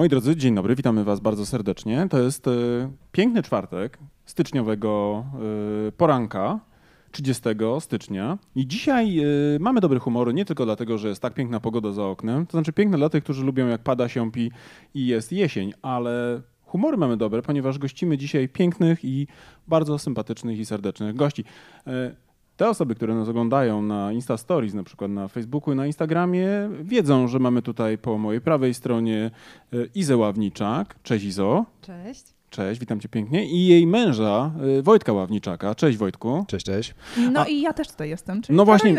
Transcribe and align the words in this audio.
Moi 0.00 0.08
drodzy, 0.08 0.36
dzień 0.36 0.54
dobry, 0.54 0.74
witamy 0.74 1.04
Was 1.04 1.20
bardzo 1.20 1.46
serdecznie. 1.46 2.06
To 2.10 2.18
jest 2.18 2.46
y, 2.46 2.50
piękny 3.12 3.42
czwartek 3.42 3.98
styczniowego 4.24 5.24
y, 5.88 5.92
poranka. 5.92 6.60
30 7.10 7.42
stycznia. 7.80 8.38
I 8.54 8.66
dzisiaj 8.66 9.18
y, 9.54 9.58
mamy 9.60 9.80
dobry 9.80 9.98
humor, 9.98 10.34
nie 10.34 10.44
tylko 10.44 10.64
dlatego, 10.64 10.98
że 10.98 11.08
jest 11.08 11.22
tak 11.22 11.34
piękna 11.34 11.60
pogoda 11.60 11.92
za 11.92 12.04
oknem, 12.04 12.46
to 12.46 12.52
znaczy 12.52 12.72
piękna 12.72 12.98
dla 12.98 13.08
tych, 13.08 13.24
którzy 13.24 13.44
lubią 13.44 13.66
jak 13.66 13.82
pada 13.82 14.08
się 14.08 14.32
pi 14.32 14.50
i 14.94 15.06
jest 15.06 15.32
jesień, 15.32 15.72
ale 15.82 16.42
humory 16.64 16.96
mamy 16.96 17.16
dobre, 17.16 17.42
ponieważ 17.42 17.78
gościmy 17.78 18.18
dzisiaj 18.18 18.48
pięknych 18.48 19.04
i 19.04 19.26
bardzo 19.68 19.98
sympatycznych 19.98 20.58
i 20.58 20.66
serdecznych 20.66 21.16
gości. 21.16 21.44
Te 22.60 22.68
osoby, 22.68 22.94
które 22.94 23.14
nas 23.14 23.28
oglądają 23.28 23.82
na 23.82 24.12
Insta 24.12 24.36
Stories, 24.36 24.74
na 24.74 24.82
przykład 24.82 25.10
na 25.10 25.28
Facebooku 25.28 25.72
i 25.72 25.76
na 25.76 25.86
Instagramie, 25.86 26.48
wiedzą, 26.82 27.28
że 27.28 27.38
mamy 27.38 27.62
tutaj 27.62 27.98
po 27.98 28.18
mojej 28.18 28.40
prawej 28.40 28.74
stronie 28.74 29.30
y, 29.74 29.90
Izę 29.94 30.16
Ławniczak. 30.16 31.02
Cześć 31.02 31.24
Izo. 31.24 31.64
Cześć. 31.80 32.39
Cześć, 32.50 32.80
witam 32.80 33.00
cię 33.00 33.08
pięknie. 33.08 33.46
I 33.46 33.66
jej 33.66 33.86
męża, 33.86 34.50
y, 34.78 34.82
Wojtka 34.82 35.12
Ławniczaka. 35.12 35.74
Cześć 35.74 35.98
Wojtku. 35.98 36.44
Cześć, 36.48 36.66
cześć. 36.66 36.94
No 37.32 37.40
A- 37.40 37.44
i 37.44 37.60
ja 37.60 37.72
też 37.72 37.88
tutaj 37.88 38.08
jestem, 38.08 38.42
czyli 38.42 38.56
No 38.56 38.64
właśnie-. 38.64 38.96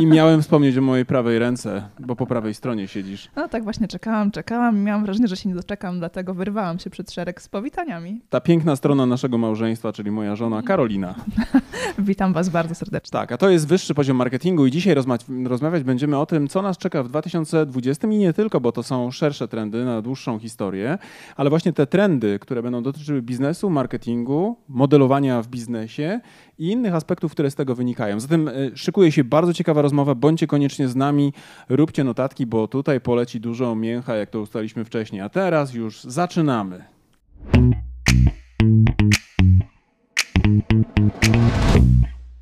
I 0.00 0.06
miałem 0.06 0.42
wspomnieć 0.42 0.78
o 0.78 0.80
mojej 0.80 1.06
prawej 1.06 1.38
ręce, 1.38 1.88
bo 2.00 2.16
po 2.16 2.26
prawej 2.26 2.54
stronie 2.54 2.88
siedzisz. 2.88 3.28
No 3.36 3.48
tak 3.48 3.64
właśnie 3.64 3.88
czekałam, 3.88 4.30
czekałam 4.30 4.76
i 4.76 4.80
miałam 4.80 5.04
wrażenie, 5.04 5.28
że 5.28 5.36
się 5.36 5.48
nie 5.48 5.54
doczekam, 5.54 5.98
dlatego 5.98 6.34
wyrwałam 6.34 6.78
się 6.78 6.90
przed 6.90 7.12
szereg 7.12 7.42
z 7.42 7.48
powitaniami. 7.48 8.20
Ta 8.30 8.40
piękna 8.40 8.76
strona 8.76 9.06
naszego 9.06 9.38
małżeństwa, 9.38 9.92
czyli 9.92 10.10
moja 10.10 10.36
żona 10.36 10.62
Karolina. 10.62 11.14
Witam 11.98 12.32
was 12.32 12.48
bardzo 12.48 12.74
serdecznie. 12.74 13.10
Tak, 13.10 13.32
a 13.32 13.36
to 13.38 13.50
jest 13.50 13.68
wyższy 13.68 13.94
poziom 13.94 14.16
marketingu 14.16 14.66
i 14.66 14.70
dzisiaj 14.70 14.94
rozma- 14.94 15.46
rozmawiać 15.48 15.82
będziemy 15.82 16.18
o 16.18 16.26
tym, 16.26 16.48
co 16.48 16.62
nas 16.62 16.78
czeka 16.78 17.02
w 17.02 17.08
2020 17.08 18.08
i 18.08 18.18
nie 18.18 18.32
tylko, 18.32 18.60
bo 18.60 18.72
to 18.72 18.82
są 18.82 19.10
szersze 19.10 19.48
trendy 19.48 19.84
na 19.84 20.02
dłuższą 20.02 20.38
historię, 20.38 20.98
ale 21.36 21.50
właśnie 21.50 21.72
te 21.72 21.86
trendy, 21.86 22.38
które 22.46 22.62
będą 22.62 22.82
dotyczyły 22.82 23.22
biznesu, 23.22 23.70
marketingu, 23.70 24.56
modelowania 24.68 25.42
w 25.42 25.48
biznesie 25.48 26.20
i 26.58 26.70
innych 26.70 26.94
aspektów, 26.94 27.32
które 27.32 27.50
z 27.50 27.54
tego 27.54 27.74
wynikają. 27.74 28.20
Zatem 28.20 28.48
y, 28.48 28.72
szykuje 28.74 29.12
się 29.12 29.24
bardzo 29.24 29.54
ciekawa 29.54 29.82
rozmowa, 29.82 30.14
bądźcie 30.14 30.46
koniecznie 30.46 30.88
z 30.88 30.96
nami, 30.96 31.32
róbcie 31.68 32.04
notatki, 32.04 32.46
bo 32.46 32.68
tutaj 32.68 33.00
poleci 33.00 33.40
dużo 33.40 33.74
mięcha, 33.74 34.16
jak 34.16 34.30
to 34.30 34.40
ustaliliśmy 34.40 34.84
wcześniej. 34.84 35.22
A 35.22 35.28
teraz 35.28 35.74
już 35.74 36.04
zaczynamy. 36.04 36.84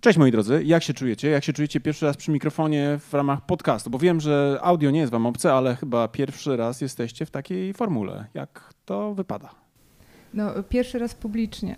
Cześć 0.01 0.19
moi 0.19 0.31
drodzy, 0.31 0.63
jak 0.65 0.83
się 0.83 0.95
czujecie? 0.95 1.29
Jak 1.29 1.45
się 1.45 1.53
czujecie 1.53 1.81
pierwszy 1.81 2.07
raz 2.07 2.17
przy 2.17 2.31
mikrofonie 2.31 2.99
w 2.99 3.15
ramach 3.15 3.47
podcastu? 3.47 3.91
Bo 3.91 3.99
wiem, 3.99 4.21
że 4.21 4.59
audio 4.63 4.91
nie 4.91 5.01
jest 5.01 5.13
wam 5.13 5.27
obce, 5.27 5.53
ale 5.53 5.77
chyba 5.77 6.09
pierwszy 6.09 6.57
raz 6.57 6.81
jesteście 6.81 7.27
w 7.27 7.31
takiej 7.31 7.75
formule. 7.75 8.27
Jak 8.35 8.75
to 8.85 9.15
wypada? 9.15 9.64
No, 10.35 10.51
pierwszy 10.69 10.99
raz 10.99 11.15
publicznie. 11.15 11.77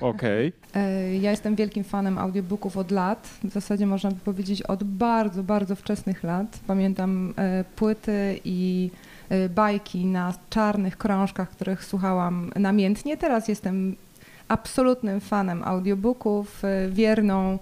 Okej. 0.00 0.52
E, 0.74 1.16
Ja 1.16 1.30
jestem 1.30 1.56
wielkim 1.56 1.84
fanem 1.84 2.18
audiobooków 2.18 2.76
od 2.76 2.90
lat. 2.90 3.28
W 3.44 3.52
zasadzie 3.52 3.86
można 3.86 4.10
by 4.10 4.16
powiedzieć 4.20 4.62
od 4.62 4.84
bardzo, 4.84 5.42
bardzo 5.42 5.76
wczesnych 5.76 6.22
lat. 6.22 6.60
Pamiętam 6.66 7.34
e, 7.36 7.64
płyty 7.76 8.40
i 8.44 8.90
e, 9.28 9.48
bajki 9.48 10.04
na 10.06 10.34
czarnych 10.50 10.96
krążkach, 10.96 11.50
których 11.50 11.84
słuchałam 11.84 12.52
namiętnie. 12.56 13.16
Teraz 13.16 13.48
jestem 13.48 13.96
absolutnym 14.48 15.20
fanem 15.20 15.62
audiobooków, 15.64 16.62
wierną. 16.90 17.58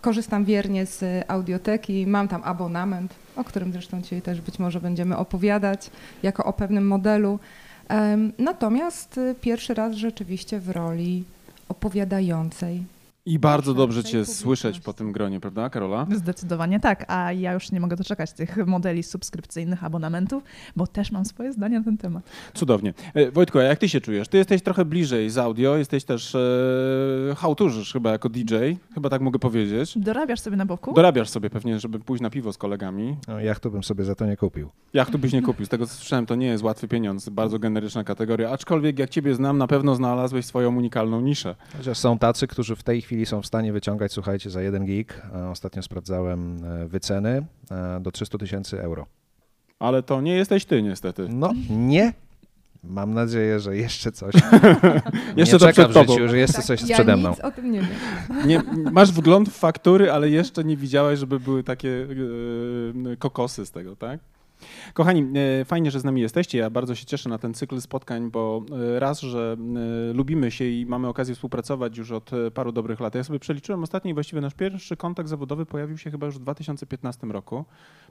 korzystam 0.00 0.44
wiernie 0.44 0.86
z 0.86 1.24
audioteki. 1.28 2.06
Mam 2.06 2.28
tam 2.28 2.42
abonament, 2.44 3.14
o 3.36 3.44
którym 3.44 3.72
zresztą 3.72 4.02
dzisiaj 4.02 4.22
też 4.22 4.40
być 4.40 4.58
może 4.58 4.80
będziemy 4.80 5.16
opowiadać, 5.16 5.90
jako 6.22 6.44
o 6.44 6.52
pewnym 6.52 6.86
modelu. 6.86 7.38
Natomiast 8.38 9.18
y, 9.18 9.34
pierwszy 9.40 9.74
raz 9.74 9.94
rzeczywiście 9.94 10.60
w 10.60 10.70
roli 10.70 11.24
opowiadającej. 11.68 12.82
I 13.26 13.38
bardzo 13.38 13.74
dobrze 13.74 14.04
cię 14.04 14.24
słyszeć 14.24 14.80
po 14.80 14.92
tym 14.92 15.12
gronie, 15.12 15.40
prawda 15.40 15.70
Karola? 15.70 16.06
Zdecydowanie 16.14 16.80
tak, 16.80 17.04
a 17.08 17.32
ja 17.32 17.52
już 17.52 17.72
nie 17.72 17.80
mogę 17.80 17.96
doczekać 17.96 18.32
tych 18.32 18.66
modeli 18.66 19.02
subskrypcyjnych 19.02 19.84
abonamentów, 19.84 20.42
bo 20.76 20.86
też 20.86 21.12
mam 21.12 21.24
swoje 21.24 21.52
zdanie 21.52 21.78
na 21.78 21.84
ten 21.84 21.98
temat. 21.98 22.22
Cudownie. 22.54 22.94
E, 23.14 23.30
Wojtko, 23.30 23.60
a 23.60 23.62
jak 23.62 23.78
ty 23.78 23.88
się 23.88 24.00
czujesz? 24.00 24.28
Ty 24.28 24.38
jesteś 24.38 24.62
trochę 24.62 24.84
bliżej 24.84 25.30
z 25.30 25.38
audio, 25.38 25.76
jesteś 25.76 26.04
też 26.04 26.34
e, 26.34 26.38
hałturzysz 27.36 27.92
chyba 27.92 28.10
jako 28.10 28.28
DJ, 28.28 28.54
chyba 28.94 29.08
tak 29.08 29.20
mogę 29.20 29.38
powiedzieć. 29.38 29.98
Dorabiasz 29.98 30.40
sobie 30.40 30.56
na 30.56 30.66
boku? 30.66 30.94
Dorabiasz 30.94 31.28
sobie 31.28 31.50
pewnie, 31.50 31.80
żeby 31.80 31.98
pójść 31.98 32.22
na 32.22 32.30
piwo 32.30 32.52
z 32.52 32.58
kolegami. 32.58 33.16
No, 33.28 33.40
jachtu 33.40 33.70
bym 33.70 33.84
sobie 33.84 34.04
za 34.04 34.14
to 34.14 34.26
nie 34.26 34.36
kupił. 34.36 34.68
Jak 34.92 35.10
tu 35.10 35.18
byś 35.18 35.32
nie 35.32 35.42
kupił? 35.42 35.66
Z 35.66 35.68
tego 35.68 35.86
co 35.86 35.94
słyszałem, 35.94 36.26
to 36.26 36.34
nie 36.34 36.46
jest 36.46 36.64
łatwy 36.64 36.88
pieniądz, 36.88 37.28
bardzo 37.28 37.58
generyczna 37.58 38.04
kategoria. 38.04 38.50
Aczkolwiek 38.50 38.98
jak 38.98 39.10
ciebie 39.10 39.34
znam, 39.34 39.58
na 39.58 39.66
pewno 39.66 39.94
znalazłeś 39.94 40.46
swoją 40.46 40.76
unikalną 40.76 41.20
niszę. 41.20 41.54
Chociaż 41.76 41.98
są 41.98 42.18
tacy, 42.18 42.46
którzy 42.46 42.76
w 42.76 42.82
tej 42.82 43.02
chwili 43.02 43.15
są 43.24 43.42
w 43.42 43.46
stanie 43.46 43.72
wyciągać, 43.72 44.12
słuchajcie, 44.12 44.50
za 44.50 44.62
jeden 44.62 44.84
gig, 44.86 45.22
a 45.34 45.50
ostatnio 45.50 45.82
sprawdzałem 45.82 46.64
e, 46.64 46.86
wyceny, 46.86 47.46
e, 47.70 48.00
do 48.00 48.10
300 48.12 48.38
tysięcy 48.38 48.82
euro. 48.82 49.06
Ale 49.78 50.02
to 50.02 50.20
nie 50.20 50.34
jesteś 50.34 50.64
ty 50.64 50.82
niestety. 50.82 51.26
No, 51.28 51.52
nie. 51.70 52.12
Mam 52.84 53.14
nadzieję, 53.14 53.60
że 53.60 53.76
jeszcze 53.76 54.12
coś. 54.12 54.34
Jeszcze 55.36 55.54
nie 55.56 55.58
to 55.60 55.66
czeka 55.66 55.72
przed 55.72 55.90
w 55.90 55.94
tobą. 55.94 56.12
życiu, 56.12 56.28
że 56.28 56.38
jest 56.38 56.62
coś 56.66 56.80
Tak, 56.80 56.88
ja 56.90 56.96
przede 56.96 57.16
mną. 57.16 57.30
nic 57.30 57.40
o 57.40 57.50
tym 57.50 57.70
nie 57.70 57.80
wiem. 57.80 58.46
Nie, 58.46 58.62
masz 58.92 59.12
wgląd 59.12 59.48
w 59.48 59.52
faktury, 59.52 60.12
ale 60.12 60.30
jeszcze 60.30 60.64
nie 60.64 60.76
widziałeś, 60.76 61.18
żeby 61.20 61.40
były 61.40 61.64
takie 61.64 62.06
e, 63.12 63.16
kokosy 63.16 63.66
z 63.66 63.70
tego, 63.70 63.96
tak? 63.96 64.20
Kochani, 64.94 65.26
e, 65.60 65.64
fajnie, 65.64 65.90
że 65.90 66.00
z 66.00 66.04
nami 66.04 66.20
jesteście. 66.20 66.58
Ja 66.58 66.70
bardzo 66.70 66.94
się 66.94 67.06
cieszę 67.06 67.28
na 67.28 67.38
ten 67.38 67.54
cykl 67.54 67.80
spotkań, 67.80 68.30
bo 68.30 68.64
e, 68.96 69.00
raz, 69.00 69.20
że 69.20 69.56
e, 70.10 70.12
lubimy 70.12 70.50
się 70.50 70.64
i 70.64 70.86
mamy 70.86 71.08
okazję 71.08 71.34
współpracować 71.34 71.98
już 71.98 72.10
od 72.10 72.30
paru 72.54 72.72
dobrych 72.72 73.00
lat. 73.00 73.14
Ja 73.14 73.24
sobie 73.24 73.38
przeliczyłem 73.38 73.82
ostatni, 73.82 74.14
właściwie 74.14 74.40
nasz 74.40 74.54
pierwszy 74.54 74.96
kontakt 74.96 75.28
zawodowy 75.28 75.66
pojawił 75.66 75.98
się 75.98 76.10
chyba 76.10 76.26
już 76.26 76.36
w 76.36 76.38
2015 76.38 77.26
roku. 77.26 77.64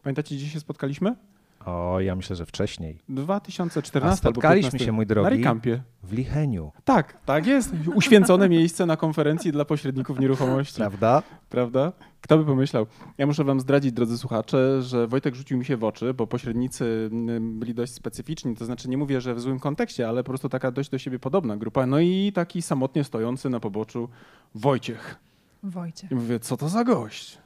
Pamiętacie, 0.04 0.36
gdzie 0.36 0.48
się 0.48 0.60
spotkaliśmy? 0.60 1.16
O, 1.66 2.00
ja 2.00 2.16
myślę, 2.16 2.36
że 2.36 2.46
wcześniej. 2.46 3.00
2014 3.10 4.14
A 4.14 4.16
spotkaliśmy 4.32 4.68
albo 4.68 4.72
15. 4.72 4.86
się, 4.86 4.92
mój 4.92 5.06
Na 5.06 5.10
drogi, 5.10 5.30
Rekampie. 5.38 5.84
w 6.04 6.14
Licheniu, 6.14 6.72
Tak, 6.86 7.18
tak 7.26 7.48
jest. 7.48 7.74
Uświęcone 7.96 8.50
miejsce 8.50 8.86
na 8.86 8.98
konferencji 8.98 9.52
dla 9.52 9.66
pośredników 9.66 10.20
nieruchomości. 10.20 10.76
prawda? 10.78 11.24
Prawda? 11.50 11.92
Kto 12.22 12.38
by 12.38 12.46
pomyślał? 12.46 12.86
Ja 13.18 13.28
muszę 13.28 13.44
wam 13.44 13.60
zdradzić, 13.60 13.92
drodzy 13.92 14.18
słuchacze, 14.18 14.82
że 14.82 15.08
Wojtek 15.08 15.36
rzucił 15.36 15.58
mi 15.58 15.66
się 15.66 15.78
w 15.78 15.84
oczy, 15.84 16.14
bo 16.14 16.28
pośrednicy 16.28 17.10
byli 17.42 17.74
dość 17.74 17.94
specyficzni, 17.94 18.56
to 18.56 18.66
znaczy 18.66 18.90
nie 18.90 18.98
mówię, 18.98 19.22
że 19.22 19.36
w 19.36 19.40
złym 19.42 19.60
kontekście, 19.60 20.10
ale 20.10 20.24
po 20.24 20.28
prostu 20.32 20.50
taka 20.50 20.72
dość 20.72 20.90
do 20.90 20.98
siebie 20.98 21.20
podobna 21.20 21.58
grupa. 21.58 21.86
No 21.86 22.00
i 22.00 22.32
taki 22.36 22.62
samotnie 22.62 23.04
stojący 23.04 23.50
na 23.50 23.60
poboczu 23.60 24.10
Wojciech. 24.56 25.16
Wojcie. 25.64 26.08
I 26.12 26.16
mówię, 26.16 26.40
co 26.40 26.58
to 26.58 26.70
za 26.70 26.84
gość? 26.84 27.38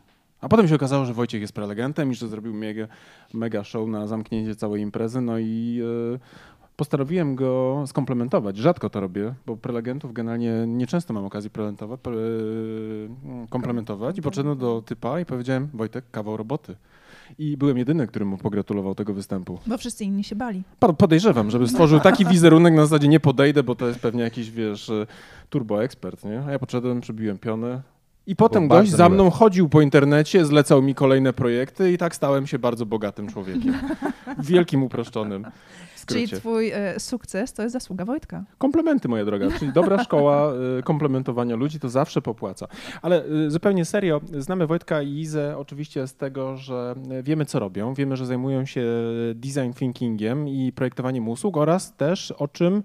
A 0.42 0.50
potem 0.50 0.68
się 0.68 0.76
okazało, 0.76 1.06
że 1.06 1.14
Wojciech 1.14 1.42
jest 1.42 1.54
prelegentem 1.54 2.12
i 2.12 2.16
że 2.16 2.28
zrobił 2.28 2.54
mega, 2.54 2.88
mega 3.34 3.64
show 3.64 3.88
na 3.90 4.08
zamknięcie 4.08 4.56
całej 4.56 4.82
imprezy, 4.82 5.22
no 5.22 5.40
i 5.40 5.82
e, 6.16 6.20
postanowiłem 6.76 7.36
go 7.36 7.84
skomplementować. 7.88 8.58
Rzadko 8.58 8.90
to 8.90 9.00
robię, 9.00 9.34
bo 9.46 9.58
prelegentów 9.58 10.14
generalnie 10.14 10.54
nieczęsto 10.68 11.14
mam 11.14 11.26
okazję 11.26 11.50
prelentować, 11.50 12.00
pre, 12.02 12.14
e, 12.14 13.48
komplementować 13.50 14.18
i 14.18 14.22
podszedłem 14.22 14.58
do 14.58 14.84
typa 14.86 15.20
i 15.20 15.26
powiedziałem, 15.26 15.70
Wojtek, 15.74 16.06
kawał 16.12 16.38
roboty. 16.38 16.76
I 17.40 17.58
byłem 17.58 17.78
jedyny, 17.78 18.08
który 18.08 18.26
mu 18.26 18.38
pogratulował 18.38 18.96
tego 18.96 19.14
występu. 19.14 19.60
Bo 19.68 19.78
wszyscy 19.78 20.04
inni 20.04 20.24
się 20.24 20.36
bali. 20.36 20.64
Po- 20.80 20.94
Podejrzewam, 20.94 21.52
żeby 21.52 21.68
stworzył 21.68 22.00
taki 22.00 22.26
wizerunek 22.26 22.74
na 22.74 22.86
zasadzie 22.86 23.08
nie 23.08 23.20
podejdę, 23.20 23.64
bo 23.64 23.76
to 23.76 23.88
jest 23.88 24.00
pewnie 24.00 24.24
jakiś, 24.24 24.52
wiesz, 24.52 24.90
e, 24.90 25.08
turbo 25.50 25.84
ekspert, 25.84 26.26
nie? 26.26 26.42
A 26.48 26.52
ja 26.52 26.60
podszedłem, 26.60 27.02
przybiłem 27.02 27.38
piony. 27.38 27.82
I 28.28 28.36
potem 28.36 28.68
Było 28.68 28.80
gość 28.80 28.92
za 28.92 29.04
miłe. 29.06 29.16
mną 29.16 29.30
chodził 29.30 29.70
po 29.70 29.82
internecie, 29.82 30.46
zlecał 30.46 30.82
mi 30.82 30.96
kolejne 30.96 31.34
projekty 31.34 31.92
i 31.92 31.98
tak 31.98 32.16
stałem 32.16 32.48
się 32.48 32.60
bardzo 32.60 32.86
bogatym 32.86 33.28
człowiekiem. 33.28 33.74
Wielkim 34.40 34.84
uproszczonym 34.84 35.46
Czyli 36.10 36.28
twój 36.28 36.72
e, 36.72 37.00
sukces 37.00 37.54
to 37.54 37.64
jest 37.64 37.74
zasługa 37.74 38.06
Wojtka. 38.06 38.44
Komplementy, 38.58 39.08
moja 39.08 39.26
droga, 39.26 39.48
czyli 39.60 39.74
dobra 39.74 40.04
szkoła 40.04 40.54
y, 40.80 40.84
komplementowania 40.84 41.56
ludzi 41.56 41.80
to 41.80 41.90
zawsze 41.90 42.22
popłaca. 42.22 42.68
Ale 43.02 43.26
y, 43.26 43.52
zupełnie 43.52 43.86
serio, 43.86 44.22
znamy 44.38 44.68
Wojtka 44.68 45.02
i 45.02 45.20
Izę 45.20 45.58
oczywiście 45.58 46.08
z 46.08 46.16
tego, 46.16 46.58
że 46.58 46.96
y, 47.20 47.24
wiemy 47.24 47.46
co 47.46 47.60
robią, 47.60 47.94
wiemy, 47.94 48.18
że 48.18 48.26
zajmują 48.26 48.66
się 48.66 48.84
design 49.36 49.74
thinkingiem 49.80 50.48
i 50.48 50.72
projektowaniem 50.76 51.30
usług 51.30 51.58
oraz 51.58 51.96
też 51.96 52.32
o 52.32 52.48
czym 52.48 52.84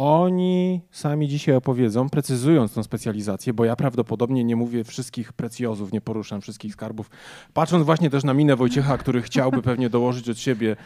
oni 0.00 0.80
sami 0.90 1.28
dzisiaj 1.28 1.54
opowiedzą, 1.54 2.08
precyzując 2.08 2.74
tą 2.74 2.82
specjalizację, 2.82 3.52
bo 3.52 3.64
ja 3.64 3.76
prawdopodobnie 3.76 4.44
nie 4.44 4.56
mówię 4.56 4.84
wszystkich 4.84 5.32
precjozów, 5.32 5.92
nie 5.92 6.00
poruszam 6.00 6.40
wszystkich 6.40 6.72
skarbów. 6.72 7.10
Patrząc 7.52 7.84
właśnie 7.86 8.10
też 8.10 8.24
na 8.24 8.34
minę 8.34 8.56
Wojciecha, 8.56 8.98
który 8.98 9.22
chciałby 9.22 9.62
pewnie 9.62 9.90
dołożyć 9.90 10.28
od 10.28 10.38
siebie 10.38 10.76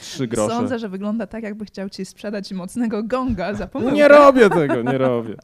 trzy 0.00 0.26
grosze. 0.26 0.54
Sądzę, 0.54 0.78
że 0.78 0.88
wygląda 0.88 1.26
tak, 1.26 1.42
jakby 1.42 1.64
chciał 1.64 1.88
ci 1.88 2.04
sprzedać 2.04 2.52
mocnego 2.52 3.02
gonga 3.02 3.54
za 3.54 3.66
pomyłkę. 3.66 3.96
Nie 3.96 4.08
robię 4.08 4.50
tego, 4.50 4.82
nie 4.82 4.98
robię. 4.98 5.34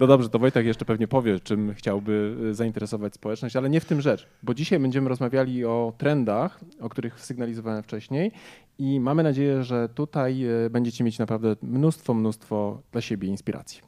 No 0.00 0.06
dobrze, 0.06 0.28
to 0.28 0.38
Wojtek 0.38 0.66
jeszcze 0.66 0.84
pewnie 0.84 1.08
powie, 1.08 1.40
czym 1.40 1.74
chciałby 1.74 2.36
y, 2.50 2.54
zainteresować 2.54 3.14
społeczność, 3.14 3.56
ale 3.56 3.70
nie 3.70 3.80
w 3.80 3.84
tym 3.84 4.00
rzecz, 4.00 4.26
bo 4.42 4.54
dzisiaj 4.54 4.78
będziemy 4.78 5.08
rozmawiali 5.08 5.64
o 5.64 5.92
trendach, 5.98 6.60
o 6.80 6.88
których 6.88 7.20
sygnalizowałem 7.20 7.82
wcześniej 7.82 8.32
i 8.78 9.00
mamy 9.00 9.22
nadzieję, 9.22 9.64
że 9.64 9.88
tutaj 9.88 10.44
e, 10.44 10.70
będziecie 10.70 11.04
mieć 11.04 11.18
naprawdę 11.18 11.56
mnóstwo, 11.62 12.14
mnóstwo 12.14 12.82
dla 12.92 13.00
siebie 13.00 13.28
inspiracji. 13.28 13.80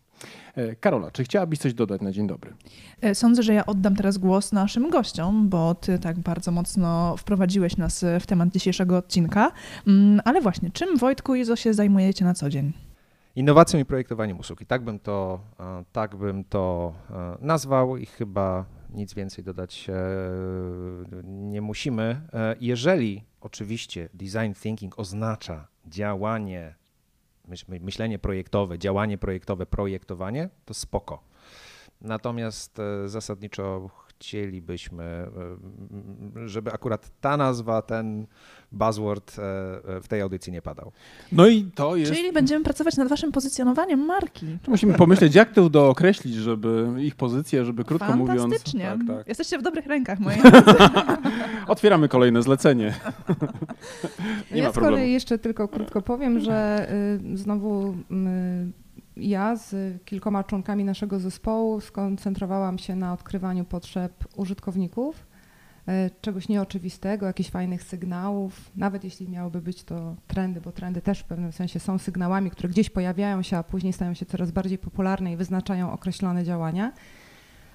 E, 0.55 0.76
Karola, 0.76 1.11
czy 1.11 1.25
chciałabyś 1.25 1.58
coś 1.58 1.75
dodać 1.75 2.00
na 2.00 2.12
dzień 2.12 2.26
dobry? 2.26 2.52
E, 3.00 3.14
Sądzę, 3.14 3.43
że 3.43 3.55
ja 3.55 3.67
oddam 3.67 3.96
teraz 3.96 4.19
głos 4.19 4.52
naszym 4.52 4.90
gościom, 4.90 5.49
bo 5.49 5.75
ty 5.75 5.99
tak 5.99 6.19
bardzo 6.19 6.50
mocno 6.50 7.17
wprowadziłeś 7.17 7.76
nas 7.76 8.05
w 8.20 8.26
temat 8.26 8.49
dzisiejszego 8.49 8.96
odcinka. 8.96 9.52
Mm, 9.87 10.20
Ale 10.25 10.40
właśnie, 10.40 10.70
czym 10.70 10.96
Wojtku 10.96 11.35
i 11.35 11.40
Izo 11.40 11.56
się 11.56 11.75
zajmujecie 11.75 12.25
na 12.25 12.35
co 12.35 12.50
dzień? 12.50 12.73
Innowacją 13.37 13.81
i 13.81 13.85
projektowaniem 13.85 14.38
usług. 14.38 14.61
I 14.61 14.67
tak 14.67 14.85
bym 14.85 14.99
to, 14.99 15.40
tak 15.93 16.17
bym 16.17 16.44
to 16.44 16.93
nazwał 17.40 17.96
i 17.96 18.06
chyba 18.06 18.64
nic 18.90 19.14
więcej 19.14 19.44
dodać 19.44 19.87
e, 19.90 19.93
nie 21.25 21.61
musimy. 21.62 22.20
E, 22.32 22.56
Jeżeli 22.61 23.25
oczywiście 23.40 24.08
design 24.14 24.52
thinking 24.62 24.99
oznacza 24.99 25.69
działanie, 25.87 26.75
myśl- 27.49 27.81
myślenie 27.81 28.19
projektowe, 28.19 28.79
działanie 28.79 29.19
projektowe, 29.19 29.67
projektowanie, 29.67 30.49
to 30.64 30.75
spoko. 30.75 31.23
Natomiast 32.00 32.79
e, 32.79 33.08
zasadniczo 33.08 33.90
chcielibyśmy, 34.08 35.31
żeby 36.46 36.73
akurat 36.73 37.11
ta 37.20 37.37
nazwa, 37.37 37.82
ten 37.82 38.26
buzzword 38.73 39.38
e, 39.38 39.43
e, 39.97 40.00
w 40.00 40.09
tej 40.09 40.20
audycji 40.20 40.53
nie 40.53 40.62
padał. 40.62 40.93
No 41.32 41.47
i 41.47 41.65
to 41.65 41.97
jest... 41.97 42.12
Czyli 42.12 42.32
będziemy 42.32 42.65
pracować 42.65 42.97
nad 42.97 43.09
waszym 43.09 43.32
pozycjonowaniem 43.32 44.00
marki. 44.00 44.47
Musimy 44.69 44.94
pomyśleć, 44.94 45.35
jak 45.35 45.53
to 45.53 45.70
dookreślić, 45.70 46.35
żeby 46.35 46.88
ich 46.99 47.17
pozycję, 47.17 47.65
żeby 47.65 47.85
krótko 47.85 48.17
mówiąc... 48.17 48.41
Fantastycznie. 48.41 48.85
Tak, 48.85 49.17
tak. 49.17 49.29
Jesteście 49.29 49.59
w 49.59 49.62
dobrych 49.62 49.87
rękach, 49.87 50.20
moi. 50.20 50.37
Otwieramy 51.67 52.09
kolejne 52.09 52.43
zlecenie. 52.43 52.94
Nie 54.53 54.61
ja 54.61 54.67
ma 54.67 54.73
z 54.73 54.79
kolei 54.79 55.12
jeszcze 55.12 55.38
tylko 55.38 55.69
krótko 55.69 56.03
powiem, 56.03 56.41
że 56.41 56.88
y, 57.32 57.37
znowu 57.37 57.91
y, 57.91 57.94
ja 59.17 59.56
z 59.56 59.99
kilkoma 60.05 60.44
członkami 60.44 60.85
naszego 60.85 61.21
zespołu 61.21 61.81
skoncentrowałam 61.81 62.79
się 62.79 62.97
na 62.97 63.12
odkrywaniu 63.12 63.64
potrzeb 63.64 64.12
użytkowników, 64.37 65.26
czegoś 66.20 66.49
nieoczywistego, 66.49 67.26
jakichś 67.26 67.50
fajnych 67.50 67.82
sygnałów, 67.82 68.70
nawet 68.76 69.05
jeśli 69.05 69.29
miałyby 69.29 69.61
być 69.61 69.85
to 69.85 70.17
trendy, 70.26 70.61
bo 70.61 70.73
trendy 70.73 71.02
też 71.02 71.20
w 71.20 71.25
pewnym 71.25 71.52
sensie 71.52 71.81
są 71.81 71.99
sygnałami, 71.99 72.50
które 72.50 72.69
gdzieś 72.69 72.90
pojawiają 72.90 73.43
się, 73.43 73.56
a 73.56 73.62
później 73.62 73.93
stają 73.93 74.14
się 74.14 74.26
coraz 74.26 74.50
bardziej 74.50 74.79
popularne 74.79 75.32
i 75.32 75.37
wyznaczają 75.37 75.93
określone 75.93 76.44
działania. 76.44 76.93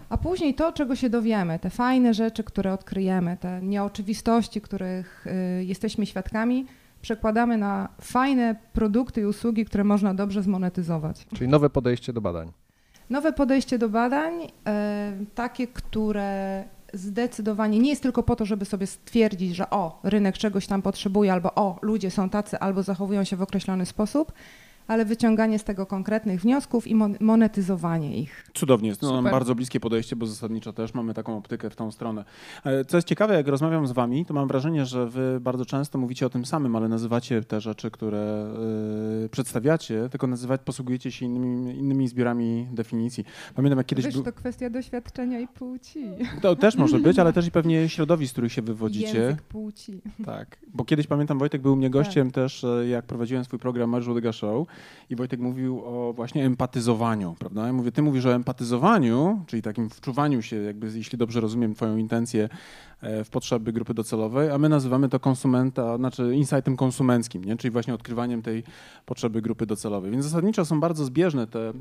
A 0.10 0.18
później 0.18 0.56
to, 0.56 0.71
czego 0.71 0.95
się 0.95 1.10
dowiemy, 1.10 1.60
te 1.60 1.69
fajne 1.69 2.13
rzeczy, 2.13 2.44
które 2.44 2.74
odkryjemy, 2.74 3.38
te 3.38 3.62
nieoczywistości, 3.62 4.62
których 4.62 5.27
y, 5.60 5.63
jesteśmy 5.63 6.06
świadkami, 6.06 6.65
przekładamy 7.01 7.57
na 7.57 7.89
fajne 8.01 8.56
produkty 8.74 9.21
i 9.21 9.25
usługi, 9.25 9.65
które 9.65 9.83
można 9.83 10.13
dobrze 10.13 10.44
zmonetyzować. 10.44 11.25
Czyli 11.33 11.50
nowe 11.50 11.69
podejście 11.69 12.13
do 12.13 12.21
badań. 12.21 12.51
Nowe 13.10 13.33
podejście 13.33 13.77
do 13.77 13.89
badań, 13.89 14.33
e, 14.68 15.13
takie, 15.36 15.68
które 15.68 16.63
zdecydowanie 16.94 17.80
nie 17.80 17.90
jest 17.90 18.04
tylko 18.04 18.24
po 18.24 18.36
to, 18.36 18.45
żeby 18.45 18.66
sobie 18.66 18.88
stwierdzić, 18.88 19.56
że 19.56 19.69
o, 19.69 20.00
rynek 20.04 20.38
czegoś 20.38 20.68
tam 20.68 20.81
potrzebuje, 20.81 21.34
albo 21.34 21.56
o, 21.56 21.80
ludzie 21.81 22.12
są 22.12 22.30
tacy, 22.30 22.60
albo 22.60 22.84
zachowują 22.84 23.24
się 23.24 23.36
w 23.36 23.42
określony 23.42 23.86
sposób, 23.86 24.31
ale 24.88 25.06
wyciąganie 25.06 25.60
z 25.60 25.64
tego 25.64 25.86
konkretnych 25.86 26.42
wniosków 26.42 26.88
i 26.88 26.96
mon- 26.96 27.18
monetyzowanie 27.20 28.18
ich. 28.18 28.50
Cudownie, 28.54 28.90
jest 28.90 29.02
to 29.02 29.22
nam 29.22 29.24
bardzo 29.24 29.56
bliskie 29.56 29.80
podejście, 29.80 30.16
bo 30.16 30.26
zasadniczo 30.26 30.74
też 30.74 30.94
mamy 30.94 31.14
taką 31.14 31.38
optykę 31.38 31.70
w 31.70 31.76
tą 31.76 31.92
stronę. 31.92 32.26
E, 32.66 32.86
Co 32.86 32.98
jest 32.98 33.08
ciekawe, 33.08 33.34
jak 33.34 33.48
rozmawiam 33.48 33.88
z 33.88 33.92
wami, 33.92 34.26
to 34.26 34.34
mam 34.34 34.48
wrażenie, 34.48 34.86
że 34.86 35.10
wy 35.10 35.40
bardzo 35.42 35.66
często 35.66 35.98
mówicie 35.98 36.26
o 36.26 36.30
tym 36.30 36.46
samym, 36.46 36.76
ale 36.76 36.88
nazywacie 36.88 37.44
te 37.44 37.62
rzeczy, 37.62 37.92
które 37.92 38.48
y, 39.26 39.30
przedstawiacie, 39.30 40.10
tylko 40.12 40.28
nazywać, 40.28 40.62
posługujecie 40.66 41.12
się 41.12 41.26
innymi, 41.26 41.78
innymi 41.78 42.08
zbiorami 42.08 42.68
definicji. 42.72 43.26
Pamiętam, 43.56 43.78
jak 43.78 43.88
kiedyś 43.88 44.06
Wiesz, 44.06 44.14
był... 44.14 44.24
to 44.24 44.34
kwestia 44.34 44.70
doświadczenia 44.70 45.40
i 45.40 45.48
płci. 45.48 46.06
To 46.42 46.56
też 46.56 46.76
może 46.76 47.00
być, 47.00 47.20
ale 47.20 47.34
też 47.34 47.48
i 47.48 47.52
pewnie 47.52 47.90
środowisk, 47.90 48.30
z 48.30 48.34
których 48.34 48.54
się 48.54 48.62
wywodzicie. 48.62 49.18
Język 49.18 49.42
płci. 49.42 50.02
Tak, 50.26 50.58
bo 50.74 50.86
kiedyś 50.86 51.08
pamiętam, 51.08 51.40
Wojtek 51.40 51.62
był 51.62 51.74
u 51.74 51.76
mnie 51.76 51.90
gościem 51.90 52.32
też, 52.32 52.64
e, 52.64 52.88
jak 52.88 53.06
prowadziłem 53.06 53.46
swój 53.46 53.60
program 53.60 53.94
Łodyga 54.08 54.32
Show 54.32 54.68
i 55.10 55.16
Wojtek 55.16 55.40
mówił 55.40 55.81
o 55.86 56.14
właśnie 56.14 56.46
empatyzowaniu, 56.46 57.36
prawda? 57.40 57.68
Ja 57.68 57.74
mówię, 57.74 57.92
ty 57.92 58.02
mówisz 58.02 58.25
o 58.25 58.34
empatyzowaniu, 58.34 59.44
czyli 59.48 59.62
takim 59.62 59.90
wczuwaniu 59.90 60.42
się, 60.42 60.56
jakby, 60.56 60.92
jeśli 60.96 61.18
dobrze 61.18 61.42
rozumiem 61.42 61.74
twoją 61.74 61.98
intencję, 61.98 62.50
e, 63.02 63.24
w 63.24 63.30
potrzeby 63.30 63.74
grupy 63.74 63.94
docelowej, 63.94 64.50
a 64.52 64.58
my 64.58 64.70
nazywamy 64.70 65.10
to 65.10 65.20
konsumenta, 65.20 65.98
znaczy 65.98 66.36
insightem 66.36 66.78
konsumenckim, 66.78 67.44
nie? 67.44 67.58
czyli 67.58 67.72
właśnie 67.72 67.94
odkrywaniem 67.94 68.42
tej 68.42 68.64
potrzeby 69.06 69.42
grupy 69.42 69.66
docelowej. 69.66 70.12
Więc 70.12 70.25
zasadniczo 70.25 70.66
są 70.66 70.80
bardzo 70.80 71.06
zbieżne 71.06 71.48
te 71.48 71.70
e, 71.70 71.74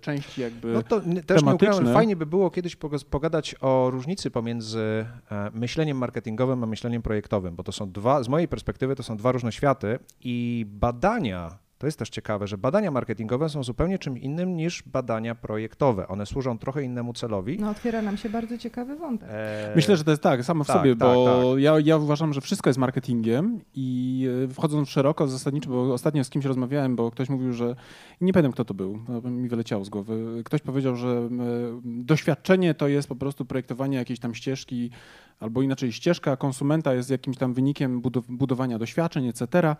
części 0.00 0.40
jakby 0.40 0.72
No 0.72 0.82
to 0.82 1.00
też 1.26 1.42
nie 1.42 1.54
ukrywam, 1.54 1.94
fajnie 1.94 2.16
by 2.16 2.26
było 2.26 2.50
kiedyś 2.50 2.76
poga- 2.76 3.04
pogadać 3.04 3.54
o 3.60 3.90
różnicy 3.90 4.30
pomiędzy 4.30 5.06
e, 5.30 5.50
myśleniem 5.54 5.98
marketingowym 5.98 6.64
a 6.64 6.66
myśleniem 6.66 7.02
projektowym, 7.02 7.56
bo 7.56 7.62
to 7.62 7.72
są 7.72 7.92
dwa, 7.92 8.22
z 8.22 8.28
mojej 8.28 8.48
perspektywy 8.48 8.96
to 8.96 9.02
są 9.02 9.16
dwa 9.16 9.32
różne 9.32 9.52
światy 9.52 9.98
i 10.20 10.66
badania, 10.68 11.58
to 11.78 11.86
jest 11.86 11.98
też 11.98 12.10
ciekawe, 12.10 12.46
że 12.46 12.58
badania 12.58 12.90
marketingowe 12.90 13.48
są 13.48 13.62
zupełnie 13.62 13.98
czym 13.98 14.18
innym 14.18 14.56
niż 14.56 14.82
badania 14.82 15.34
projektowe. 15.34 16.08
One 16.08 16.26
służą 16.26 16.58
trochę 16.58 16.82
innemu 16.82 17.12
celowi. 17.12 17.58
No 17.60 17.70
otwiera 17.70 18.02
nam 18.02 18.16
się 18.16 18.30
bardzo 18.30 18.58
ciekawy 18.58 18.96
wątek. 18.96 19.28
E, 19.32 19.72
Myślę, 19.76 19.96
że 19.96 20.04
to 20.04 20.10
jest 20.10 20.22
tak, 20.22 20.44
samo 20.44 20.64
w 20.64 20.66
tak, 20.66 20.76
sobie, 20.76 20.96
tak, 20.96 20.98
bo 21.08 21.58
Ja, 21.58 21.74
ja 21.84 21.96
uważam, 21.96 22.32
że 22.32 22.40
wszystko 22.40 22.70
jest 22.70 22.78
marketingiem 22.78 23.60
i 23.74 24.28
e, 24.44 24.48
wchodząc 24.54 24.88
szeroko, 24.88 25.28
zasadniczo, 25.28 25.70
bo 25.70 25.92
ostatnio 25.92 26.24
z 26.24 26.30
kimś 26.30 26.44
rozmawiałem, 26.44 26.96
bo 26.96 27.10
ktoś 27.10 27.28
mówił, 27.28 27.52
że 27.52 27.76
nie 28.20 28.32
pamiętam 28.32 28.52
kto 28.52 28.64
to 28.64 28.74
był, 28.74 28.98
no, 29.08 29.30
mi 29.30 29.48
wyleciało 29.48 29.84
z 29.84 29.88
głowy. 29.88 30.42
Ktoś 30.44 30.60
powiedział, 30.62 30.96
że 30.96 31.08
e, 31.08 31.28
doświadczenie 31.84 32.74
to 32.74 32.88
jest 32.88 33.08
po 33.08 33.16
prostu 33.16 33.44
projektowanie 33.44 33.96
jakiejś 33.98 34.20
tam 34.20 34.34
ścieżki, 34.34 34.90
albo 35.40 35.62
inaczej 35.62 35.92
ścieżka 35.92 36.36
konsumenta 36.36 36.94
jest 36.94 37.10
jakimś 37.10 37.36
tam 37.36 37.54
wynikiem 37.54 38.02
budow- 38.02 38.22
budowania 38.36 38.78
doświadczeń, 38.78 39.26
etc. 39.28 39.76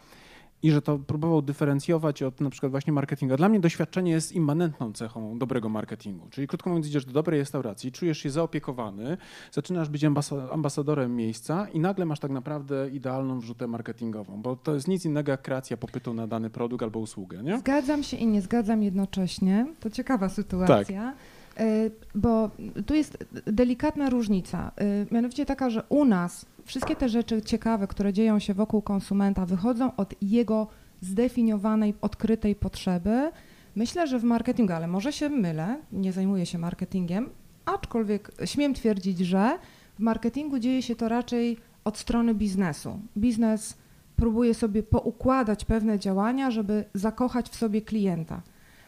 I 0.62 0.70
że 0.70 0.82
to 0.82 0.98
próbował 0.98 1.42
dyferencjować 1.42 2.22
od 2.22 2.40
na 2.40 2.50
przykład 2.50 2.70
właśnie 2.72 2.92
marketingu. 2.92 3.36
Dla 3.36 3.48
mnie 3.48 3.60
doświadczenie 3.60 4.10
jest 4.12 4.32
immanentną 4.32 4.92
cechą 4.92 5.38
dobrego 5.38 5.68
marketingu. 5.68 6.26
Czyli 6.30 6.46
krótko 6.46 6.70
mówiąc, 6.70 6.86
idziesz 6.86 7.04
do 7.04 7.12
dobrej 7.12 7.40
restauracji, 7.40 7.92
czujesz 7.92 8.18
się 8.18 8.30
zaopiekowany, 8.30 9.16
zaczynasz 9.52 9.88
być 9.88 10.02
ambasa- 10.04 10.48
ambasadorem 10.52 11.16
miejsca 11.16 11.66
i 11.72 11.80
nagle 11.80 12.04
masz 12.06 12.20
tak 12.20 12.30
naprawdę 12.30 12.90
idealną 12.90 13.40
wrzutę 13.40 13.66
marketingową, 13.66 14.42
bo 14.42 14.56
to 14.56 14.74
jest 14.74 14.88
nic 14.88 15.04
innego 15.04 15.30
jak 15.30 15.42
kreacja 15.42 15.76
popytu 15.76 16.14
na 16.14 16.26
dany 16.26 16.50
produkt 16.50 16.82
albo 16.82 16.98
usługę, 16.98 17.42
nie? 17.42 17.58
Zgadzam 17.58 18.02
się 18.02 18.16
i 18.16 18.26
nie 18.26 18.42
zgadzam 18.42 18.82
jednocześnie. 18.82 19.66
To 19.80 19.90
ciekawa 19.90 20.28
sytuacja. 20.28 21.14
Y, 21.60 21.90
Bo 22.14 22.50
tu 22.86 22.94
jest 22.94 23.24
delikatna 23.46 24.10
różnica. 24.10 24.72
Y, 24.80 25.14
Mianowicie 25.14 25.46
taka, 25.46 25.70
że 25.70 25.82
u 25.88 26.04
nas 26.04 26.46
wszystkie 26.68 26.96
te 26.96 27.08
rzeczy 27.08 27.42
ciekawe, 27.42 27.86
które 27.86 28.12
dzieją 28.12 28.38
się 28.38 28.54
wokół 28.54 28.82
konsumenta, 28.82 29.46
wychodzą 29.46 29.96
od 29.96 30.14
jego 30.22 30.66
zdefiniowanej, 31.00 31.94
odkrytej 32.00 32.54
potrzeby. 32.54 33.30
Myślę, 33.76 34.06
że 34.06 34.18
w 34.18 34.24
marketingu, 34.24 34.72
ale 34.72 34.86
może 34.86 35.12
się 35.12 35.28
mylę, 35.28 35.78
nie 35.92 36.12
zajmuję 36.12 36.46
się 36.46 36.58
marketingiem, 36.58 37.30
aczkolwiek 37.64 38.32
śmiem 38.44 38.74
twierdzić, 38.74 39.18
że 39.18 39.58
w 39.98 40.00
marketingu 40.00 40.58
dzieje 40.58 40.82
się 40.82 40.96
to 40.96 41.08
raczej 41.08 41.56
od 41.84 41.98
strony 41.98 42.34
biznesu. 42.34 43.00
Biznes 43.16 43.76
próbuje 44.16 44.54
sobie 44.54 44.82
poukładać 44.82 45.64
pewne 45.64 45.98
działania, 45.98 46.50
żeby 46.50 46.84
zakochać 46.94 47.48
w 47.48 47.56
sobie 47.56 47.82
klienta 47.82 48.42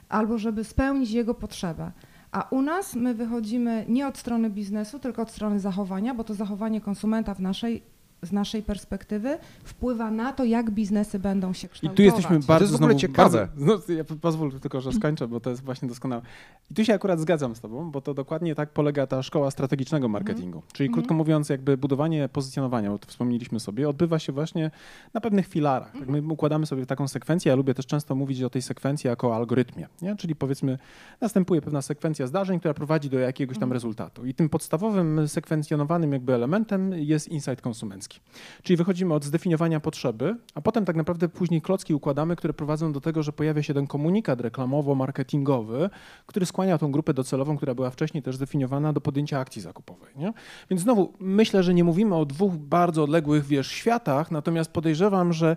albo 0.09 0.39
żeby 0.39 0.65
spełnić 0.65 1.11
jego 1.11 1.35
potrzebę. 1.35 1.93
A 2.33 2.49
u 2.51 2.63
nas 2.63 2.95
my 2.95 3.15
wychodzimy 3.15 3.85
nie 3.89 4.07
od 4.07 4.19
strony 4.19 4.51
biznesu, 4.51 4.99
tylko 4.99 5.23
od 5.23 5.31
strony 5.31 5.61
zachowania, 5.61 6.15
bo 6.15 6.25
to 6.25 6.35
zachowanie 6.35 6.81
konsumenta 6.81 7.35
w 7.35 7.41
naszej, 7.41 7.83
z 8.23 8.33
naszej 8.33 8.63
perspektywy 8.63 9.39
wpływa 9.65 10.11
na 10.11 10.33
to, 10.33 10.45
jak 10.45 10.71
biznesy 10.71 11.19
będą 11.19 11.53
się 11.53 11.67
I 11.67 11.71
kształtować. 11.71 11.97
tu 11.97 12.03
jesteśmy 12.03 12.39
bardzo 12.39 12.63
jest 12.65 12.73
w 12.73 12.77
ogóle 12.77 12.89
znowu, 12.89 13.01
ciekawe. 13.01 13.49
Bardzo, 13.57 13.83
no, 13.89 13.95
ja 13.95 14.05
po- 14.05 14.17
pozwól 14.17 14.61
tylko, 14.61 14.81
że 14.81 14.93
skończę, 14.93 15.29
bo 15.29 15.41
to 15.41 15.51
jest 15.51 15.65
właśnie 15.65 15.89
doskonałe. 15.89 16.23
I 16.71 16.75
tu 16.75 16.85
się 16.85 16.95
akurat 16.95 17.21
zgadzam 17.21 17.57
z 17.57 17.61
tobą, 17.61 17.91
bo 17.91 18.01
to 18.01 18.15
dokładnie 18.15 18.55
tak 18.55 18.71
polega 18.71 19.07
ta 19.07 19.23
szkoła 19.23 19.51
strategicznego 19.51 20.09
marketingu. 20.09 20.63
Czyli 20.73 20.87
Mhm. 20.87 20.95
krótko 20.95 21.15
mówiąc, 21.15 21.49
jakby 21.49 21.77
budowanie 21.77 22.29
pozycjonowania, 22.29 22.91
bo 22.91 22.99
to 22.99 23.09
wspomnieliśmy 23.09 23.61
sobie, 23.61 23.89
odbywa 23.89 24.19
się 24.19 24.33
właśnie 24.33 24.71
na 25.15 25.21
pewnych 25.21 25.47
filarach. 25.47 25.93
Tak, 25.99 26.09
my 26.09 26.23
układamy 26.33 26.67
sobie 26.67 26.87
taką 26.87 27.09
sekwencję, 27.09 27.51
ja 27.51 27.57
lubię 27.57 27.75
też 27.75 27.87
często 27.87 28.15
mówić 28.15 28.43
o 28.43 28.51
tej 28.51 28.63
sekwencji 28.63 29.09
jako 29.09 29.29
o 29.29 29.37
algorytmie. 29.37 29.89
Nie? 30.03 30.17
Czyli 30.17 30.35
powiedzmy, 30.37 30.79
następuje 31.21 31.61
pewna 31.63 31.83
sekwencja 31.83 32.27
zdarzeń, 32.27 32.59
która 32.59 32.75
prowadzi 32.75 33.11
do 33.11 33.19
jakiegoś 33.19 33.57
tam 33.57 33.63
Mhm. 33.63 33.73
rezultatu. 33.73 34.27
I 34.27 34.35
tym 34.35 34.49
podstawowym 34.49 35.29
sekwencjonowanym 35.29 36.13
jakby 36.13 36.35
elementem 36.35 36.93
jest 36.93 37.29
insight 37.29 37.61
konsumencki. 37.61 38.10
Angielski. 38.11 38.21
Czyli 38.63 38.77
wychodzimy 38.77 39.15
od 39.15 39.25
zdefiniowania 39.25 39.81
potrzeby, 39.81 40.37
a 40.55 40.61
potem 40.61 40.85
tak 40.85 40.97
naprawdę 40.97 41.29
później 41.29 41.63
klocki 41.63 41.95
układamy, 41.95 42.37
które 42.37 42.55
prowadzą 42.55 42.93
do 42.93 43.01
tego, 43.01 43.23
że 43.23 43.33
pojawia 43.33 43.63
się 43.63 43.75
ten 43.75 43.87
komunikat 43.87 44.41
reklamowo-marketingowy, 44.41 45.91
który 46.27 46.47
skłania 46.47 46.79
tą 46.79 46.93
grupę 46.93 47.15
docelową, 47.15 47.57
która 47.57 47.75
była 47.75 47.91
wcześniej 47.91 48.23
też 48.23 48.37
zdefiniowana 48.37 48.93
do 48.93 49.01
podjęcia 49.01 49.39
akcji 49.39 49.63
zakupowej. 49.63 50.15
Nie? 50.17 50.33
Więc 50.71 50.83
znowu 50.83 51.13
myślę, 51.21 51.63
że 51.63 51.75
nie 51.75 51.85
mówimy 51.85 52.17
o 52.17 52.25
dwóch 52.25 52.57
bardzo 52.57 53.03
odległych 53.03 53.45
wiesz, 53.45 53.71
światach, 53.71 54.31
natomiast 54.31 54.73
podejrzewam, 54.73 55.33
że 55.33 55.57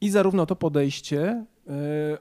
i 0.00 0.10
zarówno 0.10 0.46
to 0.46 0.56
podejście 0.56 1.44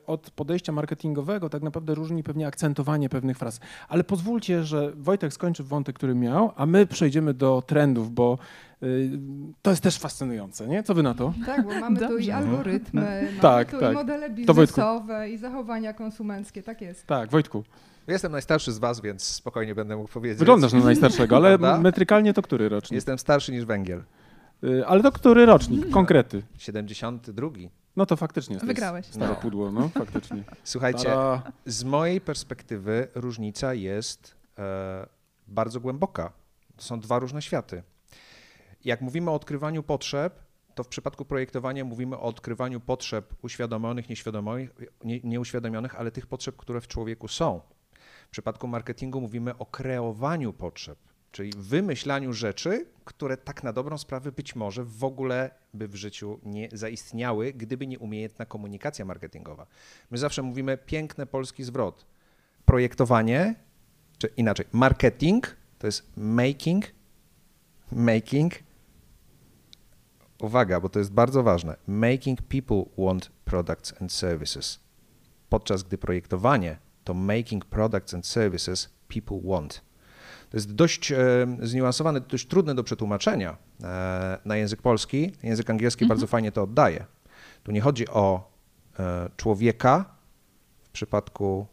od 0.08 0.32
podejścia 0.32 0.72
marketingowego 0.72 1.50
tak 1.50 1.64
naprawdę 1.64 1.96
różni 1.96 2.24
pewnie 2.24 2.48
akcentowanie 2.48 3.10
pewnych 3.10 3.38
fraz. 3.38 3.60
Ale 3.90 4.04
pozwólcie, 4.04 4.64
że 4.64 4.92
Wojtek 4.96 5.34
skończy 5.34 5.64
wątek, 5.64 5.96
który 5.96 6.16
miał, 6.16 6.52
a 6.56 6.66
my 6.66 6.88
przejdziemy 6.88 7.34
do 7.34 7.64
trendów, 7.68 8.12
bo 8.12 8.38
y, 8.84 9.10
to 9.62 9.70
jest 9.72 9.84
też 9.84 9.98
fascynujące, 10.00 10.68
nie? 10.68 10.84
Co 10.84 10.94
wy 10.94 11.04
na 11.04 11.14
to? 11.14 11.34
Tak, 11.46 11.64
bo 11.64 11.80
mamy 11.80 12.00
tu 12.00 12.06
i 12.06 12.10
Dobrze. 12.10 12.36
algorytmy, 12.36 13.02
mamy 13.02 13.40
Tak, 13.42 13.72
tu 13.72 13.80
tak. 13.80 13.92
i 13.92 13.94
modele 13.94 14.30
biznesowe 14.30 15.30
i 15.30 15.38
zachowania 15.38 15.94
konsumenckie, 15.94 16.64
tak 16.64 16.82
jest. 16.82 17.08
Tak, 17.08 17.30
Wojtku, 17.32 17.64
Jestem 18.08 18.32
najstarszy 18.32 18.72
z 18.72 18.80
was, 18.80 19.02
więc 19.02 19.24
spokojnie 19.24 19.76
będę 19.76 19.96
mógł 19.96 20.10
powiedzieć. 20.10 20.40
wyglądasz 20.40 20.74
na 20.74 20.80
najstarszego, 20.80 21.36
ale 21.36 21.60
Prawda? 21.60 21.82
metrykalnie 21.82 22.34
to 22.34 22.42
który 22.42 22.70
rocznik? 22.70 22.96
Jestem 22.96 23.20
starszy 23.20 23.52
niż 23.52 23.66
węgiel. 23.66 24.04
Y, 24.64 24.86
Ale 24.88 25.04
to 25.04 25.12
który 25.12 25.46
rocznik? 25.46 25.90
Konkrety. 25.90 26.44
72. 26.58 27.48
No 27.96 28.06
to 28.06 28.16
faktycznie 28.18 28.54
jest 28.54 28.66
Wygrałeś. 28.66 29.06
stare 29.06 29.28
No. 29.28 29.36
pudło, 29.36 29.72
no 29.72 29.90
faktycznie. 29.90 30.44
Słuchajcie, 30.64 31.04
Tada. 31.04 31.52
z 31.66 31.84
mojej 31.84 32.22
perspektywy 32.22 33.08
różnica 33.16 33.74
jest 33.74 34.36
e, 34.58 35.08
bardzo 35.48 35.80
głęboka. 35.80 36.32
To 36.76 36.84
są 36.84 37.00
dwa 37.00 37.20
różne 37.20 37.42
światy. 37.42 37.84
Jak 38.86 39.02
mówimy 39.02 39.32
o 39.32 39.34
odkrywaniu 39.34 39.84
potrzeb, 39.84 40.40
to 40.76 40.84
w 40.84 40.88
przypadku 40.88 41.26
projektowania 41.26 41.86
mówimy 41.86 42.18
o 42.18 42.22
odkrywaniu 42.22 42.80
potrzeb 42.80 43.34
uświadomionych, 43.42 44.10
nieświadomych, 44.10 44.70
nie, 45.04 45.20
nieuświadomionych, 45.20 45.96
ale 45.96 46.12
tych 46.12 46.28
potrzeb, 46.28 46.56
które 46.58 46.82
w 46.82 46.88
człowieku 46.88 47.28
są. 47.28 47.62
W 48.28 48.30
przypadku 48.32 48.68
marketingu 48.68 49.22
mówimy 49.22 49.58
o 49.58 49.66
kreowaniu 49.66 50.54
potrzeb, 50.54 50.98
czyli 51.34 51.52
wymyślaniu 51.58 52.34
rzeczy, 52.34 52.86
które 53.06 53.38
tak 53.38 53.64
na 53.64 53.74
dobrą 53.74 53.98
sprawę 53.98 54.32
być 54.32 54.56
może 54.56 54.84
w 54.84 55.04
ogóle 55.04 55.52
by 55.74 55.88
w 55.88 55.96
życiu 55.96 56.40
nie 56.44 56.70
zaistniały, 56.74 57.54
gdyby 57.54 57.88
nie 57.88 58.00
umiejętna 58.00 58.46
komunikacja 58.46 59.06
marketingowa. 59.06 59.68
My 60.12 60.18
zawsze 60.18 60.42
mówimy 60.42 60.78
piękny 60.78 61.26
polski 61.26 61.64
zwrot. 61.64 62.06
Projektowanie, 62.66 63.56
czy 64.18 64.28
inaczej, 64.28 64.66
marketing 64.72 65.56
to 65.80 65.88
jest 65.88 66.12
making, 66.18 66.86
making, 67.92 68.54
uwaga, 70.42 70.80
bo 70.80 70.90
to 70.90 71.00
jest 71.00 71.12
bardzo 71.12 71.44
ważne, 71.44 71.76
making 71.88 72.42
people 72.42 72.84
want 72.98 73.32
products 73.46 74.02
and 74.02 74.12
services. 74.12 74.80
Podczas 75.50 75.84
gdy 75.84 75.98
projektowanie 75.98 76.78
to 77.04 77.14
making 77.14 77.66
products 77.66 78.14
and 78.14 78.28
services 78.28 78.90
people 79.08 79.40
want. 79.44 79.93
To 80.54 80.58
jest 80.58 80.74
dość 80.74 81.12
e, 81.12 81.18
zniuansowane, 81.62 82.22
dość 82.22 82.48
trudne 82.48 82.76
do 82.76 82.84
przetłumaczenia 82.84 83.58
e, 83.84 84.38
na 84.46 84.58
język 84.58 84.82
polski. 84.82 85.32
Język 85.44 85.70
angielski 85.70 86.06
bardzo 86.06 86.28
fajnie 86.28 86.52
to 86.52 86.64
oddaje. 86.64 87.06
Tu 87.64 87.72
nie 87.72 87.82
chodzi 87.82 88.08
o 88.08 88.52
e, 89.00 89.30
człowieka 89.38 90.06
w 90.84 90.90
przypadku, 90.90 91.68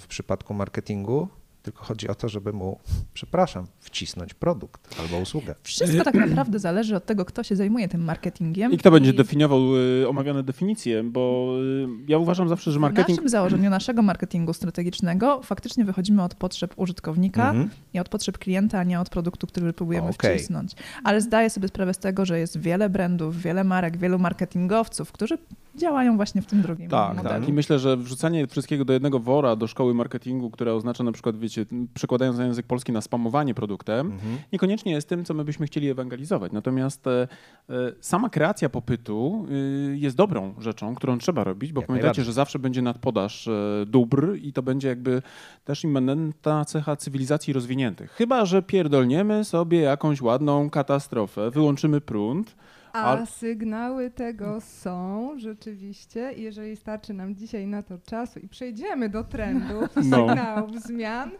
w 0.00 0.06
przypadku 0.06 0.54
marketingu, 0.54 1.28
tylko 1.66 1.84
chodzi 1.84 2.08
o 2.08 2.14
to, 2.14 2.28
żeby 2.28 2.52
mu, 2.52 2.78
przepraszam, 3.14 3.66
wcisnąć 3.80 4.34
produkt 4.34 5.00
albo 5.00 5.18
usługę. 5.18 5.54
Wszystko 5.62 6.04
tak 6.04 6.14
naprawdę 6.14 6.58
zależy 6.58 6.96
od 6.96 7.06
tego, 7.06 7.24
kto 7.24 7.42
się 7.42 7.56
zajmuje 7.56 7.88
tym 7.88 8.04
marketingiem. 8.04 8.72
I 8.72 8.78
kto 8.78 8.90
będzie 8.90 9.12
definiował 9.12 9.76
y, 10.02 10.08
omawiane 10.08 10.42
definicje, 10.42 11.02
bo 11.02 11.52
y, 11.62 11.86
ja 12.08 12.18
uważam 12.18 12.48
zawsze, 12.48 12.72
że 12.72 12.78
W 12.78 12.82
marketing... 12.82 13.18
naszym 13.18 13.28
założeniu 13.28 13.70
naszego 13.70 14.02
marketingu 14.02 14.52
strategicznego 14.52 15.40
faktycznie 15.42 15.84
wychodzimy 15.84 16.22
od 16.22 16.34
potrzeb 16.34 16.74
użytkownika 16.76 17.50
Mhm. 17.50 17.70
i 17.94 17.98
od 18.00 18.08
potrzeb 18.08 18.38
klienta, 18.38 18.78
a 18.78 18.84
nie 18.84 19.00
od 19.00 19.08
produktu, 19.10 19.46
który 19.46 19.72
próbujemy 19.72 20.08
Okej. 20.08 20.38
wcisnąć. 20.38 20.72
Ale 21.04 21.20
zdaję 21.20 21.50
sobie 21.50 21.68
sprawę 21.68 21.94
z 21.94 21.98
tego, 21.98 22.26
że 22.26 22.38
jest 22.38 22.60
wiele 22.60 22.88
brandów, 22.90 23.42
wiele 23.42 23.64
marek, 23.64 23.96
wielu 23.96 24.18
marketingowców, 24.18 25.12
którzy 25.12 25.38
działają 25.76 26.16
właśnie 26.16 26.42
w 26.42 26.46
tym 26.46 26.62
drugim 26.62 26.88
Tak, 26.90 27.16
modelu. 27.16 27.40
tak. 27.40 27.48
I 27.48 27.52
myślę, 27.52 27.78
że 27.78 27.96
wrzucanie 27.96 28.46
wszystkiego 28.46 28.84
do 28.84 28.92
jednego 28.92 29.18
wora, 29.20 29.56
do 29.56 29.66
szkoły 29.66 29.94
marketingu, 29.94 30.50
która 30.50 30.72
oznacza 30.72 31.04
na 31.04 31.12
przykład, 31.12 31.36
wiecie, 31.38 31.66
przekładając 31.94 32.38
na 32.38 32.44
język 32.46 32.66
polski 32.66 32.92
na 32.92 33.00
spamowanie 33.00 33.54
produktem, 33.54 34.06
Mhm. 34.12 34.38
niekoniecznie 34.52 34.92
jest 34.92 35.08
tym, 35.08 35.24
co 35.24 35.34
my 35.34 35.44
byśmy 35.44 35.66
chcieli 35.66 35.88
ewangelizować. 35.90 36.52
Natomiast 36.52 37.06
e, 37.06 37.28
e, 37.70 37.74
sama 38.00 38.30
kreacja 38.30 38.68
popytu 38.68 39.46
y, 39.50 39.96
jest 39.98 40.16
dobrą 40.16 40.54
rzeczą, 40.58 40.94
którą 40.94 41.18
trzeba 41.18 41.44
robić, 41.44 41.72
bo 41.72 41.80
Jak 41.80 41.86
pamiętacie, 41.88 42.02
najbardziej. 42.06 42.24
że 42.24 42.32
zawsze 42.32 42.58
będzie 42.58 42.82
nadpodaż 42.82 43.48
e, 43.48 43.52
dóbr 43.86 44.36
i 44.42 44.52
to 44.52 44.62
będzie 44.62 44.88
jakby 44.88 45.22
też 45.64 45.84
immanentna 45.84 46.64
cecha 46.64 46.96
cywilizacji 46.96 47.52
rozwiniętych. 47.52 48.10
Chyba, 48.12 48.44
że 48.44 48.62
pierdolniemy 48.62 49.44
sobie 49.44 49.80
jakąś 49.80 50.22
ładną 50.22 50.70
katastrofę, 50.70 51.50
wyłączymy 51.50 52.00
prąd, 52.00 52.56
A 52.96 53.02
Ale- 53.04 53.26
sygnały 53.26 54.10
tego 54.10 54.60
są 54.60 55.30
rzeczywiście, 55.38 56.32
jeżeli 56.32 56.76
starczy 56.76 57.12
nam 57.14 57.36
dzisiaj 57.36 57.66
na 57.66 57.82
to 57.82 57.98
czasu 57.98 58.38
i 58.40 58.48
przejdziemy 58.48 59.08
do 59.08 59.24
trendów, 59.24 59.88
No. 60.10 60.26
sygnałów, 60.28 60.82
zmian, 60.82 61.30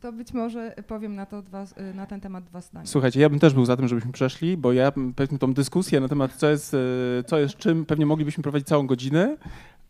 to 0.00 0.12
być 0.12 0.32
może 0.32 0.74
powiem 0.86 1.14
na, 1.14 1.26
to 1.26 1.42
dwa, 1.42 1.64
na 1.94 2.06
ten 2.06 2.20
temat 2.20 2.44
dwa 2.44 2.60
zdania. 2.60 2.86
Słuchajcie, 2.86 3.20
ja 3.20 3.28
bym 3.28 3.38
też 3.38 3.54
był 3.54 3.64
za 3.64 3.76
tym, 3.76 3.88
żebyśmy 3.88 4.12
przeszli, 4.12 4.56
bo 4.56 4.72
ja 4.72 4.92
powiedzmy 5.16 5.38
tą 5.38 5.54
dyskusję 5.54 6.00
na 6.00 6.08
temat, 6.08 6.32
co 6.34 6.50
jest, 6.50 6.74
e, 6.74 7.24
co 7.26 7.38
jest 7.38 7.56
czym, 7.56 7.86
pewnie 7.86 8.06
moglibyśmy 8.06 8.42
prowadzić 8.42 8.68
całą 8.68 8.86
godzinę, 8.86 9.36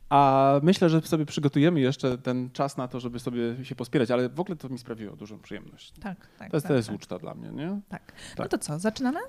a 0.09 0.53
myślę, 0.63 0.89
że 0.89 1.01
sobie 1.03 1.27
przygotujemy 1.27 1.81
jeszcze 1.81 2.19
ten 2.19 2.51
czas 2.51 2.77
na 2.77 2.89
to, 2.89 3.01
żeby 3.01 3.19
sobie 3.19 3.65
się 3.65 3.75
pospierać, 3.75 4.11
ale 4.11 4.29
w 4.29 4.41
ogóle 4.41 4.57
to 4.57 4.69
mi 4.69 4.79
sprawiło 4.79 5.17
dużą 5.17 5.39
przyjemność. 5.39 5.93
Tak, 5.93 6.17
tak. 6.39 6.51
To 6.51 6.57
jest, 6.57 6.65
tak, 6.65 6.71
to 6.73 6.77
jest 6.77 6.89
tak. 6.89 6.97
uczta 6.97 7.19
dla 7.19 7.35
mnie, 7.35 7.49
nie? 7.51 7.81
Tak. 7.89 8.13
No 8.31 8.37
Tak. 8.45 8.49
to 8.49 8.59
co, 8.59 8.79
zaczynamy? 8.79 9.21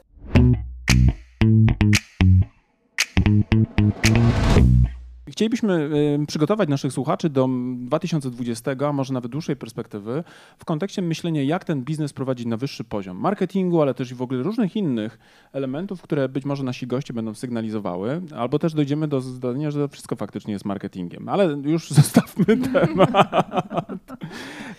Chcielibyśmy 5.31 5.89
przygotować 6.27 6.69
naszych 6.69 6.93
słuchaczy 6.93 7.29
do 7.29 7.43
mm, 7.43 7.85
2020, 7.85 8.71
a 8.87 8.93
może 8.93 9.13
nawet 9.13 9.31
dłuższej 9.31 9.55
perspektywy, 9.55 10.23
w 10.57 10.65
kontekście 10.65 11.01
myślenia, 11.01 11.43
jak 11.43 11.65
ten 11.65 11.83
biznes 11.83 12.13
prowadzić 12.13 12.45
na 12.45 12.57
wyższy 12.57 12.83
poziom 12.83 13.17
marketingu, 13.17 13.81
ale 13.81 13.93
też 13.93 14.11
i 14.11 14.15
w 14.15 14.21
ogóle 14.21 14.43
różnych 14.43 14.75
innych 14.75 15.19
elementów, 15.53 16.01
które 16.01 16.29
być 16.29 16.45
może 16.45 16.63
nasi 16.63 16.87
goście 16.87 17.13
będą 17.13 17.33
sygnalizowały, 17.33 18.21
albo 18.35 18.59
też 18.59 18.73
dojdziemy 18.73 19.07
do 19.07 19.21
zdania, 19.21 19.71
że 19.71 19.87
wszystko 19.87 20.15
faktycznie 20.15 20.53
jest 20.53 20.65
marketingiem. 20.65 21.29
Ale 21.29 21.57
już 21.63 21.89
zostawmy 22.01 22.57
temat. 22.57 23.11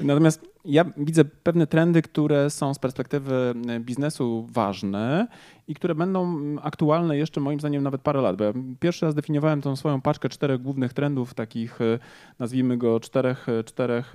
Natomiast 0.01 0.53
ja 0.65 0.85
widzę 0.97 1.25
pewne 1.25 1.67
trendy, 1.67 2.03
które 2.03 2.51
są 2.51 2.75
z 2.75 2.79
perspektywy 2.79 3.55
y, 3.77 3.81
biznesu 3.81 4.47
ważne 4.53 5.27
i 5.69 5.75
które 5.75 5.95
będą 5.95 6.41
aktualne 6.63 7.17
jeszcze 7.17 7.41
moim 7.41 7.61
zdaniem 7.61 7.83
nawet 7.83 8.01
parę 8.01 8.21
lat. 8.21 8.37
Bo 8.37 8.45
ja 8.45 8.53
pierwszy 8.81 9.07
raz 9.07 9.15
definiowałem 9.15 9.61
tą 9.63 9.77
swoją 9.77 10.01
paczkę 10.01 10.29
czterech 10.29 10.63
głównych 10.63 10.93
trendów, 10.93 11.35
takich 11.35 11.81
e, 11.81 11.99
nazwijmy 12.39 12.77
go 12.77 13.01
czterech, 13.01 13.49
e, 13.49 13.65
czterech 13.65 14.13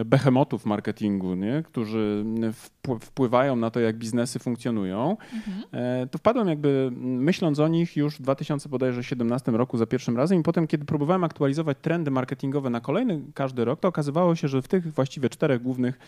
e, 0.00 0.04
behemotów 0.04 0.66
marketingu, 0.66 1.34
nie? 1.34 1.62
którzy 1.66 2.24
wpł- 2.52 2.98
wpływają 3.00 3.56
na 3.56 3.70
to, 3.70 3.80
jak 3.80 3.96
biznesy 3.98 4.38
funkcjonują. 4.38 5.16
E, 5.72 6.06
To 6.10 6.18
wpadłem 6.18 6.48
jakby 6.48 6.90
myśląc 7.00 7.58
o 7.60 7.68
nich 7.68 7.96
już 7.96 8.14
w 8.18 8.22
2017 8.22 9.52
roku 9.52 9.78
za 9.78 9.86
pierwszym 9.86 10.16
razem 10.16 10.40
i 10.40 10.42
potem, 10.42 10.66
kiedy 10.66 10.84
próbowałem 10.84 11.24
aktualizować 11.24 11.78
trendy 11.82 12.10
marketingowe 12.10 12.70
na 12.70 12.80
kolejny 12.80 13.22
każdy 13.34 13.64
rok, 13.64 13.80
to 13.80 13.88
okazywało 13.88 14.34
się, 14.34 14.48
że 14.48 14.62
w 14.62 14.68
tych 14.68 14.92
właściwie 14.94 15.28
czterech 15.28 15.45
głównych 15.58 15.98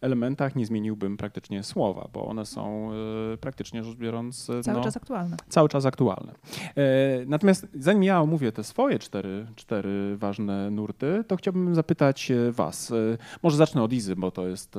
elementach 0.00 0.56
nie 0.56 0.66
zmieniłbym 0.66 1.16
praktycznie 1.16 1.62
słowa, 1.62 2.08
bo 2.12 2.26
one 2.26 2.46
są 2.46 2.90
e, 3.32 3.36
praktycznie 3.36 3.82
rzecz 3.82 3.96
biorąc 3.96 4.50
e, 4.50 4.62
Cały 4.62 4.78
no, 4.78 4.84
czas 4.84 4.96
aktualne. 4.96 5.36
cały 5.48 5.68
czas 5.68 5.86
aktualne. 5.86 6.32
E, 6.76 7.26
Natomiast 7.26 7.66
zanim 7.74 8.02
ja 8.02 8.20
omówię 8.20 8.52
te 8.52 8.64
swoje 8.64 8.98
cztery, 8.98 9.46
cztery 9.56 10.16
ważne 10.16 10.70
nurty, 10.70 11.24
to 11.26 11.36
chciałbym 11.36 11.74
zapytać 11.74 12.32
was. 12.50 12.92
Może 13.42 13.56
zacznę 13.56 13.82
od 13.82 13.92
Izy, 13.92 14.16
bo 14.16 14.30
to 14.30 14.48
jest 14.48 14.78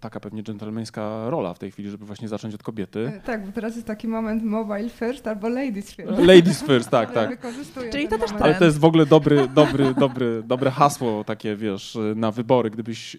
taka 0.00 0.20
pewnie 0.20 0.42
dżentelmeńska 0.42 1.30
rola 1.30 1.54
w 1.54 1.58
tej 1.58 1.70
chwili, 1.70 1.90
żeby 1.90 2.06
właśnie 2.06 2.28
zacząć 2.28 2.54
od 2.54 2.62
kobiety. 2.62 3.12
E, 3.16 3.20
Tak, 3.20 3.46
bo 3.46 3.52
teraz 3.52 3.74
jest 3.74 3.86
taki 3.86 4.08
moment 4.08 4.42
mobile 4.44 4.88
first 4.88 5.26
albo 5.26 5.48
ladies 5.48 5.94
first. 5.94 6.18
Ladies 6.18 6.62
first, 6.62 6.90
tak, 6.90 7.12
tak. 7.12 7.46
Czyli 7.92 8.08
to 8.08 8.18
też. 8.18 8.30
Ale 8.40 8.54
to 8.54 8.64
jest 8.64 8.78
w 8.78 8.84
ogóle 8.84 9.06
dobry, 9.06 9.48
dobry, 9.48 9.94
dobry, 9.94 10.42
dobre 10.46 10.70
hasło 10.70 11.24
takie, 11.24 11.56
wiesz, 11.56 11.98
na 12.16 12.30
wybory, 12.30 12.70
gdybyś 12.70 13.16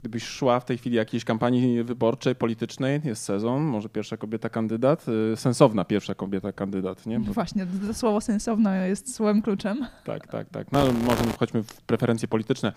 Gdybyś 0.00 0.24
szła 0.24 0.60
w 0.60 0.64
tej 0.64 0.78
chwili 0.78 0.96
jakiejś 0.96 1.24
kampanii 1.24 1.82
wyborczej, 1.82 2.34
politycznej, 2.34 3.00
jest 3.04 3.22
sezon, 3.22 3.62
może 3.62 3.88
pierwsza 3.88 4.16
kobieta 4.16 4.48
kandydat, 4.48 5.06
y, 5.32 5.36
sensowna 5.36 5.84
pierwsza 5.84 6.14
kobieta 6.14 6.52
kandydat, 6.52 7.06
nie? 7.06 7.20
Bo, 7.20 7.32
Właśnie, 7.32 7.66
to 7.86 7.94
słowo 7.94 8.20
sensowne 8.20 8.88
jest 8.88 9.14
słowem 9.14 9.42
kluczem. 9.42 9.86
tak, 10.04 10.26
tak, 10.26 10.48
tak. 10.48 10.72
No 10.72 10.92
może 11.06 11.24
wchodźmy 11.24 11.62
w 11.62 11.82
preferencje 11.82 12.28
polityczne, 12.28 12.72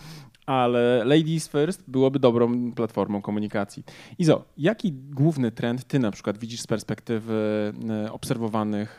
ale 0.45 1.03
Ladies 1.05 1.47
First 1.47 1.83
byłoby 1.87 2.19
dobrą 2.19 2.71
platformą 2.71 3.21
komunikacji. 3.21 3.83
Izo, 4.19 4.45
jaki 4.57 4.91
główny 4.93 5.51
trend 5.51 5.83
ty 5.87 5.99
na 5.99 6.11
przykład 6.11 6.37
widzisz 6.37 6.61
z 6.61 6.67
perspektywy 6.67 7.73
y, 8.05 8.11
obserwowanych 8.11 8.97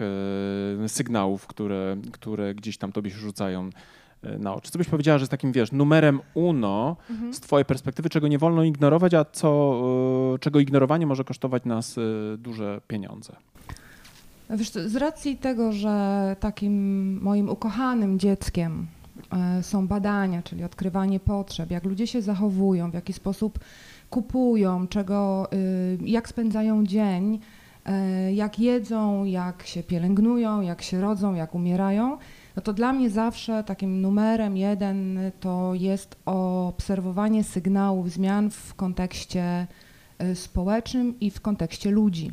y, 0.84 0.88
sygnałów, 0.88 1.46
które, 1.46 1.96
które 2.12 2.54
gdzieś 2.54 2.78
tam 2.78 2.92
tobie 2.92 3.10
się 3.10 3.16
rzucają 3.16 3.70
na 4.38 4.54
oczy? 4.54 4.70
Co 4.70 4.78
byś 4.78 4.88
powiedziała, 4.88 5.18
że 5.18 5.22
jest 5.22 5.30
takim, 5.30 5.52
wiesz, 5.52 5.72
numerem 5.72 6.20
uno 6.34 6.96
z 7.32 7.40
twojej 7.40 7.64
perspektywy, 7.64 8.10
czego 8.10 8.28
nie 8.28 8.38
wolno 8.38 8.64
ignorować, 8.64 9.14
a 9.14 9.24
co, 9.24 9.80
y, 10.34 10.38
czego 10.38 10.60
ignorowanie 10.60 11.06
może 11.06 11.24
kosztować 11.24 11.64
nas 11.64 11.98
y, 11.98 12.36
duże 12.38 12.80
pieniądze? 12.88 13.36
Wiesz, 14.50 14.70
co, 14.70 14.88
z 14.88 14.96
racji 14.96 15.36
tego, 15.36 15.72
że 15.72 16.36
takim 16.40 17.18
moim 17.22 17.48
ukochanym 17.48 18.18
dzieckiem 18.18 18.86
e, 19.32 19.62
są 19.62 19.88
badania, 19.88 20.42
czyli 20.42 20.64
odkrywanie 20.64 21.20
potrzeb, 21.20 21.70
jak 21.70 21.84
ludzie 21.84 22.06
się 22.06 22.22
zachowują, 22.22 22.90
w 22.90 22.94
jaki 22.94 23.12
sposób 23.12 23.58
kupują, 24.10 24.86
czego, 24.88 25.48
y, 25.52 25.98
jak 26.04 26.28
spędzają 26.28 26.86
dzień, 26.86 27.38
e, 27.86 28.32
jak 28.32 28.58
jedzą, 28.58 29.24
jak 29.24 29.66
się 29.66 29.82
pielęgnują, 29.82 30.60
jak 30.60 30.82
się 30.82 31.00
rodzą, 31.00 31.34
jak 31.34 31.54
umierają, 31.54 32.18
no 32.56 32.62
to 32.62 32.72
dla 32.72 32.92
mnie 32.92 33.10
zawsze 33.10 33.64
takim 33.64 34.00
numerem 34.00 34.56
jeden 34.56 35.18
to 35.40 35.74
jest 35.74 36.16
obserwowanie 36.26 37.44
sygnałów 37.44 38.10
zmian 38.10 38.50
w 38.50 38.74
kontekście 38.74 39.66
e, 40.18 40.34
społecznym 40.34 41.20
i 41.20 41.30
w 41.30 41.40
kontekście 41.40 41.90
ludzi. 41.90 42.32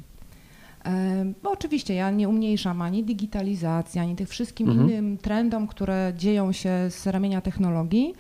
E, 0.86 1.26
Bo 1.44 1.52
oczywiście 1.52 1.94
ja 1.96 2.12
nie 2.12 2.30
umniejszam 2.30 2.82
ani 2.82 3.04
digitalizacji, 3.04 4.02
ani 4.02 4.16
tych 4.16 4.30
wszystkim 4.30 4.70
Mhm. 4.70 4.90
innym 4.90 5.18
trendom, 5.18 5.68
które 5.68 6.14
dzieją 6.18 6.52
się 6.52 6.70
z 6.90 7.08
ramienia 7.08 7.42
technologii. 7.42 8.14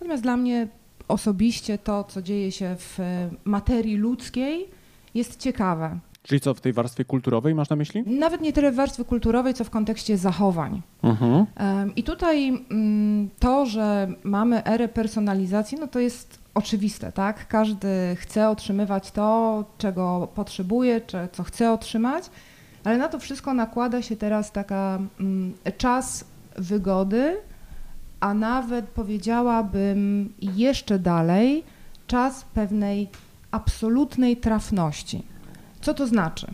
Natomiast 0.00 0.22
dla 0.22 0.36
mnie 0.36 0.68
osobiście 1.08 1.78
to, 1.78 2.04
co 2.04 2.22
dzieje 2.22 2.52
się 2.52 2.76
w 2.78 3.00
e, 3.00 3.30
materii 3.44 3.96
ludzkiej, 3.96 4.66
jest 5.14 5.40
ciekawe. 5.40 5.98
Czyli 6.28 6.40
co, 6.40 6.54
w 6.54 6.60
tej 6.60 6.72
warstwie 6.72 7.04
kulturowej 7.04 7.54
masz 7.54 7.68
na 7.68 7.76
myśli? 7.76 8.02
Nawet 8.06 8.40
nie 8.40 8.52
tyle 8.52 8.72
w 8.72 8.74
warstwie 8.74 9.04
kulturowej, 9.04 9.54
co 9.54 9.64
w 9.64 9.70
kontekście 9.70 10.18
zachowań. 10.18 10.82
Mhm. 11.02 11.46
I 11.96 12.02
tutaj 12.02 12.48
mm, 12.48 13.28
to, 13.38 13.66
że 13.66 14.08
mamy 14.24 14.64
erę 14.64 14.88
personalizacji, 14.88 15.78
no 15.80 15.86
to 15.86 15.98
jest 15.98 16.38
oczywiste, 16.54 17.12
tak? 17.12 17.48
Każdy 17.48 17.88
chce 18.16 18.48
otrzymywać 18.48 19.10
to, 19.10 19.64
czego 19.78 20.28
potrzebuje, 20.34 21.00
czy 21.00 21.18
co 21.32 21.42
chce 21.42 21.72
otrzymać, 21.72 22.24
ale 22.84 22.98
na 22.98 23.08
to 23.08 23.18
wszystko 23.18 23.54
nakłada 23.54 24.02
się 24.02 24.16
teraz 24.16 24.52
taka 24.52 24.98
mm, 25.20 25.54
czas 25.78 26.24
wygody, 26.56 27.36
a 28.20 28.34
nawet 28.34 28.84
powiedziałabym 28.86 30.32
jeszcze 30.40 30.98
dalej, 30.98 31.64
czas 32.06 32.44
pewnej 32.44 33.08
absolutnej 33.50 34.36
trafności. 34.36 35.22
Co 35.88 35.94
to 35.94 36.06
znaczy? 36.06 36.46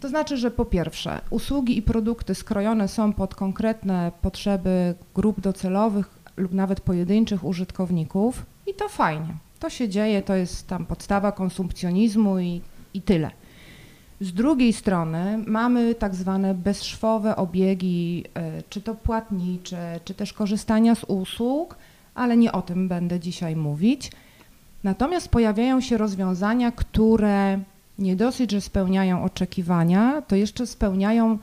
To 0.00 0.08
znaczy, 0.08 0.36
że 0.36 0.50
po 0.50 0.64
pierwsze, 0.64 1.20
usługi 1.30 1.78
i 1.78 1.82
produkty 1.82 2.34
skrojone 2.34 2.88
są 2.88 3.12
pod 3.12 3.34
konkretne 3.34 4.12
potrzeby 4.22 4.94
grup 5.14 5.40
docelowych 5.40 6.18
lub 6.36 6.52
nawet 6.52 6.80
pojedynczych 6.80 7.44
użytkowników 7.44 8.46
i 8.66 8.74
to 8.74 8.88
fajnie. 8.88 9.34
To 9.60 9.70
się 9.70 9.88
dzieje, 9.88 10.22
to 10.22 10.34
jest 10.34 10.66
tam 10.66 10.86
podstawa 10.86 11.32
konsumpcjonizmu 11.32 12.38
i, 12.38 12.60
i 12.94 13.02
tyle. 13.02 13.30
Z 14.20 14.32
drugiej 14.32 14.72
strony 14.72 15.38
mamy 15.46 15.94
tak 15.94 16.14
zwane 16.14 16.54
bezszwowe 16.54 17.36
obiegi, 17.36 18.24
e, 18.34 18.62
czy 18.68 18.80
to 18.80 18.94
płatnicze, 18.94 20.00
czy 20.04 20.14
też 20.14 20.32
korzystania 20.32 20.94
z 20.94 21.04
usług, 21.04 21.76
ale 22.14 22.36
nie 22.36 22.52
o 22.52 22.62
tym 22.62 22.88
będę 22.88 23.20
dzisiaj 23.20 23.56
mówić. 23.56 24.12
Natomiast 24.84 25.28
pojawiają 25.28 25.80
się 25.80 25.98
rozwiązania, 25.98 26.72
które 26.72 27.60
nie 27.98 28.16
dosyć, 28.16 28.50
że 28.50 28.60
spełniają 28.60 29.24
oczekiwania, 29.24 30.22
to 30.22 30.36
jeszcze 30.36 30.66
spełniają, 30.66 31.38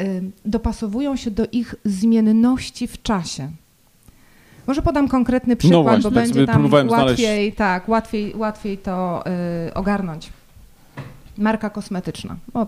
y, 0.00 0.22
dopasowują 0.44 1.16
się 1.16 1.30
do 1.30 1.46
ich 1.52 1.74
zmienności 1.84 2.86
w 2.86 3.02
czasie. 3.02 3.50
Może 4.66 4.82
podam 4.82 5.08
konkretny 5.08 5.56
przykład, 5.56 5.82
właśnie, 5.82 6.02
bo 6.02 6.10
tak 6.10 6.24
będzie 6.24 6.46
tam 6.46 6.70
łatwiej, 6.88 7.52
tak, 7.52 7.88
łatwiej, 7.88 8.36
łatwiej 8.36 8.78
to 8.78 9.24
y, 9.68 9.74
ogarnąć. 9.74 10.32
Marka 11.38 11.70
kosmetyczna. 11.70 12.36
O, 12.54 12.66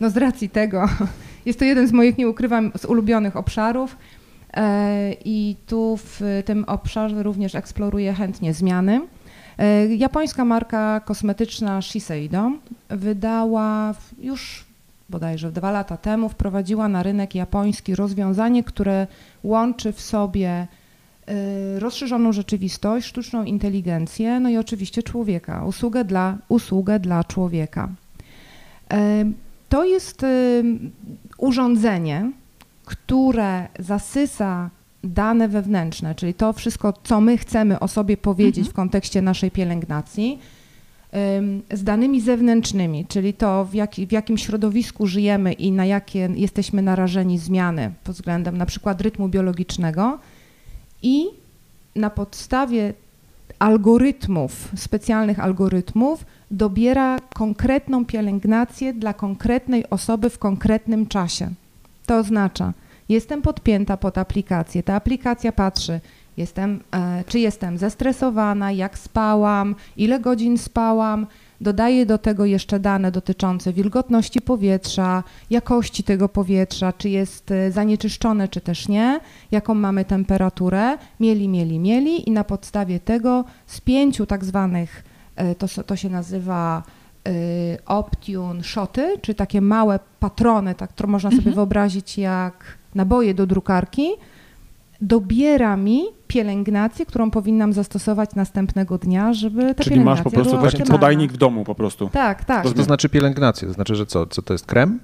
no 0.00 0.10
z 0.10 0.16
racji 0.16 0.50
tego, 0.50 0.88
jest 1.46 1.58
to 1.58 1.64
jeden 1.64 1.88
z 1.88 1.92
moich, 1.92 2.18
nie 2.18 2.28
ukrywam, 2.28 2.72
z 2.76 2.84
ulubionych 2.84 3.36
obszarów 3.36 3.96
e, 4.54 5.12
i 5.24 5.56
tu 5.66 5.96
w 5.96 6.42
tym 6.44 6.64
obszarze 6.64 7.22
również 7.22 7.54
eksploruję 7.54 8.12
chętnie 8.14 8.54
zmiany. 8.54 9.00
E, 9.58 9.86
Japońska 9.86 10.44
marka 10.44 11.00
kosmetyczna 11.00 11.82
Shiseido 11.82 12.50
wydała 12.88 13.94
już 14.18 14.64
bodajże 15.08 15.52
dwa 15.52 15.70
lata 15.70 15.96
temu, 15.96 16.28
wprowadziła 16.28 16.88
na 16.88 17.02
rynek 17.02 17.34
japoński 17.34 17.94
rozwiązanie, 17.94 18.64
które 18.64 19.06
łączy 19.44 19.92
w 19.92 20.00
sobie 20.00 20.48
e, 20.48 20.66
rozszerzoną 21.80 22.32
rzeczywistość, 22.32 23.06
sztuczną 23.06 23.44
inteligencję, 23.44 24.40
no 24.40 24.48
i 24.48 24.56
oczywiście 24.56 25.02
człowieka, 25.02 25.64
usługę 25.64 26.04
dla, 26.04 26.38
usługę 26.48 27.00
dla 27.00 27.24
człowieka. 27.24 27.88
E, 28.90 29.24
To 29.68 29.84
jest 29.84 30.26
urządzenie, 31.38 32.30
które 32.84 33.68
zasysa 33.78 34.70
dane 35.04 35.48
wewnętrzne, 35.48 36.14
czyli 36.14 36.34
to 36.34 36.52
wszystko, 36.52 36.94
co 37.02 37.20
my 37.20 37.38
chcemy 37.38 37.80
o 37.80 37.88
sobie 37.88 38.16
powiedzieć 38.16 38.58
Mhm. 38.58 38.72
w 38.72 38.76
kontekście 38.76 39.22
naszej 39.22 39.50
pielęgnacji, 39.50 40.38
z 41.72 41.84
danymi 41.84 42.20
zewnętrznymi, 42.20 43.06
czyli 43.06 43.34
to, 43.34 43.64
w, 43.64 43.70
w 44.08 44.12
jakim 44.12 44.38
środowisku 44.38 45.06
żyjemy 45.06 45.52
i 45.52 45.72
na 45.72 45.84
jakie 45.84 46.28
jesteśmy 46.34 46.82
narażeni 46.82 47.38
zmiany 47.38 47.92
pod 48.04 48.14
względem 48.14 48.56
na 48.58 48.66
przykład 48.66 49.00
rytmu 49.00 49.28
biologicznego 49.28 50.18
i 51.02 51.26
na 51.96 52.10
podstawie 52.10 52.94
algorytmów, 53.58 54.68
specjalnych 54.76 55.40
algorytmów, 55.40 56.24
dobiera 56.50 57.18
konkretną 57.34 58.04
pielęgnację 58.04 58.94
dla 58.94 59.14
konkretnej 59.14 59.90
osoby 59.90 60.30
w 60.30 60.38
konkretnym 60.38 61.06
czasie. 61.06 61.50
To 62.06 62.16
oznacza, 62.16 62.72
jestem 63.08 63.42
podpięta 63.42 63.96
pod 63.96 64.18
aplikację, 64.18 64.82
ta 64.82 64.94
aplikacja 64.94 65.52
patrzy, 65.52 66.00
jestem, 66.36 66.80
e, 66.94 67.24
czy 67.26 67.38
jestem 67.38 67.78
zestresowana, 67.78 68.72
jak 68.72 68.98
spałam, 68.98 69.74
ile 69.96 70.20
godzin 70.20 70.58
spałam, 70.58 71.26
dodaję 71.60 72.06
do 72.06 72.18
tego 72.18 72.44
jeszcze 72.44 72.80
dane 72.80 73.12
dotyczące 73.12 73.72
wilgotności 73.72 74.40
powietrza, 74.40 75.24
jakości 75.50 76.02
tego 76.02 76.28
powietrza, 76.28 76.92
czy 76.92 77.08
jest 77.08 77.50
e, 77.50 77.72
zanieczyszczone, 77.72 78.48
czy 78.48 78.60
też 78.60 78.88
nie, 78.88 79.20
jaką 79.50 79.74
mamy 79.74 80.04
temperaturę, 80.04 80.98
mieli, 81.20 81.48
mieli, 81.48 81.78
mieli 81.78 82.28
i 82.28 82.32
na 82.32 82.44
podstawie 82.44 83.00
tego 83.00 83.44
z 83.66 83.80
pięciu 83.80 84.26
tak 84.26 84.44
zwanych, 84.44 85.04
e, 85.36 85.54
to, 85.54 85.66
to 85.86 85.96
się 85.96 86.08
nazywa 86.08 86.82
Optune 87.86 88.64
shoty, 88.64 89.16
czy 89.22 89.34
takie 89.34 89.60
małe 89.60 89.98
patrony, 90.20 90.74
tak, 90.74 90.90
które 90.90 91.08
można 91.08 91.30
sobie 91.30 91.38
Mhm. 91.38 91.54
wyobrazić 91.54 92.18
jak 92.18 92.78
naboje 92.94 93.34
do 93.34 93.46
drukarki, 93.46 94.08
dobiera 95.00 95.76
mi 95.76 96.02
pielęgnację, 96.28 97.06
którą 97.06 97.30
powinnam 97.30 97.72
zastosować 97.72 98.34
następnego 98.34 98.98
dnia, 98.98 99.32
żeby 99.32 99.74
ta 99.74 99.84
Czyli 99.84 100.00
masz 100.00 100.22
po 100.22 100.30
prostu 100.30 100.52
taki 100.52 100.66
optymalna. 100.66 100.92
podajnik 100.92 101.32
w 101.32 101.36
domu 101.36 101.64
po 101.64 101.74
prostu. 101.74 102.08
Tak, 102.12 102.44
tak. 102.44 102.62
To, 102.64 102.72
to 102.72 102.82
znaczy 102.82 103.08
pielęgnację, 103.08 103.68
to 103.68 103.74
znaczy, 103.74 103.94
że 103.94 104.06
co? 104.06 104.26
Co 104.26 104.42
to 104.42 104.54
jest 104.54 104.66
krem? 104.66 105.00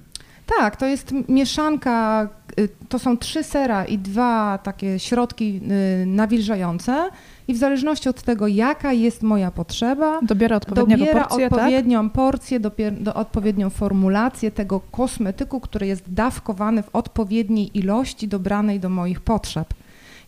Tak, 0.58 0.76
to 0.76 0.86
jest 0.86 1.12
mieszanka, 1.28 2.28
y, 2.60 2.68
to 2.88 2.98
są 2.98 3.16
trzy 3.18 3.42
sera 3.42 3.84
i 3.84 3.98
dwa 3.98 4.58
takie 4.58 4.98
środki 4.98 5.60
y, 6.02 6.06
nawilżające 6.06 7.08
i 7.48 7.54
w 7.54 7.56
zależności 7.56 8.08
od 8.08 8.22
tego, 8.22 8.46
jaka 8.46 8.92
jest 8.92 9.22
moja 9.22 9.50
potrzeba, 9.50 10.20
Dobiera 10.22 10.60
dobiera 10.60 11.24
porcję, 11.24 11.50
tak? 11.50 11.58
odpowiednią 11.58 12.10
porcję, 12.10 12.60
dopier- 12.60 13.02
do, 13.02 13.14
odpowiednią 13.14 13.70
formulację 13.70 14.50
tego 14.50 14.80
kosmetyku, 14.80 15.60
który 15.60 15.86
jest 15.86 16.12
dawkowany 16.12 16.82
w 16.82 16.94
odpowiedniej 16.96 17.78
ilości 17.78 18.28
dobranej 18.28 18.80
do 18.80 18.88
moich 18.88 19.20
potrzeb. 19.20 19.74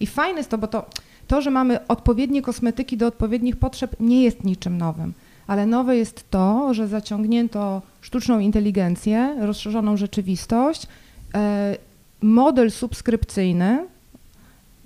I 0.00 0.06
fajne 0.06 0.38
jest 0.38 0.50
to, 0.50 0.58
bo 0.58 0.66
to, 0.66 0.86
to, 1.26 1.42
że 1.42 1.50
mamy 1.50 1.86
odpowiednie 1.86 2.42
kosmetyki 2.42 2.96
do 2.96 3.06
odpowiednich 3.06 3.56
potrzeb, 3.56 3.96
nie 4.00 4.22
jest 4.22 4.44
niczym 4.44 4.78
nowym. 4.78 5.12
Ale 5.46 5.66
nowe 5.66 5.96
jest 5.96 6.30
to, 6.30 6.74
że 6.74 6.88
zaciągnięto 6.88 7.82
sztuczną 8.00 8.38
inteligencję, 8.38 9.36
rozszerzoną 9.40 9.96
rzeczywistość, 9.96 10.86
e, 11.34 11.76
model 12.22 12.70
subskrypcyjny 12.70 13.86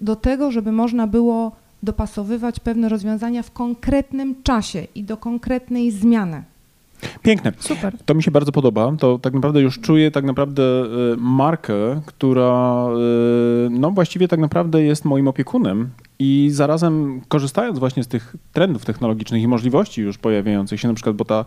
do 0.00 0.16
tego, 0.16 0.50
żeby 0.50 0.72
można 0.72 1.06
było 1.06 1.52
dopasowywać 1.82 2.60
pewne 2.60 2.88
rozwiązania 2.88 3.42
w 3.42 3.50
konkretnym 3.50 4.42
czasie 4.42 4.86
i 4.94 5.04
do 5.04 5.16
konkretnej 5.16 5.90
zmiany. 5.90 6.42
Piękne. 7.22 7.52
Super. 7.58 7.96
To 8.04 8.14
mi 8.14 8.22
się 8.22 8.30
bardzo 8.30 8.52
podoba. 8.52 8.92
To 8.98 9.18
tak 9.18 9.34
naprawdę 9.34 9.60
już 9.60 9.80
czuję 9.80 10.10
tak 10.10 10.24
naprawdę 10.24 10.62
e, 10.62 10.86
markę, 11.16 12.00
która 12.06 12.86
e, 12.86 13.70
no 13.70 13.90
właściwie 13.90 14.28
tak 14.28 14.40
naprawdę 14.40 14.82
jest 14.82 15.04
moim 15.04 15.28
opiekunem 15.28 15.90
i 16.18 16.48
zarazem 16.52 17.20
korzystając 17.28 17.78
właśnie 17.78 18.04
z 18.04 18.08
tych 18.08 18.36
trendów 18.52 18.84
technologicznych 18.84 19.42
i 19.42 19.48
możliwości 19.48 20.02
już 20.02 20.18
pojawiających 20.18 20.80
się, 20.80 20.88
na 20.88 20.94
przykład, 20.94 21.16
bo 21.16 21.24
ta 21.24 21.44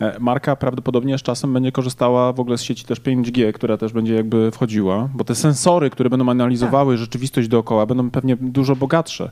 e, 0.00 0.16
marka 0.20 0.56
prawdopodobnie 0.56 1.18
z 1.18 1.22
czasem 1.22 1.52
będzie 1.52 1.72
korzystała 1.72 2.32
w 2.32 2.40
ogóle 2.40 2.58
z 2.58 2.62
sieci 2.62 2.84
też 2.84 3.00
5G, 3.00 3.52
która 3.52 3.76
też 3.76 3.92
będzie 3.92 4.14
jakby 4.14 4.50
wchodziła, 4.50 5.08
bo 5.14 5.24
te 5.24 5.34
sensory, 5.34 5.90
które 5.90 6.10
będą 6.10 6.30
analizowały 6.30 6.96
rzeczywistość 6.96 7.48
dookoła, 7.48 7.86
będą 7.86 8.10
pewnie 8.10 8.36
dużo 8.36 8.76
bogatsze. 8.76 9.30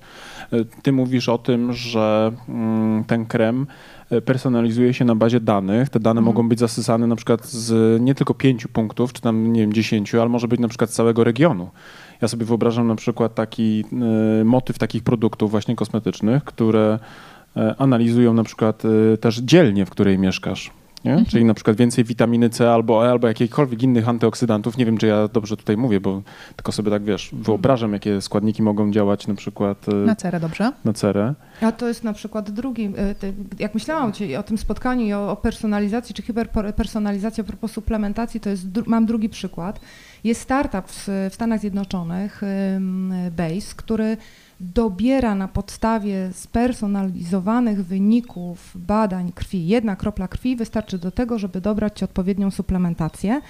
Ty 0.82 0.92
mówisz 0.92 1.28
o 1.28 1.38
tym, 1.38 1.72
że 1.72 2.32
mm, 2.48 3.04
ten 3.04 3.26
krem 3.26 3.66
e, 4.10 4.20
personalizuje 4.20 4.94
się 4.94 5.04
na 5.04 5.14
bazie 5.14 5.40
danych. 5.40 5.88
Te 5.88 6.00
dane 6.00 6.20
mogą 6.20 6.48
być 6.48 6.58
zasysane 6.58 7.06
na 7.06 7.16
przykład 7.16 7.46
z 7.46 8.00
nie 8.02 8.14
tylko 8.14 8.34
pięciu 8.34 8.68
punktów, 8.68 9.12
czy 9.12 9.20
tam 9.20 9.52
nie 9.52 9.60
wiem, 9.60 9.72
dziesięciu, 9.72 10.20
ale 10.20 10.28
może 10.28 10.48
być 10.48 10.60
na 10.60 10.68
przykład 10.68 10.90
z 10.90 10.94
całego 10.94 11.24
regionu. 11.24 11.70
Ja 12.22 12.28
sobie 12.28 12.46
wyobrażam 12.46 12.86
na 12.86 12.96
przykład 12.96 13.34
taki 13.34 13.84
y, 14.40 14.44
motyw 14.44 14.78
takich 14.78 15.02
produktów 15.02 15.50
właśnie 15.50 15.76
kosmetycznych, 15.76 16.44
które 16.44 16.98
e, 17.56 17.74
analizują 17.78 18.34
na 18.34 18.44
przykład 18.44 18.82
też 19.20 19.38
dzielnię, 19.38 19.86
w 19.86 19.90
której 19.90 20.18
mieszkasz. 20.18 20.70
Nie? 21.04 21.24
Czyli 21.28 21.44
na 21.44 21.54
przykład 21.54 21.76
więcej 21.76 22.04
witaminy 22.04 22.50
C 22.50 22.70
albo 22.72 23.06
E, 23.06 23.10
albo 23.10 23.28
jakichkolwiek 23.28 23.82
innych 23.82 24.08
antyoksydantów. 24.08 24.78
Nie 24.78 24.86
wiem, 24.86 24.98
czy 24.98 25.06
ja 25.06 25.28
dobrze 25.28 25.56
tutaj 25.56 25.76
mówię, 25.76 26.00
bo 26.00 26.22
tylko 26.56 26.72
sobie 26.72 26.90
tak 26.90 27.04
wiesz, 27.04 27.30
wyobrażam, 27.32 27.92
jakie 27.92 28.20
składniki 28.20 28.62
mogą 28.62 28.92
działać 28.92 29.26
na 29.26 29.34
przykład 29.34 29.88
y, 29.88 29.94
Na 29.94 30.16
cerę, 30.16 30.40
dobrze? 30.40 30.72
na 30.84 30.92
cerę. 30.92 31.34
A 31.60 31.72
to 31.72 31.88
jest 31.88 32.04
na 32.04 32.12
przykład 32.12 32.50
drugi, 32.50 32.84
y, 33.24 33.34
jak 33.58 33.74
myślałam 33.74 34.12
ci 34.12 34.36
o 34.36 34.42
tym 34.42 34.58
spotkaniu 34.58 35.06
i 35.06 35.12
o, 35.12 35.30
o 35.30 35.36
personalizacji 35.36 36.14
czy 36.14 36.22
hiperpersonalizacji 36.22 37.40
a 37.40 37.44
propos 37.44 37.72
suplementacji, 37.72 38.40
to 38.40 38.50
jest, 38.50 38.66
mam 38.86 39.06
drugi 39.06 39.28
przykład. 39.28 39.80
Jest 40.24 40.40
startup 40.40 40.88
w, 40.88 41.08
w 41.30 41.34
Stanach 41.34 41.60
Zjednoczonych, 41.60 42.42
Base, 43.36 43.74
który 43.76 44.16
dobiera 44.60 45.34
na 45.34 45.48
podstawie 45.48 46.30
spersonalizowanych 46.32 47.84
wyników 47.86 48.72
badań 48.74 49.32
krwi. 49.32 49.66
Jedna 49.66 49.96
kropla 49.96 50.28
krwi 50.28 50.56
wystarczy 50.56 50.98
do 50.98 51.10
tego, 51.10 51.38
żeby 51.38 51.60
dobrać 51.60 51.98
ci 51.98 52.04
odpowiednią 52.04 52.50
suplementację 52.50 53.40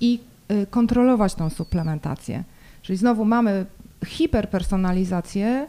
i 0.00 0.20
y, 0.52 0.66
kontrolować 0.70 1.34
tą 1.34 1.50
suplementację. 1.50 2.44
Czyli 2.82 2.96
znowu 2.96 3.24
mamy 3.24 3.66
hiperpersonalizację, 4.06 5.66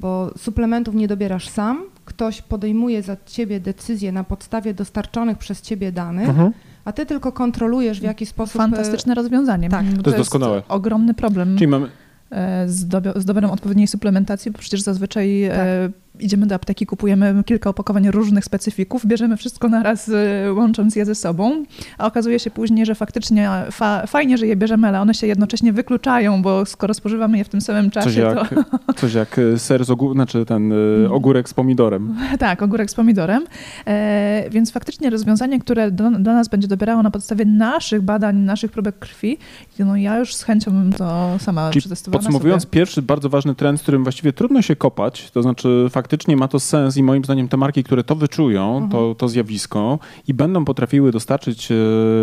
bo 0.00 0.30
suplementów 0.38 0.94
nie 0.94 1.08
dobierasz 1.08 1.48
sam, 1.48 1.82
ktoś 2.04 2.42
podejmuje 2.42 3.02
za 3.02 3.16
ciebie 3.26 3.60
decyzję 3.60 4.12
na 4.12 4.24
podstawie 4.24 4.74
dostarczonych 4.74 5.38
przez 5.38 5.62
ciebie 5.62 5.92
danych, 5.92 6.28
Mhm. 6.28 6.52
a 6.84 6.92
ty 6.92 7.06
tylko 7.06 7.32
kontrolujesz 7.32 8.00
w 8.00 8.02
jaki 8.02 8.26
sposób. 8.26 8.54
e, 8.56 8.58
Fantastyczne 8.58 9.14
rozwiązanie. 9.14 9.68
tak. 9.68 9.86
Bo 9.86 10.02
To 10.02 10.10
jest 10.10 10.20
doskonałe. 10.20 10.62
ogromny 10.68 11.14
problem 11.14 11.54
Czyli 11.58 11.68
mamy, 11.68 11.88
e, 12.30 12.68
z, 12.68 12.86
dobio- 12.88 13.20
z 13.20 13.24
dobrem 13.24 13.50
odpowiedniej 13.50 13.86
suplementacji, 13.86 14.50
bo 14.50 14.58
przecież 14.58 14.80
zazwyczaj 14.80 15.44
e, 15.44 15.90
idziemy 16.20 16.46
do 16.46 16.54
apteki, 16.54 16.86
kupujemy 16.86 17.42
kilka 17.46 17.70
opakowań 17.70 18.10
różnych 18.10 18.44
specyfików, 18.44 19.06
bierzemy 19.06 19.36
wszystko 19.36 19.68
naraz, 19.68 20.08
e, 20.08 20.52
łącząc 20.52 20.96
je 20.96 21.04
ze 21.04 21.14
sobą, 21.14 21.64
a 21.98 22.06
okazuje 22.06 22.38
się 22.38 22.50
później, 22.50 22.86
że 22.86 22.94
faktycznie 22.94 23.50
fa- 23.70 24.06
fajnie, 24.06 24.38
że 24.38 24.46
je 24.46 24.56
bierzemy, 24.56 24.88
ale 24.88 25.00
one 25.00 25.14
się 25.14 25.26
jednocześnie 25.26 25.72
wykluczają, 25.72 26.42
bo 26.42 26.66
skoro 26.66 26.94
spożywamy 26.94 27.38
je 27.38 27.44
w 27.44 27.48
tym 27.48 27.60
samym 27.60 27.90
czasie, 27.90 28.06
coś 28.06 28.16
jak, 28.16 28.54
coś 29.00 29.14
jak 29.14 29.38
y, 29.38 29.58
ser 29.58 29.84
z 29.84 29.90
ogórek, 29.90 30.14
znaczy 30.14 30.46
ten 30.46 30.72
y, 30.72 31.10
ogórek 31.10 31.48
z 31.48 31.54
pomidorem. 31.54 32.16
to 32.32 32.38
tak, 32.46 32.62
ogórek 32.62 32.90
z 32.90 32.94
pomidorem. 32.94 33.44
E, 33.86 34.44
więc 34.50 34.72
faktycznie 34.72 35.10
rozwiązanie, 35.10 35.60
które 35.60 35.90
do, 35.90 36.10
do 36.10 36.32
nas 36.32 36.48
będzie 36.48 36.68
dobierało 36.68 37.02
na 37.02 37.10
podstawie 37.10 37.44
naszych 37.44 38.02
badań, 38.02 38.36
naszych 38.36 38.72
próbek 38.72 38.98
krwi, 38.98 39.38
no 39.78 39.96
ja 39.96 40.18
już 40.18 40.34
z 40.34 40.42
chęcią 40.42 40.70
bym 40.70 40.92
to 40.92 41.36
sama 41.38 41.70
Czyli 41.70 41.80
przetestowała 41.80 42.18
Podsumowując, 42.22 42.62
sobie. 42.62 42.70
pierwszy 42.72 43.02
bardzo 43.02 43.28
ważny 43.28 43.54
trend, 43.54 43.78
z 43.78 43.82
którym 43.82 44.02
właściwie 44.02 44.32
trudno 44.32 44.62
się 44.62 44.76
kopać, 44.76 45.30
to 45.30 45.42
znaczy 45.42 45.86
faktycznie 46.10 46.36
ma 46.36 46.48
to 46.48 46.60
sens 46.60 46.96
i 46.96 47.02
moim 47.02 47.24
zdaniem 47.24 47.48
te 47.48 47.56
marki, 47.56 47.84
które 47.84 48.04
to 48.04 48.14
wyczują, 48.14 48.88
to, 48.92 49.14
to 49.14 49.28
zjawisko 49.28 49.98
i 50.28 50.34
będą 50.34 50.64
potrafiły 50.64 51.12
dostarczyć 51.12 51.72
e, 51.72 51.74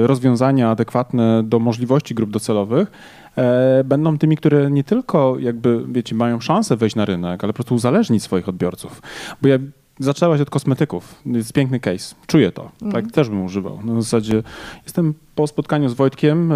rozwiązania 0.08 0.70
adekwatne 0.70 1.44
do 1.44 1.60
możliwości 1.60 2.16
grup 2.16 2.30
docelowych, 2.30 2.92
e, 3.38 3.84
będą 3.84 4.18
tymi, 4.18 4.38
które 4.38 4.72
nie 4.72 4.84
tylko 4.84 5.40
jakby, 5.40 5.86
wiecie, 5.88 6.16
mają 6.16 6.40
szansę 6.40 6.78
wejść 6.78 6.96
na 6.96 7.06
rynek, 7.06 7.44
ale 7.44 7.54
po 7.54 7.56
prostu 7.56 7.76
uzależnić 7.76 8.24
swoich 8.24 8.50
odbiorców. 8.50 9.02
Bo 9.42 9.48
ja 9.48 9.58
Zaczęłaś 10.00 10.42
od 10.42 10.50
kosmetyków. 10.50 11.16
Jest 11.26 11.54
piękny 11.54 11.80
case. 11.80 12.16
Czuję 12.28 12.52
to. 12.52 12.72
Tak 12.92 13.12
też 13.12 13.30
bym 13.30 13.42
używał. 13.46 13.80
No, 13.84 13.96
w 13.96 14.04
zasadzie 14.04 14.44
jestem 14.84 15.14
po 15.36 15.48
spotkaniu 15.48 15.90
z 15.90 15.94
Wojtkiem, 15.94 16.52
e, 16.52 16.56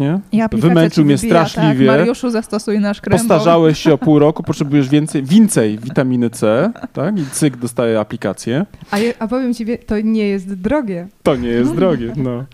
nie? 0.00 0.20
Wymęczył 0.52 1.04
mnie 1.04 1.16
wybija, 1.16 1.46
straszliwie. 1.46 1.86
Tak, 1.86 1.98
Mariuszu, 1.98 2.30
zastosuj 2.30 2.80
nasz 2.80 3.00
krem. 3.00 3.18
Postarzałeś 3.18 3.78
się 3.78 3.92
o 3.92 3.98
pół 3.98 4.18
roku, 4.26 4.42
potrzebujesz 4.42 4.88
więcej, 4.88 5.22
więcej 5.22 5.78
witaminy 5.78 6.30
C, 6.30 6.72
tak? 6.92 7.18
I 7.18 7.26
cyk 7.26 7.56
dostaje 7.56 8.00
aplikację. 8.00 8.66
A, 8.90 8.98
je, 8.98 9.14
a 9.18 9.28
powiem 9.28 9.54
ci, 9.54 9.66
to 9.86 10.00
nie 10.00 10.28
jest 10.28 10.54
drogie. 10.54 11.08
To 11.22 11.36
nie 11.36 11.48
jest 11.48 11.74
drogie, 11.74 12.12
no. 12.24 12.44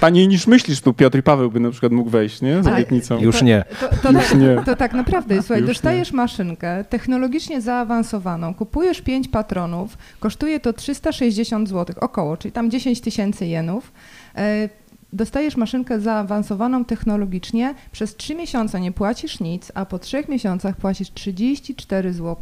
Taniej 0.00 0.28
niż 0.28 0.46
myślisz, 0.46 0.80
tu 0.80 0.94
Piotr 0.94 1.18
i 1.18 1.22
Paweł 1.22 1.50
by 1.50 1.60
na 1.60 1.70
przykład 1.70 1.92
mógł 1.92 2.10
wejść, 2.10 2.42
nie? 2.42 2.62
Z 2.62 2.64
Tak. 2.64 2.74
obietnicą. 2.74 3.18
Już 3.20 3.42
nie. 3.42 3.64
To, 3.80 3.88
to, 4.02 4.12
Już 4.12 4.34
nie. 4.34 4.56
to 4.64 4.76
tak 4.76 4.92
naprawdę 4.92 5.34
jest. 5.34 5.46
Słuchaj, 5.46 5.60
Już 5.62 5.70
dostajesz 5.70 6.12
maszynkę 6.12 6.84
technologicznie 6.84 7.60
zaawansowaną, 7.60 8.54
kupujesz 8.54 9.00
5 9.02 9.28
patronów, 9.28 9.98
kosztuje 10.20 10.60
to 10.60 10.72
360 10.72 11.68
zł, 11.68 11.96
około, 12.00 12.36
czyli 12.36 12.52
tam 12.52 12.70
10 12.70 13.00
tysięcy 13.00 13.46
jenów. 13.46 13.92
E, 14.36 14.68
Dostajesz 15.14 15.56
maszynkę 15.56 16.00
zaawansowaną 16.00 16.84
technologicznie, 16.84 17.74
przez 17.92 18.16
3 18.16 18.34
miesiące 18.34 18.80
nie 18.80 18.92
płacisz 18.92 19.40
nic, 19.40 19.72
a 19.74 19.84
po 19.86 19.98
3 19.98 20.24
miesiącach 20.28 20.76
płacisz 20.76 21.12
34 21.14 22.12
zł 22.12 22.36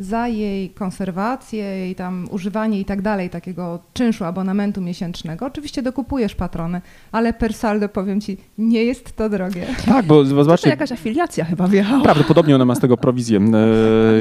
za 0.00 0.28
jej 0.28 0.70
konserwację, 0.70 1.64
jej 1.64 1.94
tam 1.94 2.28
używanie 2.30 2.80
i 2.80 2.84
tak 2.84 3.02
dalej, 3.02 3.30
takiego 3.30 3.78
czynszu 3.92 4.24
abonamentu 4.24 4.80
miesięcznego. 4.80 5.46
Oczywiście 5.46 5.82
dokupujesz 5.82 6.34
patrony, 6.34 6.80
ale 7.12 7.32
per 7.32 7.54
saldo 7.54 7.88
powiem 7.88 8.20
ci, 8.20 8.36
nie 8.58 8.84
jest 8.84 9.16
to 9.16 9.28
drogie. 9.28 9.66
Tak, 9.86 10.06
bo 10.06 10.14
To 10.24 10.24
zobaczcie, 10.24 10.70
jakaś 10.70 10.92
afiliacja 10.92 11.44
chyba 11.44 11.68
wjechała. 11.68 12.02
prawdopodobnie 12.02 12.54
ona 12.54 12.64
ma 12.64 12.74
z 12.74 12.80
tego 12.80 12.96
prowizję. 12.96 13.38
E, 13.38 13.40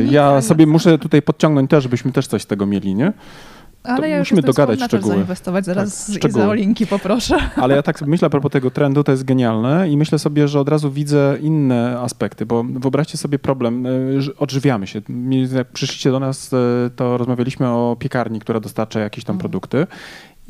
Ja 0.11 0.41
sobie 0.41 0.67
muszę 0.67 0.97
tutaj 0.99 1.21
podciągnąć 1.21 1.69
też, 1.69 1.83
żebyśmy 1.83 2.11
też 2.11 2.27
coś 2.27 2.41
z 2.41 2.47
tego 2.47 2.65
mieli, 2.65 2.95
nie? 2.95 3.13
Ale 3.83 4.09
ja 4.09 4.17
już 4.17 4.31
musimy 4.31 4.47
dogadać 4.47 4.83
szczegóły. 4.83 5.13
zainwestować. 5.13 5.65
Zaraz 5.65 6.05
Tak, 6.05 6.15
z 6.15 6.17
szczegóły. 6.17 6.43
Iza 6.43 6.49
o 6.49 6.53
linki 6.53 6.87
poproszę. 6.87 7.37
Ale 7.55 7.75
ja 7.75 7.83
tak 7.83 7.99
sobie 7.99 8.09
myślę 8.11 8.25
a 8.25 8.29
propos 8.29 8.51
tego 8.51 8.71
trendu, 8.71 9.03
to 9.03 9.11
jest 9.11 9.23
genialne 9.23 9.89
i 9.89 9.97
myślę 9.97 10.19
sobie, 10.19 10.47
że 10.47 10.59
od 10.59 10.69
razu 10.69 10.91
widzę 10.91 11.37
inne 11.41 11.99
aspekty, 11.99 12.45
bo 12.45 12.63
wyobraźcie 12.63 13.17
sobie 13.17 13.39
problem, 13.39 13.87
że 14.17 14.35
odżywiamy 14.37 14.87
się. 14.87 15.01
Jak 15.55 15.67
przyszliście 15.67 16.11
do 16.11 16.19
nas, 16.19 16.53
y, 16.53 16.57
to 16.95 17.17
rozmawialiśmy 17.17 17.67
o 17.67 17.95
piekarni, 17.99 18.39
która 18.39 18.59
dostarcza 18.59 18.99
jakieś 18.99 19.23
tam 19.23 19.37
produkty 19.37 19.87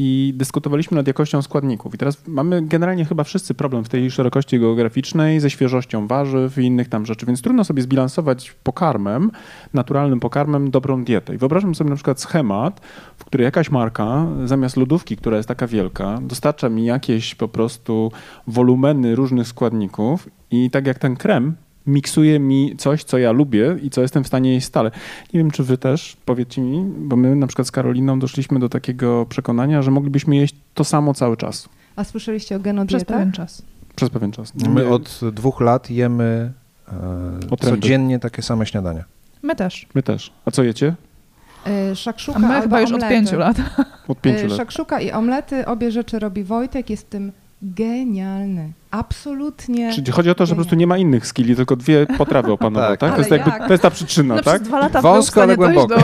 i 0.02 0.34
dyskutowaliśmy 0.38 0.98
nad 0.98 1.08
jakością 1.08 1.42
składników. 1.42 1.96
I 1.96 1.98
teraz 1.98 2.28
mamy 2.28 2.62
generalnie 2.62 3.06
chyba 3.06 3.24
wszyscy 3.24 3.54
problem 3.54 3.84
w 3.84 3.90
tej 3.90 4.12
szerokości 4.12 4.60
geograficznej 4.60 5.40
ze 5.40 5.50
świeżością 5.50 6.08
warzyw 6.08 6.58
i 6.58 6.62
innych 6.62 6.90
tam 6.90 7.06
rzeczy, 7.06 7.26
więc 7.26 7.42
trudno 7.42 7.64
sobie 7.64 7.82
zbilansować 7.82 8.56
pokarmem, 8.64 9.32
naturalnym 9.74 10.20
pokarmem, 10.20 10.72
dobrą 10.72 11.04
dietę. 11.04 11.36
I 11.36 11.38
wyobrażam 11.38 11.76
sobie 11.76 11.90
na 11.90 11.96
przykład 11.96 12.22
schemat, 12.22 12.82
w 13.18 13.26
którym 13.26 13.46
jakaś 13.46 13.72
marka 13.72 14.28
zamiast 14.46 14.78
lodówki, 14.78 15.18
która 15.18 15.38
jest 15.38 15.50
taka 15.50 15.68
wielka, 15.68 16.20
dostarcza 16.22 16.70
mi 16.70 16.86
jakieś 16.86 17.36
po 17.36 17.48
prostu 17.48 18.12
wolumeny 18.48 19.16
różnych 19.16 19.48
składników 19.48 20.30
i 20.52 20.70
tak 20.70 20.88
jak 20.88 21.00
ten 21.00 21.16
krem, 21.16 21.56
miksuje 21.90 22.40
mi 22.40 22.76
coś, 22.78 23.04
co 23.04 23.18
ja 23.18 23.32
lubię 23.32 23.76
i 23.84 23.90
co 23.90 24.02
jestem 24.02 24.24
w 24.24 24.28
stanie 24.28 24.54
jeść 24.54 24.68
stale. 24.68 24.92
Nie 25.34 25.40
wiem, 25.40 25.52
czy 25.52 25.64
wy 25.64 25.78
też, 25.78 26.18
powiedzcie 26.26 26.62
mi, 26.62 26.84
bo 26.98 27.16
my 27.16 27.36
na 27.36 27.48
przykład 27.48 27.68
z 27.68 27.72
Karoliną 27.72 28.20
doszliśmy 28.20 28.60
do 28.60 28.70
takiego 28.70 29.26
przekonania, 29.26 29.82
że 29.82 29.92
moglibyśmy 29.92 30.36
jeść 30.36 30.56
to 30.74 30.84
samo 30.84 31.14
cały 31.14 31.38
czas, 31.38 31.70
A 31.96 32.04
słyszeliście 32.04 32.56
o 32.56 32.60
Przez 32.60 32.64
genodietach? 32.66 33.08
pewien 33.18 33.32
czas. 33.32 33.62
przez 33.96 34.10
pewien 34.10 34.32
czas. 34.32 34.54
My 34.56 34.88
od 34.88 35.20
dwóch 35.34 35.62
lat 35.62 35.90
jemy 35.92 36.52
e, 36.88 37.50
Od 37.52 37.60
codziennie 37.60 38.20
takie 38.20 38.42
same 38.42 38.66
śniadania. 38.66 39.04
My 39.42 39.56
też. 39.56 39.88
My 39.96 40.04
też. 40.04 40.32
A 40.46 40.52
co 40.52 40.64
jecie? 40.64 40.96
E, 41.68 41.92
A 41.92 41.96
Szakszuka 41.96 42.40
my 42.40 42.48
albo 42.48 42.62
chyba 42.62 42.82
już 42.82 42.90
od 42.90 42.96
omlety. 42.96 43.14
pięciu 43.16 43.38
lat. 43.38 43.58
Od 44.08 44.22
pięciu 44.22 44.46
E, 44.46 44.48
lat. 44.48 44.58
Szakszuka 44.58 45.02
i 45.02 45.12
omlety, 45.12 45.66
obie 45.66 45.92
rzeczy 45.92 46.20
robi 46.20 46.44
Wojtek, 46.44 46.90
jest 46.90 47.06
w 47.06 47.10
tym 47.10 47.32
genialny. 47.62 48.72
Absolutnie. 48.92 49.94
Czyli 49.94 50.12
chodzi 50.12 50.30
o 50.30 50.36
to, 50.36 50.46
że 50.46 50.50
po 50.52 50.56
prostu 50.56 50.76
nie 50.76 50.88
ma 50.88 50.98
innych 50.98 51.28
skilli, 51.28 51.56
tylko 51.56 51.76
dwie 51.76 52.08
potrawy 52.18 52.52
opanował, 52.52 52.90
Tak. 52.98 53.00
tak? 53.00 53.12
To, 53.12 53.18
jest 53.18 53.32
jakby, 53.32 53.50
jak? 53.50 53.68
to 53.68 53.74
jest 53.74 53.84
ta 53.84 53.90
przyczyna, 53.90 54.36
No, 54.36 54.42
tak? 54.42 54.56
przez 54.56 54.68
dwa 54.68 54.80
lata 54.80 55.02
Wąsko, 55.02 55.42
ale 55.44 55.58
dojść 55.58 55.88
do 55.88 55.96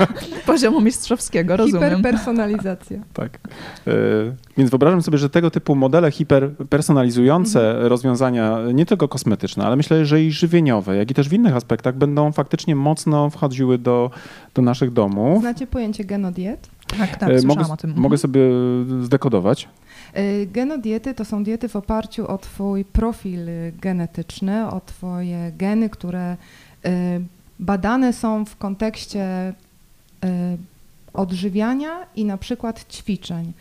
poziomu 0.52 0.80
mistrzowskiego, 0.80 1.56
rozumiem. 1.56 1.96
Hiperpersonalizacja. 1.96 2.98
Tak. 3.12 3.38
E, 3.86 3.90
Więc 4.56 4.70
wyobrażam 4.70 5.02
sobie, 5.02 5.18
że 5.18 5.30
tego 5.30 5.50
typu 5.50 5.74
modele 5.74 6.10
hiperpersonalizujące 6.10 7.70
Mhm. 7.70 7.86
rozwiązania, 7.86 8.58
nie 8.74 8.86
tylko 8.86 9.08
kosmetyczne, 9.08 9.66
ale 9.66 9.76
myślę, 9.76 10.06
że 10.06 10.22
i 10.22 10.32
żywieniowe, 10.32 10.96
jak 10.96 11.10
i 11.10 11.14
też 11.14 11.28
w 11.28 11.32
innych 11.32 11.56
aspektach 11.56 11.96
będą 11.96 12.32
faktycznie 12.32 12.76
mocno 12.76 13.30
wchodziły 13.30 13.78
do, 13.78 14.10
do 14.54 14.62
naszych 14.62 14.92
domów. 14.92 15.40
Znacie 15.40 15.66
pojęcie 15.66 16.04
genodiet? 16.04 16.68
Tak, 16.98 17.16
tak, 17.16 17.30
E, 17.30 17.38
słyszałam 17.38 17.58
mogę, 17.62 17.72
o 17.72 17.76
tym. 17.76 17.90
Mhm. 17.90 18.02
mogę 18.02 18.18
sobie 18.18 18.40
zdekodować. 19.02 19.68
Y, 20.18 20.48
Genodiety 20.52 21.14
to 21.14 21.24
są 21.24 21.44
diety 21.44 21.68
w 21.68 21.76
oparciu 21.76 22.26
o 22.26 22.38
Twój 22.38 22.84
profil 22.84 23.48
y, 23.48 23.72
genetyczny, 23.80 24.68
o 24.68 24.80
Twoje 24.80 25.52
geny, 25.56 25.90
które 25.90 26.36
y, 26.86 26.88
badane 27.58 28.12
są 28.12 28.44
w 28.44 28.56
kontekście 28.56 29.52
odżywiania 31.12 32.06
i 32.16 32.24
na 32.24 32.36
przykład 32.38 32.92
ćwiczeń. 32.92 33.52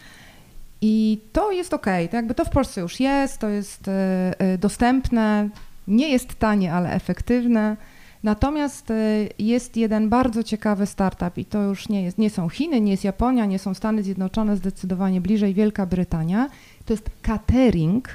I 0.81 1.19
to 1.33 1.51
jest 1.51 1.73
ok, 1.73 1.85
to 2.11 2.15
jakby 2.15 2.35
to 2.35 2.45
w 2.45 2.49
Polsce 2.49 2.81
już 2.81 2.99
jest, 2.99 3.37
to 3.37 3.49
jest 3.49 3.89
dostępne, 4.59 5.49
nie 5.87 6.09
jest 6.09 6.35
tanie, 6.39 6.73
ale 6.73 6.93
efektywne. 6.93 7.77
Natomiast 8.23 8.91
y, 8.91 9.29
jest 9.39 9.77
jeden 9.77 10.09
bardzo 10.09 10.43
ciekawy 10.43 10.85
startup 10.85 11.37
i 11.37 11.45
to 11.45 11.61
już 11.61 11.89
nie, 11.89 12.03
jest, 12.03 12.17
nie 12.17 12.29
są 12.29 12.49
Chiny, 12.49 12.81
nie 12.81 12.91
jest 12.91 13.03
Japonia, 13.03 13.45
nie 13.45 13.59
są 13.59 13.73
Stany 13.73 14.03
Zjednoczone, 14.03 14.57
zdecydowanie 14.57 15.21
bliżej 15.21 15.53
Wielka 15.53 15.85
Brytania. 15.85 16.49
To 16.85 16.93
jest 16.93 17.09
catering. 17.21 18.09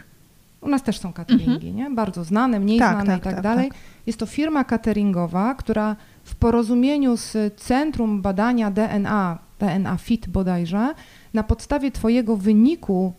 U 0.61 0.69
nas 0.69 0.83
też 0.83 0.99
są 0.99 1.13
cateringi, 1.13 1.73
nie? 1.73 1.91
bardzo 1.91 2.25
znane, 2.25 2.61
mniej 2.61 2.79
Tak, 2.79 2.95
znane 2.95 3.07
tak, 3.13 3.21
i 3.21 3.25
tak, 3.25 3.35
tak, 3.35 3.43
dalej. 3.43 3.69
tak. 3.69 3.79
Jest 4.07 4.19
to 4.19 4.27
firma 4.27 4.65
cateringowa, 4.65 5.55
która 5.55 5.97
w 6.25 6.37
porozumieniu 6.37 7.17
z 7.17 7.37
Centrum 7.57 8.23
Badania 8.23 8.71
DNA, 8.71 9.39
DNA 9.59 9.97
FIT 9.97 10.29
bodajże, 10.29 10.95
na 11.35 11.43
podstawie 11.43 11.91
Twojego 11.91 12.37
wyniku 12.37 13.13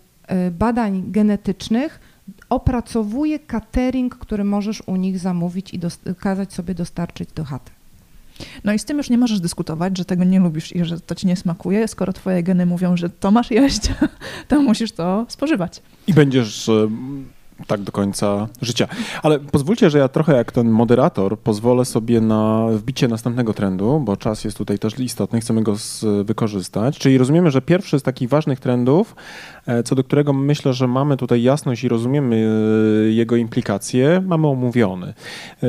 y, 0.47 0.51
badań 0.51 1.03
genetycznych 1.07 1.99
opracowuje 2.49 3.39
catering, 3.39 4.15
który 4.15 4.43
możesz 4.43 4.83
u 4.85 4.95
nich 4.95 5.19
zamówić 5.19 5.73
i 5.73 5.79
kazać 6.19 6.53
sobie 6.53 6.75
dostarczyć 6.75 7.29
do 7.31 7.43
chaty. 7.43 7.71
No 8.63 8.73
i 8.73 8.79
z 8.79 8.85
tym 8.85 8.97
już 8.97 9.09
nie 9.09 9.17
możesz 9.17 9.39
dyskutować, 9.39 9.97
że 9.97 10.05
tego 10.05 10.23
nie 10.23 10.39
lubisz 10.39 10.75
i 10.75 10.85
że 10.85 10.99
to 10.99 11.15
ci 11.15 11.27
nie 11.27 11.35
smakuje. 11.35 11.87
Skoro 11.87 12.13
twoje 12.13 12.43
geny 12.43 12.65
mówią, 12.65 12.97
że 12.97 13.09
to 13.09 13.31
masz 13.31 13.51
jeść, 13.51 13.81
to 14.47 14.61
musisz 14.61 14.91
to 14.91 15.25
spożywać. 15.29 15.81
I 16.07 16.13
będziesz 16.13 16.69
tak 17.67 17.81
do 17.81 17.91
końca 17.91 18.47
życia. 18.61 18.87
Ale 19.23 19.39
pozwólcie, 19.39 19.89
że 19.89 19.97
ja 19.97 20.07
trochę 20.07 20.33
jak 20.35 20.51
ten 20.51 20.69
moderator 20.69 21.39
pozwolę 21.39 21.85
sobie 21.85 22.21
na 22.21 22.65
wbicie 22.71 23.07
następnego 23.07 23.53
trendu, 23.53 23.99
bo 24.05 24.17
czas 24.17 24.43
jest 24.43 24.57
tutaj 24.57 24.79
też 24.79 24.99
istotny, 24.99 25.39
chcemy 25.41 25.63
go 25.63 25.75
wykorzystać. 26.23 26.97
Czyli 26.99 27.17
rozumiemy, 27.17 27.51
że 27.51 27.61
pierwszy 27.61 27.99
z 27.99 28.03
takich 28.03 28.29
ważnych 28.29 28.59
trendów, 28.59 29.15
e, 29.67 29.83
co 29.83 29.95
do 29.95 30.03
którego 30.03 30.33
myślę, 30.33 30.73
że 30.73 30.87
mamy 30.87 31.17
tutaj 31.17 31.43
jasność 31.43 31.83
i 31.83 31.87
rozumiemy 31.87 32.35
e, 33.05 33.11
jego 33.11 33.35
implikacje, 33.35 34.23
mamy 34.25 34.47
omówiony. 34.47 35.13
E, 35.63 35.67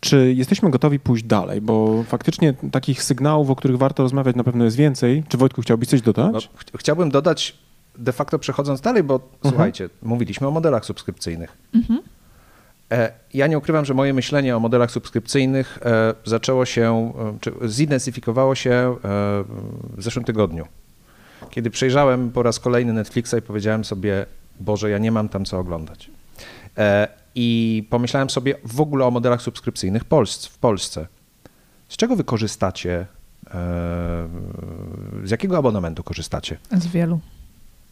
Czy 0.00 0.34
jesteśmy 0.36 0.70
gotowi 0.70 1.00
pójść 1.00 1.24
dalej? 1.24 1.60
Bo 1.60 2.02
faktycznie 2.02 2.54
takich 2.72 3.02
sygnałów, 3.02 3.50
o 3.50 3.56
których 3.56 3.78
warto 3.78 4.02
rozmawiać, 4.02 4.36
na 4.36 4.44
pewno 4.44 4.64
jest 4.64 4.76
więcej. 4.76 5.22
Czy 5.28 5.36
Wojtku 5.36 5.62
chciałbyś 5.62 5.88
coś 5.88 6.02
dodać? 6.02 6.32
No, 6.32 6.40
ch- 6.40 6.78
chciałbym 6.80 7.10
dodać, 7.10 7.54
de 7.98 8.12
facto 8.12 8.38
przechodząc 8.38 8.80
dalej, 8.80 9.02
bo 9.02 9.20
słuchajcie, 9.46 9.88
mówiliśmy 10.02 10.46
o 10.46 10.50
modelach 10.50 10.84
subskrypcyjnych. 10.84 11.56
Mhm. 11.74 12.00
E, 12.92 13.12
Ja 13.34 13.46
nie 13.46 13.58
ukrywam, 13.58 13.84
że 13.84 13.94
moje 13.94 14.14
myślenie 14.14 14.56
o 14.56 14.60
modelach 14.60 14.90
subskrypcyjnych 14.90 15.78
e, 15.84 16.14
zaczęło 16.24 16.64
się, 16.64 17.12
e, 17.18 17.38
czy 17.40 17.52
zintensyfikowało 17.68 18.54
się 18.54 18.96
w 19.96 20.02
zeszłym 20.02 20.24
tygodniu. 20.24 20.66
Kiedy 21.50 21.70
przejrzałem 21.70 22.30
po 22.30 22.42
raz 22.42 22.60
kolejny 22.60 22.92
Netflixa 22.92 23.34
i 23.38 23.42
powiedziałem 23.42 23.84
sobie, 23.84 24.26
Boże, 24.60 24.90
ja 24.90 24.98
nie 24.98 25.12
mam 25.12 25.28
tam 25.28 25.44
co 25.44 25.58
oglądać. 25.58 26.10
I 27.34 27.86
pomyślałem 27.90 28.30
sobie 28.30 28.54
w 28.64 28.80
ogóle 28.80 29.04
o 29.06 29.10
modelach 29.10 29.42
subskrypcyjnych 29.42 30.02
w 30.50 30.58
Polsce. 30.60 31.06
Z 31.88 31.96
czego 31.96 32.16
wy 32.16 32.24
korzystacie? 32.24 33.06
Z 35.24 35.30
jakiego 35.30 35.58
abonamentu 35.58 36.02
korzystacie? 36.02 36.58
Z 36.78 36.86
wielu. 36.86 37.20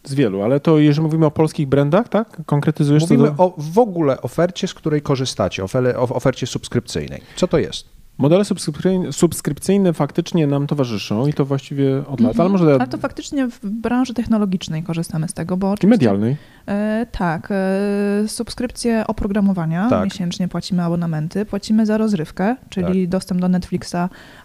Z 0.04 0.14
wielu, 0.14 0.42
ale 0.42 0.60
to 0.60 0.78
jeżeli 0.78 1.02
mówimy 1.06 1.26
o 1.26 1.30
polskich 1.30 1.66
brandach, 1.68 2.08
tak? 2.08 2.42
Konkretyzujesz 2.46 3.02
Mówimy 3.02 3.24
to 3.28 3.34
do... 3.34 3.42
o 3.44 3.54
w 3.58 3.78
ogóle 3.78 4.22
ofercie, 4.22 4.68
z 4.68 4.74
której 4.74 5.02
korzystacie, 5.02 5.62
ofele- 5.64 5.94
o 5.96 6.02
ofercie 6.02 6.46
subskrypcyjnej. 6.46 7.20
Co 7.36 7.48
to 7.48 7.58
jest? 7.58 7.88
Modele 8.18 8.44
subskrypcyjne, 8.44 9.12
subskrypcyjne 9.12 9.92
faktycznie 9.92 10.46
nam 10.46 10.66
towarzyszą 10.66 11.26
i 11.26 11.32
to 11.32 11.44
właściwie 11.44 11.98
od 11.98 12.20
lat, 12.20 12.30
Mhm. 12.30 12.40
ale 12.40 12.48
może 12.50 12.74
Ale 12.74 12.86
to 12.88 12.98
faktycznie 12.98 13.48
w 13.48 13.60
branży 13.62 14.14
technologicznej 14.14 14.82
korzystamy 14.82 15.28
z 15.28 15.34
tego, 15.34 15.56
bo 15.56 15.74
i 15.82 15.86
medialnej. 15.86 16.36
E, 16.66 17.06
tak, 17.12 17.48
e, 17.50 18.28
subskrypcje 18.28 19.04
oprogramowania, 19.06 19.88
Tak. 19.90 20.04
miesięcznie 20.04 20.48
płacimy 20.48 20.82
abonamenty, 20.84 21.44
płacimy 21.46 21.86
za 21.86 21.98
rozrywkę, 21.98 22.56
czyli 22.68 23.02
Tak. 23.02 23.10
dostęp 23.10 23.40
do 23.40 23.48
Netflixa, 23.48 23.96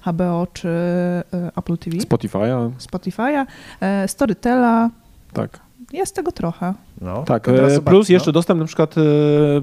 HBO 0.02 0.48
czy 0.54 0.68
e, 0.70 1.24
Apple 1.58 1.78
TV, 1.78 1.98
Spotify'a, 1.98 2.72
Spotify'a, 2.80 3.46
e, 3.82 4.08
Storytela, 4.08 4.90
tak. 5.36 5.60
jest 5.94 6.16
tego 6.16 6.32
trochę. 6.32 6.74
No, 7.02 7.24
Tak, 7.24 7.50
e, 7.50 7.70
zobacz, 7.70 7.92
plus 7.94 8.10
no. 8.10 8.14
jeszcze 8.14 8.32
dostęp 8.32 8.60
na 8.60 8.66
przykład 8.66 8.96
e, 8.98 9.02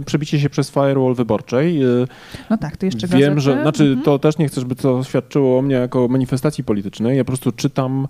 przebicie 0.07 0.41
się 0.41 0.51
przez 0.51 0.71
firewall 0.71 1.15
wyborczej. 1.15 1.83
E, 1.83 1.87
No 2.51 2.59
tak, 2.59 2.77
to 2.77 2.87
jeszcze 2.87 3.07
Wiem, 3.07 3.21
gazety. 3.21 3.41
że, 3.41 3.63
znaczy 3.63 3.83
Mhm. 3.85 4.03
to 4.03 4.19
też 4.19 4.39
nie 4.39 4.49
chcę, 4.49 4.61
żeby 4.61 4.75
to 4.75 5.05
świadczyło 5.05 5.59
o 5.59 5.63
mnie 5.63 5.75
jako 5.75 6.09
manifestacji 6.09 6.65
politycznej. 6.65 7.17
Ja 7.17 7.25
po 7.25 7.29
prostu 7.29 7.53
czytam 7.53 8.09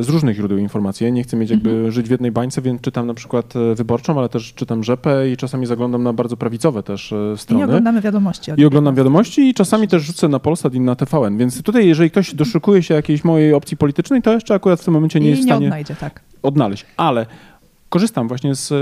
z 0.00 0.08
różnych 0.08 0.36
źródeł 0.36 0.58
informacje. 0.58 1.12
Nie 1.12 1.22
chcę 1.22 1.36
mieć 1.36 1.50
jakby 1.50 1.70
Mhm. 1.70 1.92
żyć 1.92 2.08
w 2.08 2.10
jednej 2.10 2.32
bańce, 2.32 2.62
więc 2.62 2.80
czytam 2.80 3.06
na 3.06 3.14
przykład 3.14 3.56
e, 3.56 3.74
wyborczą, 3.74 4.18
ale 4.18 4.28
też 4.28 4.54
czytam 4.54 4.84
rzepę 4.84 5.30
i 5.30 5.36
czasami 5.36 5.66
zaglądam 5.66 6.02
na 6.02 6.12
bardzo 6.12 6.36
prawicowe 6.36 6.82
też 6.82 7.12
e, 7.12 7.16
I 7.16 7.30
nie 7.30 7.36
strony. 7.36 7.64
oglądamy 7.64 8.00
wiadomości. 8.00 8.50
I 8.56 8.64
oglądam 8.64 8.94
wiadomości 8.94 9.48
i 9.48 9.54
czasami 9.54 9.88
też 9.88 10.02
rzucę 10.02 10.28
na 10.28 10.38
Polsat 10.38 10.74
i 10.74 10.80
na 10.80 10.96
TVN. 10.96 11.38
Więc 11.38 11.62
tutaj, 11.62 11.86
jeżeli 11.88 12.10
ktoś 12.10 12.34
doszukuje 12.34 12.82
się 12.82 12.94
jakiejś 12.94 13.24
mojej 13.24 13.54
opcji 13.54 13.76
politycznej, 13.76 14.22
to 14.22 14.32
jeszcze 14.32 14.54
akurat 14.54 14.80
w 14.80 14.84
tym 14.84 14.94
momencie 14.94 15.20
nie 15.20 15.26
I 15.26 15.30
jest 15.30 15.42
w 15.42 15.44
nie 15.44 15.52
stanie 15.52 15.66
odnajdzie, 15.66 15.94
tak. 15.94 16.20
odnaleźć. 16.42 16.86
Ale 16.96 17.26
korzystam 17.88 18.28
właśnie 18.28 18.54
z 18.54 18.72
e, 18.72 18.76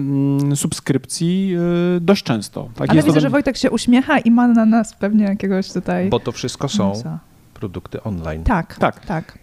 mm, 0.00 0.56
subskrypcji 0.56 1.54
e, 1.96 2.00
dość 2.00 2.22
często. 2.24 2.68
Tak 2.74 2.90
Ale 2.90 2.96
jest 2.96 3.08
widzę, 3.08 3.20
że 3.20 3.30
Wojtek 3.30 3.56
się 3.56 3.70
uśmiecha 3.70 4.18
i 4.18 4.30
ma 4.30 4.48
na 4.48 4.64
nas 4.64 4.94
pewnie 4.94 5.24
jakiegoś 5.24 5.72
tutaj... 5.72 6.08
Bo 6.08 6.20
to 6.20 6.32
wszystko 6.32 6.68
są 6.68 6.92
produkty 7.54 8.02
online. 8.02 8.44
Tak. 8.44 8.76
tak, 8.78 9.06
tak. 9.06 9.38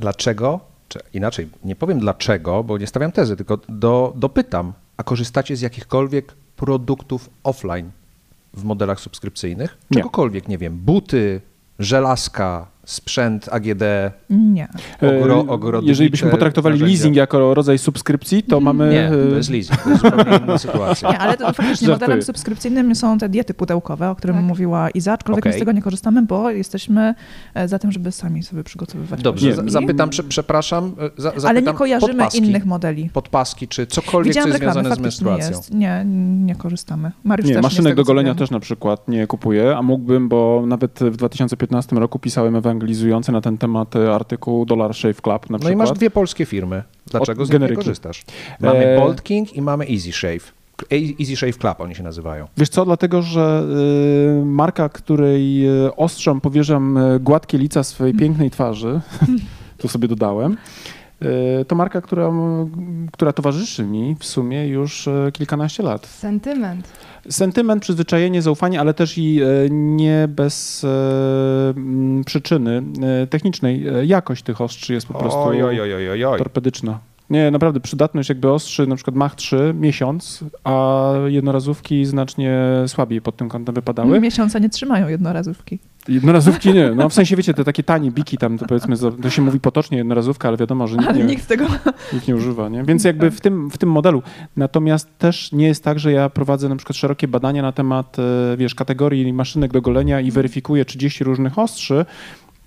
Dlaczego? 0.00 0.60
Czy 0.88 0.98
inaczej, 1.14 1.48
nie 1.64 1.76
powiem 1.76 1.98
dlaczego, 1.98 2.64
bo 2.64 2.78
nie 2.78 2.86
stawiam 2.86 3.12
tezy, 3.12 3.36
tylko 3.36 3.58
do, 3.68 4.12
dopytam, 4.16 4.72
a 4.96 5.02
korzystacie 5.02 5.56
z 5.56 5.60
jakichkolwiek 5.60 6.32
produktów 6.56 7.30
offline 7.44 7.90
w 8.54 8.64
modelach 8.64 9.00
subskrypcyjnych? 9.00 9.78
Nie. 9.90 9.96
Czegokolwiek, 9.96 10.48
nie 10.48 10.58
wiem, 10.58 10.76
buty, 10.76 11.40
żelazka, 11.78 12.66
sprzęt 12.90 13.48
AGD, 13.52 13.82
Nie. 14.30 14.68
ogro, 15.20 15.34
E, 15.40 15.48
ogrodnicze 15.48 15.90
Jeżeli 15.90 16.10
byśmy 16.10 16.30
potraktowali 16.30 16.74
narzędzia. 16.74 16.92
leasing 16.94 17.16
jako 17.16 17.54
rodzaj 17.54 17.78
subskrypcji, 17.78 18.42
to 18.42 18.60
mamy. 18.60 18.90
Nie, 18.90 19.08
to 19.08 19.34
e, 19.34 19.36
jest 19.36 19.50
leasing, 19.50 19.82
to 19.82 19.90
jest 19.90 20.02
zupełnie 20.02 20.36
inna 20.44 20.58
sytuacja. 20.68 21.10
Nie, 21.10 21.18
ale 21.18 21.36
to 21.36 21.44
faktycznie 21.46 21.72
Żartuję. 21.74 21.90
modelem 21.94 22.22
subskrypcyjnym 22.22 22.94
są 22.94 23.18
te 23.18 23.28
diety 23.28 23.54
pudełkowe, 23.54 24.10
o 24.10 24.14
którym 24.16 24.36
Tak. 24.36 24.44
mówiła 24.44 24.90
Iza, 24.90 25.12
aczkolwiek 25.12 25.44
my 25.44 25.48
Okej. 25.50 25.58
z 25.58 25.62
tego 25.62 25.72
nie 25.72 25.82
korzystamy, 25.82 26.22
bo 26.22 26.50
jesteśmy 26.50 27.14
e, 27.54 27.68
za 27.68 27.78
tym, 27.78 27.92
żeby 27.92 28.12
sami 28.12 28.42
sobie 28.42 28.64
przygotowywać. 28.64 29.22
Dobrze, 29.22 29.46
Nie. 29.46 29.54
za- 29.54 29.62
zapytam, 29.66 30.10
prze, 30.10 30.22
przepraszam, 30.22 30.92
za, 31.16 31.28
Ale 31.28 31.34
nie 31.36 31.40
zapytam 31.40 31.76
kojarzymy 31.76 32.12
podpaski, 32.12 32.38
innych 32.38 32.66
modeli. 32.66 33.10
Podpaski, 33.12 33.68
czy 33.68 33.86
cokolwiek, 33.86 34.34
co 34.34 34.40
Widziałam 34.40 34.48
jest 34.48 34.60
reklamy, 34.60 34.74
związane 34.80 34.96
z 34.96 34.98
menstruacją. 34.98 35.48
jest. 35.48 35.74
Nie, 35.74 36.04
nie 36.44 36.54
korzystamy. 36.54 37.10
Mariusz 37.24 37.48
Nie, 37.48 37.54
też 37.54 37.62
maszynek 37.62 37.92
tego, 37.92 38.02
do 38.02 38.06
co 38.06 38.06
golenia 38.06 38.30
wiem. 38.30 38.38
też 38.38 38.50
na 38.50 38.60
przykład 38.60 39.08
nie 39.08 39.26
kupuję, 39.26 39.76
a 39.76 39.82
mógłbym, 39.82 40.28
bo 40.28 40.64
nawet 40.66 40.98
w 41.00 41.16
2015 41.16 41.96
roku 41.96 42.18
pisałem 42.18 42.56
ewangelizujący 42.84 43.32
na 43.32 43.40
ten 43.40 43.58
temat 43.58 43.96
e, 43.96 44.14
artykuł 44.14 44.66
Dollar 44.66 44.94
Shave 44.94 45.22
Club 45.22 45.50
na 45.50 45.52
No 45.54 45.58
przykład. 45.58 45.72
i 45.72 45.76
masz 45.76 45.92
dwie 45.92 46.10
polskie 46.10 46.46
firmy. 46.46 46.82
Dlaczego 47.10 47.46
z 47.46 47.50
nich 47.50 47.60
nie 47.60 47.68
korzystasz? 47.76 48.24
Mamy 48.60 48.86
E, 48.86 48.98
Bolt 49.00 49.22
King 49.22 49.52
i 49.56 49.62
mamy 49.62 49.86
Easy 49.88 50.12
Shave. 50.12 50.52
E- 50.92 51.20
Easy 51.20 51.36
Shave 51.36 51.58
Club 51.58 51.80
oni 51.80 51.94
się 51.94 52.02
nazywają. 52.02 52.46
Wiesz 52.56 52.68
co, 52.68 52.84
dlatego, 52.84 53.22
że 53.22 53.64
marka, 54.44 54.88
której 54.88 55.64
ostrzom 55.96 56.40
powierzam 56.40 56.98
gładkie 57.20 57.58
lica 57.58 57.82
swojej 57.82 58.14
pięknej 58.14 58.50
twarzy, 58.50 59.00
tu 59.78 59.88
sobie 59.88 60.08
dodałem, 60.08 60.56
to 61.68 61.74
marka, 61.74 62.00
która, 62.00 62.32
która 63.12 63.32
towarzyszy 63.32 63.84
mi 63.84 64.16
w 64.18 64.24
sumie 64.24 64.68
już 64.68 65.06
y, 65.06 65.30
kilkanaście 65.32 65.82
lat. 65.82 66.06
Sentyment. 66.06 66.88
Sentyment, 67.28 67.82
przyzwyczajenie, 67.82 68.42
zaufanie, 68.42 68.80
ale 68.80 68.94
też 68.94 69.18
i 69.18 69.40
e, 69.42 69.46
nie 69.70 70.28
bez 70.28 70.84
e, 70.84 72.24
przyczyny 72.26 72.82
e, 73.22 73.26
technicznej. 73.26 73.88
E, 73.88 74.06
Jakość 74.06 74.42
tych 74.42 74.60
ostrzy 74.60 74.92
jest 74.92 75.06
po 75.06 75.14
prostu 75.14 75.38
oj, 75.38 75.62
oj, 75.62 75.80
oj, 75.80 76.24
oj. 76.24 76.38
torpedyczna. 76.38 76.98
Nie, 77.30 77.50
naprawdę 77.50 77.80
przydatność 77.80 78.28
jakby 78.28 78.50
ostrzy, 78.50 78.86
na 78.86 78.94
przykład 78.94 79.16
Mach 79.16 79.34
3 79.34 79.74
miesiąc, 79.80 80.44
a 80.64 81.12
jednorazówki 81.26 82.04
znacznie 82.04 82.60
słabiej 82.86 83.20
pod 83.20 83.36
tym 83.36 83.48
kątem 83.48 83.74
wypadały. 83.74 84.20
Miesiąca 84.20 84.58
nie 84.58 84.68
trzymają 84.68 85.08
jednorazówki. 85.08 85.78
Jednorazówki 86.08 86.72
nie, 86.72 86.90
no 86.90 87.08
w 87.08 87.14
sensie 87.14 87.36
wiecie, 87.36 87.54
te 87.54 87.64
takie 87.64 87.82
tanie 87.82 88.10
biki 88.10 88.38
tam, 88.38 88.58
to 88.58 88.66
powiedzmy, 88.66 88.96
to 89.22 89.30
się 89.30 89.42
mówi 89.42 89.60
potocznie 89.60 89.98
jednorazówka, 89.98 90.48
ale 90.48 90.56
wiadomo, 90.56 90.86
że 90.86 90.96
nikt 90.96 91.14
nie, 91.14 91.24
nikt 91.24 91.46
tego... 91.46 91.66
nikt 92.12 92.28
nie 92.28 92.36
używa, 92.36 92.68
nie? 92.68 92.84
Więc 92.84 93.04
jakby 93.04 93.30
w 93.30 93.40
tym, 93.40 93.70
w 93.70 93.78
tym 93.78 93.90
modelu. 93.90 94.22
Natomiast 94.56 95.18
też 95.18 95.52
nie 95.52 95.66
jest 95.66 95.84
tak, 95.84 95.98
że 95.98 96.12
ja 96.12 96.28
prowadzę 96.28 96.68
na 96.68 96.76
przykład 96.76 96.96
szerokie 96.96 97.28
badania 97.28 97.62
na 97.62 97.72
temat, 97.72 98.16
e, 98.18 98.56
wiesz, 98.56 98.74
kategorii 98.74 99.32
maszynek 99.32 99.72
do 99.72 99.80
golenia 99.82 100.20
i 100.20 100.30
weryfikuję 100.30 100.84
30 100.84 101.24
różnych 101.24 101.58
ostrzy, 101.58 102.04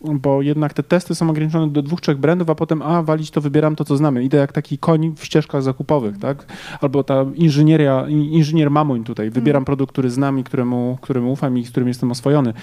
bo 0.04 0.42
jednak 0.42 0.74
te 0.74 0.84
testy 0.84 1.16
są 1.16 1.30
ograniczone 1.30 1.70
do 1.72 1.82
dwóch, 1.82 2.02
trzech 2.02 2.18
brandów, 2.18 2.50
a 2.50 2.56
potem 2.56 2.82
a, 2.82 3.04
walić 3.04 3.32
to 3.32 3.42
wybieram 3.42 3.76
to, 3.76 3.86
co 3.86 3.98
znamy. 3.98 4.24
Idę 4.24 4.38
jak 4.38 4.52
taki 4.52 4.78
koń 4.78 5.14
w 5.18 5.26
ścieżkach 5.26 5.64
zakupowych, 5.64 6.18
tak? 6.18 6.46
Albo 6.82 7.04
ta 7.04 7.26
inżynieria, 7.36 8.06
in- 8.08 8.24
inżynier 8.24 8.72
mamoń 8.72 9.04
tutaj. 9.04 9.30
Wybieram 9.30 9.66
produkt, 9.66 9.92
który 9.94 10.10
znam 10.10 10.40
i 10.40 10.44
któremu, 10.44 10.98
któremu 11.02 11.32
ufam 11.32 11.58
i 11.58 11.66
z 11.66 11.72
którym 11.72 11.88
jestem 11.88 12.12
oswojony. 12.12 12.54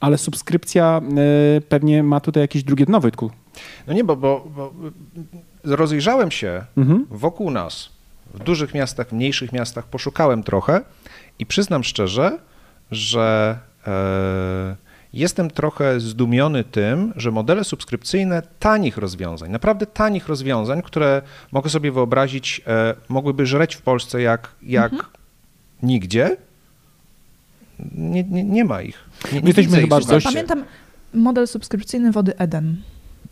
Ale 0.00 0.18
subskrypcja 0.18 1.00
e, 1.56 1.60
pewnie 1.60 2.02
ma 2.02 2.20
tutaj 2.20 2.40
jakieś 2.42 2.64
drugie 2.64 2.86
dno, 2.86 3.00
Wojtku. 3.00 3.30
No 3.86 3.92
nie, 3.94 4.04
bo, 4.04 4.16
bo, 4.16 4.46
bo 4.56 4.72
rozejrzałem 5.64 6.30
się 6.30 6.64
Mhm. 6.76 7.06
wokół 7.10 7.50
nas, 7.50 7.88
w 8.34 8.38
dużych 8.44 8.74
miastach, 8.74 9.08
w 9.08 9.12
mniejszych 9.12 9.52
miastach, 9.52 9.84
poszukałem 9.86 10.42
trochę 10.42 10.80
i 11.38 11.46
przyznam 11.46 11.84
szczerze, 11.84 12.38
że 12.90 13.58
e, 13.86 14.76
jestem 15.14 15.50
trochę 15.50 16.00
zdumiony 16.00 16.64
tym, 16.64 17.12
że 17.16 17.30
modele 17.30 17.64
subskrypcyjne 17.64 18.42
tanich 18.58 18.96
rozwiązań, 18.96 19.50
naprawdę 19.50 19.86
tanich 19.86 20.28
rozwiązań, 20.28 20.82
które 20.82 21.22
mogę 21.52 21.70
sobie 21.70 21.92
wyobrazić, 21.92 22.60
e, 22.66 22.94
mogłyby 23.08 23.46
żreć 23.46 23.74
w 23.74 23.82
Polsce 23.82 24.22
jak, 24.22 24.48
jak 24.62 24.92
nigdzie, 25.82 26.36
nie, 27.94 28.24
nie, 28.24 28.44
nie 28.44 28.64
ma 28.64 28.82
ich. 28.82 28.98
Nie, 29.32 29.40
nie 29.40 29.46
Jesteśmy 29.46 29.76
ich, 29.76 29.84
chyba 29.84 30.20
Pamiętam 30.24 30.64
model 31.14 31.46
subskrypcyjny 31.46 32.12
wody 32.12 32.38
Eden. 32.38 32.76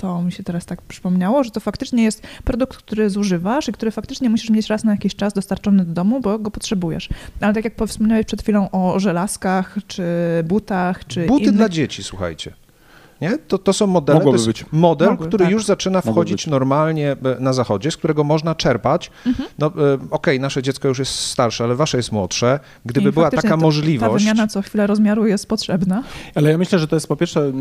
To 0.02 0.22
mi 0.22 0.32
się 0.32 0.42
teraz 0.42 0.66
tak 0.66 0.82
przypomniało, 0.82 1.44
że 1.44 1.50
to 1.50 1.60
faktycznie 1.60 2.02
jest 2.02 2.22
produkt, 2.44 2.76
który 2.76 3.10
zużywasz 3.10 3.68
i 3.68 3.72
który 3.72 3.90
faktycznie 3.90 4.30
musisz 4.30 4.50
mieć 4.50 4.66
raz 4.66 4.84
na 4.84 4.92
jakiś 4.92 5.16
czas 5.16 5.32
dostarczony 5.32 5.84
do 5.84 5.92
domu, 5.92 6.20
bo 6.20 6.38
go 6.38 6.50
potrzebujesz. 6.50 7.08
Ale 7.40 7.54
tak 7.54 7.64
jak 7.64 7.74
wspomniałeś 7.86 8.26
przed 8.26 8.42
chwilą 8.42 8.70
o 8.70 9.00
żelazkach, 9.00 9.78
czy 9.86 10.04
butach, 10.44 11.06
czy 11.06 11.26
Buty 11.26 11.44
innych... 11.44 11.56
dla 11.56 11.68
dzieci, 11.68 12.02
słuchajcie. 12.02 12.52
Nie? 13.22 13.38
To, 13.38 13.58
to 13.58 13.72
są 13.72 13.86
modele, 13.86 14.18
Mogłoby 14.18 14.38
to 14.38 14.44
jest 14.50 14.60
być. 14.62 14.72
model, 14.72 15.08
Mogły, 15.10 15.26
który 15.28 15.44
tak. 15.44 15.52
już 15.52 15.64
zaczyna 15.66 16.00
wchodzić 16.00 16.46
normalnie 16.46 17.10
e, 17.12 17.16
na 17.40 17.52
zachodzie, 17.52 17.90
z 17.90 17.96
którego 17.96 18.24
można 18.24 18.54
czerpać. 18.54 19.10
Mhm. 19.26 19.48
No 19.58 19.66
e, 19.66 19.70
okej, 20.10 20.40
nasze 20.40 20.62
dziecko 20.62 20.88
już 20.88 20.98
jest 20.98 21.12
starsze, 21.14 21.64
ale 21.64 21.74
wasze 21.74 21.96
jest 21.96 22.12
młodsze. 22.12 22.60
Gdyby 22.86 23.08
I 23.08 23.12
była 23.12 23.30
taka 23.30 23.42
to- 23.42 23.48
Ta 23.48 23.56
możliwość, 23.56 24.24
wymiana 24.24 24.46
co 24.46 24.62
chwilę 24.62 24.86
rozmiaru 24.86 25.26
jest 25.26 25.48
potrzebna. 25.48 26.02
Ale 26.34 26.50
ja 26.50 26.58
myślę, 26.58 26.78
że 26.78 26.88
to 26.88 26.96
jest 26.96 27.06
po 27.06 27.16
pierwsze, 27.16 27.52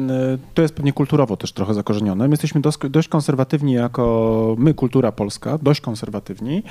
to 0.53 0.61
jest 0.61 0.73
pewnie 0.73 0.93
kulturowo 0.93 1.37
też 1.37 1.51
trochę 1.51 1.73
zakorzenione. 1.73 2.27
My 2.27 2.33
jesteśmy 2.33 2.61
dosk- 2.61 2.89
dość 2.89 3.07
konserwatywni 3.07 3.73
jako 3.73 4.55
my, 4.59 4.73
kultura 4.73 5.11
polska, 5.11 5.57
dość 5.61 5.81
konserwatywni. 5.81 6.63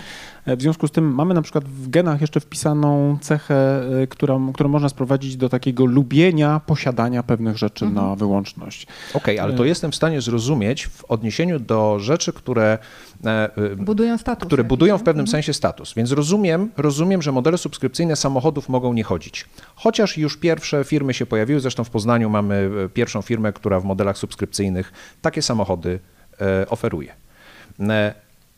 E, 0.46 0.56
W 0.56 0.62
związku 0.62 0.88
z 0.88 0.90
tym 0.90 1.14
mamy 1.14 1.34
na 1.34 1.42
przykład 1.42 1.64
w 1.64 1.88
genach 1.90 2.20
jeszcze 2.20 2.40
wpisaną 2.40 3.18
cechę, 3.20 3.82
którą, 4.08 4.52
którą 4.52 4.68
można 4.68 4.88
sprowadzić 4.88 5.36
do 5.36 5.48
takiego 5.48 5.84
lubienia 5.86 6.60
posiadania 6.66 7.22
pewnych 7.22 7.58
rzeczy 7.58 7.84
Mhm. 7.84 8.06
na 8.08 8.16
wyłączność. 8.16 8.79
Okej, 9.14 9.38
ale 9.38 9.52
to 9.52 9.64
jestem 9.64 9.92
w 9.92 9.96
stanie 9.96 10.20
zrozumieć 10.20 10.86
w 10.86 11.04
odniesieniu 11.04 11.58
do 11.60 11.98
rzeczy, 11.98 12.32
które, 12.32 12.78
e, 13.24 13.56
e, 13.56 13.76
Budują 13.76 14.18
status. 14.18 14.46
które 14.46 14.64
budują 14.64 14.98
w 14.98 15.02
pewnym 15.02 15.24
Mhm. 15.24 15.32
sensie 15.32 15.52
status. 15.54 15.94
Więc 15.94 16.12
rozumiem, 16.12 16.70
rozumiem, 16.76 17.22
że 17.22 17.32
modele 17.32 17.58
subskrypcyjne 17.58 18.16
samochodów 18.16 18.68
mogą 18.68 18.92
nie 18.92 19.04
chodzić. 19.04 19.46
Chociaż 19.74 20.18
już 20.18 20.36
pierwsze 20.36 20.84
firmy 20.84 21.14
się 21.14 21.26
pojawiły, 21.26 21.60
zresztą 21.60 21.84
w 21.84 21.90
Poznaniu 21.90 22.30
mamy 22.30 22.70
e, 22.84 22.88
pierwszą 22.88 23.22
firmę, 23.22 23.52
która 23.52 23.80
w 23.80 23.84
modelach 23.84 24.18
subskrypcyjnych 24.18 24.92
takie 25.22 25.42
samochody 25.42 25.98
e, 26.40 26.68
oferuje. 26.68 27.12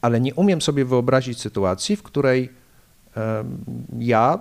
Ale 0.00 0.20
nie 0.20 0.34
umiem 0.34 0.62
sobie 0.62 0.84
wyobrazić 0.84 1.40
sytuacji, 1.40 1.96
w 1.96 2.02
której 2.02 2.48
ja, 3.98 4.38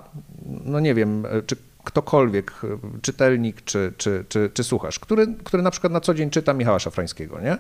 no 0.66 0.80
nie 0.80 0.96
wiem, 0.96 1.26
czy 1.48 1.56
ktokolwiek, 1.84 2.54
e, 2.64 2.68
czytelnik 3.02 3.62
czy, 3.62 3.94
czy, 3.98 4.26
czy, 4.30 4.50
czy 4.54 4.64
słuchacz, 4.64 5.00
który, 5.00 5.28
który 5.44 5.64
na 5.64 5.72
przykład 5.72 5.94
na 5.94 6.02
co 6.02 6.14
dzień 6.14 6.30
czyta 6.30 6.54
Michała 6.54 6.80
Szafrańskiego 6.80 7.40
nie? 7.40 7.58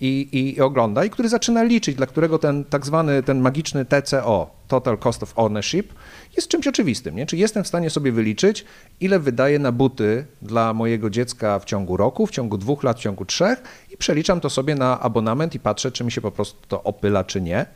I, 0.00 0.28
i, 0.32 0.56
i 0.56 0.60
ogląda 0.60 1.04
i 1.04 1.10
który 1.10 1.28
zaczyna 1.28 1.62
liczyć, 1.62 1.96
dla 1.96 2.06
którego 2.06 2.38
ten 2.38 2.64
tak 2.64 2.86
zwany, 2.86 3.22
ten 3.22 3.40
magiczny 3.40 3.84
TCO, 3.84 4.50
Total 4.68 4.98
Cost 4.98 5.22
of 5.22 5.32
Ownership, 5.36 5.92
jest 6.36 6.48
czymś 6.48 6.66
oczywistym. 6.66 7.16
Nie? 7.16 7.26
Czy 7.26 7.36
jestem 7.36 7.64
w 7.64 7.68
stanie 7.68 7.90
sobie 7.90 8.12
wyliczyć, 8.12 8.64
ile 9.00 9.18
wydaję 9.18 9.58
na 9.58 9.72
buty 9.72 10.26
dla 10.42 10.74
mojego 10.74 11.10
dziecka 11.10 11.58
w 11.58 11.64
ciągu 11.64 11.96
roku, 11.96 12.26
w 12.26 12.30
ciągu 12.30 12.58
dwóch 12.58 12.82
lat, 12.82 12.98
w 12.98 13.02
ciągu 13.02 13.24
trzech 13.24 13.62
i 13.90 13.96
przeliczam 13.96 14.40
to 14.40 14.50
sobie 14.50 14.74
na 14.74 15.00
abonament 15.00 15.54
i 15.54 15.60
patrzę, 15.60 15.92
czy 15.92 16.04
mi 16.04 16.12
się 16.12 16.20
po 16.20 16.30
prostu 16.30 16.66
to 16.68 16.82
opyla, 16.82 17.24
czy 17.24 17.40
nie 17.40 17.66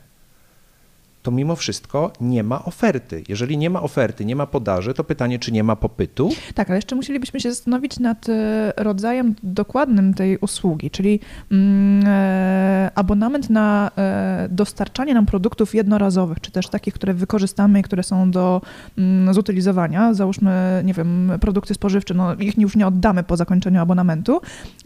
to 1.28 1.32
mimo 1.32 1.56
wszystko 1.56 2.12
nie 2.20 2.42
ma 2.42 2.64
oferty. 2.64 3.22
Jeżeli 3.28 3.58
nie 3.58 3.70
ma 3.70 3.82
oferty, 3.82 4.24
nie 4.24 4.36
ma 4.36 4.46
podaży, 4.46 4.94
to 4.94 5.04
pytanie, 5.04 5.38
czy 5.38 5.52
nie 5.52 5.64
ma 5.64 5.76
popytu? 5.76 6.30
Tak, 6.54 6.68
ale 6.68 6.78
jeszcze 6.78 6.96
musielibyśmy 6.96 7.40
się 7.40 7.50
zastanowić 7.50 7.98
nad 7.98 8.28
e, 8.28 8.72
rodzajem 8.76 9.34
dokładnym 9.42 10.14
tej 10.14 10.38
usługi, 10.38 10.90
czyli 10.90 11.20
mm, 11.52 12.04
e, 12.06 12.90
abonament 12.94 13.50
na 13.50 13.90
e, 13.98 14.48
dostarczanie 14.50 15.14
nam 15.14 15.26
produktów 15.26 15.74
jednorazowych, 15.74 16.40
czy 16.40 16.50
też 16.50 16.68
takich, 16.68 16.94
które 16.94 17.14
wykorzystamy 17.14 17.80
i 17.80 17.82
które 17.82 18.02
są 18.02 18.30
do 18.30 18.60
mm, 18.98 19.34
zutylizowania. 19.34 20.14
Załóżmy, 20.14 20.82
nie 20.84 20.94
wiem, 20.94 21.32
produkty 21.40 21.74
spożywcze, 21.74 22.14
no 22.14 22.34
ich 22.34 22.58
już 22.58 22.76
nie 22.76 22.86
oddamy 22.86 23.22
po 23.22 23.36
zakończeniu 23.36 23.80
abonamentu, 23.80 24.40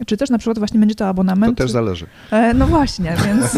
czy 0.05 0.17
też 0.17 0.29
na 0.29 0.37
przykład 0.37 0.59
właśnie 0.59 0.79
będzie 0.79 0.95
to 0.95 1.05
To 1.05 1.09
abonament... 1.09 1.57
też 1.57 1.71
zależy. 1.71 2.05
E, 2.31 2.53
no 2.53 2.67
właśnie, 2.67 3.15
więc... 3.25 3.57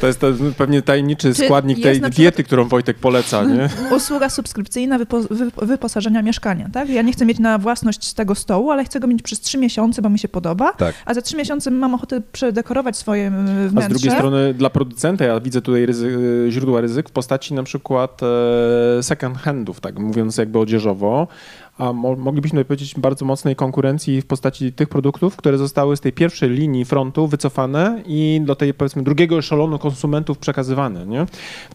To 0.00 0.06
jest 0.06 0.20
to 0.20 0.26
pewnie 0.56 0.82
tajemniczy 0.90 1.34
Czy 1.34 1.44
składnik 1.44 1.82
tej 1.82 1.92
przykład- 1.92 2.14
diety, 2.14 2.44
którą 2.44 2.68
Wojtek 2.68 2.96
poleca, 2.98 3.44
nie? 3.44 3.68
usługa 3.96 4.28
subskrypcyjna 4.28 4.98
wypo, 4.98 5.20
wy, 5.30 5.50
wyposażenia 5.62 6.22
mieszkania, 6.22 6.68
tak? 6.72 6.88
Ja 6.88 7.02
nie 7.02 7.12
chcę 7.12 7.26
mieć 7.26 7.38
na 7.38 7.58
własność 7.58 8.12
tego 8.12 8.34
stołu, 8.34 8.70
ale 8.70 8.84
chcę 8.84 9.00
go 9.00 9.06
mieć 9.06 9.22
przez 9.22 9.40
trzy 9.40 9.58
miesiące, 9.58 10.02
bo 10.02 10.08
mi 10.08 10.18
się 10.18 10.28
podoba, 10.28 10.72
Tak. 10.72 10.94
a 11.04 11.14
za 11.14 11.22
trzy 11.22 11.36
miesiące 11.36 11.70
mam 11.70 11.94
ochotę 11.94 12.20
przedekorować 12.32 12.96
swoje 12.96 13.30
wnętrze. 13.30 13.78
A 13.78 13.82
z 13.82 13.88
drugiej 13.88 14.10
strony 14.10 14.54
dla 14.54 14.70
producenta 14.70 15.24
ja 15.24 15.40
widzę 15.40 15.62
tutaj 15.62 15.86
ryzy, 15.86 16.18
źródła 16.50 16.80
ryzyk 16.80 17.08
w 17.08 17.12
postaci 17.12 17.54
na 17.54 17.62
przykład 17.62 18.20
e, 18.98 19.02
second 19.02 19.38
handów, 19.38 19.80
tak 19.80 19.98
mówiąc 19.98 20.36
jakby 20.36 20.58
odzieżowo, 20.58 21.28
a 21.80 21.92
mo, 21.92 22.16
moglibyśmy 22.16 22.64
powiedzieć 22.64 22.94
bardzo 22.94 23.24
mocnej 23.24 23.56
konkurencji 23.56 24.22
w 24.22 24.26
postaci 24.26 24.72
tych 24.72 24.88
produktów, 24.88 25.36
które 25.36 25.58
zostały 25.58 25.96
z 25.96 26.00
tej 26.00 26.12
pierwszej 26.12 26.50
linii 26.50 26.84
frontu 26.84 27.26
wycofane 27.26 28.02
i 28.06 28.40
do 28.44 28.54
tej 28.54 28.74
powiedzmy 28.74 29.02
drugiego 29.02 29.38
eszelonu 29.38 29.78
konsumentów 29.78 30.38
przekazywane. 30.38 31.06
Nie? 31.06 31.26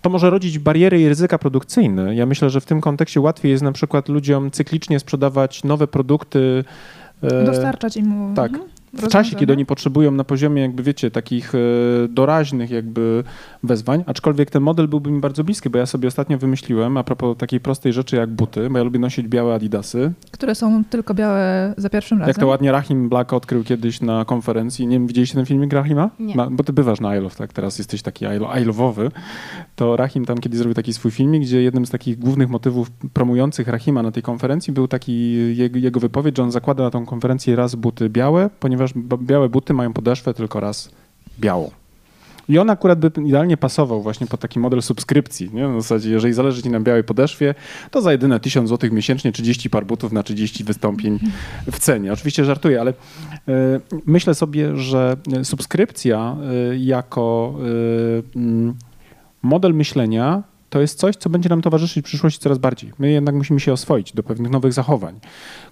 To 0.02 0.10
może 0.10 0.30
rodzić 0.30 0.60
bariery 0.60 1.02
i 1.02 1.10
ryzyka 1.10 1.38
produkcyjne. 1.38 2.16
Ja 2.16 2.26
myślę, 2.26 2.50
że 2.50 2.62
w 2.62 2.66
tym 2.66 2.82
kontekście 2.82 3.22
łatwiej 3.22 3.52
jest 3.52 3.64
na 3.64 3.72
przykład 3.72 4.10
ludziom 4.10 4.52
cyklicznie 4.52 5.00
sprzedawać 5.00 5.64
nowe 5.64 5.88
produkty. 5.88 6.64
e, 7.22 7.46
Dostarczać 7.46 7.98
im 7.98 8.34
tak. 8.36 8.52
mhm, 8.52 8.75
w 8.96 9.08
czasie, 9.08 9.36
kiedy 9.36 9.54
oni 9.54 9.66
potrzebują 9.66 10.12
na 10.12 10.24
poziomie 10.24 10.62
jakby 10.62 10.84
wiecie, 10.84 11.12
takich 11.12 11.56
e, 11.56 11.58
doraźnych 12.10 12.72
jakby 12.72 13.24
wezwań, 13.64 14.04
aczkolwiek 14.08 14.50
ten 14.52 14.64
model 14.64 14.88
byłby 14.88 15.12
mi 15.12 15.20
bardzo 15.20 15.44
bliski, 15.44 15.70
bo 15.70 15.78
ja 15.78 15.86
sobie 15.86 16.08
ostatnio 16.08 16.38
wymyśliłem 16.38 16.98
a 16.98 17.04
propos 17.04 17.38
takiej 17.38 17.60
prostej 17.60 17.94
rzeczy 17.94 18.16
jak 18.16 18.30
buty, 18.30 18.70
bo 18.70 18.78
ja 18.78 18.84
lubię 18.84 19.00
nosić 19.00 19.28
białe 19.28 19.56
adidasy. 19.56 20.12
Które 20.32 20.56
są 20.56 20.84
tylko 20.84 21.14
białe 21.14 21.74
za 21.78 21.90
pierwszym 21.90 22.20
razem. 22.20 22.30
Jak 22.30 22.38
to 22.38 22.48
ładnie 22.48 22.72
Rahim 22.72 23.10
Black 23.10 23.34
odkrył 23.34 23.64
kiedyś 23.64 24.02
na 24.02 24.26
konferencji, 24.26 24.88
nie 24.88 24.96
wiem, 24.96 25.08
widzieliście 25.08 25.36
ten 25.36 25.46
filmik 25.46 25.74
Rahima? 25.74 26.10
Nie. 26.20 26.36
Ma, 26.36 26.50
bo 26.50 26.64
ty 26.64 26.74
bywasz 26.74 27.00
na 27.00 27.18
I 27.18 27.20
Love, 27.20 27.36
tak? 27.36 27.54
Teraz 27.54 27.78
jesteś 27.78 28.02
taki 28.02 28.26
I 28.26 28.66
Love'owy. 28.66 29.12
To 29.76 29.96
Rahim 29.96 30.26
tam 30.26 30.38
kiedyś 30.38 30.58
zrobił 30.58 30.74
taki 30.74 30.94
swój 30.94 31.12
filmik, 31.12 31.42
gdzie 31.42 31.62
jednym 31.62 31.86
z 31.86 31.90
takich 31.90 32.20
głównych 32.20 32.50
motywów 32.50 32.92
promujących 32.92 33.68
Rahima 33.68 34.04
na 34.04 34.12
tej 34.12 34.24
konferencji 34.24 34.74
był 34.74 34.88
taki 34.88 35.34
jego, 35.58 35.80
jego 35.80 36.00
wypowiedź, 36.00 36.38
że 36.38 36.44
on 36.44 36.52
zakłada 36.52 36.84
na 36.84 36.92
tą 36.92 37.06
konferencję 37.06 37.56
raz 37.56 37.76
buty 37.76 38.10
białe, 38.10 38.50
ponieważ 38.60 38.85
b- 38.94 39.18
białe 39.22 39.50
buty 39.50 39.74
mają 39.74 39.94
podeszwę 39.94 40.34
tylko 40.34 40.60
raz 40.60 40.90
białą. 41.40 41.72
I 42.50 42.60
on 42.60 42.70
akurat 42.70 43.00
by 43.00 43.12
idealnie 43.26 43.58
pasował 43.58 44.02
właśnie 44.02 44.28
pod 44.28 44.40
taki 44.40 44.60
model 44.60 44.82
subskrypcji. 44.82 45.50
Nie? 45.54 45.68
W 45.68 45.82
zasadzie, 45.82 46.10
jeżeli 46.12 46.34
zależy 46.34 46.64
ci 46.64 46.70
na 46.70 46.80
białej 46.80 47.04
podeszwie, 47.04 47.56
to 47.92 48.02
za 48.02 48.12
jedyne 48.12 48.40
1000 48.40 48.70
zł 48.70 48.90
miesięcznie 48.94 49.32
30 49.32 49.70
par 49.70 49.86
butów 49.86 50.12
na 50.12 50.24
30 50.24 50.64
wystąpień 50.64 51.20
w 51.72 51.80
cenie. 51.80 52.14
Oczywiście 52.14 52.46
żartuję, 52.46 52.82
ale 52.82 52.94
e, 53.48 53.80
myślę 54.06 54.34
sobie, 54.34 54.78
że 54.78 55.18
subskrypcja 55.44 56.38
e, 56.72 56.78
jako 56.78 57.56
mm, 58.36 58.76
model 59.42 59.74
myślenia 59.74 60.44
to 60.76 60.82
jest 60.82 61.00
coś, 61.00 61.16
co 61.16 61.30
będzie 61.30 61.50
nam 61.50 61.62
towarzyszyć 61.62 62.06
w 62.06 62.08
przyszłości 62.08 62.40
coraz 62.40 62.58
bardziej. 62.58 62.92
My 63.00 63.12
jednak 63.12 63.36
musimy 63.36 63.60
się 63.60 63.74
oswoić 63.74 64.14
do 64.14 64.24
pewnych 64.24 64.52
nowych 64.52 64.74
zachowań. 64.74 65.20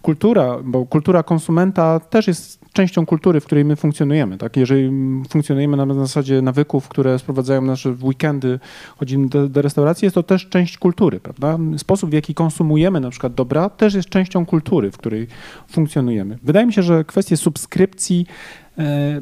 Kultura, 0.01 0.57
bo 0.63 0.85
kultura 0.85 1.23
konsumenta 1.23 1.99
też 1.99 2.27
jest 2.27 2.59
częścią 2.73 3.05
kultury, 3.05 3.39
w 3.39 3.45
której 3.45 3.65
my 3.65 3.75
funkcjonujemy. 3.75 4.37
Tak? 4.37 4.57
Jeżeli 4.57 4.91
funkcjonujemy 5.29 5.77
na 5.77 5.93
zasadzie 5.93 6.41
nawyków, 6.41 6.87
które 6.87 7.19
sprowadzają 7.19 7.61
nasze 7.61 7.95
weekendy, 8.01 8.59
chodzimy 8.97 9.27
do, 9.27 9.49
do 9.49 9.61
restauracji, 9.61 10.05
jest 10.05 10.15
to 10.15 10.23
też 10.23 10.49
część 10.49 10.77
kultury. 10.77 11.19
Prawda? 11.19 11.57
Sposób, 11.77 12.09
w 12.09 12.13
jaki 12.13 12.33
konsumujemy 12.33 12.99
na 12.99 13.09
przykład 13.09 13.33
dobra, 13.33 13.69
też 13.69 13.93
jest 13.93 14.09
częścią 14.09 14.45
kultury, 14.45 14.91
w 14.91 14.97
której 14.97 15.27
funkcjonujemy. 15.67 16.39
Wydaje 16.43 16.65
mi 16.65 16.73
się, 16.73 16.83
że 16.83 17.03
kwestie 17.03 17.37
subskrypcji 17.37 18.25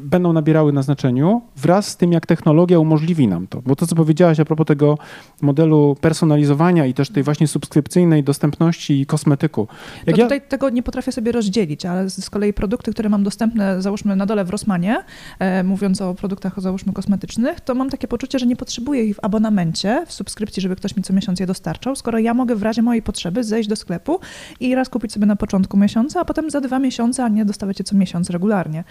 będą 0.00 0.32
nabierały 0.32 0.72
na 0.72 0.82
znaczeniu 0.82 1.42
wraz 1.56 1.88
z 1.88 1.96
tym, 1.96 2.12
jak 2.12 2.26
technologia 2.26 2.78
umożliwi 2.78 3.28
nam 3.28 3.46
to. 3.46 3.62
Bo 3.66 3.76
to, 3.76 3.86
co 3.86 3.96
powiedziałaś 3.96 4.40
a 4.40 4.44
propos 4.44 4.66
tego 4.66 4.98
modelu 5.42 5.96
personalizowania 6.00 6.86
i 6.86 6.94
też 6.94 7.10
tej 7.10 7.22
właśnie 7.22 7.48
subskrypcyjnej 7.48 8.24
dostępności 8.24 9.00
i 9.00 9.06
kosmetyku. 9.06 9.68
Jak 10.06 10.16
to 10.16 10.22
tutaj 10.22 10.38
ja... 10.38 10.48
tego 10.48 10.70
nie 10.70 10.82
potrafię 10.82 11.12
sobie 11.12 11.32
rozdzielić, 11.32 11.86
ale 11.86 12.10
z 12.10 12.30
kolei 12.30 12.52
produkty, 12.52 12.92
które 12.92 13.08
mam 13.08 13.24
dostępne, 13.24 13.82
załóżmy 13.82 14.16
na 14.16 14.26
dole 14.26 14.44
w 14.44 14.50
Rosmanie, 14.50 15.04
e, 15.38 15.62
mówiąc 15.64 16.00
o 16.00 16.14
produktach, 16.14 16.60
załóżmy 16.60 16.92
kosmetycznych, 16.92 17.60
to 17.60 17.74
mam 17.74 17.90
takie 17.90 18.08
poczucie, 18.08 18.38
że 18.38 18.46
nie 18.46 18.56
potrzebuję 18.56 19.04
ich 19.04 19.16
w 19.16 19.24
abonamencie, 19.24 20.04
w 20.06 20.12
subskrypcji, 20.12 20.62
żeby 20.62 20.76
ktoś 20.76 20.96
mi 20.96 21.02
co 21.02 21.12
miesiąc 21.12 21.40
je 21.40 21.46
dostarczał, 21.46 21.96
skoro 21.96 22.18
ja 22.18 22.34
mogę 22.34 22.56
w 22.56 22.62
razie 22.62 22.82
mojej 22.82 23.02
potrzeby 23.02 23.44
zejść 23.44 23.68
do 23.68 23.76
sklepu 23.76 24.20
i 24.60 24.74
raz 24.74 24.88
kupić 24.88 25.12
sobie 25.12 25.26
na 25.26 25.36
początku 25.36 25.76
miesiąca, 25.76 26.20
a 26.20 26.24
potem 26.24 26.50
za 26.50 26.60
dwa 26.60 26.78
miesiące, 26.78 27.24
a 27.24 27.28
nie 27.28 27.44
dostawać 27.44 27.78
je 27.78 27.84
co 27.84 27.96
miesiąc 27.96 28.30
regularnie. 28.30 28.84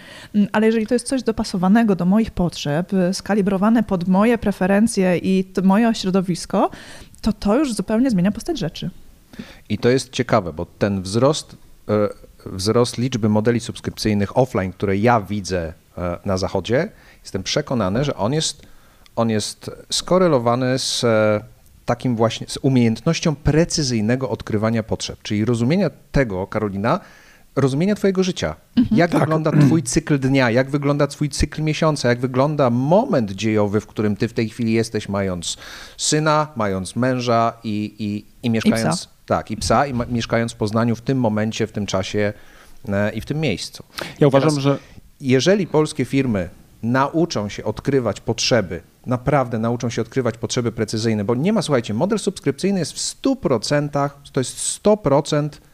Ale 0.52 0.66
jeżeli 0.66 0.86
to 0.86 0.94
jest 0.94 1.06
coś 1.06 1.22
dopasowanego 1.22 1.96
do 1.96 2.04
moich 2.04 2.30
potrzeb, 2.30 2.92
skalibrowane 3.12 3.82
pod 3.82 4.08
moje 4.08 4.38
preferencje 4.38 5.18
i 5.18 5.44
moje 5.62 5.94
środowisko, 5.94 6.70
to 7.20 7.32
to 7.32 7.56
już 7.56 7.74
zupełnie 7.74 8.10
zmienia 8.10 8.32
postać 8.32 8.58
rzeczy. 8.58 8.90
I 9.68 9.78
to 9.78 9.88
jest 9.88 10.10
ciekawe, 10.10 10.52
bo 10.52 10.66
ten 10.78 11.02
wzrost, 11.02 11.56
e, 11.88 12.08
wzrost 12.46 12.98
liczby 12.98 13.28
modeli 13.28 13.60
subskrypcyjnych 13.60 14.38
offline, 14.38 14.72
które 14.72 14.96
ja 14.96 15.20
widzę 15.20 15.72
e, 15.98 16.18
na 16.24 16.36
zachodzie, 16.36 16.88
jestem 17.22 17.42
przekonany, 17.42 18.04
że 18.04 18.16
on 18.16 18.32
jest, 18.32 18.62
on 19.16 19.30
jest 19.30 19.70
skorelowany 19.90 20.78
z 20.78 21.04
e, 21.04 21.40
takim 21.84 22.16
właśnie, 22.16 22.46
z 22.46 22.58
umiejętnością 22.62 23.34
precyzyjnego 23.34 24.30
odkrywania 24.30 24.82
potrzeb, 24.82 25.18
czyli 25.22 25.44
rozumienia 25.44 25.90
tego, 26.12 26.46
Karolina, 26.46 27.00
rozumienia 27.56 27.94
Twojego 27.94 28.22
życia. 28.22 28.54
Mhm. 28.76 28.96
Jak 28.98 29.10
tak. 29.10 29.20
wygląda 29.20 29.52
Twój 29.52 29.82
cykl 29.82 30.18
dnia, 30.18 30.50
jak 30.50 30.70
wygląda 30.70 31.06
Twój 31.06 31.28
cykl 31.28 31.62
miesiąca, 31.62 32.08
jak 32.08 32.20
wygląda 32.20 32.70
moment 32.70 33.30
dziejowy, 33.30 33.80
w 33.80 33.86
którym 33.86 34.16
Ty 34.16 34.28
w 34.28 34.32
tej 34.32 34.48
chwili 34.48 34.72
jesteś, 34.72 35.08
mając 35.08 35.56
syna, 35.96 36.46
mając 36.56 36.96
męża 36.96 37.52
i, 37.64 37.94
i, 37.98 38.24
i 38.46 38.50
mieszkając. 38.50 38.96
I 38.96 38.98
psa. 38.98 39.08
Tak, 39.26 39.50
i 39.50 39.56
psa, 39.56 39.86
i 39.86 39.94
mieszkając 40.08 40.52
w 40.52 40.56
Poznaniu 40.56 40.96
w 40.96 41.00
tym 41.00 41.18
momencie, 41.18 41.66
w 41.66 41.72
tym 41.72 41.86
czasie 41.86 42.32
e, 42.88 43.12
i 43.12 43.20
w 43.20 43.24
tym 43.24 43.40
miejscu. 43.40 43.84
Ja 44.20 44.26
uważam, 44.26 44.50
Teraz, 44.50 44.62
że. 44.62 44.78
Jeżeli 45.20 45.66
polskie 45.66 46.04
firmy 46.04 46.48
nauczą 46.82 47.48
się 47.48 47.64
odkrywać 47.64 48.20
potrzeby, 48.20 48.80
naprawdę 49.06 49.58
nauczą 49.58 49.90
się 49.90 50.02
odkrywać 50.02 50.38
potrzeby 50.38 50.72
precyzyjne, 50.72 51.24
bo 51.24 51.34
nie 51.34 51.52
ma, 51.52 51.62
słuchajcie, 51.62 51.94
model 51.94 52.18
subskrypcyjny 52.18 52.78
jest 52.78 52.92
w 52.92 53.22
100%, 53.22 54.10
to 54.32 54.40
jest 54.40 54.82
100% 54.84 55.48
E, 55.48 55.71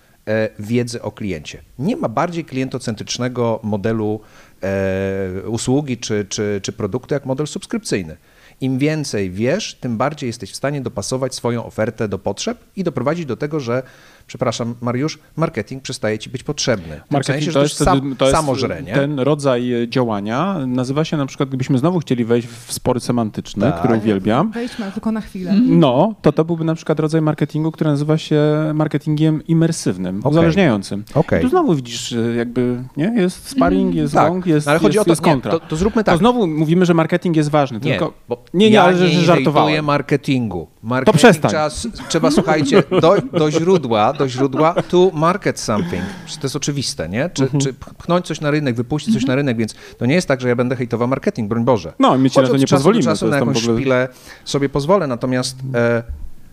wiedzy 0.58 1.02
o 1.02 1.10
kliencie. 1.10 1.62
Nie 1.78 1.96
ma 1.96 2.08
bardziej 2.08 2.44
klientocentrycznego 2.44 3.60
modelu 3.62 4.20
e, 4.62 5.48
usługi 5.48 5.98
czy, 5.98 6.26
czy, 6.28 6.60
czy 6.62 6.72
produktu 6.72 7.14
jak 7.14 7.26
model 7.26 7.46
subskrypcyjny. 7.46 8.16
Im 8.60 8.78
więcej 8.78 9.30
wiesz, 9.30 9.74
tym 9.74 9.96
bardziej 9.96 10.26
jesteś 10.26 10.52
w 10.52 10.56
stanie 10.56 10.80
dopasować 10.80 11.34
swoją 11.34 11.64
ofertę 11.64 12.08
do 12.08 12.18
potrzeb 12.18 12.58
i 12.76 12.84
doprowadzić 12.84 13.26
do 13.26 13.36
tego, 13.36 13.60
że 13.60 13.82
przepraszam 14.28 14.74
Mariusz, 14.80 15.18
marketing 15.36 15.82
przestaje 15.82 16.18
ci 16.18 16.30
być 16.30 16.42
potrzebny. 16.42 17.00
W 17.08 17.10
marketing 17.10 17.44
sensie, 17.44 17.52
to, 17.52 17.62
jest, 17.62 17.76
sam, 17.76 18.16
to 18.18 18.24
jest 18.24 18.36
samożrenie. 18.36 18.94
ten 18.94 19.20
rodzaj 19.20 19.86
działania 19.88 20.66
nazywa 20.66 21.04
się 21.04 21.16
na 21.16 21.26
przykład, 21.26 21.48
gdybyśmy 21.48 21.78
znowu 21.78 21.98
chcieli 21.98 22.24
wejść 22.24 22.48
w 22.48 22.72
spory 22.72 23.00
semantyczne, 23.00 23.70
tak. 23.70 23.78
które 23.78 23.98
uwielbiam. 23.98 24.50
Wejdźmy 24.50 24.92
tylko 24.92 25.12
na 25.12 25.20
chwilę. 25.20 25.54
No, 25.66 26.14
to 26.22 26.32
to 26.32 26.44
byłby 26.44 26.64
na 26.64 26.74
przykład 26.74 27.00
rodzaj 27.00 27.22
marketingu, 27.22 27.72
który 27.72 27.90
nazywa 27.90 28.18
się 28.18 28.40
marketingiem 28.74 29.46
imersywnym, 29.46 30.18
okay. 30.18 30.30
uzależniającym. 30.30 31.04
Okay. 31.14 31.40
Tu 31.40 31.48
znowu 31.48 31.74
widzisz, 31.74 32.14
jakby, 32.36 32.84
nie? 32.96 33.12
Jest 33.16 33.48
sparring, 33.48 33.94
jest 33.94 34.14
tak. 34.14 34.28
long, 34.28 34.46
jest, 34.46 34.68
ale 34.68 34.78
chodzi 34.78 34.96
jest, 34.96 35.02
o 35.02 35.04
to, 35.04 35.10
jest 35.10 35.22
kontra. 35.22 35.52
Nie, 35.52 35.60
to, 35.60 35.66
to, 35.66 35.76
zróbmy 35.76 36.04
tak. 36.04 36.14
To 36.14 36.18
znowu 36.18 36.46
mówimy, 36.46 36.86
że 36.86 36.94
marketing 36.94 37.36
jest 37.36 37.50
ważny, 37.50 37.80
nie, 37.82 37.90
tylko... 37.90 38.12
Bo 38.28 38.44
nie, 38.54 38.66
nie, 38.66 38.74
ja 38.74 38.82
ale 38.82 39.00
nie 39.00 39.08
żartowałem. 39.08 39.84
marketingu. 39.84 40.68
Marketing 40.88 41.12
to 41.12 41.18
przestań. 41.18 41.50
Czas, 41.50 41.88
trzeba, 42.08 42.30
słuchajcie, 42.30 42.82
do, 43.00 43.16
do 43.32 43.50
źródła, 43.50 44.12
do 44.12 44.28
źródła 44.28 44.74
to 44.88 45.10
market 45.14 45.60
something. 45.60 46.02
To 46.40 46.42
jest 46.42 46.56
oczywiste, 46.56 47.08
nie? 47.08 47.30
Czy, 47.30 47.42
mhm. 47.42 47.60
czy 47.60 47.74
pchnąć 47.74 48.26
coś 48.26 48.40
na 48.40 48.50
rynek, 48.50 48.74
wypuścić 48.74 49.14
coś 49.14 49.26
na 49.26 49.34
rynek, 49.34 49.56
więc 49.56 49.74
to 49.98 50.06
nie 50.06 50.14
jest 50.14 50.28
tak, 50.28 50.40
że 50.40 50.48
ja 50.48 50.56
będę 50.56 50.76
hejtował 50.76 51.08
marketing, 51.08 51.48
broń 51.48 51.64
Boże. 51.64 51.92
No, 51.98 52.18
my 52.18 52.30
ci 52.30 52.40
na 52.40 52.46
to 52.46 52.56
nie 52.56 52.66
czasu 52.66 52.76
pozwolimy. 52.76 53.04
czasu 53.04 53.28
na 53.28 53.36
jakąś 53.36 53.62
ogóle... 53.64 53.76
szpilę 53.76 54.08
sobie 54.44 54.68
pozwolę, 54.68 55.06
natomiast 55.06 55.56
e, 55.74 56.02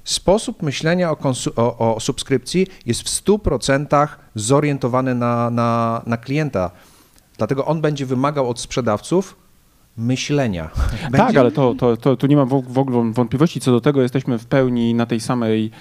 sposób 0.03 0.63
myślenia 0.63 1.11
o, 1.11 1.17
o, 1.55 1.95
o, 1.95 1.99
subskrypcji 1.99 2.67
jest 2.85 3.01
w 3.01 3.23
100% 3.25 4.07
zorientowany 4.35 5.15
na, 5.15 5.49
na, 5.49 6.01
na 6.05 6.17
klienta. 6.17 6.71
Dlatego 7.37 7.65
on 7.65 7.81
będzie 7.81 8.05
wymagał 8.05 8.49
od 8.49 8.59
sprzedawców 8.59 9.44
myślenia. 9.97 10.69
Będzie... 11.01 11.17
Tak, 11.17 11.37
ale 11.37 11.51
to, 11.51 11.75
to, 11.75 11.97
to, 11.97 12.15
tu 12.15 12.27
nie 12.27 12.35
mam 12.35 12.47
w 12.47 12.77
ogóle 12.77 13.11
wątpliwości 13.13 13.59
co 13.59 13.71
do 13.71 13.81
tego. 13.81 14.01
Jesteśmy 14.01 14.39
w 14.39 14.45
pełni 14.45 14.93
na 14.93 15.05
tej 15.05 15.19
samej 15.19 15.71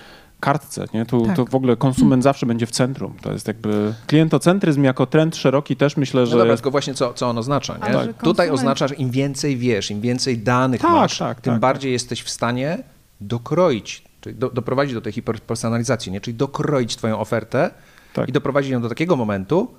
kartce. 0.40 0.86
Nie? 0.94 1.06
Tu, 1.06 1.26
tak. 1.26 1.36
To 1.36 1.44
w 1.44 1.54
ogóle 1.54 1.76
konsument 1.76 2.10
hmm. 2.10 2.22
zawsze 2.22 2.46
będzie 2.46 2.66
w 2.66 2.70
centrum. 2.70 3.14
To 3.22 3.32
jest 3.32 3.48
jakby 3.48 3.94
klientocentryzm 4.06 4.84
jako 4.84 5.06
trend 5.06 5.36
szeroki 5.36 5.76
też 5.76 5.96
myślę, 5.96 6.20
no 6.20 6.26
że... 6.26 6.32
No 6.32 6.38
dobra, 6.38 6.54
tylko 6.56 6.70
właśnie 6.70 6.94
co, 6.94 7.14
co 7.14 7.28
on 7.28 7.38
oznacza. 7.38 7.74
Nie? 7.74 7.80
Tak. 7.80 7.92
Konsument... 7.92 8.18
Tutaj 8.18 8.50
oznacza, 8.50 8.88
że 8.88 8.94
im 8.94 9.10
więcej 9.10 9.56
wiesz, 9.56 9.90
im 9.90 10.00
więcej 10.00 10.38
danych 10.38 10.80
tak, 10.80 10.90
masz, 10.90 11.18
tak, 11.18 11.40
tym 11.40 11.52
tak. 11.52 11.60
bardziej 11.60 11.92
jesteś 11.92 12.22
w 12.22 12.30
stanie 12.30 12.78
dokroić, 13.20 14.04
czyli 14.20 14.36
do, 14.36 14.50
doprowadzić 14.50 14.94
do 14.94 15.00
tej 15.00 15.12
hiperpersonalizacji, 15.12 16.12
nie? 16.12 16.20
czyli 16.20 16.36
dokroić 16.36 16.96
twoją 16.96 17.18
ofertę 17.18 17.70
tak. 18.14 18.28
i 18.28 18.32
doprowadzić 18.32 18.70
ją 18.70 18.82
do 18.82 18.88
takiego 18.88 19.16
momentu, 19.16 19.74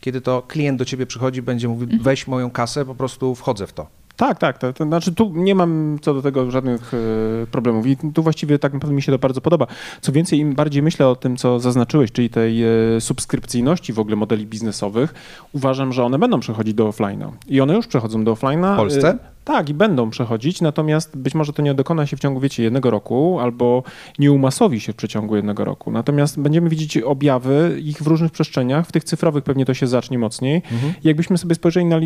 kiedy 0.00 0.20
to 0.20 0.42
klient 0.42 0.78
do 0.78 0.84
ciebie 0.84 1.06
przychodzi, 1.06 1.42
będzie 1.42 1.68
mówił, 1.68 1.84
mhm. 1.84 2.02
weź 2.02 2.26
moją 2.26 2.50
kasę, 2.50 2.84
po 2.84 2.94
prostu 2.94 3.34
wchodzę 3.34 3.66
w 3.66 3.72
to. 3.72 4.00
Tak, 4.20 4.38
tak. 4.38 4.58
To, 4.58 4.72
to, 4.72 4.84
znaczy 4.84 5.14
tu 5.14 5.32
nie 5.34 5.54
mam 5.54 5.98
co 6.02 6.14
do 6.14 6.22
tego 6.22 6.50
żadnych 6.50 6.94
e, 6.94 7.46
problemów 7.46 7.86
i 7.86 7.96
tu 8.14 8.22
właściwie 8.22 8.58
tak 8.58 8.72
naprawdę 8.72 8.94
mi 8.94 9.02
się 9.02 9.12
to 9.12 9.18
bardzo 9.18 9.40
podoba. 9.40 9.66
Co 10.00 10.12
więcej, 10.12 10.38
im 10.38 10.54
bardziej 10.54 10.82
myślę 10.82 11.08
o 11.08 11.16
tym, 11.16 11.36
co 11.36 11.60
zaznaczyłeś, 11.60 12.12
czyli 12.12 12.30
tej 12.30 12.62
e, 12.62 13.00
subskrypcyjności 13.00 13.92
w 13.92 13.98
ogóle 13.98 14.16
modeli 14.16 14.46
biznesowych, 14.46 15.14
uważam, 15.52 15.92
że 15.92 16.04
one 16.04 16.18
będą 16.18 16.40
przechodzić 16.40 16.74
do 16.74 16.88
offline'a. 16.88 17.30
I 17.48 17.60
one 17.60 17.74
już 17.74 17.86
przechodzą 17.86 18.24
do 18.24 18.34
offline'a. 18.34 18.74
W 18.74 18.76
Polsce? 18.76 19.08
E, 19.08 19.18
tak, 19.44 19.68
i 19.68 19.74
będą 19.74 20.10
przechodzić, 20.10 20.60
natomiast 20.60 21.16
być 21.16 21.34
może 21.34 21.52
to 21.52 21.62
nie 21.62 21.74
dokona 21.74 22.06
się 22.06 22.16
w 22.16 22.20
ciągu, 22.20 22.40
wiecie, 22.40 22.62
jednego 22.62 22.90
roku 22.90 23.40
albo 23.40 23.82
nie 24.18 24.32
umasowi 24.32 24.80
się 24.80 24.92
w 24.92 24.96
przeciągu 24.96 25.36
jednego 25.36 25.64
roku. 25.64 25.90
Natomiast 25.90 26.40
będziemy 26.40 26.68
widzieć 26.68 26.98
objawy 26.98 27.80
ich 27.82 28.02
w 28.02 28.06
różnych 28.06 28.32
przestrzeniach, 28.32 28.86
w 28.86 28.92
tych 28.92 29.04
cyfrowych 29.04 29.44
pewnie 29.44 29.64
to 29.64 29.74
się 29.74 29.86
zacznie 29.86 30.18
mocniej. 30.18 30.62
Mhm. 30.72 30.92
jakbyśmy 31.04 31.38
sobie 31.38 31.54
spojrzeli 31.54 31.86
na 31.86 31.96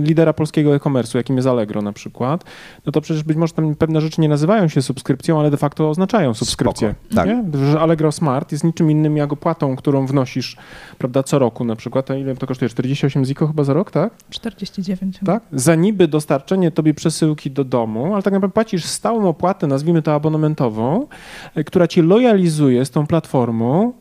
lidera 0.00 0.32
polskiego 0.32 0.74
e-commerce'u, 0.74 1.16
jakim 1.16 1.36
jest 1.36 1.48
Allegro 1.48 1.82
na 1.82 1.92
przykład, 1.92 2.44
no 2.86 2.92
to 2.92 3.00
przecież 3.00 3.22
być 3.22 3.36
może 3.36 3.52
tam 3.52 3.74
pewne 3.74 4.00
rzeczy 4.00 4.20
nie 4.20 4.28
nazywają 4.28 4.68
się 4.68 4.82
subskrypcją, 4.82 5.40
ale 5.40 5.50
de 5.50 5.56
facto 5.56 5.90
oznaczają 5.90 6.34
subskrypcję. 6.34 6.94
Spoko, 7.10 7.14
tak. 7.14 7.28
Że 7.72 7.80
Allegro 7.80 8.12
Smart 8.12 8.52
jest 8.52 8.64
niczym 8.64 8.90
innym 8.90 9.16
jak 9.16 9.32
opłatą, 9.32 9.76
którą 9.76 10.06
wnosisz, 10.06 10.56
prawda, 10.98 11.22
co 11.22 11.38
roku 11.38 11.64
na 11.64 11.76
przykład. 11.76 12.10
A 12.10 12.16
ile 12.16 12.36
to 12.36 12.46
kosztuje? 12.46 12.68
48 12.68 13.24
ziko 13.24 13.46
chyba 13.46 13.64
za 13.64 13.72
rok, 13.72 13.90
tak? 13.90 14.12
49. 14.30 15.20
Tak? 15.26 15.42
Za 15.52 15.74
niby 15.74 16.08
dostarczenie 16.08 16.70
tobie 16.70 16.87
przesyłki 16.94 17.50
do 17.50 17.64
domu, 17.64 18.14
ale 18.14 18.22
tak 18.22 18.32
naprawdę 18.32 18.54
płacisz 18.54 18.84
stałą 18.84 19.28
opłatę, 19.28 19.66
nazwijmy 19.66 20.02
to 20.02 20.14
abonamentową, 20.14 21.06
e, 21.54 21.64
która 21.64 21.86
cię 21.86 22.02
lojalizuje 22.02 22.84
z 22.84 22.90
tą 22.90 23.06
platformą, 23.06 23.92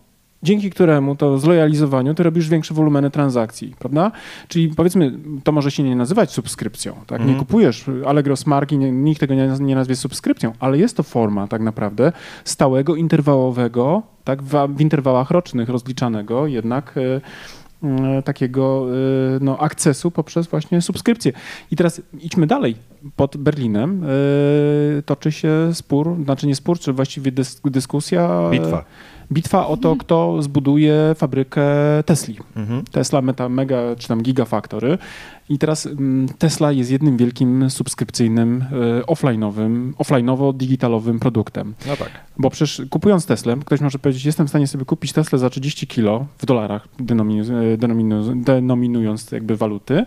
dzięki 0.44 0.70
któremu 0.70 1.16
to 1.16 1.38
zlojalizowaniu 1.38 2.14
ty 2.14 2.24
robisz 2.24 2.50
większe 2.50 2.74
wolumeny 2.74 3.12
transakcji, 3.12 3.76
prawda? 3.80 4.12
Czyli 4.48 4.70
powiedzmy, 4.70 5.20
to 5.44 5.52
może 5.52 5.72
się 5.72 5.84
nie 5.84 5.96
nazywać 5.96 6.32
subskrypcją, 6.32 6.94
tak? 6.94 7.20
Mm. 7.20 7.28
Nie 7.28 7.34
mhm. 7.34 7.46
kupujesz 7.46 7.86
Allegro 8.06 8.36
Smart 8.36 8.72
i 8.72 8.78
nikt 8.78 9.20
tego 9.20 9.34
nie, 9.34 9.50
nie 9.60 9.76
nazwie 9.76 9.96
subskrypcją, 9.96 10.54
ale 10.60 10.78
jest 10.78 10.98
to 10.98 11.04
forma 11.04 11.48
tak 11.48 11.62
naprawdę 11.62 12.12
stałego, 12.44 12.96
interwałowego, 12.96 14.04
tak, 14.24 14.44
w, 14.44 14.68
w 14.76 14.82
interwałach 14.82 15.32
rocznych 15.32 15.70
rozliczanego 15.70 16.48
jednak 16.48 16.98
E, 16.98 17.22
takiego 18.26 18.88
e, 19.36 19.40
no, 19.42 19.60
akcesu 19.60 20.12
poprzez 20.12 20.48
właśnie 20.48 20.82
subskrypcję. 20.82 21.32
I 21.72 21.76
teraz 21.76 22.02
idźmy 22.20 22.48
dalej. 22.48 22.76
pod 23.16 23.38
Berlinem 23.38 24.04
y, 24.04 25.04
toczy 25.06 25.32
się 25.32 25.70
spór, 25.74 26.16
znaczy 26.24 26.48
nie 26.48 26.56
spór, 26.56 26.80
czy 26.80 26.94
właściwie 26.94 27.32
dys, 27.32 27.62
dyskusja. 27.66 28.50
Bitwa. 28.52 28.86
Bitwa 29.32 29.68
o 29.68 29.78
to, 29.78 29.96
kto 29.96 30.42
zbuduje 30.42 31.16
fabrykę 31.16 31.64
Tesli. 32.06 32.38
Mhm. 32.56 32.84
Tesla 32.92 33.22
Meta 33.22 33.50
Mega 33.50 33.78
czy 33.98 34.08
tam 34.08 34.22
Gigafactory. 34.22 34.98
I 35.50 35.58
teraz 35.58 35.86
mm, 35.86 36.28
Tesla 36.38 36.72
jest 36.72 36.92
jednym 36.92 37.18
wielkim 37.18 37.70
subskrypcyjnym, 37.70 38.66
y, 39.00 39.06
offline'owym, 39.06 39.94
offline'owo-digitalowym 39.94 41.20
produktem. 41.20 41.74
No 41.88 41.98
tak. 41.98 42.10
Bo 42.38 42.50
przecież 42.50 42.82
kupując 42.90 43.26
Teslę, 43.26 43.58
ktoś 43.66 43.82
może 43.82 44.00
powiedzieć, 44.00 44.26
jestem 44.26 44.46
w 44.46 44.50
stanie 44.50 44.68
sobie 44.68 44.86
kupić 44.86 45.14
Teslę 45.14 45.40
za 45.40 45.50
30 45.50 45.88
kilo 45.88 46.26
w 46.38 46.46
dolarach, 46.46 46.88
denominu, 47.00 47.44
denominu, 47.78 48.36
denominując 48.36 49.32
jakby 49.32 49.58
waluty. 49.58 50.06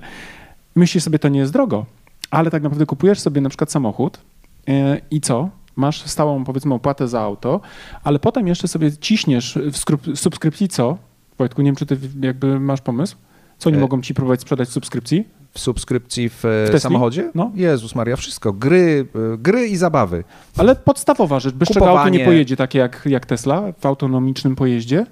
Myślisz 0.75 1.05
sobie, 1.05 1.19
to 1.19 1.29
nie 1.29 1.41
jest 1.41 1.53
drogo, 1.53 1.87
ale 2.31 2.51
tak 2.51 2.63
naprawdę 2.63 2.87
kupujesz 2.87 3.21
sobie 3.21 3.41
na 3.41 3.49
przykład 3.49 3.73
samochód 3.73 4.21
e, 4.69 5.01
i 5.11 5.21
co? 5.21 5.51
Masz 5.77 6.03
stałą, 6.03 6.45
powiedzmy, 6.45 6.75
opłatę 6.75 7.09
za 7.09 7.21
auto, 7.21 7.61
ale 8.05 8.19
potem 8.19 8.47
jeszcze 8.47 8.69
sobie 8.69 8.97
ciśniesz 8.97 9.59
w 9.73 10.19
subskrypcji 10.19 10.69
co? 10.69 10.99
Wojtku, 11.39 11.63
nie 11.63 11.67
wiem, 11.67 11.77
czy 11.77 11.87
ty 11.87 11.99
jakby 12.23 12.61
masz 12.61 12.81
pomysł? 12.81 13.17
Co 13.59 13.71
oni 13.71 13.79
E, 13.79 13.81
mogą 13.81 14.01
ci 14.03 14.15
próbować 14.15 14.41
sprzedać 14.41 14.69
w 14.69 14.73
subskrypcji? 14.73 15.29
W 15.53 15.59
subskrypcji 15.61 16.29
w, 16.29 16.35
W 16.37 16.67
Tesli? 16.67 16.81
samochodzie? 16.81 17.31
No. 17.35 17.51
Jezus 17.55 17.95
Maria, 17.95 18.17
wszystko. 18.17 18.53
Gry, 18.53 19.07
y, 19.35 19.39
gry 19.39 19.67
i 19.69 19.77
zabawy. 19.77 20.25
Ale 20.57 20.77
podstawowa 20.77 21.41
rzecz, 21.41 21.55
bez 21.55 21.69
czego 21.69 21.87
auto 21.91 22.09
nie 22.09 22.19
Kupowanie. 22.19 22.25
pojedzie 22.25 22.57
tak 22.57 22.75
jak, 22.75 23.03
jak 23.07 23.27
Tesla 23.27 23.63
w 23.81 23.87
autonomicznym 23.87 24.57
pojeździe? 24.57 25.07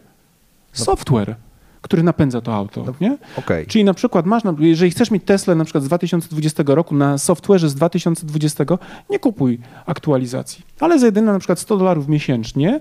Software, 0.73 1.37
który 1.83 2.03
napędza 2.03 2.41
to 2.41 2.55
auto, 2.55 2.85
No. 2.87 2.95
nie? 3.01 3.19
Okej. 3.37 3.67
Czyli 3.67 3.85
na 3.85 3.95
przykład 3.95 4.27
masz, 4.27 4.43
jeżeli 4.59 4.91
chcesz 4.91 5.11
mieć 5.11 5.25
Tesla 5.25 5.55
na 5.55 5.65
przykład 5.65 5.85
z 5.85 5.87
2020 5.87 6.63
roku 6.67 6.95
na 6.95 7.17
software'ze 7.17 7.69
z 7.69 7.75
2020, 7.75 8.65
nie 9.11 9.19
kupuj 9.19 9.59
aktualizacji. 9.87 10.65
Ale 10.81 10.99
za 10.99 11.07
jedyne 11.07 11.33
na 11.33 11.39
przykład 11.39 11.59
100 11.59 11.77
dolarów 11.77 12.09
miesięcznie 12.09 12.81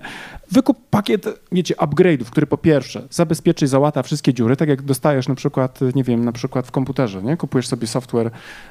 wykup 0.50 0.78
pakiet, 0.90 1.26
wiecie, 1.52 1.74
upgrade'ów, 1.74 2.24
który 2.24 2.46
po 2.46 2.58
pierwsze 2.58 3.02
zabezpieczy 3.10 3.64
i 3.64 3.68
załata 3.68 4.02
wszystkie 4.02 4.34
dziury, 4.34 4.56
tak 4.56 4.68
jak 4.68 4.82
dostajesz 4.82 5.28
na 5.28 5.34
przykład, 5.34 5.78
nie 5.94 6.04
wiem, 6.04 6.24
na 6.24 6.32
przykład 6.32 6.66
w 6.66 6.70
komputerze, 6.70 7.22
nie? 7.22 7.36
Kupujesz 7.36 7.68
sobie 7.68 7.86
software 7.86 8.30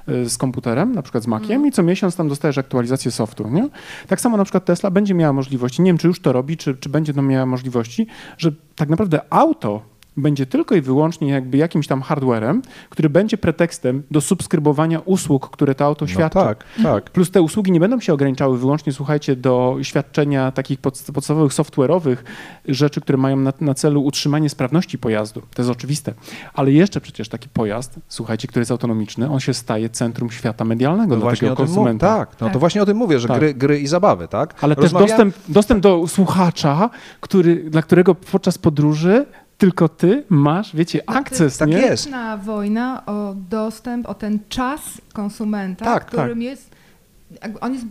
y, 0.09 0.30
z 0.30 0.38
komputerem, 0.38 0.91
na 0.95 1.01
przykład 1.01 1.23
z 1.23 1.28
Maciem 1.28 1.67
i 1.67 1.71
co 1.71 1.84
miesiąc 1.84 2.15
tam 2.15 2.30
dostajesz 2.30 2.57
aktualizację 2.57 3.11
softu, 3.11 3.49
nie? 3.49 3.69
Tak 4.07 4.21
samo 4.21 4.38
na 4.38 4.43
przykład 4.43 4.65
Tesla 4.65 4.91
będzie 4.91 5.13
miała 5.13 5.34
możliwości, 5.34 5.82
nie 5.82 5.89
wiem, 5.89 5.97
czy 5.97 6.07
już 6.07 6.19
to 6.19 6.32
robi, 6.32 6.57
czy, 6.57 6.75
czy 6.75 6.89
będzie 6.89 7.13
to 7.13 7.21
miała 7.21 7.45
możliwości, 7.45 8.07
że 8.38 8.51
tak 8.75 8.89
naprawdę 8.89 9.19
auto 9.30 9.82
będzie 10.18 10.45
tylko 10.45 10.76
i 10.76 10.82
wyłącznie 10.82 11.30
jakby 11.30 11.57
jakimś 11.57 11.88
tam 11.88 12.01
hardwarem, 12.01 12.61
który 12.89 13.09
będzie 13.09 13.38
pretekstem 13.38 14.03
do 14.11 14.22
subskrybowania 14.22 14.99
usług, 14.99 15.49
które 15.49 15.76
to 15.76 15.86
auto 15.86 16.05
No 16.05 16.11
świadczy. 16.11 16.39
tak, 16.39 16.63
tak. 16.84 17.09
Plus 17.09 17.32
te 17.32 17.41
usługi 17.41 17.72
nie 17.72 17.80
będą 17.80 17.99
się 17.99 18.13
ograniczały 18.13 18.57
wyłącznie, 18.57 18.93
słuchajcie, 18.93 19.36
do 19.36 19.78
świadczenia 19.82 20.51
takich 20.51 20.80
podst- 20.82 21.11
podstawowych 21.11 21.51
software'owych 21.53 22.18
rzeczy, 22.68 23.01
które 23.01 23.18
mają 23.18 23.38
na, 23.38 23.53
na 23.61 23.74
celu 23.74 24.03
utrzymanie 24.03 24.49
sprawności 24.49 24.97
pojazdu. 24.97 25.41
To 25.55 25.61
jest 25.61 25.72
oczywiste. 25.72 26.13
Ale 26.53 26.72
jeszcze 26.72 27.01
przecież 27.01 27.30
taki 27.30 27.49
pojazd, 27.49 27.95
słuchajcie, 28.07 28.47
który 28.47 28.61
jest 28.61 28.72
autonomiczny, 28.72 29.30
on 29.30 29.39
się 29.39 29.53
staje 29.53 29.89
centrum 29.89 30.32
świata 30.32 30.65
medialnego 30.65 31.15
No 31.15 31.22
dla 31.22 31.32
takiego 31.32 31.55
konsumenta. 31.55 32.18
Tak, 32.18 32.30
no 32.32 32.47
to 32.47 32.53
Tak. 32.53 32.57
właśnie 32.59 32.82
o 32.82 32.86
tym 32.86 32.97
mówię, 32.97 33.20
że 33.20 33.28
Tak. 33.28 33.38
gry, 33.39 33.53
gry 33.53 33.80
i 33.80 33.88
zabawy, 33.88 34.28
tak? 34.28 34.55
Ale 34.61 34.76
też 34.76 34.91
dostęp, 34.91 35.36
dostęp 35.49 35.80
do 35.84 36.07
słuchacza, 36.07 36.89
który, 37.22 37.70
dla 37.70 37.82
którego 37.82 38.15
podczas 38.15 38.57
podróży 38.57 39.26
tylko 39.57 39.89
ty 39.89 40.23
masz, 40.29 40.75
wiecie, 40.75 40.99
to 40.99 41.09
akces, 41.13 41.57
tak 41.57 41.69
nie? 41.69 41.77
jest. 41.77 42.09
Wojna 42.43 43.05
o 43.05 43.35
dostęp, 43.49 44.09
o 44.09 44.13
ten 44.13 44.39
czas 44.49 44.81
konsumenta, 45.13 45.85
Tak, 45.85 46.05
którym 46.05 46.41
jest. 46.41 46.76
Jakby 47.41 47.59
On 47.59 47.73
jest 47.73 47.86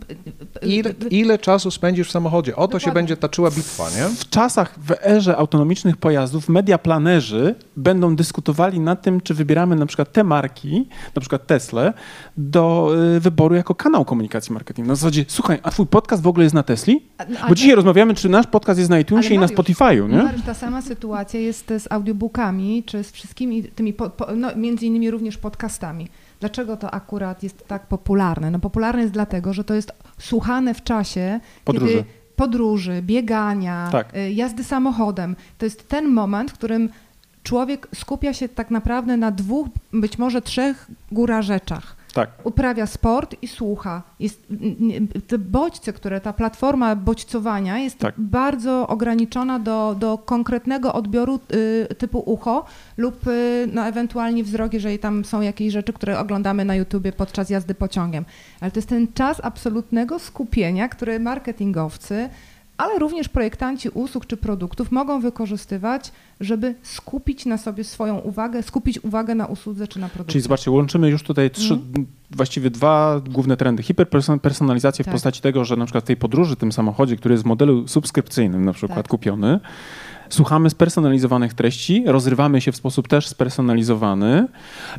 Ile, 0.61 0.93
ile 1.09 1.37
czasu 1.37 1.71
spędzisz 1.71 2.07
w 2.07 2.11
samochodzie? 2.11 2.55
O 2.55 2.67
to 2.67 2.79
się 2.79 2.83
Dokładnie. 2.85 2.93
będzie 2.99 3.17
toczyła 3.17 3.51
bitwa, 3.51 3.83
nie? 3.89 4.15
W 4.15 4.29
czasach, 4.29 4.75
w 4.79 4.91
erze 5.05 5.37
autonomicznych 5.37 5.97
pojazdów, 5.97 6.49
mediaplanerzy 6.49 7.55
będą 7.75 8.15
dyskutowali 8.15 8.79
nad 8.79 9.01
tym, 9.01 9.21
czy 9.21 9.33
wybieramy 9.33 9.75
na 9.75 9.85
przykład 9.85 10.11
te 10.11 10.23
marki, 10.23 10.87
na 11.15 11.19
przykład 11.19 11.47
Tesla, 11.47 11.93
do 12.37 12.91
y, 13.15 13.19
wyboru 13.19 13.55
jako 13.55 13.75
kanał 13.75 14.05
komunikacji 14.05 14.53
marketingu. 14.53 14.87
Na 14.89 14.95
zasadzie, 14.95 15.25
słuchaj, 15.27 15.59
a 15.63 15.71
twój 15.71 15.85
podcast 15.87 16.23
w 16.23 16.27
ogóle 16.27 16.43
jest 16.43 16.55
na 16.55 16.63
Tesli? 16.63 17.05
A- 17.17 17.49
Bo 17.49 17.55
dzisiaj 17.55 17.75
rozmawiamy, 17.75 18.13
czy 18.15 18.29
nasz 18.29 18.47
podcast 18.47 18.77
jest 18.77 18.89
na 18.89 18.99
iTunesie 18.99 19.33
i 19.33 19.39
na 19.39 19.47
Spotify'u, 19.47 20.09
nie? 20.09 20.23
Mariusz, 20.23 20.45
ta 20.45 20.53
sama 20.53 20.81
sytuacja 20.81 21.39
jest 21.39 21.67
z 21.79 21.91
audiobookami, 21.91 22.83
czy 22.83 23.03
z 23.03 23.11
wszystkimi 23.11 23.63
tymi, 23.63 23.93
po, 23.93 24.09
po, 24.09 24.27
no, 24.35 24.55
między 24.55 24.85
innymi 24.85 25.11
również 25.11 25.37
podcastami. 25.37 26.07
Dlaczego 26.39 26.77
to 26.77 26.91
akurat 26.91 27.43
jest 27.43 27.67
tak 27.67 27.87
popularne? 27.87 28.51
No 28.51 28.59
popularne 28.59 29.01
jest 29.01 29.13
dlatego, 29.13 29.53
że 29.53 29.63
to 29.63 29.73
jest 29.73 29.91
słuchane 30.19 30.73
w 30.73 30.83
czasie, 30.83 31.39
Podróży. 31.65 31.93
kiedy 31.93 32.05
podróży, 32.35 33.01
biegania, 33.01 33.89
Tak. 33.91 34.15
y, 34.17 34.31
jazdy 34.31 34.63
samochodem. 34.63 35.35
To 35.57 35.65
jest 35.65 35.89
ten 35.89 36.07
moment, 36.07 36.51
w 36.51 36.53
którym 36.53 36.89
człowiek 37.43 37.87
skupia 37.95 38.33
się 38.33 38.49
tak 38.49 38.71
naprawdę 38.71 39.17
na 39.17 39.31
dwóch, 39.31 39.67
być 39.93 40.17
może 40.17 40.41
trzech 40.41 40.87
góra 41.11 41.41
rzeczach. 41.41 41.96
Tak. 42.17 42.29
uprawia 42.43 42.85
sport 42.85 43.35
i 43.41 43.47
słucha. 43.47 44.03
Jest, 44.19 44.47
te 45.27 45.37
bodźce, 45.37 45.93
które 45.93 46.21
ta 46.21 46.33
platforma 46.33 46.95
bodźcowania 46.95 47.77
jest 47.77 47.97
Tak. 47.97 48.15
bardzo 48.17 48.87
ograniczona 48.87 49.59
do, 49.59 49.95
do 49.99 50.17
konkretnego 50.17 50.93
odbioru 50.93 51.39
y, 51.91 51.95
typu 51.95 52.19
ucho 52.25 52.65
lub 52.97 53.27
y, 53.27 53.69
no, 53.73 53.87
ewentualnie 53.87 54.43
wzrok, 54.43 54.73
jeżeli 54.73 54.99
tam 54.99 55.25
są 55.25 55.41
jakieś 55.41 55.73
rzeczy, 55.73 55.93
które 55.93 56.19
oglądamy 56.19 56.65
na 56.65 56.75
YouTubie 56.75 57.11
podczas 57.11 57.49
jazdy 57.49 57.75
pociągiem. 57.75 58.25
Ale 58.61 58.71
to 58.71 58.77
jest 58.77 58.89
ten 58.89 59.07
czas 59.13 59.41
absolutnego 59.43 60.19
skupienia, 60.19 60.89
który 60.89 61.19
marketingowcy, 61.19 62.29
ale 62.77 62.99
również 62.99 63.29
projektanci 63.29 63.89
usług 63.89 64.25
czy 64.25 64.37
produktów 64.37 64.91
mogą 64.91 65.19
wykorzystywać, 65.19 66.11
żeby 66.39 66.75
skupić 66.81 67.45
na 67.45 67.57
sobie 67.57 67.83
swoją 67.83 68.17
uwagę, 68.17 68.63
skupić 68.63 69.03
uwagę 69.03 69.35
na 69.35 69.45
usłudze 69.45 69.87
czy 69.87 69.99
na 69.99 70.09
produkcie. 70.09 70.31
Czyli 70.31 70.41
zobaczcie, 70.41 70.71
łączymy 70.71 71.09
już 71.09 71.23
tutaj 71.23 71.51
trzy, 71.51 71.73
Mhm. 71.73 72.05
właściwie 72.31 72.69
dwa 72.69 73.21
główne 73.29 73.57
trendy. 73.57 73.83
Hiperpersonalizację 73.83 75.03
w 75.03 75.05
Tak. 75.05 75.13
postaci 75.15 75.41
tego, 75.41 75.65
że 75.65 75.75
na 75.75 75.85
przykład 75.85 76.03
w 76.03 76.07
tej 76.07 76.17
podróży, 76.17 76.55
tym 76.55 76.71
samochodzie, 76.71 77.15
który 77.15 77.33
jest 77.33 77.43
w 77.43 77.47
modelu 77.47 77.87
subskrypcyjnym 77.87 78.65
na 78.65 78.73
przykład 78.73 78.97
Tak. 78.99 79.07
kupiony, 79.07 79.59
słuchamy 80.29 80.69
spersonalizowanych 80.69 81.53
treści, 81.53 82.03
rozrywamy 82.05 82.61
się 82.61 82.71
w 82.71 82.75
sposób 82.75 83.07
też 83.07 83.27
spersonalizowany 83.27 84.47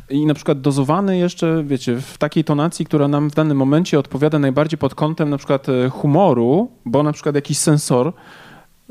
i 0.09 0.25
na 0.25 0.33
przykład 0.33 0.61
dozowany 0.61 1.17
jeszcze, 1.17 1.63
wiecie, 1.67 2.01
w 2.01 2.17
takiej 2.17 2.43
tonacji, 2.43 2.85
która 2.85 3.07
nam 3.07 3.29
w 3.29 3.35
danym 3.35 3.57
momencie 3.57 3.99
odpowiada 3.99 4.39
najbardziej 4.39 4.77
pod 4.77 4.95
kątem 4.95 5.29
na 5.29 5.37
przykład 5.37 5.69
e, 5.69 5.89
humoru, 5.89 6.71
bo 6.85 7.03
na 7.03 7.11
przykład 7.13 7.35
jakiś 7.35 7.57
sensor 7.57 8.13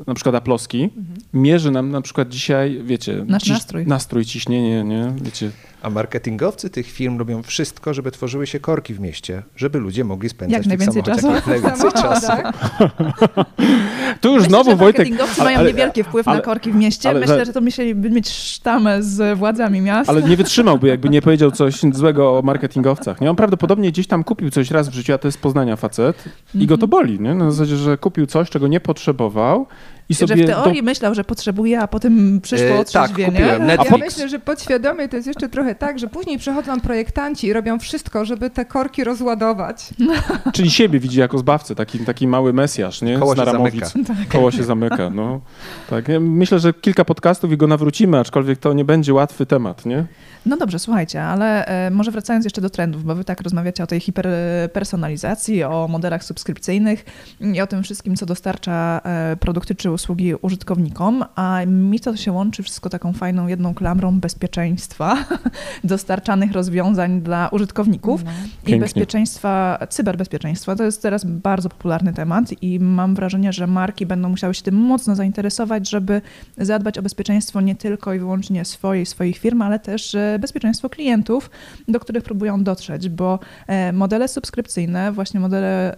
na 0.07 0.13
przykład 0.13 0.35
aplowski, 0.35 0.89
mierzy 1.33 1.71
nam 1.71 1.91
na 1.91 2.01
przykład 2.01 2.29
dzisiaj, 2.29 2.81
wiecie, 2.83 3.25
Nasz 3.27 3.47
nastrój. 3.47 3.87
nastrój, 3.87 4.25
ciśnienie, 4.25 4.83
nie, 4.83 5.13
wiecie, 5.21 5.51
A 5.81 5.89
marketingowcy 5.89 6.69
tych 6.69 6.87
firm 6.91 7.17
robią 7.17 7.43
wszystko, 7.43 7.93
żeby 7.93 8.11
tworzyły 8.11 8.47
się 8.47 8.59
korki 8.59 8.93
w 8.93 8.99
mieście, 8.99 9.43
żeby 9.55 9.79
ludzie 9.79 10.03
mogli 10.03 10.29
spędzać 10.29 10.57
Jak 10.57 10.65
najwięcej 10.65 11.03
czasu. 11.03 11.31
jak 11.31 11.47
najwięcej 11.47 11.91
czasu. 11.91 12.27
Samochodach. 12.27 12.55
Tu 14.21 14.27
już 14.29 14.37
Myślę, 14.43 14.49
znowu 14.49 14.75
Wojtek. 14.75 14.97
marketingowcy 14.99 15.43
mają 15.43 15.63
niewielki 15.63 16.03
wpływ 16.03 16.27
ale- 16.27 16.37
na 16.37 16.43
korki 16.43 16.71
w 16.71 16.75
mieście. 16.75 17.09
ale 17.09 17.19
Myślę, 17.19 17.45
że 17.45 17.53
to 17.53 17.61
musieliby 17.61 18.09
mieć 18.09 18.29
sztamę 18.29 19.03
z 19.03 19.37
władzami 19.37 19.81
miast. 19.81 20.09
Ale 20.09 20.21
nie 20.23 20.37
wytrzymałby, 20.37 20.87
jakby 20.87 21.09
nie 21.09 21.21
powiedział 21.21 21.51
coś 21.51 21.81
złego 21.93 22.37
o 22.37 22.41
marketingowcach. 22.41 23.21
Nie? 23.21 23.29
On 23.29 23.35
prawdopodobnie 23.35 23.91
gdzieś 23.91 24.07
tam 24.07 24.23
kupił 24.23 24.49
coś 24.49 24.71
raz 24.71 24.89
w 24.89 24.93
życiu, 24.93 25.13
a 25.13 25.17
to 25.17 25.27
jest 25.27 25.37
z 25.37 25.41
Poznania 25.41 25.75
facet 25.75 26.23
i 26.55 26.67
go 26.67 26.77
to 26.77 26.87
boli. 26.87 27.19
Nie? 27.19 27.33
Na 27.35 27.51
zasadzie, 27.51 27.75
że 27.75 27.97
kupił 27.97 28.25
coś, 28.25 28.49
czego 28.49 28.67
nie 28.67 28.79
potrzebował 28.79 29.67
i 30.09 30.13
że 30.13 30.27
sobie... 30.27 30.43
w 30.43 30.47
teorii 30.47 30.83
myślał, 30.83 31.15
że 31.15 31.23
potrzebuje, 31.23 31.79
a 31.79 31.87
potem 31.87 32.41
przyszło 32.41 32.67
E, 32.67 32.69
tak, 32.71 32.79
otrzeźwienie. 33.03 33.31
kupiłem. 33.31 33.61
Net- 33.67 33.79
A 33.79 33.83
Ja 33.83 33.89
pod- 33.91 33.99
myślę, 33.99 34.29
że 34.29 34.39
podświadomie 34.39 35.07
to 35.09 35.15
jest 35.15 35.27
jeszcze 35.27 35.49
trochę 35.49 35.75
tak, 35.75 35.99
że 35.99 36.07
później 36.07 36.37
przychodzą 36.39 36.79
projektanci 36.81 37.47
i 37.47 37.53
robią 37.53 37.79
wszystko, 37.79 38.25
żeby 38.25 38.49
te 38.49 38.65
korki 38.65 39.03
rozładować. 39.03 39.89
do, 39.99 40.13
czyli 40.55 40.71
siebie 40.71 40.99
widzi 40.99 41.19
jako 41.19 41.37
zbawcę, 41.37 41.75
taki, 41.75 41.99
taki 41.99 42.27
mały 42.27 42.53
mesjasz, 42.53 43.01
nie? 43.01 43.17
Koło 43.19 43.33
z 43.33 43.37
się 43.37 43.45
Naramowic. 43.45 43.91
zamyka. 43.93 44.13
Koło 44.37 44.51
się 44.51 44.63
zamyka, 44.63 45.09
no. 45.09 45.41
Tak. 45.89 46.07
Ja 46.07 46.19
myślę, 46.19 46.59
że 46.59 46.73
kilka 46.73 47.05
podcastów 47.05 47.51
i 47.51 47.57
go 47.57 47.67
nawrócimy, 47.67 48.19
aczkolwiek 48.19 48.59
to 48.59 48.73
nie 48.73 48.85
będzie 48.85 49.13
łatwy 49.13 49.45
temat, 49.45 49.85
nie? 49.85 50.05
No 50.45 50.57
dobrze, 50.57 50.79
słuchajcie, 50.79 51.23
ale 51.23 51.65
e, 51.65 51.91
może 51.91 52.11
wracając 52.11 52.45
jeszcze 52.45 52.61
do 52.61 52.69
trendów, 52.69 53.03
bo 53.03 53.15
wy 53.15 53.23
tak 53.23 53.41
rozmawiacie 53.41 53.83
o 53.83 53.87
tej 53.87 53.99
hiperpersonalizacji, 53.99 55.63
o 55.63 55.87
modelach 55.87 56.23
subskrypcyjnych 56.23 57.05
i 57.41 57.61
o 57.61 57.67
tym 57.67 57.83
wszystkim, 57.83 58.15
co 58.15 58.25
dostarcza 58.25 59.01
e, 59.05 59.37
produkty 59.39 59.75
czy 59.75 59.91
usługi 59.91 59.98
użytkownikom, 60.41 61.25
a 61.35 61.59
mi 61.67 61.99
to 61.99 62.15
się 62.17 62.31
łączy 62.31 62.63
wszystko 62.63 62.89
taką 62.89 63.13
fajną 63.13 63.47
jedną 63.47 63.73
klamrą 63.73 64.19
bezpieczeństwa 64.19 65.17
dostarczanych 65.83 66.51
rozwiązań 66.51 67.21
dla 67.21 67.47
użytkowników 67.51 68.23
No. 68.23 68.31
i 68.31 68.65
Pięknie. 68.65 68.79
bezpieczeństwa, 68.79 69.79
cyberbezpieczeństwa. 69.89 70.75
To 70.75 70.83
jest 70.83 71.01
teraz 71.01 71.25
bardzo 71.25 71.69
popularny 71.69 72.13
temat 72.13 72.45
i 72.61 72.79
mam 72.79 73.15
wrażenie, 73.15 73.53
że 73.53 73.67
marki 73.67 74.05
będą 74.05 74.29
musiały 74.29 74.53
się 74.53 74.61
tym 74.61 74.75
mocno 74.75 75.15
zainteresować, 75.15 75.89
żeby 75.89 76.21
zadbać 76.57 76.97
o 76.97 77.01
bezpieczeństwo 77.01 77.61
nie 77.61 77.75
tylko 77.75 78.13
i 78.13 78.19
wyłącznie 78.19 78.65
swojej, 78.65 79.05
swoich 79.05 79.37
firm, 79.37 79.61
ale 79.61 79.79
też 79.79 80.15
e, 80.15 80.37
bezpieczeństwo 80.41 80.89
klientów, 80.89 81.49
do 81.87 81.99
których 81.99 82.23
próbują 82.23 82.63
dotrzeć, 82.63 83.09
bo 83.09 83.39
e, 83.67 83.93
modele 83.93 84.27
subskrypcyjne, 84.27 85.11
właśnie 85.11 85.39
modele 85.39 85.95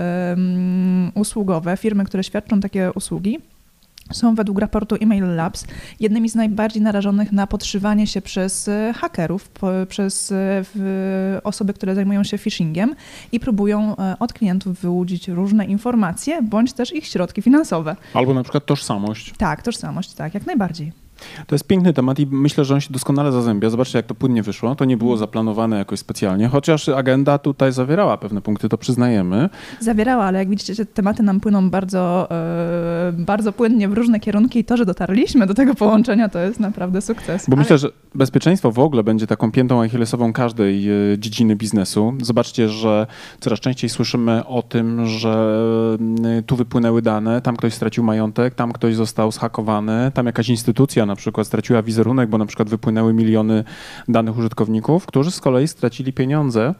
usługowe, 1.15 1.77
firmy, 1.77 2.05
które 2.05 2.23
świadczą 2.23 2.59
takie 2.59 2.91
usługi, 2.95 3.39
są 4.11 4.35
według 4.35 4.59
raportu 4.59 4.95
Email 5.01 5.35
Labs 5.35 5.65
jednymi 5.99 6.29
z 6.29 6.35
najbardziej 6.35 6.81
narażonych 6.81 7.31
na 7.31 7.47
podszywanie 7.47 8.07
się 8.07 8.21
przez 8.21 8.67
e, 8.67 8.93
hakerów, 8.97 9.51
przez 9.89 10.31
e, 10.31 10.63
osoby, 11.43 11.73
które 11.73 11.95
zajmują 11.95 12.23
się 12.23 12.37
phishingiem 12.37 12.95
i 13.31 13.39
próbują 13.39 13.97
e, 13.97 14.15
od 14.19 14.33
klientów 14.33 14.79
wyłudzić 14.79 15.27
różne 15.27 15.65
informacje 15.65 16.41
bądź 16.41 16.73
też 16.73 16.95
ich 16.95 17.07
środki 17.07 17.41
finansowe. 17.41 17.95
Albo 18.13 18.33
na 18.33 18.43
przykład 18.43 18.65
tożsamość. 18.65 19.33
Tak, 19.37 19.61
tożsamość, 19.61 20.13
tak, 20.13 20.33
jak 20.33 20.45
najbardziej. 20.45 21.00
To 21.47 21.55
jest 21.55 21.67
piękny 21.67 21.93
temat 21.93 22.19
i 22.19 22.27
myślę, 22.31 22.65
że 22.65 22.73
on 22.73 22.81
się 22.81 22.93
doskonale 22.93 23.31
zazębia. 23.31 23.69
Zobaczcie, 23.69 23.99
jak 23.99 24.05
to 24.05 24.15
płynnie 24.15 24.43
wyszło. 24.43 24.75
To 24.75 24.85
nie 24.85 24.97
było 24.97 25.17
zaplanowane 25.17 25.77
jakoś 25.77 25.99
specjalnie, 25.99 26.47
chociaż 26.47 26.89
agenda 26.89 27.37
tutaj 27.37 27.71
zawierała 27.71 28.17
pewne 28.17 28.41
punkty, 28.41 28.69
to 28.69 28.77
przyznajemy. 28.77 29.49
Zawierała, 29.79 30.25
ale 30.25 30.39
jak 30.39 30.49
widzicie, 30.49 30.75
te 30.75 30.85
tematy 30.85 31.23
nam 31.23 31.39
płyną 31.39 31.69
bardzo, 31.69 32.27
e, 32.31 33.11
bardzo 33.17 33.51
płynnie 33.51 33.89
w 33.89 33.93
różne 33.93 34.19
kierunki 34.19 34.59
i 34.59 34.63
to, 34.63 34.77
że 34.77 34.85
dotarliśmy 34.85 35.47
do 35.47 35.53
tego 35.53 35.75
połączenia, 35.75 36.29
to 36.29 36.39
jest 36.39 36.59
naprawdę 36.59 37.01
sukces. 37.01 37.45
Bo 37.49 37.53
Ale- 37.53 37.61
myślę, 37.61 37.77
że 37.77 37.89
bezpieczeństwo 38.15 38.71
w 38.71 38.79
ogóle 38.79 39.03
będzie 39.03 39.27
taką 39.27 39.51
piętą 39.51 39.81
achillesową 39.81 40.33
każdej 40.33 40.89
e, 40.89 40.93
dziedziny 41.17 41.55
biznesu. 41.55 42.13
Zobaczcie, 42.21 42.69
że 42.69 43.07
coraz 43.39 43.59
częściej 43.59 43.89
słyszymy 43.89 44.45
o 44.45 44.61
tym, 44.61 45.05
że 45.05 45.57
mm, 45.99 46.43
tu 46.43 46.55
wypłynęły 46.55 47.01
dane, 47.01 47.41
tam 47.41 47.55
ktoś 47.55 47.73
stracił 47.73 48.03
majątek, 48.03 48.55
tam 48.55 48.71
ktoś 48.71 48.95
został 48.95 49.31
zhakowany, 49.31 50.11
tam 50.13 50.25
jakaś 50.25 50.49
instytucja 50.49 51.05
na 51.11 51.15
przykład 51.15 51.47
straciła 51.47 51.83
wizerunek, 51.83 52.29
bo 52.29 52.37
na 52.37 52.45
przykład 52.45 52.69
wypłynęły 52.69 53.13
miliony 53.13 53.63
danych 54.07 54.37
użytkowników, 54.37 55.05
którzy 55.05 55.31
z 55.31 55.39
kolei 55.39 55.67
stracili 55.67 56.13
pieniądze. 56.13 56.75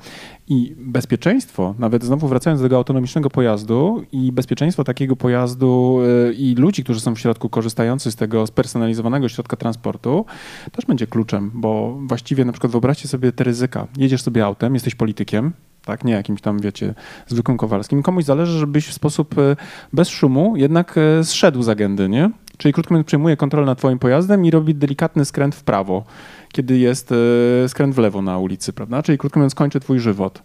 I 0.48 0.76
bezpieczeństwo, 0.78 1.76
nawet 1.80 2.04
znowu 2.04 2.28
wracając 2.28 2.62
do 2.62 2.66
tego 2.66 2.78
autonomicznego 2.78 3.30
pojazdu 3.30 4.04
i 4.12 4.32
bezpieczeństwo 4.32 4.84
takiego 4.84 5.16
pojazdu 5.16 6.00
e, 6.30 6.34
i 6.34 6.56
ludzi, 6.56 6.84
którzy 6.84 7.00
są 7.00 7.16
w 7.16 7.20
środku 7.20 7.50
korzystający 7.50 8.12
z 8.12 8.16
tego 8.16 8.48
spersonalizowanego 8.48 9.30
środka 9.30 9.58
transportu, 9.58 10.26
też 10.72 10.86
będzie 10.86 11.08
kluczem, 11.08 11.52
bo 11.54 11.98
właściwie 12.02 12.46
na 12.46 12.52
przykład 12.52 12.72
wyobraźcie 12.72 13.08
sobie 13.08 13.32
te 13.32 13.44
ryzyka. 13.44 13.88
Jedziesz 13.98 14.22
sobie 14.22 14.46
autem, 14.46 14.74
jesteś 14.74 14.96
politykiem, 14.96 15.54
tak, 15.86 16.04
nie 16.04 16.14
jakimś 16.14 16.42
tam, 16.42 16.60
wiecie, 16.60 16.94
zwykłym 17.28 17.58
Kowalskim. 17.58 18.04
Komuś 18.04 18.24
zależy, 18.24 18.60
żebyś 18.60 18.88
w 18.88 18.94
sposób 18.94 19.38
e, 19.38 19.56
bez 19.94 20.10
szumu 20.10 20.58
jednak 20.58 20.98
e, 20.98 21.24
zszedł 21.24 21.64
z 21.64 21.70
agendy, 21.70 22.10
nie? 22.10 22.30
Czyli 22.62 22.74
krótko 22.74 22.94
mówiąc, 22.94 23.08
przejmuje 23.08 23.38
kontrolę 23.38 23.66
nad 23.66 23.78
twoim 23.78 24.00
pojazdem 24.00 24.46
i 24.46 24.52
robi 24.52 24.76
delikatny 24.76 25.26
skręt 25.26 25.56
w 25.56 25.64
prawo, 25.64 26.04
kiedy 26.52 26.78
jest 26.78 27.12
e, 27.12 27.70
skręt 27.70 27.96
w 27.96 27.98
lewo 27.98 28.22
na 28.22 28.38
ulicy, 28.38 28.74
prawda? 28.74 29.04
Czyli 29.04 29.18
krótko 29.18 29.40
mówiąc, 29.40 29.56
kończy 29.56 29.80
twój 29.80 30.00
żywot. 30.00 30.44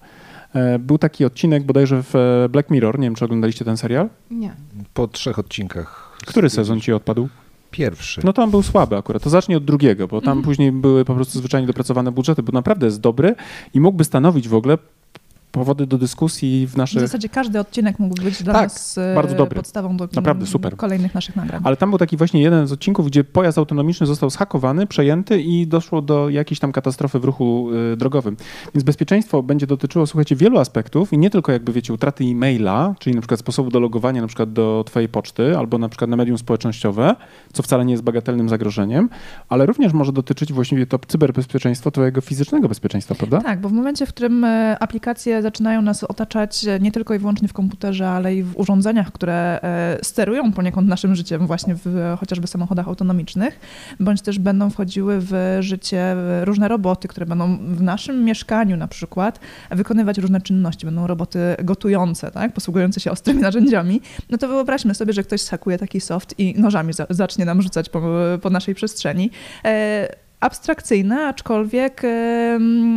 E, 0.55 0.79
Był 0.79 0.99
taki 0.99 1.25
odcinek 1.25 1.63
bodajże 1.65 2.03
w 2.03 2.17
e, 2.17 2.49
Black 2.49 2.71
Mirror, 2.71 2.99
nie 2.99 3.07
wiem, 3.07 3.15
czy 3.15 3.25
oglądaliście 3.25 3.65
ten 3.65 3.77
serial? 3.77 4.09
Nie. 4.31 4.55
Po 4.95 5.09
trzech 5.09 5.39
odcinkach. 5.39 6.17
Który 6.27 6.51
sezon 6.51 6.81
ci 6.81 6.93
odpadł? 6.93 7.29
Pierwszy. 7.71 8.21
No 8.25 8.33
tam 8.33 8.51
był 8.51 8.63
słaby 8.63 8.97
akurat. 8.97 9.23
To 9.23 9.31
zacznij 9.31 9.57
od 9.57 9.65
drugiego, 9.65 10.09
bo 10.09 10.21
tam 10.21 10.29
Mhm. 10.39 10.45
później 10.45 10.73
były 10.73 11.05
po 11.05 11.15
prostu 11.15 11.39
zwyczajnie 11.39 11.67
dopracowane 11.67 12.13
budżety, 12.13 12.43
bo 12.43 12.53
naprawdę 12.53 12.87
jest 12.87 13.01
dobry 13.01 13.35
i 13.75 13.81
mógłby 13.81 14.05
stanowić 14.05 14.49
w 14.49 14.55
ogóle 14.55 14.79
powody 15.57 15.87
do 15.87 15.99
dyskusji 15.99 16.67
w 16.67 16.71
W 16.71 16.77
naszych... 16.77 17.01
zasadzie 17.01 17.29
każdy 17.29 17.61
odcinek 17.61 17.99
mógł 17.99 18.23
być 18.23 18.43
dla 18.43 18.53
Tak, 18.55 18.63
nas 18.63 18.99
e, 18.99 19.15
bardzo 19.15 19.37
dobry. 19.37 19.57
podstawą 19.57 19.97
do 19.97 20.09
Naprawdę 20.15 20.47
super. 20.47 20.77
kolejnych 20.77 21.15
naszych 21.15 21.37
nagrań. 21.37 21.61
Ale 21.65 21.77
tam 21.77 21.91
był 21.91 21.99
taki 21.99 22.17
właśnie 22.17 22.43
jeden 22.43 22.67
z 22.67 22.73
odcinków, 22.73 23.07
gdzie 23.07 23.25
pojazd 23.25 23.59
autonomiczny 23.59 24.07
został 24.07 24.31
zhakowany, 24.31 24.87
przejęty 24.87 25.43
i 25.43 25.67
doszło 25.67 26.03
do 26.03 26.29
jakiejś 26.31 26.59
tam 26.61 26.73
katastrofy 26.73 27.19
w 27.19 27.25
ruchu 27.25 27.69
y, 27.93 27.97
drogowym. 27.97 28.37
Więc 28.75 28.85
bezpieczeństwo 28.85 29.43
będzie 29.43 29.67
dotyczyło, 29.67 30.07
słuchajcie, 30.07 30.37
wielu 30.37 30.59
aspektów 30.59 31.13
i 31.13 31.19
nie 31.19 31.31
tylko 31.31 31.53
jakby, 31.53 31.73
wiecie, 31.73 31.93
utraty 31.93 32.25
e-maila, 32.25 32.95
czyli 32.99 33.17
na 33.17 33.23
przykład 33.23 33.41
sposobu 33.41 33.71
do 33.71 33.81
logowania 33.81 34.21
na 34.21 34.27
przykład 34.27 34.53
do 34.53 34.85
twojej 34.87 35.09
poczty 35.09 35.59
albo 35.59 35.79
na 35.79 35.89
przykład 35.89 36.11
na 36.11 36.17
medium 36.17 36.39
społecznościowe, 36.39 37.17
co 37.53 37.63
wcale 37.63 37.85
nie 37.85 37.93
jest 37.93 38.05
bagatelnym 38.05 38.49
zagrożeniem, 38.49 39.09
ale 39.49 39.67
również 39.67 39.93
może 39.93 40.13
dotyczyć 40.13 40.53
właściwie 40.53 40.87
to 40.87 40.99
cyberbezpieczeństwo 41.09 41.91
twojego 41.91 42.21
fizycznego 42.21 42.69
bezpieczeństwa, 42.69 43.15
prawda? 43.15 43.41
Tak, 43.41 43.61
bo 43.61 43.69
w 43.69 43.73
momencie, 43.73 44.07
w 44.07 44.09
którym 44.09 44.45
e, 44.45 44.77
aplikacje 44.81 45.43
zaczynają 45.47 45.83
nas 45.83 46.05
otaczać 46.05 46.67
e, 46.67 46.81
nie 46.81 46.93
tylko 46.93 47.15
i 47.15 47.19
wyłącznie 47.19 47.49
w 47.49 47.53
komputerze, 47.53 48.09
ale 48.09 48.35
i 48.35 48.43
w 48.43 48.57
urządzeniach, 48.57 49.13
które 49.13 49.63
e, 49.63 49.99
sterują 50.03 50.53
poniekąd 50.53 50.89
naszym 50.89 51.15
życiem, 51.15 51.47
właśnie 51.47 51.75
w 51.75 51.87
e, 51.87 52.17
chociażby 52.21 52.47
samochodach 52.47 52.89
autonomicznych, 52.89 53.61
bądź 54.01 54.23
też 54.23 54.39
będą 54.39 54.71
wchodziły 54.71 55.17
w 55.21 55.59
życie 55.61 56.17
różne 56.43 56.69
roboty, 56.69 57.09
które 57.09 57.27
będą 57.27 57.59
w 57.59 57.83
naszym 57.83 58.25
mieszkaniu 58.25 58.77
na 58.77 58.89
przykład 58.89 59.41
wykonywać 59.71 60.19
różne 60.19 60.41
czynności. 60.41 60.87
Będą 60.87 61.07
roboty 61.07 61.39
gotujące, 61.65 62.31
tak, 62.31 62.53
posługujące 62.53 63.01
się 63.01 63.11
ostrymi 63.11 63.41
narzędziami. 63.41 64.01
No 64.31 64.39
to 64.39 64.49
wyobraźmy 64.49 64.95
sobie, 64.95 65.13
że 65.13 65.23
ktoś 65.23 65.41
skakuje 65.41 65.79
taki 65.79 66.01
soft 66.01 66.35
i 66.39 66.55
nożami 66.61 66.93
za, 66.93 67.07
zacznie 67.11 67.45
nam 67.45 67.63
rzucać 67.63 67.89
po, 67.89 68.03
po 68.43 68.51
naszej 68.51 68.75
przestrzeni. 68.75 69.31
Abstrakcyjne, 70.47 71.27
aczkolwiek 71.27 72.03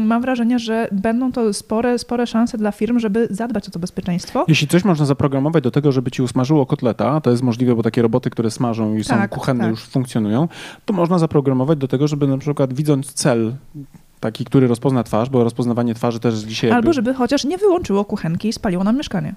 mam 0.05 0.21
wrażenie, 0.21 0.59
że 0.59 0.87
będą 0.91 1.31
to 1.31 1.53
spore, 1.53 1.99
spore 1.99 2.27
szanse 2.27 2.57
dla 2.57 2.71
firm, 2.71 2.99
żeby 2.99 3.27
zadbać 3.31 3.67
o 3.67 3.71
to 3.71 3.79
bezpieczeństwo. 3.79 4.45
Jeśli 4.47 4.67
coś 4.67 4.85
można 4.85 5.05
zaprogramować 5.05 5.63
do 5.63 5.71
tego, 5.71 5.91
żeby 5.91 6.11
ci 6.11 6.21
usmażyło 6.21 6.65
kotleta, 6.65 7.21
to 7.21 7.31
jest 7.31 7.43
możliwe, 7.43 7.75
bo 7.75 7.83
takie 7.83 8.01
roboty, 8.01 8.29
które 8.29 8.51
smażą 8.51 8.95
i 8.95 9.03
są 9.03 9.15
Tak, 9.15 9.31
kuchenne 9.31 9.63
tak. 9.63 9.71
już 9.71 9.83
funkcjonują, 9.83 10.47
to 10.85 10.93
można 10.93 11.19
zaprogramować 11.19 11.79
do 11.79 11.87
tego, 11.87 12.07
żeby 12.07 12.27
na 12.27 12.37
przykład 12.37 12.73
widząc 12.73 13.13
cel, 13.13 13.53
taki, 14.19 14.45
który 14.45 14.67
rozpozna 14.67 15.03
twarz, 15.03 15.29
bo 15.29 15.43
rozpoznawanie 15.43 15.95
twarzy 15.95 16.19
też 16.19 16.35
dzisiaj 16.35 16.69
Albo 16.71 16.77
jakby 16.77 16.93
żeby 16.93 17.13
chociaż 17.13 17.45
nie 17.45 17.57
wyłączyło 17.57 18.05
kuchenki 18.05 18.47
i 18.47 18.53
spaliło 18.53 18.83
nam 18.83 18.97
mieszkanie. 18.97 19.35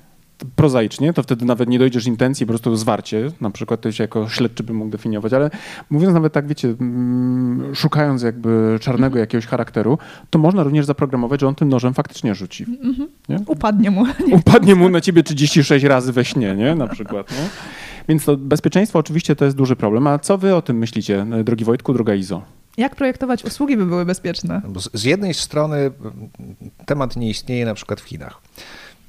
Prozaicznie, 0.57 1.13
to 1.13 1.23
wtedy 1.23 1.45
nawet 1.45 1.69
nie 1.69 1.79
dojdziesz 1.79 2.07
intencji, 2.07 2.47
po 2.47 2.51
prostu 2.51 2.77
zwarcie, 2.77 3.31
na 3.41 3.51
przykład 3.51 3.81
to 3.81 3.93
się 3.93 4.05
jako 4.05 4.29
śledczy 4.29 4.63
by 4.63 4.73
mógł 4.73 4.91
definiować, 4.91 5.33
ale 5.33 5.51
mówiąc 5.91 6.15
nawet 6.15 6.33
tak, 6.33 6.47
wiecie, 6.47 6.75
mm, 6.81 7.75
szukając 7.75 8.23
jakby 8.23 8.79
czarnego 8.81 9.19
jakiegoś 9.19 9.47
charakteru, 9.47 9.99
to 10.31 10.39
można 10.39 10.63
również 10.63 10.87
zaprogramować, 10.87 11.41
że 11.41 11.49
on 11.49 11.55
tym 11.55 11.69
nożem 11.69 11.95
faktycznie 11.95 12.35
rzuci. 12.35 12.67
Mhm. 12.83 13.09
Upadnie 13.47 13.91
mu. 13.91 14.05
Upadnie 14.41 14.75
mu 14.75 14.89
na 14.89 15.01
ciebie 15.01 15.23
36 15.23 15.85
razy 15.85 16.13
we 16.13 16.25
śnie, 16.25 16.55
nie? 16.55 16.75
Na 16.75 16.87
przykład. 16.87 17.31
Nie? 17.31 17.49
Więc 18.09 18.25
to 18.25 18.37
bezpieczeństwo 18.37 18.99
oczywiście 18.99 19.37
to 19.37 19.45
jest 19.45 19.57
duży 19.57 19.77
problem. 19.77 20.07
A 20.07 20.19
co 20.19 20.39
wy 20.39 20.55
o 20.55 20.63
tym 20.63 20.79
myślicie, 20.79 21.27
drogi 21.45 21.65
Wojtku, 21.65 21.95
droga 21.95 22.15
Izo? 22.15 22.43
Jak 22.77 22.97
projektować 22.97 23.45
usługi, 23.45 23.77
by 23.77 23.87
były 23.87 24.05
bezpieczne? 24.05 24.63
Z 24.95 25.05
jednej 25.05 25.35
strony 25.35 25.77
mm, 25.77 25.91
temat 26.87 27.17
nie 27.17 27.31
istnieje 27.31 27.65
na 27.65 27.75
przykład 27.75 28.01
w 28.01 28.05
Chinach. 28.05 28.41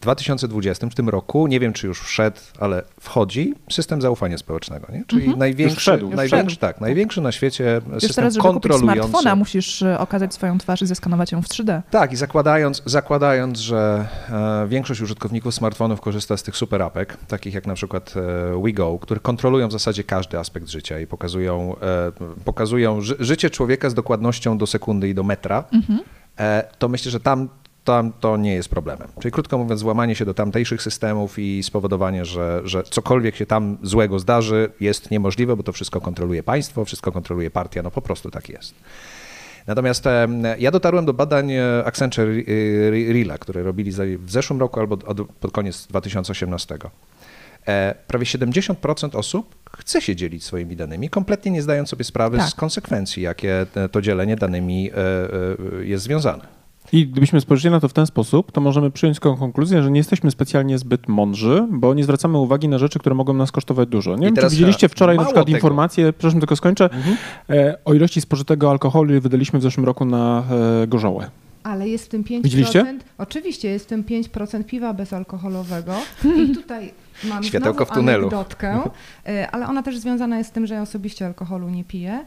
W 0.04 0.06
2020, 0.06 0.90
w 0.90 0.96
tym 0.96 1.10
roku, 1.10 1.48
nie 1.48 1.60
wiem 1.60 1.74
czy 1.74 1.88
już 1.88 2.02
wszedł, 2.02 2.38
ale 2.60 2.84
wchodzi 3.00 3.54
system 3.72 4.02
zaufania 4.02 4.38
społecznego, 4.38 4.88
nie? 4.94 5.04
czyli 5.08 5.22
Mhm. 5.22 5.40
największy, 5.40 5.78
wszedł. 5.80 6.10
Największy, 6.10 6.58
tak, 6.58 6.82
największy 6.82 7.22
na 7.22 7.32
świecie 7.32 7.82
Już 7.94 8.02
system 8.02 8.16
teraz, 8.16 8.34
żeby 8.34 8.48
kupić 8.48 8.54
kontrolujący. 8.72 9.10
smartfona, 9.10 9.36
musisz 9.36 9.82
e, 9.82 10.00
okazać 10.00 10.34
swoją 10.34 10.58
twarz 10.58 10.82
i 10.82 10.86
zeskanować 10.88 11.32
ją 11.32 11.42
w 11.42 11.48
3D. 11.48 11.82
Tak, 11.92 12.12
i 12.14 12.16
zakładając, 12.16 12.82
zakładając 12.86 13.60
że 13.60 14.08
e, 14.30 14.68
większość 14.68 15.02
użytkowników 15.02 15.54
smartfonów 15.56 16.02
korzysta 16.02 16.38
z 16.38 16.44
tych 16.44 16.58
super 16.58 16.82
apek, 16.82 17.18
takich 17.28 17.54
jak 17.54 17.68
na 17.68 17.74
przykład 17.74 18.14
e, 18.58 18.62
WeGo, 18.64 19.00
które 19.00 19.20
kontrolują 19.20 19.68
w 19.68 19.72
zasadzie 19.72 20.04
każdy 20.04 20.40
aspekt 20.40 20.70
życia 20.70 21.00
i 21.00 21.08
pokazują, 21.08 21.76
e, 21.82 22.12
pokazują 22.46 23.02
ży, 23.02 23.16
życie 23.20 23.50
człowieka 23.50 23.90
z 23.90 23.94
dokładnością 23.94 24.58
do 24.58 24.68
sekundy 24.68 25.10
i 25.10 25.14
do 25.16 25.24
metra, 25.24 25.64
e, 26.40 26.64
to 26.80 26.90
myślę, 26.90 27.12
że 27.12 27.20
tam, 27.20 27.50
tam 27.84 28.14
to 28.20 28.38
nie 28.38 28.54
jest 28.54 28.70
problemem. 28.70 29.08
Czyli 29.20 29.32
krótko 29.32 29.58
mówiąc, 29.58 29.82
włamanie 29.82 30.16
się 30.16 30.26
do 30.26 30.34
tamtejszych 30.34 30.82
systemów 30.82 31.40
i 31.40 31.64
spowodowanie, 31.64 32.26
że, 32.26 32.62
że 32.66 32.84
cokolwiek 32.84 33.36
się 33.36 33.46
tam 33.46 33.78
złego 33.84 34.20
zdarzy, 34.20 34.72
jest 34.80 35.12
niemożliwe, 35.12 35.56
bo 35.56 35.64
to 35.64 35.72
wszystko 35.72 36.02
kontroluje 36.02 36.44
państwo, 36.44 36.86
wszystko 36.86 37.12
kontroluje 37.12 37.52
partia, 37.52 37.84
no 37.84 37.92
po 37.92 38.02
prostu 38.02 38.32
tak 38.32 38.50
jest. 38.50 38.76
Natomiast 39.68 40.06
ja 40.60 40.72
dotarłem 40.72 41.06
do 41.06 41.14
badań 41.14 41.52
e, 41.52 41.86
Accenture 41.86 42.30
e, 42.30 43.14
Rila, 43.14 43.38
które 43.38 43.64
robili 43.64 43.92
w 44.18 44.32
zeszłym 44.32 44.60
roku 44.60 44.80
albo 44.80 44.98
od, 45.06 45.22
pod 45.40 45.52
koniec 45.52 45.88
2018. 45.88 46.78
E, 47.68 47.96
Prawie 48.08 48.26
70% 48.26 49.18
osób 49.18 49.56
chce 49.78 50.02
się 50.02 50.16
dzielić 50.16 50.44
swoimi 50.44 50.76
danymi, 50.76 51.10
kompletnie 51.10 51.52
nie 51.52 51.62
zdając 51.62 51.90
sobie 51.90 52.04
sprawy 52.04 52.38
Tak. 52.38 52.50
z 52.50 52.56
konsekwencji, 52.56 53.24
jakie 53.24 53.66
to 53.92 54.02
dzielenie 54.02 54.36
danymi 54.36 54.92
jest 55.84 56.04
związane. 56.04 56.63
I 56.94 57.08
gdybyśmy 57.08 57.42
spojrzeli 57.42 57.72
na 57.74 57.80
to 57.80 57.88
w 57.88 57.94
ten 57.94 58.06
sposób, 58.06 58.52
to 58.52 58.62
możemy 58.62 58.92
przyjąć 58.92 59.20
taką 59.20 59.38
konkluzję, 59.38 59.84
że 59.84 59.92
nie 59.92 59.98
jesteśmy 60.00 60.32
specjalnie 60.32 60.78
zbyt 60.78 61.08
mądrzy, 61.08 61.68
bo 61.72 61.94
nie 61.94 62.04
zwracamy 62.04 62.38
uwagi 62.38 62.68
na 62.68 62.78
rzeczy, 62.78 63.00
które 63.00 63.16
mogą 63.16 63.34
nas 63.34 63.52
kosztować 63.52 63.90
dużo. 63.90 64.16
Nie 64.16 64.28
I 64.30 64.34
wiem, 64.34 64.36
czy 64.36 64.50
widzieliście 64.50 64.90
wczoraj 64.90 65.18
na 65.18 65.24
przykład 65.26 65.46
tego. 65.46 65.58
informację, 65.58 66.14
przepraszam, 66.14 66.40
tylko 66.40 66.56
skończę, 66.56 66.84
Mhm. 66.94 67.18
e, 67.50 67.78
o 67.86 67.94
ilości 67.94 68.22
spożytego 68.22 68.72
alkoholu, 68.72 69.22
wydaliśmy 69.22 69.60
w 69.60 69.62
zeszłym 69.62 69.86
roku 69.86 70.06
na 70.06 70.44
e, 70.84 70.88
gorzołę. 70.88 71.30
Ale 71.64 71.90
jest 71.90 72.06
w 72.06 72.10
tym 72.10 72.24
5%. 72.24 72.42
Widzieliście? 72.44 73.00
Oczywiście, 73.18 73.70
jest 73.70 73.86
w 73.86 73.88
tym 73.88 74.04
5% 74.04 74.64
piwa 74.64 74.94
bezalkoholowego. 74.94 75.96
I 76.44 76.50
tutaj 76.62 76.94
mam 77.24 77.44
Światełko 77.44 77.78
znowu 77.86 77.92
w 77.92 77.96
tunelu. 77.96 78.28
anegdotkę, 78.28 78.82
y, 79.30 79.48
ale 79.50 79.68
ona 79.68 79.84
też 79.84 79.98
związana 79.98 80.38
jest 80.38 80.50
z 80.50 80.54
tym, 80.54 80.68
że 80.68 80.74
ja 80.74 80.82
osobiście 80.82 81.26
alkoholu 81.26 81.70
nie 81.70 81.84
piję. 81.84 82.26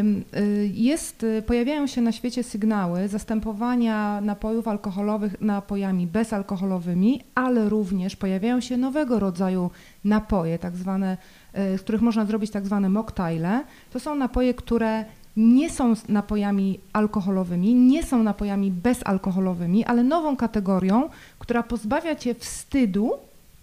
Ym, 0.00 0.24
y, 0.36 0.70
Jest, 0.74 1.26
pojawiają 1.46 1.86
się 1.86 2.00
na 2.00 2.12
świecie 2.12 2.42
sygnały 2.42 3.08
zastępowania 3.08 4.20
napojów 4.20 4.68
alkoholowych 4.68 5.40
napojami 5.40 6.06
bezalkoholowymi, 6.06 7.20
ale 7.34 7.68
również 7.68 8.16
pojawiają 8.16 8.60
się 8.60 8.76
nowego 8.76 9.18
rodzaju 9.18 9.70
napoje, 10.04 10.58
tak 10.58 10.76
zwane, 10.76 11.16
z 11.54 11.80
których 11.80 12.02
można 12.02 12.24
zrobić 12.24 12.50
tak 12.50 12.66
zwane 12.66 12.88
mocktaile. 12.88 13.64
To 13.92 14.00
są 14.00 14.14
napoje, 14.14 14.54
które 14.54 15.04
nie 15.36 15.70
są 15.70 15.94
napojami 16.08 16.80
alkoholowymi, 16.92 17.74
nie 17.74 18.02
są 18.02 18.22
napojami 18.22 18.70
bezalkoholowymi, 18.70 19.84
ale 19.84 20.02
nową 20.02 20.36
kategorią, 20.36 21.08
która 21.38 21.62
pozbawia 21.62 22.14
cię 22.16 22.34
wstydu 22.34 23.10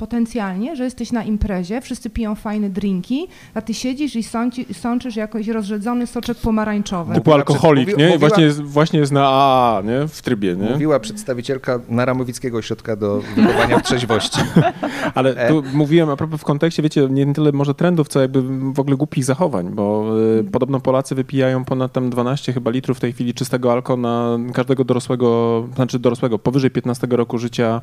potencjalnie, 0.01 0.75
że 0.75 0.83
jesteś 0.83 1.11
na 1.11 1.23
imprezie, 1.23 1.81
wszyscy 1.81 2.09
piją 2.09 2.35
fajne 2.35 2.69
drinki, 2.69 3.27
a 3.53 3.61
ty 3.61 3.73
siedzisz 3.73 4.15
i 4.15 4.23
sąci, 4.23 4.65
sączysz 4.73 5.15
jakoś 5.15 5.47
rozrzedzony 5.47 6.07
soczek 6.07 6.37
pomarańczowy. 6.37 7.13
Typu 7.13 7.19
Mówiła 7.19 7.35
alkoholik, 7.35 7.87
nie? 7.87 7.93
mówiła- 8.07 8.19
właśnie, 8.19 8.43
jest, 8.43 8.61
właśnie 8.61 8.99
jest 8.99 9.11
na 9.11 9.27
AA, 9.27 9.81
nie? 9.85 10.07
W 10.07 10.21
trybie, 10.21 10.55
nie? 10.55 10.69
Mówiła 10.69 10.99
przedstawicielka 10.99 11.79
Naramowickiego 11.89 12.57
Ośrodka 12.57 12.95
do 12.95 13.21
wychowania 13.35 13.79
w 13.79 13.83
trzeźwości. 13.83 14.39
Ale 15.15 15.35
E. 15.35 15.49
tu 15.49 15.63
mówiłem 15.73 16.09
a 16.09 16.15
propos 16.15 16.41
w 16.41 16.43
kontekście, 16.43 16.83
wiecie, 16.83 17.07
nie 17.09 17.33
tyle 17.33 17.51
może 17.51 17.73
trendów, 17.73 18.07
co 18.07 18.21
jakby 18.21 18.41
w 18.73 18.79
ogóle 18.79 18.97
głupich 18.97 19.23
zachowań, 19.23 19.69
bo 19.69 20.05
y, 20.39 20.43
podobno 20.43 20.79
Polacy 20.79 21.15
wypijają 21.15 21.65
ponad 21.65 21.91
tam 21.93 22.09
12 22.09 22.53
chyba 22.53 22.71
litrów 22.71 22.97
w 22.97 22.99
tej 23.01 23.13
chwili 23.13 23.33
czystego 23.33 23.71
alko 23.71 23.97
na 23.97 24.37
każdego 24.53 24.83
dorosłego, 24.83 25.63
znaczy 25.75 25.99
dorosłego, 25.99 26.39
powyżej 26.39 26.71
15 26.71 27.07
roku 27.09 27.37
życia 27.37 27.81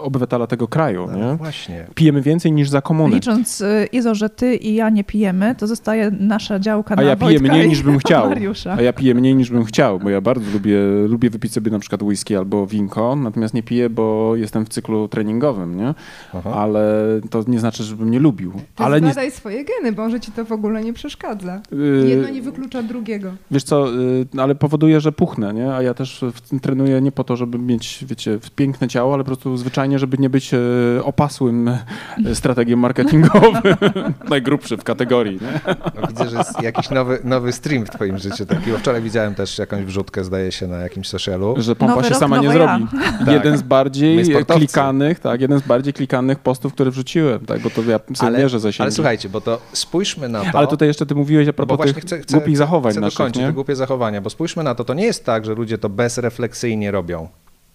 obywatela 0.00 0.46
tego 0.46 0.68
kraju, 0.68 1.06
No 1.12 1.18
nie? 1.30 1.36
właśnie. 1.36 1.86
Pijemy 1.94 2.22
więcej 2.22 2.52
niż 2.52 2.68
za 2.68 2.80
komuny. 2.82 3.14
Licząc 3.14 3.60
y, 3.60 3.88
Izo, 3.92 4.14
że 4.14 4.30
ty 4.30 4.54
i 4.56 4.74
ja 4.74 4.90
nie 4.90 5.04
pijemy, 5.04 5.54
to 5.54 5.66
zostaje 5.66 6.10
nasza 6.20 6.58
działka 6.58 6.94
A 6.94 6.96
na 6.96 7.02
ja 7.02 7.16
piję 7.16 7.30
Wojtka 7.38 7.48
mniej 7.54 7.68
niż 7.68 7.82
bym 7.82 7.98
chciał. 7.98 8.28
Mariusza. 8.28 8.72
A 8.78 8.82
ja 8.82 8.92
piję 8.92 9.14
mniej 9.14 9.34
niż 9.34 9.50
bym 9.50 9.64
chciał, 9.64 9.98
bo 10.00 10.10
ja 10.10 10.20
bardzo 10.20 10.50
lubię, 10.52 10.78
lubię 11.08 11.30
wypić 11.30 11.52
sobie 11.52 11.70
na 11.70 11.78
przykład 11.78 12.02
whisky 12.02 12.36
albo 12.36 12.66
winko, 12.66 13.16
natomiast 13.16 13.54
nie 13.54 13.62
piję, 13.62 13.90
bo 13.90 14.32
jestem 14.36 14.64
w 14.64 14.68
cyklu 14.68 15.08
treningowym, 15.08 15.76
nie? 15.76 15.94
Aha. 16.34 16.50
Ale 16.54 16.94
to 17.30 17.44
nie 17.48 17.60
znaczy, 17.60 17.82
żebym 17.84 18.10
nie 18.10 18.18
lubił. 18.20 18.52
Ty 18.76 18.84
Ale 18.84 19.00
nie, 19.00 19.06
zbadaj 19.12 19.30
swoje 19.30 19.64
geny, 19.64 19.92
bo 19.92 20.02
może 20.02 20.20
ci 20.20 20.32
to 20.32 20.44
w 20.44 20.52
ogóle 20.52 20.84
nie 20.84 20.92
przeszkadza. 20.92 21.60
y, 22.04 22.08
Jedno 22.08 22.28
nie 22.28 22.42
wyklucza 22.42 22.82
drugiego. 22.82 23.30
Wiesz 23.50 23.62
co, 23.64 23.94
y, 23.94 24.26
ale 24.38 24.54
powoduje, 24.54 25.00
że 25.00 25.12
puchnę, 25.12 25.54
nie? 25.54 25.74
A 25.74 25.82
ja 25.82 25.94
też 25.94 26.24
trenuję 26.62 27.00
nie 27.00 27.12
po 27.12 27.24
to, 27.24 27.36
żeby 27.36 27.58
mieć, 27.58 28.04
wiecie, 28.08 28.38
piękne 28.56 28.88
ciało, 28.88 29.14
ale 29.14 29.22
po 29.24 29.26
prostu 29.26 29.56
zwyczajnie, 29.62 29.98
żeby 29.98 30.18
nie 30.18 30.30
być 30.30 30.54
e, 30.54 30.58
opasłym 31.02 31.68
e, 31.68 31.80
strategiem 32.34 32.78
marketingowym. 32.78 33.62
Najgrubszy 34.30 34.76
w 34.76 34.84
kategorii, 34.84 35.38
nie? 35.42 35.60
No, 36.00 36.06
widzę, 36.08 36.28
że 36.30 36.36
jest 36.36 36.62
jakiś 36.62 36.90
nowy, 36.90 37.18
nowy 37.24 37.52
stream 37.52 37.86
w 37.86 37.90
twoim 37.90 38.18
życiu. 38.18 38.46
Taki. 38.46 38.70
Bo 38.70 38.78
Wczoraj 38.78 39.02
widziałem 39.02 39.34
też 39.34 39.58
jakąś 39.58 39.84
wrzutkę, 39.84 40.24
zdaje 40.24 40.52
się, 40.52 40.66
na 40.66 40.76
jakimś 40.76 41.08
socialu. 41.08 41.54
Że 41.58 41.76
pompa 41.76 41.94
Nowy 41.94 42.04
się 42.04 42.10
rok, 42.10 42.18
sama 42.20 42.38
nie 42.38 42.46
ja. 42.46 42.52
zrobi. 42.52 42.86
Tak. 43.18 43.28
Jeden 43.34 43.56
z 43.58 43.62
bardziej 43.62 44.24
klikanych, 44.46 45.18
tak, 45.20 45.40
jeden 45.40 45.58
z 45.58 45.62
bardziej 45.62 45.92
klikanych 45.92 46.38
postów, 46.38 46.72
które 46.74 46.90
wrzuciłem, 46.90 47.46
tak, 47.46 47.60
bo 47.60 47.70
to 47.70 47.82
ja 47.82 47.98
sobie 47.98 48.28
Ale, 48.28 48.38
mierzę 48.38 48.60
zasięgi. 48.60 48.82
ale 48.82 48.90
słuchajcie, 48.92 49.28
bo 49.28 49.40
to 49.40 49.58
spójrzmy 49.72 50.28
na 50.28 50.44
to. 50.52 50.58
Ale 50.58 50.66
tutaj 50.66 50.88
jeszcze 50.88 51.06
ty 51.06 51.14
mówiłeś 51.14 51.48
a 51.48 51.50
No 51.50 51.66
propos 51.66 51.94
tych 51.94 52.04
chcę, 52.04 52.18
chcę, 52.18 52.36
głupich 52.36 52.56
zachowań 52.56 52.92
chcę 52.92 53.00
naszych, 53.00 53.18
dokończyć 53.18 53.40
nie? 53.40 53.46
te 53.46 53.52
głupie 53.52 53.76
zachowania, 53.76 54.20
bo 54.20 54.30
spójrzmy 54.30 54.62
na 54.62 54.74
to, 54.74 54.84
to 54.84 54.94
nie 54.94 55.04
jest 55.04 55.24
tak, 55.24 55.44
że 55.44 55.54
ludzie 55.54 55.78
to 55.78 55.88
bezrefleksyjnie 55.88 56.90
robią. 56.90 57.28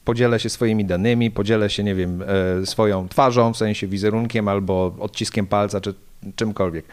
Podzielę 0.08 0.39
się 0.39 0.49
swoimi 0.49 0.86
danymi, 0.86 1.32
podzielę 1.32 1.70
się, 1.70 1.84
nie 1.84 1.95
wiem, 1.95 2.24
e, 2.62 2.66
swoją 2.66 3.08
twarzą, 3.10 3.53
w 3.53 3.58
sensie 3.58 3.88
wizerunkiem 3.88 4.47
albo 4.47 4.95
odciskiem 4.99 5.47
palca, 5.47 5.82
czy 5.82 5.93
czymkolwiek. 6.36 6.86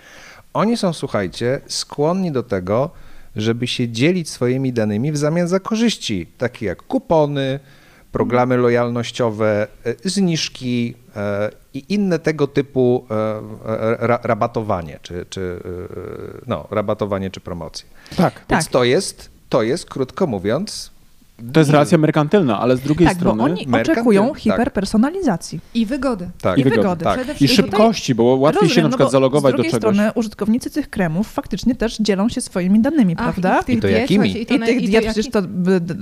Oni 0.54 0.76
są, 0.76 0.92
słuchajcie, 0.92 1.60
skłonni 1.66 2.32
do 2.32 2.42
tego, 2.42 2.90
żeby 3.36 3.66
się 3.66 3.88
dzielić 3.88 4.30
swoimi 4.30 4.72
danymi 4.72 5.12
w 5.12 5.16
zamian 5.16 5.48
za 5.48 5.60
korzyści, 5.60 6.26
takie 6.38 6.66
jak 6.66 6.82
kupony, 6.82 7.60
programy 8.12 8.56
lojalnościowe, 8.56 9.66
e, 9.84 9.94
zniżki 10.10 10.94
e, 11.16 11.50
i 11.74 11.84
inne 11.88 12.18
tego 12.18 12.46
typu 12.46 13.06
ra, 13.98 14.18
rabatowanie, 14.22 14.98
czy, 15.02 15.26
czy 15.30 15.60
no, 16.46 16.68
rabatowanie 16.70 17.30
czy 17.30 17.40
promocje. 17.40 17.86
Tak. 18.16 18.34
Tak. 18.34 18.44
Więc 18.50 18.68
to 18.68 18.84
jest, 18.84 19.30
to 19.48 19.62
jest, 19.62 19.90
krótko 19.90 20.26
mówiąc, 20.26 20.93
To 21.52 21.60
jest 21.60 21.70
deal. 21.70 21.82
racja 21.82 21.98
merkantylna, 21.98 22.60
ale 22.60 22.76
z 22.76 22.80
drugiej 22.80 23.08
Tak, 23.08 23.16
bo 23.16 23.20
strony... 23.20 23.42
oni 23.42 23.66
merkantyl- 23.66 23.92
oczekują 23.92 24.28
tak. 24.28 24.38
hiperpersonalizacji. 24.38 25.60
I 25.74 25.86
wygody. 25.86 26.30
Tak. 26.40 26.58
I 26.58 26.60
I 26.60 26.64
wygody, 26.64 27.04
tak. 27.04 27.40
I 27.42 27.48
szybkości, 27.48 28.14
bo 28.14 28.24
łatwiej 28.24 28.60
się 28.60 28.66
Rozumiem, 28.68 28.82
na 28.82 28.88
no 28.88 28.90
przykład 28.90 29.06
bo 29.08 29.10
zalogować 29.10 29.50
z 29.50 29.52
do 29.52 29.56
drugiej 29.56 29.72
czegoś. 29.72 29.94
strony 29.96 30.12
użytkownicy 30.14 30.70
tych 30.70 30.90
kremów 30.90 31.32
faktycznie 31.32 31.74
też 31.74 31.96
dzielą 32.00 32.28
się 32.28 32.40
swoimi 32.40 32.80
danymi, 32.80 33.14
Ach, 33.18 33.22
prawda? 33.24 33.60
I, 33.60 33.64
tych 33.64 33.78
I 33.78 33.80
to 33.80 33.88
diet, 33.88 34.00
jakimi? 34.00 34.40
I 34.42 34.46
to 34.46 34.58
na- 34.58 34.66
tych 34.66 34.76
i 34.76 34.80
to 34.80 34.86
diet 34.86 34.92
jaki- 35.04 35.06
przecież 35.06 35.30
to 35.32 35.42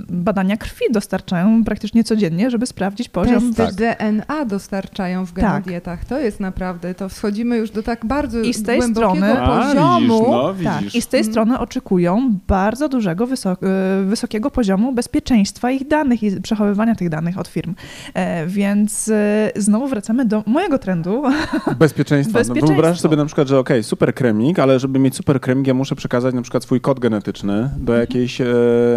badania 0.09 0.57
krwi 0.57 0.85
dostarczają 0.91 1.63
praktycznie 1.63 2.03
codziennie, 2.03 2.49
żeby 2.49 2.65
sprawdzić 2.65 3.09
poziom. 3.09 3.53
Testy 3.53 3.75
DNA 3.75 4.45
dostarczają 4.45 5.25
w 5.25 5.31
Tak. 5.31 5.43
genodietach. 5.43 6.05
To 6.05 6.19
jest 6.19 6.39
naprawdę, 6.39 6.95
to 6.95 7.09
wchodzimy 7.09 7.57
już 7.57 7.71
do 7.71 7.83
tak 7.83 8.05
bardzo 8.05 8.39
I 8.41 8.53
z 8.53 8.63
tej 8.63 8.77
głębokiego 8.77 9.15
strony- 9.15 9.41
A, 9.41 9.67
poziomu. 9.67 9.99
widzisz, 10.19 10.27
no, 10.31 10.53
Tak, 10.63 10.79
widzisz. 10.79 10.95
i 10.95 11.01
z 11.01 11.07
tej 11.07 11.23
strony 11.23 11.59
oczekują 11.59 12.37
bardzo 12.47 12.89
dużego, 12.89 13.27
wysok- 13.27 13.57
y, 14.03 14.05
wysokiego 14.05 14.51
poziomu 14.51 14.91
bezpieczeństwa 14.93 15.22
ich 15.71 15.87
danych 15.87 16.23
i 16.23 16.41
przechowywania 16.41 16.95
tych 16.95 17.09
danych 17.09 17.37
od 17.37 17.47
firm. 17.47 17.75
E, 18.13 18.47
Więc 18.47 19.07
y, 19.07 19.13
znowu 19.55 19.87
wracamy 19.87 20.25
do 20.25 20.43
mojego 20.45 20.79
trendu. 20.79 21.23
Bezpieczeństwa. 21.79 22.39
No, 22.39 22.39
Bezpieczeństwo. 22.39 22.73
wyobraź 22.73 22.99
sobie 22.99 23.17
na 23.17 23.25
przykład, 23.25 23.47
że 23.47 23.59
okej, 23.59 23.83
super 23.83 24.13
kremik, 24.13 24.59
ale 24.59 24.79
żeby 24.79 24.99
mieć 24.99 25.15
super 25.15 25.41
kremik, 25.41 25.67
ja 25.67 25.73
muszę 25.73 25.95
przekazać 25.95 26.35
na 26.35 26.41
przykład 26.41 26.63
swój 26.63 26.81
kod 26.81 26.99
genetyczny 26.99 27.69
do 27.77 27.93
jakiejś 27.93 28.41
e, 28.41 28.45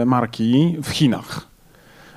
marki 0.06 0.76
w 0.82 0.88
Chinach. 0.90 1.56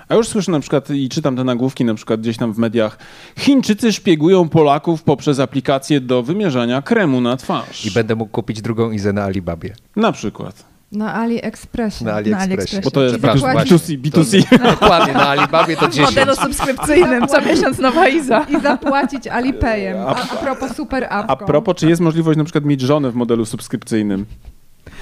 A 0.10 0.16
już 0.16 0.28
słyszę 0.28 0.52
na 0.52 0.60
przykład 0.60 0.90
i 0.90 1.10
czytam 1.10 1.36
te 1.36 1.44
nagłówki 1.44 1.86
na 1.86 1.94
przykład 1.94 2.22
gdzieś 2.22 2.38
tam 2.38 2.54
w 2.54 2.58
mediach. 2.58 2.98
Chińczycy 3.38 3.94
szpiegują 3.94 4.50
Polaków 4.50 5.04
poprzez 5.04 5.40
aplikację 5.40 6.02
do 6.02 6.24
wymierzania 6.24 6.82
kremu 6.82 7.22
na 7.22 7.38
twarz. 7.38 7.86
I 7.86 7.92
będę 7.92 8.16
mógł 8.16 8.32
kupić 8.32 8.62
drugą 8.62 8.92
Izę 8.92 9.14
na 9.14 9.24
Alibabie, 9.24 9.74
Na 9.96 10.12
przykład. 10.12 10.69
Na 10.92 11.14
AliExpressie. 11.14 12.06
na 12.06 12.14
AliExpressie. 12.14 12.44
AliExpressie. 12.54 12.82
Bo 12.84 12.92
to 12.92 13.02
jest 13.04 13.14
Przepraszam, 13.16 13.52
właśnie. 13.52 13.78
B2C. 13.78 14.02
B2C. 14.02 14.64
Dokładnie, 14.72 15.14
na 15.14 15.28
Alibabie 15.34 15.78
to 15.78 15.88
W 15.88 15.92
10. 15.92 16.10
modelu 16.10 16.36
subskrypcyjnym, 16.36 17.28
co 17.28 17.42
miesiąc 17.42 17.80
nowa 17.80 18.08
Iza. 18.08 18.46
I 18.58 18.62
zapłacić 18.62 19.28
Alipayem. 19.28 19.98
A, 19.98 20.16
a 20.16 20.36
propos 20.36 20.76
super 20.76 21.04
A 21.10 21.24
apką. 21.28 21.46
propos, 21.46 21.76
czy 21.78 21.90
jest 21.90 22.02
możliwość 22.02 22.38
na 22.38 22.44
przykład 22.44 22.66
mieć 22.66 22.82
żonę 22.82 23.12
w 23.12 23.16
modelu 23.16 23.46
subskrypcyjnym? 23.46 24.26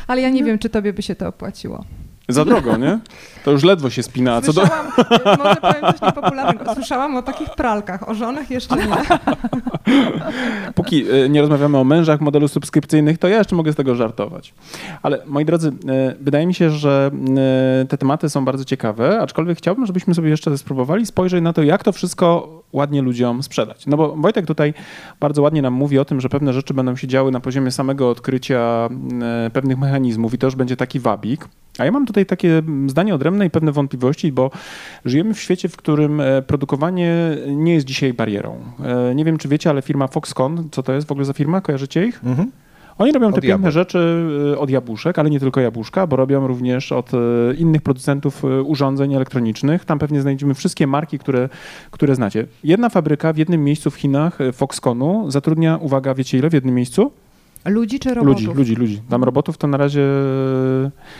Ale 0.07 0.21
ja 0.21 0.29
nie 0.29 0.43
wiem, 0.43 0.59
czy 0.59 0.69
tobie 0.69 0.93
by 0.93 1.01
się 1.01 1.15
to 1.15 1.27
opłaciło. 1.27 1.83
Za 2.30 2.45
drogo, 2.45 2.78
nie? 2.78 2.99
To 3.45 3.51
już 3.51 3.63
ledwo 3.63 3.89
się 3.89 4.03
spina. 4.03 4.36
A 4.36 4.41
co 4.41 4.53
do... 4.53 4.61
Słyszałam, 4.61 4.88
może 5.38 5.55
powiem 5.55 5.82
coś 5.82 6.01
niepopularnego, 6.01 6.73
słyszałam 6.73 7.15
o 7.15 7.21
takich 7.21 7.49
pralkach, 7.49 8.09
o 8.09 8.13
żonach 8.13 8.51
jeszcze 8.51 8.75
nie. 8.75 8.88
Póki 10.75 11.05
e, 11.11 11.30
nie 11.30 11.41
rozmawiamy 11.41 11.78
o 11.78 11.84
mężach 11.84 12.21
modelu 12.21 12.47
subskrypcyjnych, 12.47 13.17
to 13.17 13.28
ja 13.28 13.38
jeszcze 13.38 13.55
mogę 13.55 13.73
z 13.73 13.75
tego 13.75 13.95
żartować. 13.95 14.53
Ale 15.01 15.21
moi 15.25 15.45
drodzy, 15.45 15.67
e, 15.89 16.15
wydaje 16.21 16.47
mi 16.47 16.53
się, 16.53 16.69
że 16.69 17.11
te 17.89 17.97
tematy 17.97 18.30
są 18.30 18.45
bardzo 18.45 18.65
ciekawe, 18.65 19.19
aczkolwiek 19.21 19.57
chciałbym, 19.57 19.86
żebyśmy 19.86 20.15
sobie 20.15 20.30
jeszcze 20.30 20.57
spróbowali 20.57 21.05
spojrzeć 21.05 21.43
na 21.43 21.53
to, 21.53 21.63
jak 21.63 21.84
to 21.84 21.91
wszystko 21.91 22.56
ładnie 22.74 23.01
ludziom 23.01 23.43
sprzedać. 23.43 23.86
No 23.88 23.97
bo 23.97 24.15
Wojtek 24.15 24.45
tutaj 24.45 24.74
bardzo 25.20 25.41
ładnie 25.41 25.61
nam 25.61 25.74
mówi 25.74 25.99
o 25.99 26.05
tym, 26.05 26.22
że 26.22 26.30
pewne 26.30 26.53
rzeczy 26.53 26.74
będą 26.74 26.95
się 26.95 27.07
działy 27.07 27.32
na 27.32 27.39
poziomie 27.39 27.72
samego 27.72 28.09
odkrycia 28.09 28.89
e, 29.45 29.49
pewnych 29.49 29.78
mechanizmów 29.78 30.34
i 30.34 30.38
to 30.38 30.47
już 30.47 30.55
będzie 30.55 30.78
taki 30.78 30.99
wabik. 30.99 31.47
A 31.78 31.86
ja 31.86 31.91
mam 31.91 32.05
tutaj 32.05 32.26
takie 32.26 32.61
zdanie 32.88 33.15
odrębne 33.15 33.45
i 33.45 33.49
pewne 33.49 33.72
wątpliwości, 33.72 34.32
bo 34.32 34.51
żyjemy 35.05 35.34
w 35.34 35.39
świecie, 35.39 35.70
w 35.70 35.78
którym 35.78 36.22
e, 36.22 36.41
produkowanie 36.41 37.13
nie 37.47 37.74
jest 37.74 37.86
dzisiaj 37.86 38.13
barierą. 38.13 38.57
E, 39.09 39.15
Nie 39.15 39.26
wiem, 39.26 39.38
czy 39.38 39.47
wiecie, 39.47 39.70
ale 39.70 39.82
firma 39.82 40.07
Foxconn, 40.07 40.70
co 40.72 40.84
to 40.84 40.93
jest 40.93 41.07
w 41.07 41.11
ogóle 41.11 41.26
za 41.26 41.34
firma? 41.34 41.61
Kojarzycie 41.61 42.05
ich? 42.05 42.22
Mhm. 42.24 42.51
Oni 42.97 43.11
robią 43.11 43.33
te 43.33 43.41
piękne 43.41 43.71
rzeczy 43.71 44.27
e, 44.53 44.59
od 44.59 44.69
jabłuszek, 44.69 45.19
ale 45.19 45.29
nie 45.29 45.39
tylko 45.39 45.61
jabłuszka, 45.61 46.07
bo 46.07 46.15
robią 46.15 46.47
również 46.47 46.91
od 46.91 47.11
e, 47.13 47.17
innych 47.57 47.81
producentów 47.81 48.45
e, 48.45 48.61
urządzeń 48.61 49.13
elektronicznych. 49.13 49.85
Tam 49.85 49.99
pewnie 49.99 50.21
znajdziemy 50.21 50.53
wszystkie 50.53 50.87
marki, 50.87 51.19
które, 51.19 51.49
które 51.91 52.15
znacie. 52.15 52.45
Jedna 52.63 52.89
fabryka 52.89 53.33
w 53.33 53.37
jednym 53.37 53.63
miejscu 53.63 53.91
w 53.91 53.95
Chinach, 53.95 54.37
Foxconnu, 54.53 55.31
zatrudnia, 55.31 55.77
uwaga, 55.81 56.13
wiecie 56.13 56.37
ile 56.37 56.49
w 56.49 56.53
jednym 56.53 56.75
miejscu? 56.75 57.11
Ludzi 57.68 57.99
czy 57.99 58.13
robotów? 58.13 58.41
Ludzi, 58.41 58.57
ludzi, 58.57 58.76
ludzi. 58.76 59.01
Tam 59.09 59.24
robotów 59.24 59.57
to 59.57 59.68
na 59.68 59.78
razie... 59.78 60.03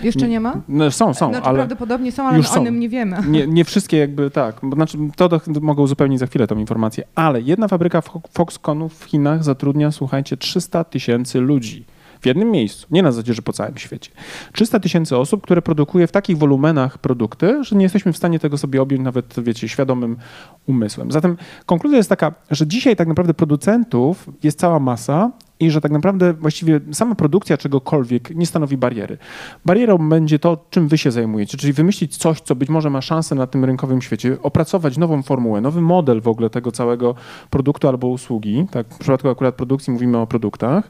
Jeszcze 0.04 0.28
nie 0.28 0.40
ma? 0.40 0.62
No, 0.68 0.92
są, 0.92 1.14
są, 1.14 1.30
znaczy, 1.30 1.46
ale 1.48 1.58
prawdopodobnie 1.58 2.12
są, 2.12 2.24
ale 2.28 2.38
już 2.38 2.52
o 2.52 2.64
tym 2.64 2.80
nie 2.80 2.90
wiemy. 2.90 3.18
nie, 3.30 3.48
nie 3.48 3.66
wszystkie 3.66 3.98
jakby 3.98 4.32
tak. 4.32 4.62
Znaczy, 4.74 4.98
to 5.16 5.30
do, 5.30 5.42
mogę 5.62 5.84
uzupełnić 5.84 6.20
za 6.20 6.28
chwilę 6.28 6.48
tą 6.48 6.58
informację, 6.58 7.04
ale 7.16 7.42
jedna 7.42 7.68
fabryka 7.68 8.00
Fo- 8.00 8.22
Foxconnów 8.32 9.00
w 9.00 9.04
Chinach 9.04 9.44
zatrudnia, 9.44 9.92
słuchajcie, 9.92 10.38
300 10.38 10.84
tysięcy 10.84 11.40
ludzi. 11.40 11.86
W 12.22 12.26
jednym 12.26 12.52
miejscu, 12.52 12.88
nie 12.92 13.04
na 13.04 13.12
zasadzie, 13.12 13.42
po 13.42 13.54
całym 13.54 13.78
świecie. 13.78 14.12
300 14.54 14.80
tysięcy 14.80 15.18
osób, 15.18 15.44
które 15.44 15.62
produkuje 15.62 16.08
w 16.08 16.12
takich 16.12 16.38
wolumenach 16.38 16.98
produkty, 16.98 17.64
że 17.64 17.76
nie 17.76 17.84
jesteśmy 17.84 18.14
w 18.14 18.18
stanie 18.18 18.40
tego 18.40 18.58
sobie 18.58 18.82
objąć 18.82 19.04
nawet, 19.04 19.36
wiecie, 19.38 19.70
świadomym 19.70 20.18
umysłem. 20.68 21.12
Zatem 21.12 21.38
konkluzja 21.66 21.98
jest 21.98 22.10
taka, 22.10 22.34
że 22.52 22.68
dzisiaj 22.68 22.96
tak 22.96 23.08
naprawdę 23.08 23.34
producentów 23.34 24.30
jest 24.44 24.60
cała 24.60 24.80
masa 24.80 25.32
i 25.60 25.72
że 25.72 25.82
tak 25.82 25.92
naprawdę 25.92 26.34
właściwie 26.34 26.80
sama 26.92 27.16
produkcja 27.16 27.58
czegokolwiek 27.58 28.36
nie 28.36 28.46
stanowi 28.46 28.78
bariery. 28.78 29.18
Barierą 29.66 30.10
będzie 30.10 30.40
to, 30.40 30.66
czym 30.70 30.88
wy 30.88 30.98
się 30.98 31.12
zajmujecie, 31.12 31.58
czyli 31.58 31.74
wymyślić 31.74 32.18
coś, 32.18 32.42
co 32.42 32.56
być 32.56 32.70
może 32.70 32.90
ma 32.90 33.02
szansę 33.02 33.36
na 33.36 33.48
tym 33.48 33.66
rynkowym 33.66 34.02
świecie, 34.02 34.38
opracować 34.42 34.98
nową 34.98 35.24
formułę, 35.24 35.62
nowy 35.62 35.82
model 35.82 36.22
w 36.22 36.28
ogóle 36.28 36.50
tego 36.50 36.72
całego 36.72 37.16
produktu 37.50 37.88
albo 37.88 38.08
usługi. 38.08 38.66
Tak, 38.72 38.88
w 38.88 38.98
przypadku 38.98 39.30
akurat 39.30 39.56
produkcji 39.56 39.94
mówimy 39.94 40.18
o 40.18 40.28
produktach, 40.28 40.90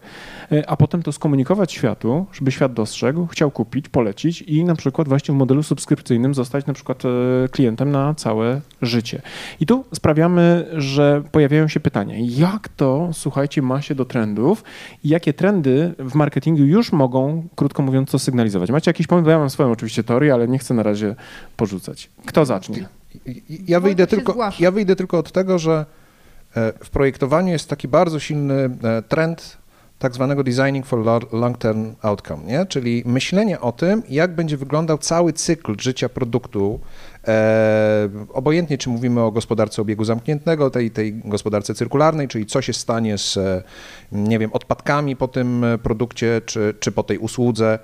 e, 0.51 0.69
a 0.69 0.75
potem 0.75 1.03
to 1.03 1.11
skomunikować 1.11 1.71
światu, 1.71 2.25
żeby 2.33 2.51
świat 2.51 2.73
dostrzegł, 2.73 3.27
chciał 3.27 3.51
kupić, 3.51 3.89
polecić 3.89 4.41
i 4.41 4.63
na 4.63 4.75
przykład 4.75 5.07
właśnie 5.07 5.33
w 5.33 5.37
modelu 5.37 5.63
subskrypcyjnym 5.63 6.33
zostać 6.33 6.65
na 6.65 6.73
przykład 6.73 7.03
e, 7.05 7.09
klientem 7.49 7.91
na 7.91 8.13
całe 8.13 8.61
życie. 8.81 9.21
I 9.59 9.65
tu 9.65 9.85
sprawiamy, 9.93 10.67
że 10.77 11.23
pojawiają 11.31 11.67
się 11.67 11.79
pytania, 11.79 12.15
jak 12.19 12.69
to, 12.69 13.09
słuchajcie, 13.13 13.61
ma 13.61 13.81
się 13.81 13.95
do 13.95 14.05
trendów 14.05 14.63
i 15.03 15.09
jakie 15.09 15.33
trendy 15.33 15.93
w 15.99 16.15
marketingu 16.15 16.63
już 16.63 16.91
mogą, 16.91 17.47
krótko 17.55 17.83
mówiąc, 17.83 18.11
to 18.11 18.19
sygnalizować. 18.19 18.71
Macie 18.71 18.89
jakiś 18.89 19.07
pomysł? 19.07 19.29
Ja 19.29 19.39
mam 19.39 19.49
swoją 19.49 19.71
oczywiście 19.71 20.03
teorię, 20.03 20.33
ale 20.33 20.47
nie 20.47 20.59
chcę 20.59 20.73
na 20.73 20.83
razie 20.83 21.15
porzucać. 21.57 22.09
Kto 22.25 22.45
zacznie? 22.45 22.85
Ja 23.67 23.79
wyjdę, 23.79 24.07
tylko, 24.07 24.31
zgłasza. 24.31 24.63
ja 24.63 24.71
wyjdę 24.71 24.95
tylko 24.95 25.17
od 25.17 25.31
tego, 25.31 25.59
że 25.59 25.85
e, 26.55 26.73
w 26.83 26.89
projektowaniu 26.89 27.51
jest 27.51 27.69
taki 27.69 27.87
bardzo 27.87 28.19
silny 28.19 28.69
e, 28.83 29.01
trend 29.01 29.57
tak 29.99 30.13
zwanego 30.13 30.43
designing 30.43 30.85
for 30.85 30.99
lo- 30.99 31.27
long-term 31.31 31.95
outcome, 32.01 32.43
nie? 32.43 32.65
czyli 32.65 33.03
myślenie 33.05 33.59
o 33.59 33.71
tym, 33.71 34.03
jak 34.09 34.35
będzie 34.35 34.57
wyglądał 34.57 34.97
cały 34.97 35.33
cykl 35.33 35.75
życia 35.79 36.09
produktu, 36.09 36.79
e, 37.27 38.09
obojętnie 38.33 38.77
czy 38.77 38.89
mówimy 38.89 39.21
o 39.21 39.31
gospodarce 39.31 39.81
obiegu 39.81 40.03
zamkniętego, 40.03 40.69
tej, 40.69 40.91
tej 40.91 41.13
gospodarce 41.13 41.73
cyrkularnej, 41.73 42.27
czyli 42.27 42.45
co 42.45 42.61
się 42.61 42.73
stanie 42.73 43.17
z, 43.17 43.37
e, 43.37 43.63
nie 44.11 44.39
wiem, 44.39 44.53
odpadkami 44.53 45.15
po 45.15 45.27
tym 45.27 45.63
e, 45.63 45.77
produkcie, 45.77 46.41
czy, 46.45 46.73
czy 46.79 46.91
po 46.91 47.03
tej 47.03 47.17
usłudze, 47.17 47.79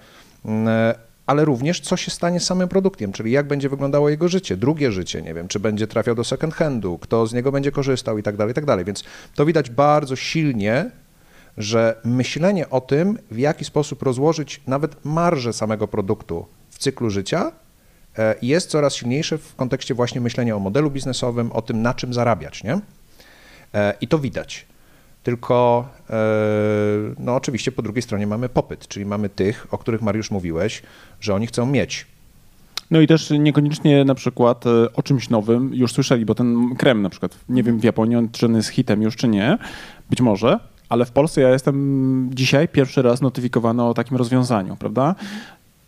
m, 0.45 0.67
e, 0.67 0.95
ale 1.25 1.45
również 1.45 1.79
co 1.79 1.97
się 1.97 2.11
stanie 2.11 2.39
z 2.39 2.45
samym 2.45 2.67
produktem, 2.67 3.11
czyli 3.11 3.31
jak 3.31 3.47
będzie 3.47 3.69
wyglądało 3.69 4.09
jego 4.09 4.27
życie, 4.27 4.57
drugie 4.57 4.91
życie, 4.91 5.21
nie 5.21 5.33
wiem, 5.33 5.47
czy 5.47 5.59
będzie 5.59 5.87
trafiał 5.87 6.15
do 6.15 6.23
second 6.23 6.53
handu, 6.53 6.97
kto 6.97 7.27
z 7.27 7.33
niego 7.33 7.51
będzie 7.51 7.71
korzystał 7.71 8.17
i 8.17 8.23
tak 8.23 8.37
dalej, 8.37 8.51
i 8.51 8.55
tak 8.55 8.65
dalej. 8.65 8.85
Więc 8.85 9.03
to 9.35 9.45
widać 9.45 9.69
bardzo 9.69 10.15
silnie, 10.15 10.91
że 11.57 12.01
myślenie 12.03 12.69
o 12.69 12.81
tym, 12.81 13.19
w 13.31 13.37
jaki 13.37 13.65
sposób 13.65 14.03
rozłożyć 14.03 14.61
nawet 14.67 15.05
marżę 15.05 15.53
samego 15.53 15.87
produktu 15.87 16.45
w 16.69 16.77
cyklu 16.77 17.09
życia, 17.09 17.51
jest 18.41 18.69
coraz 18.69 18.95
silniejsze 18.95 19.37
w 19.37 19.55
kontekście 19.55 19.93
właśnie 19.93 20.21
myślenia 20.21 20.55
o 20.55 20.59
modelu 20.59 20.91
biznesowym, 20.91 21.51
o 21.51 21.61
tym, 21.61 21.81
na 21.81 21.93
czym 21.93 22.13
zarabiać, 22.13 22.63
nie? 22.63 22.79
E, 23.73 23.93
I 24.01 24.07
to 24.07 24.19
widać. 24.19 24.65
Tylko, 25.23 25.87
e, 26.09 26.15
no 27.19 27.35
oczywiście 27.35 27.71
po 27.71 27.81
drugiej 27.81 28.01
stronie 28.01 28.27
mamy 28.27 28.49
popyt, 28.49 28.87
czyli 28.87 29.05
mamy 29.05 29.29
tych, 29.29 29.67
o 29.71 29.77
których 29.77 30.01
Mariusz 30.01 30.31
mówiłeś, 30.31 30.83
że 31.19 31.35
oni 31.35 31.47
chcą 31.47 31.65
mieć. 31.65 32.05
No 32.91 33.01
i 33.01 33.07
też 33.07 33.29
niekoniecznie 33.29 34.05
na 34.05 34.15
przykład 34.15 34.67
e, 34.67 34.93
o 34.93 35.03
czymś 35.03 35.29
nowym 35.29 35.73
już 35.73 35.91
słyszeli, 35.91 36.25
bo 36.25 36.35
ten 36.35 36.75
krem 36.75 37.01
na 37.01 37.09
przykład, 37.09 37.39
nie 37.49 37.63
wiem 37.63 37.79
w 37.79 37.83
Japonii, 37.83 38.15
on, 38.15 38.29
czy 38.29 38.45
on 38.45 38.55
jest 38.55 38.69
hitem 38.69 39.01
już, 39.01 39.15
czy 39.15 39.27
nie, 39.27 39.57
być 40.09 40.21
może, 40.21 40.59
ale 40.89 41.05
w 41.05 41.11
Polsce 41.11 41.41
ja 41.41 41.49
jestem 41.49 42.29
dzisiaj 42.33 42.67
pierwszy 42.67 43.01
raz 43.01 43.21
notyfikowany 43.21 43.83
o 43.83 43.93
takim 43.93 44.17
rozwiązaniu, 44.17 44.75
prawda? 44.75 45.15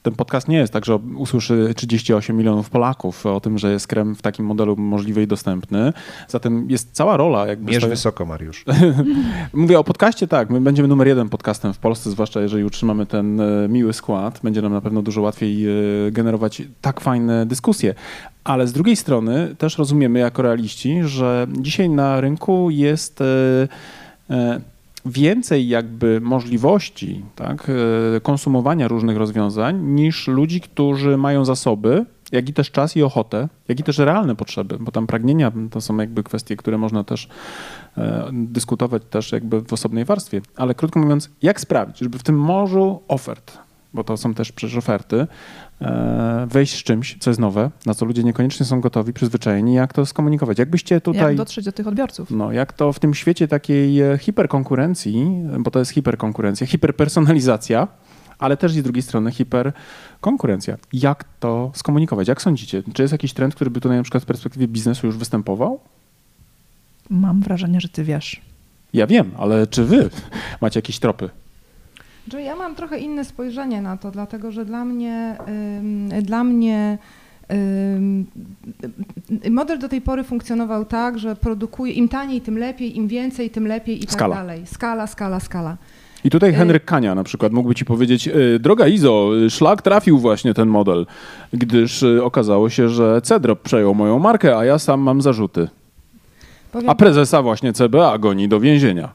Ten 0.06 0.16
podcast 0.16 0.48
nie 0.48 0.58
jest 0.58 0.74
tak, 0.74 0.86
że 0.86 0.96
usłyszy 0.96 1.74
38 1.76 2.38
milionów 2.38 2.70
Polaków 2.70 3.26
o 3.26 3.40
tym, 3.40 3.58
że 3.58 3.72
jest 3.72 3.88
krem 3.88 4.16
w 4.16 4.22
takim 4.22 4.46
modelu 4.46 4.76
możliwy 4.76 5.24
i 5.24 5.28
dostępny. 5.28 5.94
Zatem 6.28 6.70
jest 6.70 6.92
cała 6.92 7.18
rola 7.18 7.48
jakby... 7.48 7.72
Mierz 7.72 7.84
stoi- 7.84 7.90
wysoko, 7.90 8.26
Mariusz. 8.26 8.66
Mówię 9.54 9.80
o 9.80 9.84
podcaście, 9.84 10.28
tak. 10.28 10.50
My 10.50 10.62
będziemy 10.62 10.88
numer 10.88 11.08
jeden 11.08 11.30
podcastem 11.30 11.74
w 11.74 11.78
Polsce, 11.78 12.12
zwłaszcza 12.12 12.42
jeżeli 12.42 12.64
utrzymamy 12.64 13.06
ten 13.06 13.42
e, 13.42 13.68
miły 13.70 13.94
skład. 13.94 14.40
Będzie 14.44 14.62
nam 14.62 14.74
na 14.74 14.82
pewno 14.82 15.02
dużo 15.02 15.22
łatwiej 15.22 15.66
e, 15.68 15.72
generować 16.12 16.62
tak 16.82 17.02
fajne 17.02 17.46
dyskusje. 17.46 17.94
Ale 18.44 18.68
z 18.68 18.74
drugiej 18.74 18.96
strony 18.96 19.56
też 19.58 19.78
rozumiemy 19.78 20.20
jako 20.20 20.42
realiści, 20.42 21.04
że 21.04 21.48
dzisiaj 21.50 21.90
na 21.90 22.22
rynku 22.22 22.70
jest 22.70 23.22
e, 23.22 23.26
e, 24.30 24.75
więcej 25.06 25.68
jakby 25.68 26.22
możliwości 26.22 27.26
tak, 27.36 27.68
e, 28.16 28.20
konsumowania 28.20 28.88
różnych 28.88 29.18
rozwiązań 29.18 29.82
niż 29.82 30.28
ludzi, 30.28 30.62
którzy 30.62 31.18
mają 31.18 31.46
zasoby, 31.46 32.06
jak 32.32 32.50
i 32.50 32.54
też 32.54 32.72
czas 32.72 32.98
i 32.98 33.04
ochotę, 33.04 33.50
jak 33.68 33.80
i 33.80 33.84
też 33.84 33.98
realne 33.98 34.36
potrzeby, 34.36 34.78
bo 34.80 34.92
tam 34.92 35.08
pragnienia 35.08 35.52
to 35.72 35.82
są 35.82 35.98
jakby 35.98 36.24
kwestie, 36.24 36.58
które 36.58 36.78
można 36.78 37.04
też 37.04 37.30
e, 37.98 38.30
dyskutować 38.34 39.04
też 39.10 39.32
jakby 39.32 39.62
w 39.62 39.74
osobnej 39.74 40.06
warstwie. 40.06 40.42
Ale 40.56 40.76
krótko 40.76 41.00
mówiąc, 41.00 41.30
jak 41.42 41.60
sprawić, 41.60 42.00
żeby 42.00 42.20
w 42.20 42.24
tym 42.24 42.40
morzu 42.40 43.02
ofert, 43.08 43.58
bo 43.94 44.04
to 44.04 44.18
są 44.18 44.34
też 44.34 44.52
przecież 44.52 44.78
oferty, 44.78 45.28
wejść 46.48 46.80
z 46.80 46.84
czymś, 46.84 47.18
co 47.20 47.30
jest 47.30 47.40
nowe, 47.40 47.72
na 47.86 47.94
co 47.94 48.06
ludzie 48.06 48.24
niekoniecznie 48.24 48.66
są 48.66 48.82
gotowi, 48.82 49.14
przyzwyczajeni, 49.14 49.74
jak 49.74 49.94
to 49.94 50.06
skomunikować. 50.06 50.60
Jakbyście 50.60 51.02
tutaj... 51.02 51.22
Jak 51.22 51.36
dotrzeć 51.36 51.66
do 51.66 51.72
tych 51.72 51.88
odbiorców? 51.88 52.32
No, 52.32 52.52
jak 52.52 52.74
to 52.74 52.94
w 52.94 53.00
tym 53.00 53.14
świecie 53.14 53.48
takiej 53.48 54.02
e, 54.02 54.18
hiperkonkurencji, 54.18 55.28
bo 55.60 55.72
to 55.72 55.80
jest 55.80 55.92
hiperkonkurencja, 55.92 56.68
hiperpersonalizacja, 56.68 57.88
ale 58.40 58.58
też 58.58 58.72
z 58.72 58.84
drugiej 58.84 59.04
strony 59.04 59.32
hiperkonkurencja. 59.32 60.78
Jak 60.94 61.26
to 61.40 61.72
skomunikować? 61.74 62.28
Jak 62.28 62.42
sądzicie? 62.42 62.84
Czy 62.94 63.02
jest 63.02 63.12
jakiś 63.12 63.34
trend, 63.34 63.56
który 63.56 63.70
by 63.70 63.82
tutaj 63.82 63.98
na 63.98 64.04
przykład 64.04 64.24
w 64.24 64.26
perspektywie 64.26 64.68
biznesu 64.68 65.08
już 65.08 65.18
występował? 65.18 65.80
Mam 67.10 67.42
wrażenie, 67.42 67.82
że 67.82 67.90
ty 67.90 68.04
wiesz. 68.04 68.42
Ja 68.94 69.08
wiem, 69.08 69.32
ale 69.38 69.68
czy 69.68 69.86
wy 69.86 70.10
macie 70.62 70.78
jakieś 70.78 71.00
tropy? 71.00 71.30
Że 72.32 72.42
ja 72.42 72.56
mam 72.56 72.76
trochę 72.76 73.00
inne 73.00 73.26
spojrzenie 73.26 73.82
na 73.82 73.98
to, 73.98 74.12
dlatego 74.12 74.52
że 74.52 74.66
dla 74.66 74.86
mnie, 74.86 75.38
dla 76.22 76.44
mnie 76.44 76.98
model 79.52 79.80
do 79.80 79.90
tej 79.90 80.02
pory 80.02 80.24
funkcjonował 80.24 80.86
tak, 80.86 81.20
że 81.20 81.36
produkuje 81.36 81.94
im 81.94 82.08
taniej, 82.10 82.42
tym 82.42 82.58
lepiej, 82.58 82.98
im 82.98 83.08
więcej, 83.08 83.50
tym 83.50 83.68
lepiej 83.68 84.04
i 84.04 84.08
Skala. 84.08 84.36
tak 84.36 84.46
dalej. 84.46 84.66
Skala, 84.66 85.08
skala, 85.08 85.40
skala. 85.40 85.78
I 86.24 86.30
tutaj 86.30 86.50
Y- 86.50 86.54
Henryk 86.54 86.86
Kania 86.86 87.16
na 87.16 87.24
przykład 87.24 87.54
mógłby 87.54 87.76
ci 87.76 87.86
powiedzieć, 87.86 88.28
y, 88.28 88.60
droga 88.60 88.88
Izo, 88.88 89.32
y, 89.46 89.50
szlak 89.50 89.82
trafił 89.82 90.20
właśnie 90.20 90.54
ten 90.54 90.68
model, 90.70 91.06
gdyż 91.54 92.04
okazało 92.24 92.70
się, 92.70 92.90
że 92.90 93.22
Cedrop 93.22 93.62
przejął 93.62 93.96
moją 93.96 94.20
markę, 94.20 94.58
a 94.58 94.66
ja 94.66 94.80
sam 94.80 95.02
mam 95.02 95.22
zarzuty. 95.22 95.68
Powiem, 96.72 96.90
A 96.90 96.96
prezesa 96.96 97.42
właśnie 97.42 97.74
CBA 97.74 98.18
goni 98.18 98.48
do 98.48 98.60
więzienia. 98.60 99.10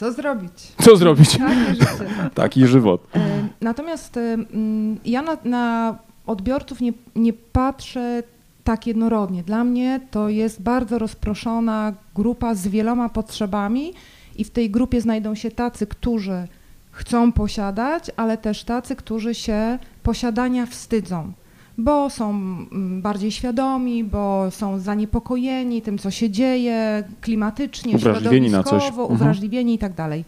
Co 0.00 0.12
zrobić? 0.12 0.72
Co 0.82 0.96
zrobić? 0.96 1.38
Takie 1.38 1.74
życie. 1.74 2.30
Taki 2.34 2.66
żywot. 2.66 3.16
Y, 3.16 3.18
Natomiast 3.60 4.16
y, 4.16 4.20
mm, 4.20 4.98
ja 5.04 5.22
na, 5.22 5.36
na 5.44 5.96
odbiorców 6.26 6.80
nie, 6.80 6.92
nie 7.16 7.32
patrzę 7.32 8.22
tak 8.64 8.86
jednorodnie. 8.86 9.42
Dla 9.42 9.64
mnie 9.64 10.00
to 10.10 10.28
jest 10.28 10.62
bardzo 10.62 10.98
rozproszona 10.98 11.92
grupa 12.14 12.54
z 12.54 12.68
wieloma 12.68 13.08
potrzebami 13.08 13.92
i 14.36 14.44
w 14.44 14.50
tej 14.50 14.70
grupie 14.70 15.00
znajdą 15.00 15.34
się 15.34 15.50
tacy, 15.50 15.86
którzy 15.86 16.48
chcą 16.90 17.32
posiadać, 17.32 18.10
ale 18.16 18.38
też 18.38 18.64
tacy, 18.64 18.96
którzy 18.96 19.34
się 19.34 19.78
posiadania 20.02 20.66
wstydzą, 20.66 21.32
bo 21.80 22.10
są 22.10 22.30
mm, 22.30 23.02
bardziej 23.02 23.32
świadomi, 23.32 24.04
bo 24.04 24.50
są 24.50 24.78
zaniepokojeni 24.78 25.82
tym, 25.82 25.98
co 25.98 26.10
się 26.10 26.30
dzieje 26.30 27.04
klimatycznie, 27.20 27.96
Uwrażliwieni 27.96 28.50
na 28.50 28.62
coś. 28.62 28.68
środowiskowo, 28.70 29.02
Mhm. 29.02 29.20
uwrażliwieni 29.20 29.74
i 29.74 29.78
tak 29.78 29.94
dalej. 29.94 30.24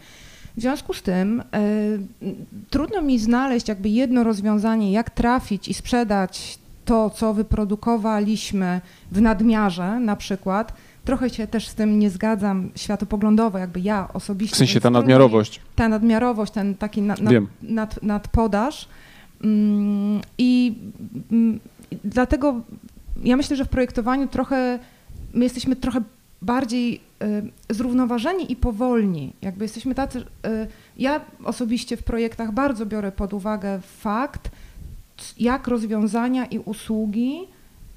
W 0.57 0.61
związku 0.61 0.95
z 0.95 1.03
tym 1.03 1.41
y, 1.41 1.45
trudno 2.71 3.03
mi 3.03 3.19
znaleźć 3.19 3.69
jakby 3.69 3.89
jedno 3.89 4.25
rozwiązanie, 4.25 4.93
jak 4.93 5.11
trafić 5.11 5.69
i 5.69 5.75
sprzedać 5.75 6.59
to, 6.85 7.11
co 7.11 7.35
wyprodukowaliśmy 7.35 8.81
w 9.13 9.21
nadmiarze 9.21 10.01
na 10.01 10.17
przykład. 10.17 10.73
Trochę 11.05 11.31
się 11.31 11.47
też 11.47 11.69
z 11.69 11.75
tym 11.75 11.99
nie 11.99 12.11
zgadzam 12.11 12.71
światopoglądowo, 12.77 13.59
jakby 13.59 13.81
ja 13.81 14.09
osobiście. 14.15 14.55
W 14.55 14.59
sensie 14.59 14.81
ta 14.81 14.91
nadmiarowość. 14.91 15.61
Ta 15.77 15.89
nadmiarowość, 15.89 16.53
ten 16.53 16.75
taki 16.75 17.03
na, 17.03 17.15
na, 17.21 17.31
nad, 17.63 18.03
nadpodaż. 18.03 18.89
I 20.39 20.75
mm, 21.33 21.61
dlatego 22.05 22.61
ja 23.25 23.37
myślę, 23.37 23.57
że 23.57 23.65
w 23.65 23.69
projektowaniu 23.69 24.29
trochę 24.29 24.79
my 25.35 25.45
jesteśmy 25.45 25.77
trochę 25.77 26.01
bardziej 26.43 27.01
y, 27.71 27.75
zrównoważeni 27.75 28.53
i 28.53 28.57
powolni. 28.57 29.33
Jakby 29.43 29.65
jesteśmy 29.65 29.95
tacy, 29.95 30.19
y, 30.19 30.25
Ja 30.99 31.21
osobiście 31.45 31.97
w 31.97 32.03
projektach 32.03 32.53
bardzo 32.53 32.87
biorę 32.87 33.13
pod 33.13 33.35
uwagę 33.35 33.81
fakt, 33.81 34.51
jak 35.39 35.69
rozwiązania 35.69 36.47
i 36.47 36.59
usługi 36.59 37.41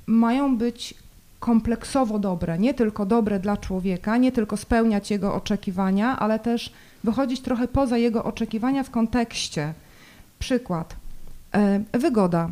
mają 0.07 0.57
być 0.57 0.93
kompleksowo 1.39 2.19
dobre, 2.19 2.59
nie 2.59 2.73
tylko 2.73 3.05
dobre 3.05 3.39
dla 3.39 3.57
człowieka, 3.57 4.17
nie 4.17 4.31
tylko 4.31 4.57
spełniać 4.57 5.11
jego 5.11 5.35
oczekiwania, 5.35 6.19
ale 6.19 6.39
też 6.39 6.73
wychodzić 7.03 7.41
trochę 7.41 7.67
poza 7.67 7.97
jego 7.97 8.23
oczekiwania 8.23 8.83
w 8.83 8.89
kontekście. 8.89 9.73
Przykład. 10.39 10.95
E, 11.55 11.79
wygoda. 11.99 12.49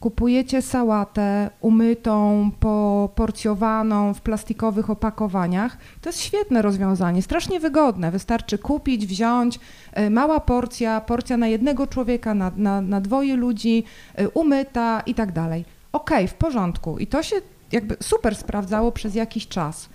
Kupujecie 0.00 0.62
sałatę 0.62 1.50
umytą, 1.60 2.50
poporcjowaną 2.60 4.14
w 4.14 4.20
plastikowych 4.20 4.90
opakowaniach. 4.90 5.76
To 6.00 6.08
jest 6.08 6.20
świetne 6.20 6.62
rozwiązanie, 6.62 7.22
strasznie 7.22 7.60
wygodne. 7.60 8.10
Wystarczy 8.10 8.58
kupić, 8.58 9.06
wziąć, 9.06 9.60
e, 9.92 10.10
mała 10.10 10.40
porcja, 10.40 11.00
porcja 11.00 11.36
na 11.36 11.46
jednego 11.46 11.86
człowieka, 11.86 12.34
na, 12.34 12.52
na, 12.56 12.80
na 12.80 13.00
dwoje 13.00 13.36
ludzi, 13.36 13.84
e, 14.14 14.28
umyta 14.28 15.02
i 15.06 15.14
tak 15.14 15.32
dalej. 15.32 15.64
Okej, 15.92 16.24
okay, 16.24 16.28
w 16.28 16.34
porządku. 16.34 16.98
I 16.98 17.06
to 17.06 17.22
się 17.22 17.36
jakby 17.72 17.96
super 18.00 18.36
sprawdzało 18.36 18.92
przez 18.92 19.14
jakiś 19.14 19.48
czas. 19.48 19.88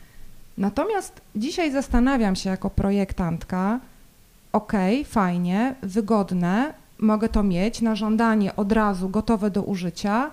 Natomiast 0.58 1.22
dzisiaj 1.36 1.72
zastanawiam 1.72 2.36
się 2.36 2.50
jako 2.50 2.70
projektantka, 2.70 3.80
okay, 4.52 5.04
fajnie, 5.04 5.76
wygodne, 5.82 6.74
mogę 7.00 7.30
to 7.30 7.44
mieć 7.44 7.82
na 7.82 7.96
żądanie 7.96 8.56
od 8.56 8.72
razu 8.72 9.10
gotowe 9.10 9.52
do 9.52 9.64
użycia, 9.64 10.32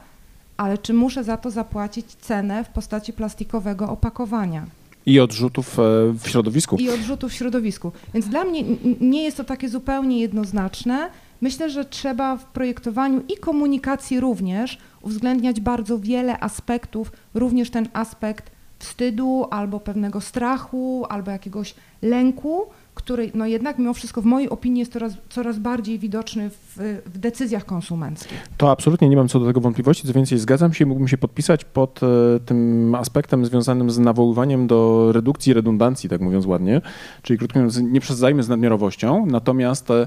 ale 0.56 0.78
czy 0.78 0.94
muszę 0.94 1.24
za 1.24 1.36
to 1.36 1.50
zapłacić 1.50 2.06
cenę 2.06 2.64
w 2.64 2.68
postaci 2.68 3.12
plastikowego 3.12 3.88
opakowania? 3.88 4.66
I 5.06 5.20
odrzutów 5.20 5.78
e, 5.78 5.82
w 6.12 6.28
środowisku. 6.28 6.76
I 6.76 6.90
odrzutów 6.90 7.30
w 7.30 7.34
środowisku. 7.34 7.92
Więc 8.14 8.28
dla 8.28 8.44
mnie 8.44 8.64
nie 9.00 9.24
jest 9.24 9.36
to 9.36 9.44
takie 9.44 9.68
zupełnie 9.68 10.20
jednoznaczne. 10.20 11.10
Myślę, 11.40 11.70
że 11.70 11.84
trzeba 11.84 12.36
w 12.36 12.44
projektowaniu 12.44 13.22
i 13.28 13.36
komunikacji 13.36 14.20
również 14.20 14.78
uwzględniać 15.02 15.60
bardzo 15.60 15.98
wiele 15.98 16.40
aspektów, 16.40 17.12
również 17.34 17.70
ten 17.70 17.88
aspekt 17.92 18.50
wstydu 18.78 19.46
albo 19.50 19.80
pewnego 19.80 20.20
strachu, 20.20 21.06
albo 21.08 21.30
jakiegoś 21.30 21.74
lęku, 22.02 22.66
który 22.95 23.30
no 23.34 23.47
jednak 23.47 23.78
mimo 23.78 23.95
wszystko 23.95 24.22
w 24.22 24.24
mojej 24.24 24.51
opinii 24.51 24.80
jest 24.80 24.93
coraz, 24.93 25.12
coraz 25.28 25.59
bardziej 25.59 25.99
widoczny 25.99 26.51
w, 26.51 27.03
w, 27.14 27.18
decyzjach 27.18 27.64
konsumenckich. 27.64 28.49
To 28.57 28.70
absolutnie 28.70 29.09
nie 29.09 29.16
mam 29.16 29.28
co 29.28 29.40
do 29.40 29.47
tego 29.47 29.61
wątpliwości, 29.61 30.07
co 30.07 30.12
więcej 30.12 30.38
zgadzam 30.38 30.72
się 30.72 30.84
i 30.84 30.88
mógłbym 30.88 31.09
się 31.09 31.18
podpisać 31.18 31.64
pod 31.64 32.01
e, 32.03 32.07
tym 32.40 32.95
aspektem 32.95 33.47
związanym 33.47 33.90
z 33.90 33.99
nawoływaniem 33.99 34.66
do 34.66 35.09
redukcji 35.12 35.53
redundancji, 35.53 36.11
tak 36.11 36.20
mówiąc 36.20 36.47
ładnie, 36.47 36.80
czyli 37.22 37.38
krótko 37.38 37.59
mówiąc 37.59 37.80
nie 37.93 38.01
przesadzajmy 38.01 38.43
z 38.43 38.49
nadmiarowością, 38.49 39.26
natomiast 39.26 39.90
e, 39.90 40.07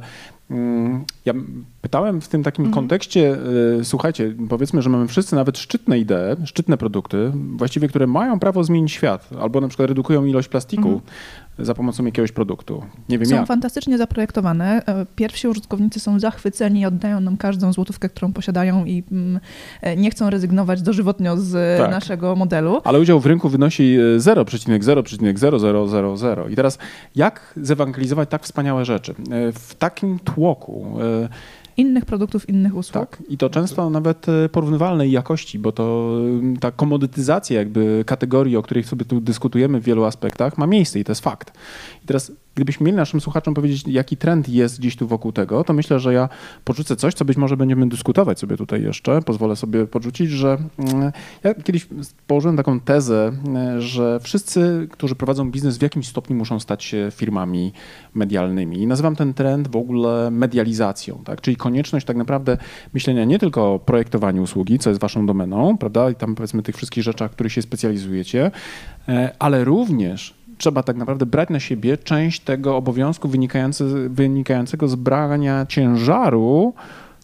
mm, 0.49 1.03
ja 1.25 1.33
pytałem 1.81 2.21
w 2.21 2.27
tym 2.27 2.43
takim 2.43 2.65
mhm. 2.65 2.81
kontekście, 2.81 3.37
e, 3.79 3.83
słuchajcie, 3.83 4.35
powiedzmy, 4.49 4.81
że 4.81 4.89
mamy 4.89 5.07
wszyscy 5.07 5.35
nawet 5.35 5.57
szczytne 5.57 5.99
idee, 5.99 6.45
szczytne 6.45 6.77
produkty, 6.77 7.31
właściwie, 7.55 7.87
które 7.87 8.07
mają 8.07 8.39
prawo 8.39 8.63
zmienić 8.63 8.91
świat, 8.91 9.29
albo 9.39 9.61
na 9.61 9.67
przykład 9.67 9.89
redukują 9.89 10.25
ilość 10.25 10.47
plastiku, 10.47 10.87
mhm 10.87 11.01
za 11.59 11.73
pomocą 11.73 12.05
jakiegoś 12.05 12.31
produktu. 12.31 12.83
Nie 13.09 13.19
wiem 13.19 13.27
są 13.27 13.35
jak. 13.35 13.47
fantastycznie 13.47 13.97
zaprojektowane. 13.97 14.81
E, 14.85 15.05
pierwsi 15.15 15.47
użytkownicy 15.47 15.99
są 15.99 16.19
zachwyceni 16.19 16.85
oddają 16.85 17.19
nam 17.19 17.37
każdą 17.37 17.73
złotówkę, 17.73 18.09
którą 18.09 18.33
posiadają 18.33 18.85
i 18.85 19.03
mm, 19.11 19.39
e, 19.81 19.95
nie 19.95 20.11
chcą 20.11 20.29
rezygnować 20.29 20.81
dożywotnio 20.81 21.37
z 21.37 21.79
tak. 21.79 21.91
naszego 21.91 22.35
modelu. 22.35 22.81
Ale 22.83 22.99
udział 22.99 23.19
w 23.19 23.25
rynku 23.25 23.49
wynosi 23.49 23.97
0,0,0000. 24.17 26.51
I 26.51 26.55
teraz 26.55 26.77
jak 27.15 27.53
zewangelizować 27.57 28.29
tak 28.29 28.43
wspaniałe 28.43 28.85
rzeczy? 28.85 29.11
E, 29.11 29.15
w 29.51 29.75
takim 29.75 30.19
tłoku 30.19 30.97
innych 31.77 32.05
produktów, 32.05 32.49
innych 32.49 32.75
usług. 32.75 33.09
Tak, 33.09 33.23
i 33.29 33.37
to 33.37 33.49
często 33.49 33.89
nawet 33.89 34.29
e, 34.29 34.49
porównywalnej 34.49 35.11
jakości, 35.11 35.59
bo 35.59 35.71
to 35.71 36.15
mm, 36.19 36.57
ta 36.57 36.71
komodytyzacja 36.71 37.59
jakby 37.59 38.03
kategorii, 38.05 38.57
o 38.57 38.61
której 38.61 38.83
sobie 38.83 39.05
tu 39.05 39.21
dyskutujemy 39.21 39.81
w 39.81 39.83
wielu 39.83 40.03
aspektach, 40.03 40.57
ma 40.57 40.67
miejsce 40.67 40.99
i 40.99 41.03
to 41.03 41.11
jest 41.11 41.21
fakt. 41.21 41.53
I 42.03 42.07
teraz 42.07 42.31
gdybyśmy 42.55 42.85
mieli 42.85 42.95
naszym 42.95 43.21
słuchaczom 43.21 43.53
powiedzieć, 43.53 43.83
jaki 43.87 44.17
trend 44.17 44.49
jest 44.49 44.79
gdzieś 44.79 44.95
tu 44.95 45.07
wokół 45.07 45.31
tego, 45.31 45.63
to 45.63 45.73
myślę, 45.73 45.99
że 45.99 46.13
ja 46.13 46.29
porzucę 46.63 46.95
coś, 46.95 47.13
co 47.13 47.25
być 47.25 47.37
może 47.37 47.57
będziemy 47.57 47.89
dyskutować 47.89 48.39
sobie 48.39 48.57
tutaj 48.57 48.83
jeszcze. 48.83 49.21
Pozwolę 49.21 49.55
sobie 49.55 49.87
porzucić, 49.87 50.29
że 50.29 50.57
mm, 50.77 51.11
ja 51.43 51.53
kiedyś 51.53 51.87
położyłem 52.27 52.57
taką 52.57 52.79
tezę, 52.79 53.31
mm, 53.45 53.81
że 53.81 54.19
wszyscy, 54.19 54.87
którzy 54.91 55.15
prowadzą 55.15 55.51
biznes 55.51 55.77
w 55.77 55.81
jakimś 55.81 56.07
stopniu 56.07 56.35
muszą 56.35 56.59
stać 56.59 56.83
się 56.83 57.11
firmami 57.11 57.73
medialnymi. 58.13 58.81
I 58.81 58.87
nazywam 58.87 59.15
ten 59.15 59.33
trend 59.33 59.67
w 59.67 59.75
ogóle 59.75 60.31
medializacją, 60.31 61.21
tak? 61.25 61.41
czyli 61.41 61.57
konieczność 61.65 62.05
tak 62.05 62.17
naprawdę 62.17 62.57
myślenia 62.93 63.25
nie 63.25 63.39
tylko 63.39 63.73
o 63.73 63.79
projektowaniu 63.79 64.43
usługi, 64.43 64.79
co 64.79 64.89
jest 64.89 65.01
waszą 65.01 65.25
domeną, 65.25 65.77
prawda, 65.77 66.09
i 66.09 66.15
tam 66.15 66.35
powiedzmy 66.35 66.63
tych 66.63 66.75
wszystkich 66.75 67.03
rzeczach, 67.03 67.31
w 67.31 67.33
których 67.33 67.53
się 67.53 67.61
specjalizujecie, 67.61 68.51
e, 69.09 69.35
ale 69.39 69.63
również 69.63 70.33
trzeba 70.57 70.83
tak 70.83 70.95
naprawdę 70.95 71.25
brać 71.25 71.49
na 71.49 71.59
siebie 71.59 71.97
część 71.97 72.39
tego 72.39 72.77
obowiązku 72.77 73.29
wynikającego 74.09 74.87
z 74.87 74.95
brania 74.95 75.65
ciężaru 75.65 76.73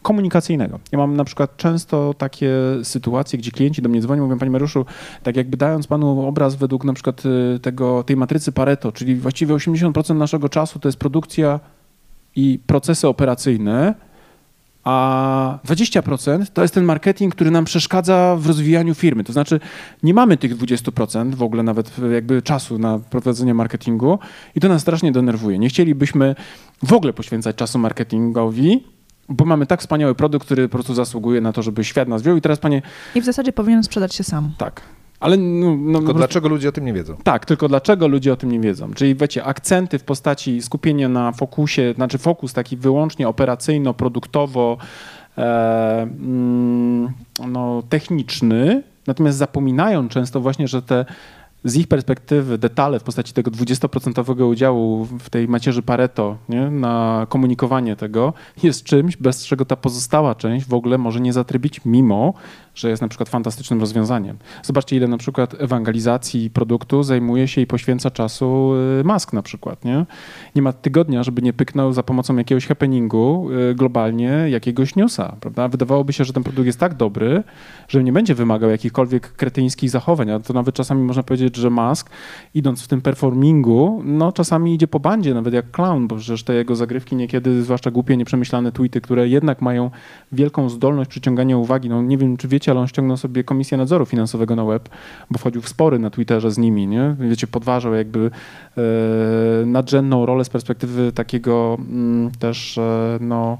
komunikacyjnego. 0.01 0.79
Ja 0.91 0.97
mam 0.97 1.15
na 1.15 1.23
przykład 1.23 1.57
często 1.57 2.13
takie 2.17 2.51
sytuacje, 2.83 3.39
gdzie 3.39 3.51
klienci 3.51 3.81
do 3.81 3.89
mnie 3.89 4.01
dzwonią, 4.01 4.23
mówią, 4.23 4.39
panie 4.39 4.51
Mariuszu, 4.51 4.85
tak 5.23 5.35
jakby 5.35 5.57
dając 5.57 5.87
panu 5.87 6.27
obraz 6.27 6.55
według 6.55 6.83
na 6.83 6.93
przykład 6.93 7.23
y, 7.55 7.59
tego, 7.59 8.03
tej 8.03 8.17
matrycy 8.17 8.51
Pareto, 8.51 8.91
czyli 8.91 9.15
właściwie 9.15 9.53
80% 9.53 10.15
naszego 10.15 10.49
czasu 10.49 10.79
to 10.79 10.87
jest 10.87 10.99
produkcja 10.99 11.59
i 12.35 12.59
procesy 12.67 13.07
operacyjne, 13.07 13.95
a 14.83 15.59
20% 15.65 16.45
to 16.53 16.61
jest 16.61 16.73
ten 16.73 16.83
marketing, 16.83 17.35
który 17.35 17.51
nam 17.51 17.65
przeszkadza 17.65 18.35
w 18.39 18.47
rozwijaniu 18.47 18.95
firmy. 18.95 19.23
To 19.23 19.33
znaczy 19.33 19.59
nie 20.03 20.13
mamy 20.13 20.37
tych 20.37 20.57
20% 20.57 21.35
w 21.35 21.43
ogóle 21.43 21.63
nawet 21.63 21.91
jakby 22.13 22.41
czasu 22.41 22.77
na 22.79 22.99
prowadzenie 22.99 23.53
marketingu 23.53 24.19
i 24.55 24.59
to 24.59 24.69
nas 24.69 24.81
strasznie 24.81 25.11
denerwuje. 25.11 25.59
Nie 25.59 25.69
chcielibyśmy 25.69 26.35
w 26.83 26.93
ogóle 26.93 27.13
poświęcać 27.13 27.55
czasu 27.55 27.79
marketingowi, 27.79 28.83
bo 29.29 29.45
mamy 29.45 29.65
tak 29.65 29.81
wspaniały 29.81 30.15
produkt, 30.15 30.45
który 30.45 30.69
po 30.69 30.71
prostu 30.71 30.93
zasługuje 30.93 31.41
na 31.41 31.53
to, 31.53 31.61
żeby 31.61 31.83
świat 31.83 32.07
nas 32.07 32.21
wziął 32.21 32.37
i 32.37 32.41
teraz 32.41 32.59
panie... 32.59 32.81
I 33.15 33.21
w 33.21 33.25
zasadzie 33.25 33.53
powinien 33.53 33.83
sprzedać 33.83 34.15
się 34.15 34.23
sam. 34.23 34.51
Tak. 34.57 34.81
Ale 35.21 35.37
no, 35.37 35.77
no, 35.79 35.99
tylko 35.99 36.13
dlaczego 36.13 36.49
ludzie 36.49 36.69
o 36.69 36.71
tym 36.71 36.85
nie 36.85 36.93
wiedzą? 36.93 37.15
Tak, 37.23 37.45
tylko 37.45 37.67
dlaczego 37.67 38.07
ludzie 38.07 38.33
o 38.33 38.35
tym 38.35 38.51
nie 38.51 38.59
wiedzą. 38.59 38.93
Czyli 38.93 39.15
wiecie, 39.15 39.43
akcenty 39.43 39.99
w 39.99 40.03
postaci 40.03 40.61
skupienia 40.61 41.09
na 41.09 41.31
fokusie, 41.31 41.93
znaczy 41.95 42.17
fokus 42.17 42.53
taki 42.53 42.77
wyłącznie 42.77 43.27
operacyjno-produktowo 43.27 44.77
e, 45.37 46.01
mm, 46.01 47.11
no, 47.47 47.83
techniczny, 47.89 48.83
natomiast 49.07 49.37
zapominają 49.37 50.09
często 50.09 50.39
właśnie, 50.41 50.67
że 50.67 50.81
te 50.81 51.05
z 51.63 51.75
ich 51.75 51.87
perspektywy 51.87 52.57
detale 52.57 52.99
w 52.99 53.03
postaci 53.03 53.33
tego 53.33 53.51
20% 53.51 54.45
udziału 54.49 55.05
w 55.05 55.29
tej 55.29 55.47
macierzy 55.47 55.81
Pareto 55.81 56.37
nie, 56.49 56.69
na 56.69 57.25
komunikowanie 57.29 57.95
tego 57.95 58.33
jest 58.63 58.83
czymś, 58.83 59.17
bez 59.17 59.45
czego 59.45 59.65
ta 59.65 59.75
pozostała 59.75 60.35
część 60.35 60.65
w 60.65 60.73
ogóle 60.73 60.97
może 60.97 61.19
nie 61.19 61.33
zatrybić, 61.33 61.81
mimo 61.85 62.33
że 62.75 62.89
jest 62.89 63.01
na 63.01 63.07
przykład 63.07 63.29
fantastycznym 63.29 63.79
rozwiązaniem. 63.79 64.37
Zobaczcie, 64.63 64.95
ile 64.95 65.07
na 65.07 65.17
przykład 65.17 65.55
ewangelizacji 65.59 66.49
produktu 66.49 67.03
zajmuje 67.03 67.47
się 67.47 67.61
i 67.61 67.67
poświęca 67.67 68.11
czasu 68.11 68.73
y, 68.99 69.03
Mask 69.03 69.33
na 69.33 69.41
przykład. 69.41 69.85
Nie, 69.85 70.05
nie 70.55 70.61
ma 70.61 70.73
tygodnia, 70.73 71.23
żeby 71.23 71.41
nie 71.41 71.53
pyknął 71.53 71.93
za 71.93 72.03
pomocą 72.03 72.37
jakiegoś 72.37 72.67
happeningu 72.67 73.49
y, 73.71 73.75
globalnie 73.75 74.45
jakiegoś 74.49 74.95
newsa. 74.95 75.35
Prawda? 75.39 75.67
Wydawałoby 75.67 76.13
się, 76.13 76.25
że 76.25 76.33
ten 76.33 76.43
produkt 76.43 76.65
jest 76.65 76.79
tak 76.79 76.93
dobry, 76.93 77.43
że 77.87 78.03
nie 78.03 78.13
będzie 78.13 78.35
wymagał 78.35 78.69
jakichkolwiek 78.69 79.33
kretyńskich 79.33 79.89
zachowań, 79.89 80.31
a 80.31 80.39
to 80.39 80.53
nawet 80.53 80.75
czasami 80.75 81.03
można 81.03 81.23
powiedzieć, 81.23 81.55
że 81.55 81.69
Mask 81.69 82.09
idąc 82.53 82.83
w 82.83 82.87
tym 82.87 83.01
performingu, 83.01 84.01
no 84.05 84.31
czasami 84.31 84.73
idzie 84.73 84.87
po 84.87 84.99
bandzie, 84.99 85.33
nawet 85.33 85.53
jak 85.53 85.71
clown, 85.71 86.07
bo 86.07 86.15
przecież 86.15 86.43
te 86.43 86.53
jego 86.53 86.75
zagrywki 86.75 87.15
niekiedy, 87.15 87.63
zwłaszcza 87.63 87.91
głupie, 87.91 88.17
nieprzemyślane 88.17 88.71
tweety, 88.71 89.01
które 89.01 89.27
jednak 89.27 89.61
mają 89.61 89.91
wielką 90.31 90.69
zdolność 90.69 91.09
przyciągania 91.09 91.57
uwagi. 91.57 91.89
No 91.89 92.01
nie 92.01 92.17
wiem, 92.17 92.37
czy 92.37 92.47
wiecie, 92.47 92.60
wiecie, 92.61 92.71
ale 92.71 92.79
on 92.79 92.87
ściągnął 92.87 93.17
sobie 93.17 93.43
Komisję 93.43 93.77
Nadzoru 93.77 94.05
Finansowego 94.05 94.55
na 94.55 94.65
web, 94.65 94.89
bo 95.31 95.37
wchodził 95.37 95.61
w 95.61 95.69
spory 95.69 95.99
na 95.99 96.09
Twitterze 96.09 96.51
z 96.51 96.57
nimi, 96.57 96.87
nie? 96.87 97.15
Wiecie, 97.19 97.47
podważał 97.47 97.93
jakby 97.93 98.31
e, 98.77 98.81
nadrzędną 99.65 100.25
rolę 100.25 100.45
z 100.45 100.49
perspektywy 100.49 101.11
takiego 101.11 101.77
mm, 101.79 102.31
też 102.39 102.77
e, 102.77 103.17
no 103.21 103.57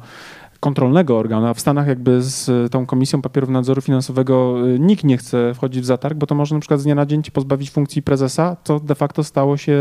kontrolnego 0.60 1.18
organu, 1.18 1.48
a 1.48 1.54
w 1.54 1.60
Stanach 1.60 1.88
jakby 1.88 2.22
z 2.22 2.72
tą 2.72 2.86
Komisją 2.86 3.22
Papierów 3.22 3.50
Nadzoru 3.50 3.82
Finansowego 3.82 4.56
e, 4.76 4.80
nikt 4.80 5.04
nie 5.04 5.18
chce 5.18 5.54
wchodzić 5.54 5.82
w 5.82 5.86
zatarg, 5.86 6.18
bo 6.18 6.28
to 6.28 6.36
może 6.36 6.56
na 6.56 6.62
przykład 6.62 6.80
z 6.80 6.84
dnia 6.84 6.96
na 6.96 7.06
dzień 7.06 7.22
pozbawić 7.34 7.72
funkcji 7.72 8.02
prezesa, 8.02 8.58
co 8.64 8.80
de 8.80 8.96
facto 8.96 9.24
stało 9.24 9.58
się 9.58 9.78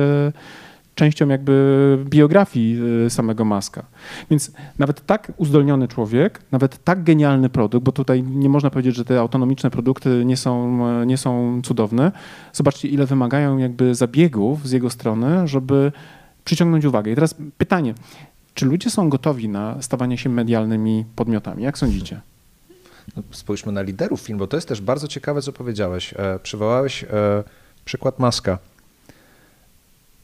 częścią 1.00 1.28
jakby 1.28 1.98
biografii 2.04 2.80
y, 3.06 3.10
samego 3.10 3.44
Maska. 3.44 3.82
Więc 4.30 4.52
nawet 4.78 5.06
tak 5.06 5.32
uzdolniony 5.36 5.88
człowiek, 5.88 6.40
nawet 6.52 6.84
tak 6.84 7.04
genialny 7.04 7.48
produkt, 7.48 7.84
bo 7.84 7.92
tutaj 7.92 8.22
nie 8.22 8.48
można 8.48 8.70
powiedzieć, 8.70 8.96
że 8.96 9.04
te 9.04 9.20
autonomiczne 9.20 9.70
produkty 9.70 10.22
nie 10.24 10.36
są, 10.36 10.78
nie 11.04 11.16
są 11.16 11.60
cudowne. 11.64 12.12
Zobaczcie, 12.52 12.88
ile 12.88 13.06
wymagają 13.06 13.58
jakby 13.58 13.94
zabiegów 13.94 14.68
z 14.68 14.72
jego 14.72 14.90
strony, 14.90 15.48
żeby 15.48 15.92
przyciągnąć 16.44 16.84
uwagę. 16.84 17.12
I 17.12 17.14
teraz 17.14 17.34
pytanie, 17.58 17.94
Czy 18.54 18.66
ludzie 18.66 18.90
są 18.90 19.08
gotowi 19.08 19.48
na 19.48 19.82
stawanie 19.82 20.18
się 20.18 20.28
medialnymi 20.28 21.04
podmiotami? 21.16 21.62
Jak 21.62 21.78
sądzicie? 21.78 22.20
No, 23.16 23.22
spójrzmy 23.30 23.72
na 23.72 23.82
liderów 23.82 24.20
filmu, 24.20 24.38
bo 24.38 24.46
to 24.46 24.56
jest 24.56 24.68
też 24.68 24.80
bardzo 24.80 25.08
ciekawe, 25.08 25.42
co 25.42 25.52
powiedziałeś. 25.52 26.14
E, 26.16 26.38
przywołałeś 26.42 27.04
e, 27.04 27.08
przykład 27.84 28.18
Maska. 28.18 28.58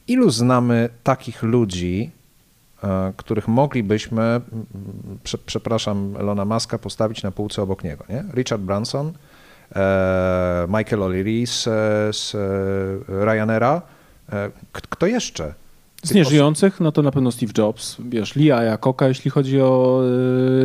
Ilu 0.07 0.29
znamy 0.29 0.89
takich 1.03 1.43
ludzi, 1.43 2.11
e, 2.83 3.13
których 3.17 3.47
moglibyśmy, 3.47 4.41
prze, 5.23 5.37
przepraszam, 5.37 6.15
Elona 6.19 6.45
Maska, 6.45 6.77
postawić 6.77 7.23
na 7.23 7.31
półce 7.31 7.61
obok 7.61 7.83
niego? 7.83 8.05
Nie? 8.09 8.23
Richard 8.33 8.61
Branson, 8.61 9.13
e, 9.75 10.65
Michael 10.67 11.01
O'Leary 11.01 11.45
z, 11.45 11.63
z 12.15 12.33
Ryanaira. 13.07 13.81
E, 14.31 14.51
Kto 14.71 15.05
jeszcze? 15.05 15.53
Z 16.03 16.13
nieżyjących, 16.13 16.79
no 16.79 16.91
to 16.91 17.01
na 17.01 17.11
pewno 17.11 17.31
Steve 17.31 17.51
Jobs, 17.57 17.97
wiesz, 18.09 18.35
Lee 18.35 18.51
Iacocca, 18.51 19.07
jeśli 19.07 19.31
chodzi 19.31 19.61
o 19.61 20.01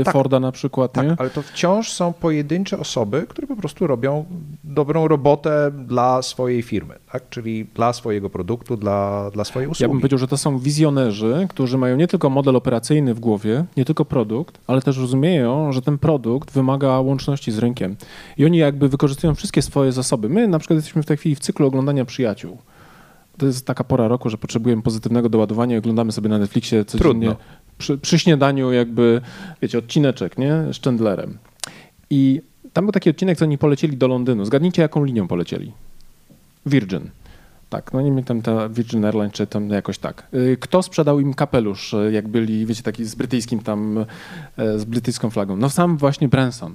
y, 0.00 0.04
Tak. 0.04 0.12
Forda 0.12 0.40
na 0.40 0.52
przykład, 0.52 0.92
Tak, 0.92 1.06
nie? 1.06 1.14
ale 1.18 1.30
to 1.30 1.42
wciąż 1.42 1.92
są 1.92 2.12
pojedyncze 2.12 2.78
osoby, 2.78 3.26
które 3.28 3.46
po 3.46 3.56
prostu 3.56 3.86
robią 3.86 4.24
dobrą 4.64 5.08
robotę 5.08 5.70
dla 5.86 6.22
swojej 6.22 6.62
firmy, 6.62 6.94
tak? 7.12 7.28
czyli 7.30 7.66
dla 7.74 7.92
swojego 7.92 8.30
produktu, 8.30 8.76
dla, 8.76 9.30
dla 9.30 9.44
swojej 9.44 9.68
usługi. 9.68 9.82
Ja 9.84 9.88
bym 9.88 9.98
powiedział, 10.00 10.18
że 10.18 10.28
to 10.28 10.36
są 10.36 10.58
wizjonerzy, 10.58 11.46
którzy 11.50 11.78
mają 11.78 11.96
nie 11.96 12.06
tylko 12.08 12.30
model 12.30 12.56
operacyjny 12.56 13.14
w 13.14 13.20
głowie, 13.20 13.64
nie 13.76 13.84
tylko 13.84 14.04
produkt, 14.04 14.58
ale 14.66 14.82
też 14.82 14.98
rozumieją, 14.98 15.72
że 15.72 15.82
ten 15.82 15.98
produkt 15.98 16.50
wymaga 16.52 17.00
łączności 17.00 17.52
z 17.52 17.58
rynkiem. 17.58 17.96
I 18.38 18.44
oni 18.44 18.58
jakby 18.58 18.88
wykorzystują 18.88 19.34
wszystkie 19.34 19.62
swoje 19.62 19.92
zasoby. 19.92 20.28
My 20.28 20.48
na 20.48 20.58
przykład 20.58 20.76
jesteśmy 20.76 21.02
w 21.02 21.06
tej 21.06 21.16
chwili 21.16 21.34
w 21.34 21.40
cyklu 21.40 21.66
oglądania 21.66 22.04
przyjaciół. 22.04 22.58
To 23.38 23.46
jest 23.46 23.66
taka 23.66 23.84
pora 23.84 24.08
roku, 24.08 24.30
że 24.30 24.38
potrzebujemy 24.38 24.82
pozytywnego 24.82 25.28
doładowania 25.28 25.76
i 25.76 25.78
oglądamy 25.78 26.12
sobie 26.12 26.28
na 26.28 26.38
Netflixie 26.38 26.84
codziennie 26.84 27.26
Trudno. 27.26 27.36
przy, 27.78 27.98
przy 27.98 28.18
śniadaniu 28.18 28.72
jakby, 28.72 29.20
wiecie, 29.62 29.78
odcineczek, 29.78 30.38
nie? 30.38 30.52
Z 30.72 30.82
Chandlerem. 30.84 31.38
I 32.10 32.42
tam 32.72 32.84
był 32.84 32.92
taki 32.92 33.10
odcinek, 33.10 33.38
co 33.38 33.44
oni 33.44 33.58
polecieli 33.58 33.96
do 33.96 34.08
Londynu. 34.08 34.44
Zgadnijcie, 34.44 34.82
jaką 34.82 35.04
linią 35.04 35.28
polecieli. 35.28 35.72
Virgin. 36.66 37.10
Tak, 37.70 37.92
no 37.92 38.00
nie 38.00 38.12
wiem, 38.12 38.24
tam 38.24 38.42
ta 38.42 38.68
Virgin 38.68 39.04
Airlines, 39.04 39.32
czy 39.32 39.46
tam 39.46 39.70
jakoś 39.70 39.98
tak. 39.98 40.26
Y, 40.34 40.56
Kto 40.60 40.82
sprzedał 40.82 41.20
im 41.20 41.34
kapelusz, 41.34 41.94
y, 41.94 42.12
jak 42.12 42.28
byli, 42.28 42.66
wiecie, 42.66 42.82
taki 42.82 43.04
z 43.04 43.14
brytyjskim 43.14 43.58
tam, 43.60 44.04
e, 44.56 44.78
z 44.78 44.84
brytyjską 44.84 45.30
flagą? 45.30 45.56
No 45.56 45.70
sam 45.70 45.96
właśnie 45.96 46.28
Branson. 46.28 46.74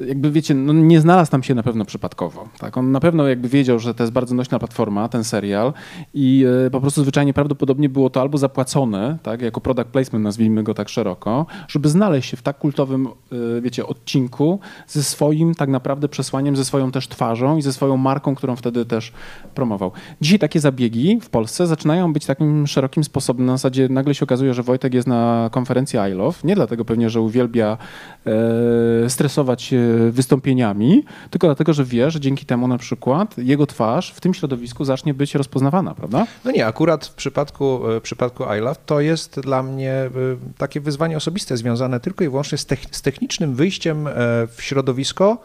Jakby 0.00 0.30
wiecie, 0.30 0.54
no 0.54 0.72
nie 0.72 1.00
znalazł 1.00 1.30
tam 1.30 1.42
się 1.42 1.54
na 1.54 1.62
pewno 1.62 1.84
przypadkowo. 1.84 2.48
Tak? 2.58 2.76
On 2.76 2.92
na 2.92 3.00
pewno 3.00 3.28
jakby 3.28 3.48
wiedział, 3.48 3.78
że 3.78 3.94
to 3.94 4.02
jest 4.02 4.12
bardzo 4.12 4.34
nośna 4.34 4.58
platforma, 4.58 5.08
ten 5.08 5.24
serial 5.24 5.72
i 6.14 6.44
e, 6.66 6.70
po 6.70 6.80
prostu 6.80 7.02
zwyczajnie 7.02 7.34
prawdopodobnie 7.34 7.88
było 7.88 8.10
to 8.10 8.20
albo 8.20 8.38
zapłacone, 8.38 9.18
tak, 9.22 9.42
jako 9.42 9.60
product 9.60 9.88
placement, 9.88 10.24
nazwijmy 10.24 10.62
go 10.62 10.74
tak 10.74 10.88
szeroko, 10.88 11.46
żeby 11.68 11.88
znaleźć 11.88 12.30
się 12.30 12.36
w 12.36 12.42
tak 12.42 12.58
kultowym, 12.58 13.06
e, 13.06 13.60
wiecie, 13.60 13.86
odcinku 13.86 14.60
ze 14.86 15.02
swoim 15.02 15.54
tak 15.54 15.68
naprawdę 15.68 16.08
przesłaniem, 16.08 16.56
ze 16.56 16.64
swoją 16.64 16.90
też 16.90 17.08
twarzą 17.08 17.56
i 17.56 17.62
ze 17.62 17.72
swoją 17.72 17.96
marką, 17.96 18.34
którą 18.34 18.56
wtedy 18.56 18.84
też 18.84 19.12
promował. 19.54 19.92
Dzisiaj 20.20 20.38
takie 20.38 20.60
zabiegi 20.60 21.20
w 21.20 21.30
Polsce 21.30 21.66
zaczynają 21.66 22.12
być 22.12 22.26
takim 22.26 22.66
szerokim 22.66 23.04
sposobem. 23.04 23.46
Na 23.46 23.52
zasadzie 23.52 23.88
nagle 23.88 24.14
się 24.14 24.24
okazuje, 24.24 24.54
że 24.54 24.62
Wojtek 24.62 24.94
jest 24.94 25.08
na 25.08 25.50
konferencji 25.52 25.98
I 26.10 26.12
Love, 26.12 26.38
nie 26.44 26.54
dlatego 26.54 26.84
pewnie, 26.84 27.10
że 27.10 27.20
uwielbia 27.20 27.78
e, 28.26 29.10
stresować 29.10 29.51
się 29.60 30.10
wystąpieniami, 30.10 31.04
tylko 31.30 31.46
dlatego, 31.46 31.72
że 31.72 31.84
wie, 31.84 32.10
że 32.10 32.20
dzięki 32.20 32.46
temu 32.46 32.68
na 32.68 32.78
przykład 32.78 33.38
jego 33.38 33.66
twarz 33.66 34.12
w 34.12 34.20
tym 34.20 34.34
środowisku 34.34 34.84
zacznie 34.84 35.14
być 35.14 35.34
rozpoznawana, 35.34 35.94
prawda? 35.94 36.26
No 36.44 36.50
nie, 36.50 36.66
akurat 36.66 37.06
w 37.06 37.14
przypadku, 37.14 37.90
e, 37.90 38.00
w 38.00 38.02
przypadku 38.02 38.44
I 38.58 38.60
Love 38.60 38.80
to 38.86 39.00
jest 39.00 39.40
dla 39.40 39.62
mnie 39.62 39.92
e, 39.92 40.10
takie 40.58 40.80
wyzwanie 40.80 41.16
osobiste 41.16 41.56
związane 41.56 42.00
tylko 42.00 42.24
i 42.24 42.28
wyłącznie 42.28 42.58
z, 42.58 42.66
tech, 42.66 42.80
z 42.90 43.02
technicznym 43.02 43.54
wyjściem 43.54 44.06
e, 44.06 44.12
w 44.46 44.56
środowisko, 44.58 45.38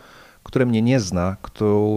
które 0.48 0.66
mnie 0.66 0.82
nie 0.82 1.00
zna, 1.00 1.36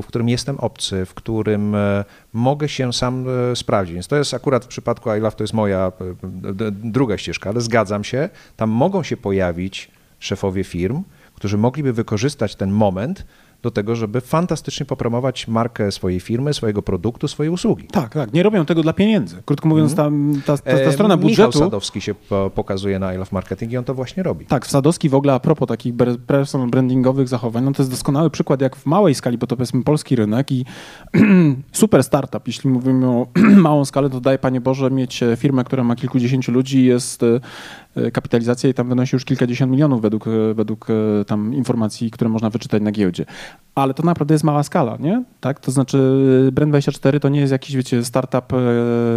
w 0.02 0.06
którym 0.06 0.28
jestem 0.28 0.58
obcy, 0.58 1.06
w 1.06 1.14
którym 1.14 1.74
e, 1.74 2.04
mogę 2.32 2.68
się 2.68 2.92
sam 2.92 3.26
e, 3.52 3.56
sprawdzić. 3.56 3.94
Więc 3.94 4.08
to 4.08 4.16
jest 4.16 4.34
akurat 4.34 4.64
w 4.64 4.68
przypadku 4.68 5.14
I 5.14 5.20
Love, 5.20 5.36
to 5.36 5.44
jest 5.44 5.54
moja 5.54 5.92
e, 6.00 6.70
druga 6.70 7.18
ścieżka, 7.18 7.50
ale 7.50 7.61
zgadzam 7.61 8.04
się, 8.04 8.28
tam 8.56 8.70
mogą 8.70 9.02
się 9.02 9.16
pojawić 9.16 9.90
szefowie 10.18 10.64
firm, 10.64 11.02
którzy 11.41 11.59
mogliby 11.59 11.93
wykorzystać 11.93 12.57
ten 12.57 12.70
moment 12.70 13.24
do 13.62 13.70
tego, 13.70 13.97
żeby 13.97 14.20
fantastycznie 14.20 14.86
popromować 14.86 15.49
markę 15.49 15.93
swojej 15.93 16.20
firmy, 16.20 16.55
swojego 16.55 16.82
produktu, 16.82 17.28
swojej 17.28 17.53
usługi. 17.53 17.86
Tak, 17.86 18.14
tak. 18.14 18.32
Nie 18.32 18.43
robią 18.43 18.66
tego 18.66 18.82
dla 18.82 18.93
pieniędzy. 18.93 19.43
Krótko 19.45 19.68
mówiąc, 19.68 19.95
ta, 19.95 20.11
ta, 20.47 20.57
ta, 20.57 20.62
ta 20.62 20.70
E, 20.70 20.93
strona 20.93 21.16
Michał 21.16 21.28
budżetu... 21.28 21.59
Sadowski 21.59 22.01
się 22.01 22.14
po- 22.14 22.51
pokazuje 22.55 22.99
na 22.99 23.14
I 23.14 23.16
Love 23.16 23.30
Marketing 23.32 23.72
i 23.72 23.76
on 23.76 23.84
to 23.84 23.95
właśnie 23.95 24.22
robi. 24.22 24.47
Tak, 24.47 24.66
Sadowski 24.66 25.09
w 25.09 25.14
ogóle 25.14 25.32
a 25.32 25.41
propos 25.41 25.68
takich 25.68 25.95
personal 26.26 26.68
brandingowych 26.68 27.28
zachowań, 27.28 27.64
no 27.64 27.72
to 27.72 27.82
jest 27.82 27.91
doskonały 27.91 28.30
przykład, 28.30 28.61
jak 28.61 28.76
w 28.76 28.86
małej 28.86 29.14
skali, 29.14 29.38
bo 29.38 29.47
to 29.47 29.57
powiedzmy 29.57 29.84
polski 29.84 30.16
rynek 30.16 30.53
i 30.53 30.64
super 31.72 32.05
startup, 32.05 32.47
jeśli 32.47 32.70
mówimy 32.70 33.07
o 33.07 33.26
małą 33.66 33.84
skalę, 33.84 34.11
to 34.11 34.20
daje 34.20 34.38
Panie 34.38 34.61
Boże 34.61 34.91
mieć 34.91 35.22
e, 35.22 35.36
firmę, 35.36 35.64
która 35.64 35.84
ma 35.84 35.97
kilkudziesięciu 35.97 36.53
ludzi 36.53 36.78
i 36.78 36.84
jest 36.84 37.22
e, 37.22 37.26
e, 37.26 37.41
kapitalizacja 38.12 38.70
i 38.70 38.74
tam 38.74 38.88
wynosi 38.88 39.16
już 39.16 39.24
kilkadziesiąt 39.24 39.72
milionów 39.72 40.03
według, 40.03 40.26
e, 40.26 40.55
według 40.55 40.86
e, 40.91 41.24
tam 41.24 41.55
informacji, 41.55 42.11
które 42.11 42.30
można 42.30 42.51
wyczytać 42.51 42.82
na 42.82 42.93
giełdzie. 42.93 43.24
Ale 43.74 43.95
to 43.95 44.03
naprawdę 44.03 44.34
jest 44.34 44.45
mała 44.45 44.62
skala, 44.62 44.97
nie? 45.01 45.24
Tak? 45.41 45.61
To 45.61 45.70
znaczy 45.70 45.99
Brand24 46.53 47.20
to 47.20 47.28
nie 47.28 47.41
jest 47.41 47.53
jakiś, 47.53 47.76
wiecie, 47.76 48.05
startup, 48.05 48.53
e, 48.53 48.57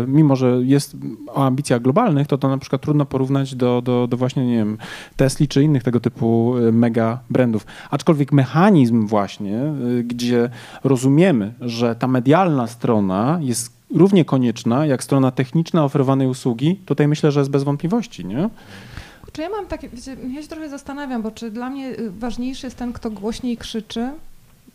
mimo 0.07 0.35
że 0.35 0.59
jest 0.63 0.97
o 1.27 1.45
ambicjach 1.45 1.81
globalnych, 1.81 2.27
to 2.27 2.37
to 2.37 2.49
na 2.49 2.57
przykład 2.57 2.81
trudno 2.81 3.05
porównać 3.05 3.55
do, 3.55 3.81
do, 3.81 4.07
do 4.07 4.17
właśnie, 4.17 4.47
nie 4.47 4.57
wiem, 4.57 4.77
Tesli 5.15 5.47
czy 5.47 5.63
innych 5.63 5.83
tego 5.83 5.99
typu 5.99 6.55
e, 6.57 6.71
mega 6.71 7.19
brandów. 7.29 7.65
Aczkolwiek 7.91 8.31
mechanizm 8.31 9.07
właśnie, 9.07 9.57
e, 9.59 9.73
gdzie 10.03 10.49
rozumiemy, 10.83 11.53
że 11.61 11.95
ta 11.95 12.07
medialna 12.07 12.67
strona 12.67 13.39
jest 13.41 13.82
równie 13.93 14.25
konieczna 14.25 14.85
jak 14.85 15.03
strona 15.03 15.31
techniczna 15.31 15.83
oferowanej 15.85 16.27
usługi, 16.27 16.75
tutaj 16.85 17.07
myślę, 17.07 17.31
że 17.31 17.39
jest 17.39 17.51
bez 17.51 17.63
wątpliwości, 17.63 18.25
nie? 18.25 18.49
Czy 19.31 19.41
ja 19.41 19.49
mam 19.49 19.65
takie, 19.65 19.89
wiecie, 19.89 20.17
ja 20.35 20.41
się 20.41 20.47
trochę 20.47 20.69
zastanawiam, 20.69 21.21
bo 21.21 21.31
czy 21.31 21.51
dla 21.51 21.69
mnie 21.69 21.89
y, 21.89 22.11
ważniejszy 22.11 22.67
jest 22.67 22.77
ten, 22.77 22.93
kto 22.93 23.11
głośniej 23.11 23.57
krzyczy? 23.57 24.09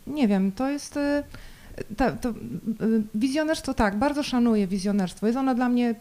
Nie 0.07 0.27
wiem, 0.27 0.51
to 0.51 0.69
jest... 0.69 0.97
y, 0.97 1.23
Ta, 1.97 2.11
to, 2.11 2.29
y, 2.29 2.33
wizjonerstwo 3.15 3.73
tak, 3.73 3.99
bardzo 3.99 4.23
szanuję 4.23 4.67
wizjonerstwo. 4.67 5.27
Jest 5.27 5.39
ono 5.39 5.55
dla 5.55 5.69
mnie 5.69 5.95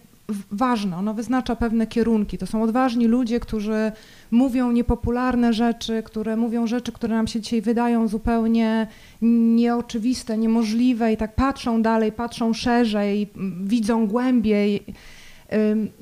ważne, 0.50 0.96
ono 0.96 1.14
wyznacza 1.14 1.56
pewne 1.56 1.86
kierunki. 1.86 2.38
To 2.38 2.46
są 2.46 2.62
odważni 2.62 3.06
ludzie, 3.06 3.40
którzy 3.40 3.92
mówią 4.30 4.72
niepopularne 4.72 5.52
rzeczy, 5.52 6.02
które 6.02 6.36
mówią 6.36 6.66
rzeczy, 6.66 6.92
które 6.92 7.14
nam 7.14 7.26
się 7.26 7.40
dzisiaj 7.40 7.62
wydają 7.62 8.08
zupełnie 8.08 8.86
nieoczywiste, 9.22 10.38
niemożliwe 10.38 11.12
i 11.12 11.16
tak 11.16 11.34
patrzą 11.34 11.82
dalej, 11.82 12.12
patrzą 12.12 12.54
szerzej, 12.54 13.28
widzą 13.64 14.06
głębiej. 14.06 14.84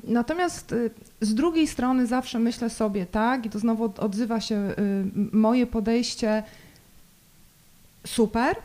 Natomiast 0.04 0.72
y, 0.72 0.90
z 1.20 1.34
drugiej 1.34 1.66
strony 1.66 2.06
zawsze 2.06 2.38
myślę 2.38 2.70
sobie, 2.70 3.06
tak, 3.06 3.46
i 3.46 3.50
to 3.50 3.58
znowu 3.58 3.84
od- 3.84 3.98
odzywa 3.98 4.40
się 4.40 4.54
y, 4.56 4.74
moje 5.36 5.66
podejście, 5.66 6.42
super, 8.06 8.56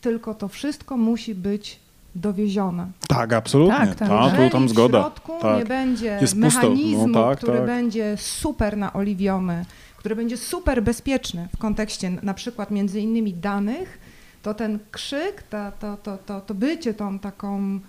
tylko 0.00 0.34
to 0.34 0.48
wszystko 0.48 0.96
musi 0.96 1.34
być 1.34 1.78
dowiezione. 2.18 2.86
Tak, 3.08 3.32
absolutnie. 3.32 3.76
Tak, 3.76 3.94
tak. 3.94 4.08
tu 4.08 4.14
Jeżeli 4.24 4.50
tam 4.50 4.66
w 4.66 4.70
zgoda. 4.70 5.00
środku 5.00 5.32
Tak. 5.40 5.58
nie 5.58 5.64
będzie 5.64 6.18
Jest. 6.20 6.34
No 6.36 6.46
mechanizmu, 6.46 7.14
tak, 7.14 7.38
który 7.38 7.58
tak. 7.58 7.66
będzie 7.66 8.16
super 8.16 8.76
naoliwiony, 8.76 9.64
który 9.96 10.16
będzie 10.16 10.36
super 10.36 10.82
bezpieczny 10.82 11.48
w 11.56 11.58
kontekście 11.58 12.10
na 12.22 12.34
przykład 12.34 12.70
między 12.70 13.00
innymi 13.00 13.34
danych, 13.34 13.98
to 14.42 14.54
ten 14.54 14.78
krzyk, 14.90 15.42
ta, 15.42 15.72
to, 15.72 15.96
to, 16.02 16.18
to, 16.26 16.40
to 16.40 16.54
bycie 16.54 16.94
tą 16.94 17.18
taką, 17.18 17.80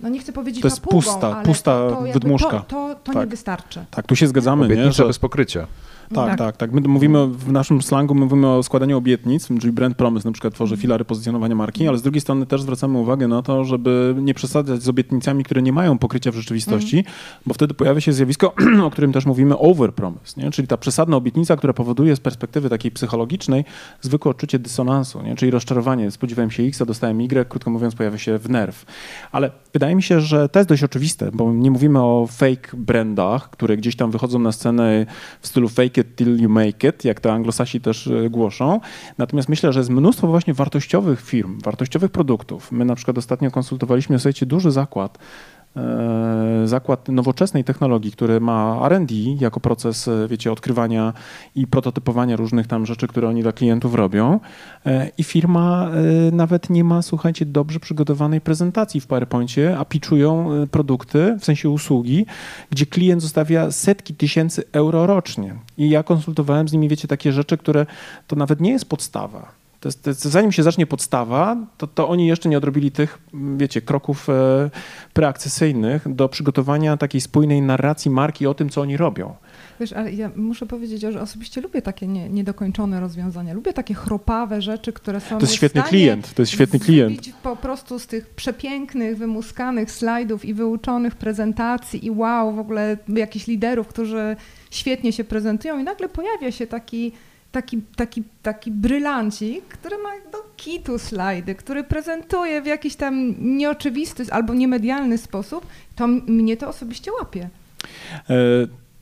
no 0.00 0.08
nie 0.08 0.18
chcę 0.20 0.32
powiedzieć 0.32 0.62
To 0.62 0.68
jest 0.68 0.80
papugą, 0.80 1.00
pusta- 1.00 1.34
ale 1.34 1.44
pusta 1.44 1.70
to, 1.70 1.90
to 1.90 2.00
wydmuszka. 2.12 2.50
To, 2.50 2.60
to, 2.60 2.94
to 3.04 3.12
Tak. 3.12 3.16
nie 3.16 3.26
wystarczy. 3.26 3.84
Tak, 3.90 4.06
tu 4.06 4.16
się 4.16 4.26
zgadzamy, 4.26 4.68
nie? 4.68 4.92
Że, 4.92 5.04
bez 5.04 5.18
pokrycia. 5.18 5.66
Tak, 6.14 6.28
Tak. 6.28 6.38
tak, 6.38 6.56
tak. 6.56 6.72
My 6.72 6.80
mówimy 6.80 7.26
w 7.26 7.52
naszym 7.52 7.82
slangu, 7.82 8.14
my 8.14 8.20
mówimy 8.20 8.48
o 8.48 8.62
składaniu 8.62 8.98
obietnic, 8.98 9.48
czyli 9.60 9.72
brand 9.72 9.96
promise 9.96 10.28
na 10.28 10.32
przykład 10.32 10.54
tworzy 10.54 10.76
filary 10.76 11.04
pozycjonowania 11.04 11.54
marki, 11.54 11.88
ale 11.88 11.98
z 11.98 12.02
drugiej 12.02 12.20
strony 12.20 12.46
też 12.46 12.62
zwracamy 12.62 12.98
uwagę 12.98 13.28
na 13.28 13.42
to, 13.42 13.64
żeby 13.64 14.14
nie 14.18 14.34
przesadzać 14.34 14.82
z 14.82 14.88
obietnicami, 14.88 15.44
które 15.44 15.62
nie 15.62 15.72
mają 15.72 15.98
pokrycia 15.98 16.30
w 16.30 16.34
rzeczywistości, 16.34 17.04
bo 17.46 17.54
wtedy 17.54 17.74
pojawia 17.74 18.00
się 18.00 18.12
zjawisko, 18.12 18.54
o 18.86 18.90
którym 18.90 19.12
też 19.12 19.26
mówimy, 19.26 19.58
over 19.58 19.94
promise, 19.94 20.40
nie? 20.40 20.50
czyli 20.50 20.68
ta 20.68 20.76
przesadna 20.76 21.16
obietnica, 21.16 21.56
która 21.56 21.72
powoduje 21.72 22.16
z 22.16 22.20
perspektywy 22.20 22.70
takiej 22.70 22.90
psychologicznej 22.90 23.64
zwykłe 24.00 24.30
odczucie 24.30 24.58
dysonansu, 24.58 25.22
nie? 25.22 25.36
czyli 25.36 25.50
rozczarowanie. 25.50 26.10
Spodziewałem 26.10 26.50
się 26.50 26.62
X, 26.62 26.82
a 26.82 26.84
dostałem 26.84 27.20
Y, 27.20 27.48
krótko 27.48 27.70
mówiąc 27.70 27.94
pojawia 27.94 28.18
się 28.18 28.38
w 28.38 28.50
nerw. 28.50 28.84
Ale 29.32 29.50
wydaje 29.72 29.94
mi 29.94 30.02
się, 30.02 30.20
że 30.20 30.48
to 30.48 30.58
jest 30.58 30.68
dość 30.68 30.82
oczywiste, 30.82 31.30
bo 31.32 31.52
nie 31.52 31.70
mówimy 31.70 31.98
o 31.98 32.26
fake 32.30 32.76
brandach, 32.76 33.50
które 33.50 33.76
gdzieś 33.76 33.96
tam 33.96 34.10
wychodzą 34.10 34.38
na 34.38 34.52
scenę 34.52 35.06
w 35.40 35.46
stylu 35.46 35.68
fake 35.68 35.97
it 35.98 36.16
till 36.16 36.40
you 36.40 36.48
make 36.48 36.88
it, 36.88 37.04
jak 37.04 37.20
to 37.20 37.32
anglosasi 37.32 37.80
też 37.80 38.06
e, 38.06 38.30
głoszą. 38.30 38.80
Natomiast 39.18 39.48
myślę, 39.48 39.72
że 39.72 39.80
jest 39.80 39.90
mnóstwo 39.90 40.26
właśnie 40.26 40.54
wartościowych 40.54 41.20
firm, 41.20 41.60
wartościowych 41.60 42.10
produktów. 42.10 42.72
My 42.72 42.84
na 42.84 42.94
przykład 42.94 43.18
ostatnio 43.18 43.50
konsultowaliśmy, 43.50 44.18
słuchajcie, 44.18 44.46
duży 44.46 44.70
zakład 44.70 45.18
zakład 46.64 47.08
nowoczesnej 47.08 47.64
technologii, 47.64 48.12
który 48.12 48.40
ma 48.40 48.80
R&D 48.84 49.14
jako 49.40 49.60
proces, 49.60 50.08
e, 50.08 50.28
wiecie, 50.28 50.52
odkrywania 50.52 51.12
i 51.54 51.66
prototypowania 51.66 52.36
różnych 52.36 52.66
tam 52.66 52.86
rzeczy, 52.86 53.06
które 53.06 53.28
oni 53.28 53.42
dla 53.42 53.52
klientów 53.52 53.94
robią. 53.94 54.40
E, 54.86 55.10
I 55.18 55.24
firma 55.24 55.90
nawet 56.32 56.70
nie 56.70 56.84
ma, 56.84 57.02
słuchajcie, 57.02 57.46
dobrze 57.46 57.80
przygotowanej 57.80 58.40
prezentacji 58.40 59.00
w 59.00 59.06
PowerPoincie, 59.06 59.78
a 59.78 59.84
pitchują 59.84 60.50
produkty, 60.70 61.36
w 61.40 61.44
sensie 61.44 61.70
usługi, 61.70 62.26
gdzie 62.70 62.86
klient 62.86 63.22
zostawia 63.22 63.70
setki 63.70 64.14
tysięcy 64.14 64.64
euro 64.72 65.06
rocznie. 65.06 65.54
I 65.78 65.90
ja 65.90 66.02
konsultowałem 66.02 66.68
z 66.68 66.72
nimi, 66.72 66.88
wiecie, 66.88 67.08
takie 67.08 67.32
rzeczy, 67.32 67.58
które 67.58 67.86
to 68.26 68.36
nawet 68.36 68.60
nie 68.60 68.70
jest 68.70 68.88
podstawa 68.88 69.57
to 69.80 69.88
jest, 69.88 70.02
to 70.02 70.10
jest, 70.10 70.24
zanim 70.24 70.52
się 70.52 70.62
zacznie 70.62 70.86
podstawa, 70.86 71.56
to, 71.78 71.86
to 71.86 72.08
oni 72.08 72.26
jeszcze 72.26 72.48
nie 72.48 72.58
odrobili 72.58 72.90
tych, 72.90 73.18
wiecie, 73.56 73.80
kroków 73.80 74.28
e, 74.28 74.70
preakcesyjnych 75.12 76.14
do 76.14 76.28
przygotowania 76.28 76.96
takiej 76.96 77.20
spójnej 77.20 77.62
narracji 77.62 78.10
marki 78.10 78.46
o 78.46 78.54
tym, 78.54 78.68
co 78.68 78.80
oni 78.80 78.96
robią. 78.96 79.34
Wiesz, 79.80 79.92
ale 79.92 80.12
ja 80.12 80.30
muszę 80.36 80.66
powiedzieć, 80.66 81.00
że 81.00 81.20
osobiście 81.20 81.60
lubię 81.60 81.82
takie 81.82 82.06
nie, 82.06 82.28
niedokończone 82.28 83.00
rozwiązania. 83.00 83.54
Lubię 83.54 83.72
takie 83.72 83.94
chropawe 83.94 84.62
rzeczy, 84.62 84.92
które 84.92 85.20
są. 85.20 85.38
To 85.38 85.44
jest 85.44 85.54
świetny 85.54 85.82
klient. 85.82 86.34
To 86.34 86.42
jest 86.42 86.52
świetny 86.52 86.78
klient. 86.78 87.20
po 87.42 87.56
prostu 87.56 87.98
z 87.98 88.06
tych 88.06 88.30
przepięknych, 88.30 89.18
wymuskanych 89.18 89.90
slajdów 89.90 90.44
i 90.44 90.54
wyuczonych 90.54 91.14
prezentacji 91.14 92.06
i 92.06 92.10
wow, 92.10 92.54
w 92.54 92.58
ogóle 92.58 92.96
jakichś 93.08 93.46
liderów, 93.46 93.86
którzy 93.86 94.36
świetnie 94.70 95.12
się 95.12 95.24
prezentują, 95.24 95.78
i 95.78 95.84
nagle 95.84 96.08
pojawia 96.08 96.52
się 96.52 96.66
taki 96.66 97.12
taki, 97.62 97.82
taki, 97.96 98.22
taki 98.42 98.70
brylancik, 98.70 99.64
który 99.64 99.98
ma 99.98 100.10
do 100.32 100.38
kitu 100.56 100.98
slajdy, 100.98 101.54
który 101.54 101.84
prezentuje 101.84 102.62
w 102.62 102.66
jakiś 102.66 102.96
tam 102.96 103.34
nieoczywisty 103.38 104.24
albo 104.30 104.54
niemedialny 104.54 105.18
sposób, 105.18 105.66
to 105.96 106.06
mnie 106.06 106.56
to 106.56 106.68
osobiście 106.68 107.12
łapie. 107.12 107.48
E, 108.30 108.34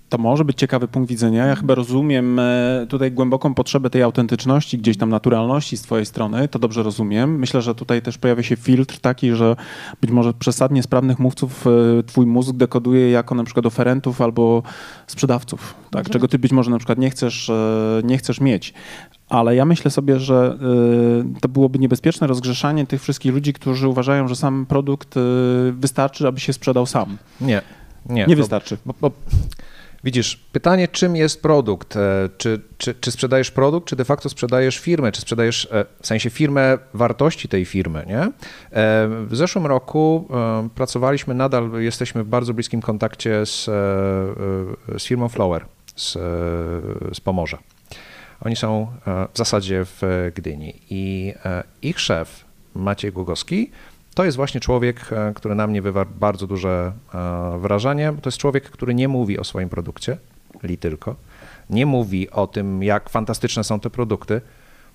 to 0.09 0.19
może 0.19 0.45
być 0.45 0.59
ciekawy 0.59 0.89
punkt 0.89 1.09
widzenia. 1.11 1.47
Ja 1.47 1.55
chyba 1.55 1.75
rozumiem 1.75 2.39
e, 2.39 2.87
tutaj 2.89 3.13
głęboką 3.13 3.55
potrzebę 3.55 3.91
tej 3.91 4.03
autentyczności, 4.03 4.79
gdzieś 4.79 4.97
tam 4.97 5.11
naturalności 5.11 5.77
z 5.77 5.83
twojej 5.83 6.07
strony. 6.07 6.49
To 6.49 6.59
dobrze 6.59 6.83
rozumiem. 6.83 7.39
Myślę, 7.39 7.63
że 7.63 7.75
tutaj 7.75 8.03
też 8.03 8.19
pojawia 8.19 8.43
się 8.43 8.57
filtr 8.57 8.99
taki, 8.99 9.33
że 9.33 9.57
być 10.01 10.11
może 10.11 10.35
przesadnie 10.35 10.83
sprawnych 10.83 11.19
mówców 11.19 11.67
e, 11.67 12.03
twój 12.03 12.27
mózg 12.27 12.53
dekoduje 12.53 13.11
jako 13.11 13.35
na 13.35 13.45
przykład 13.45 13.67
oferentów 13.67 14.21
albo 14.21 14.63
sprzedawców, 15.07 15.75
tak? 15.91 16.11
czego 16.11 16.29
ty 16.29 16.39
być 16.39 16.53
może 16.53 16.71
na 16.71 16.79
przykład 16.79 16.99
nie 16.99 17.11
chcesz, 17.11 17.51
e, 17.51 18.01
nie 18.05 18.19
chcesz 18.19 18.41
mieć. 18.41 18.75
Ale 19.29 19.57
ja 19.57 19.65
myślę 19.65 19.91
sobie, 19.91 20.21
że 20.21 20.59
to 21.41 21.49
byłoby 21.49 21.79
niebezpieczne 21.79 22.27
rozgrzeszanie 22.27 22.87
tych 22.87 23.03
wszystkich 23.03 23.33
ludzi, 23.33 23.53
którzy 23.53 23.89
uważają, 23.89 24.29
że 24.29 24.37
sam 24.37 24.67
produkt 24.67 25.15
wystarczy, 25.73 26.29
aby 26.29 26.41
się 26.41 26.53
sprzedał 26.53 26.87
sam. 26.87 27.17
Nie. 27.41 27.63
Nie, 28.09 28.27
nie 28.27 28.37
wystarczy. 28.37 28.77
Bo, 28.87 28.95
bo 29.01 29.11
Widzisz, 30.07 30.37
pytanie, 30.53 30.89
czym 30.89 31.17
jest 31.17 31.43
produkt? 31.43 31.97
E, 31.97 32.29
czy, 32.39 32.61
czy, 32.79 32.95
czy 32.95 33.11
sprzedajesz 33.11 33.51
produkt, 33.51 33.89
czy 33.89 33.97
de 33.97 34.05
facto 34.05 34.29
sprzedajesz 34.29 34.79
firmę? 34.79 35.13
Czy 35.13 35.21
sprzedajesz 35.21 35.69
e, 35.73 35.85
w 36.03 36.07
sensie 36.07 36.31
firmę 36.31 36.79
wartości 36.95 37.49
tej 37.49 37.65
firmy? 37.65 38.05
Nie? 38.07 38.21
E, 38.21 38.31
w 39.27 39.37
zeszłym 39.37 39.67
roku 39.67 40.29
pracowaliśmy, 40.75 41.35
nadal 41.35 41.71
jesteśmy 41.79 42.25
w 42.25 42.29
bardzo 42.29 42.55
bliskim 42.55 42.83
kontakcie 42.83 43.47
z, 43.47 43.65
z 44.99 45.05
firmą 45.05 45.29
Flower 45.29 45.65
z, 45.97 46.13
z 47.15 47.21
Pomorza. 47.21 47.59
Oni 48.41 48.57
są 48.57 48.87
w 49.35 49.39
zasadzie 49.39 49.85
w 49.85 50.31
Gdyni 50.35 50.75
i 50.91 51.35
ich 51.83 52.01
szef 52.01 52.45
Maciej 52.75 53.13
Głogowski 53.13 53.71
to 54.17 54.25
jest 54.25 54.37
właśnie 54.37 54.61
człowiek, 54.61 55.13
e, 55.13 55.33
który 55.35 55.55
na 55.55 55.67
mnie 55.67 55.83
wywarł 55.83 56.11
bardzo 56.21 56.47
duże 56.47 56.93
e, 57.15 57.59
wrażenie. 57.59 58.13
To 58.23 58.29
jest 58.29 58.39
człowiek, 58.39 58.71
który 58.71 58.95
nie 58.95 59.09
mówi 59.09 59.39
o 59.39 59.45
swoim 59.45 59.69
produkcie, 59.69 60.17
li 60.63 60.79
tylko. 60.79 61.17
Nie 61.71 61.87
mówi 61.87 62.31
o 62.31 62.47
tym, 62.47 62.83
jak 62.83 63.11
fantastyczne 63.11 63.65
są 63.65 63.81
te 63.81 63.91
produkty. 63.91 64.41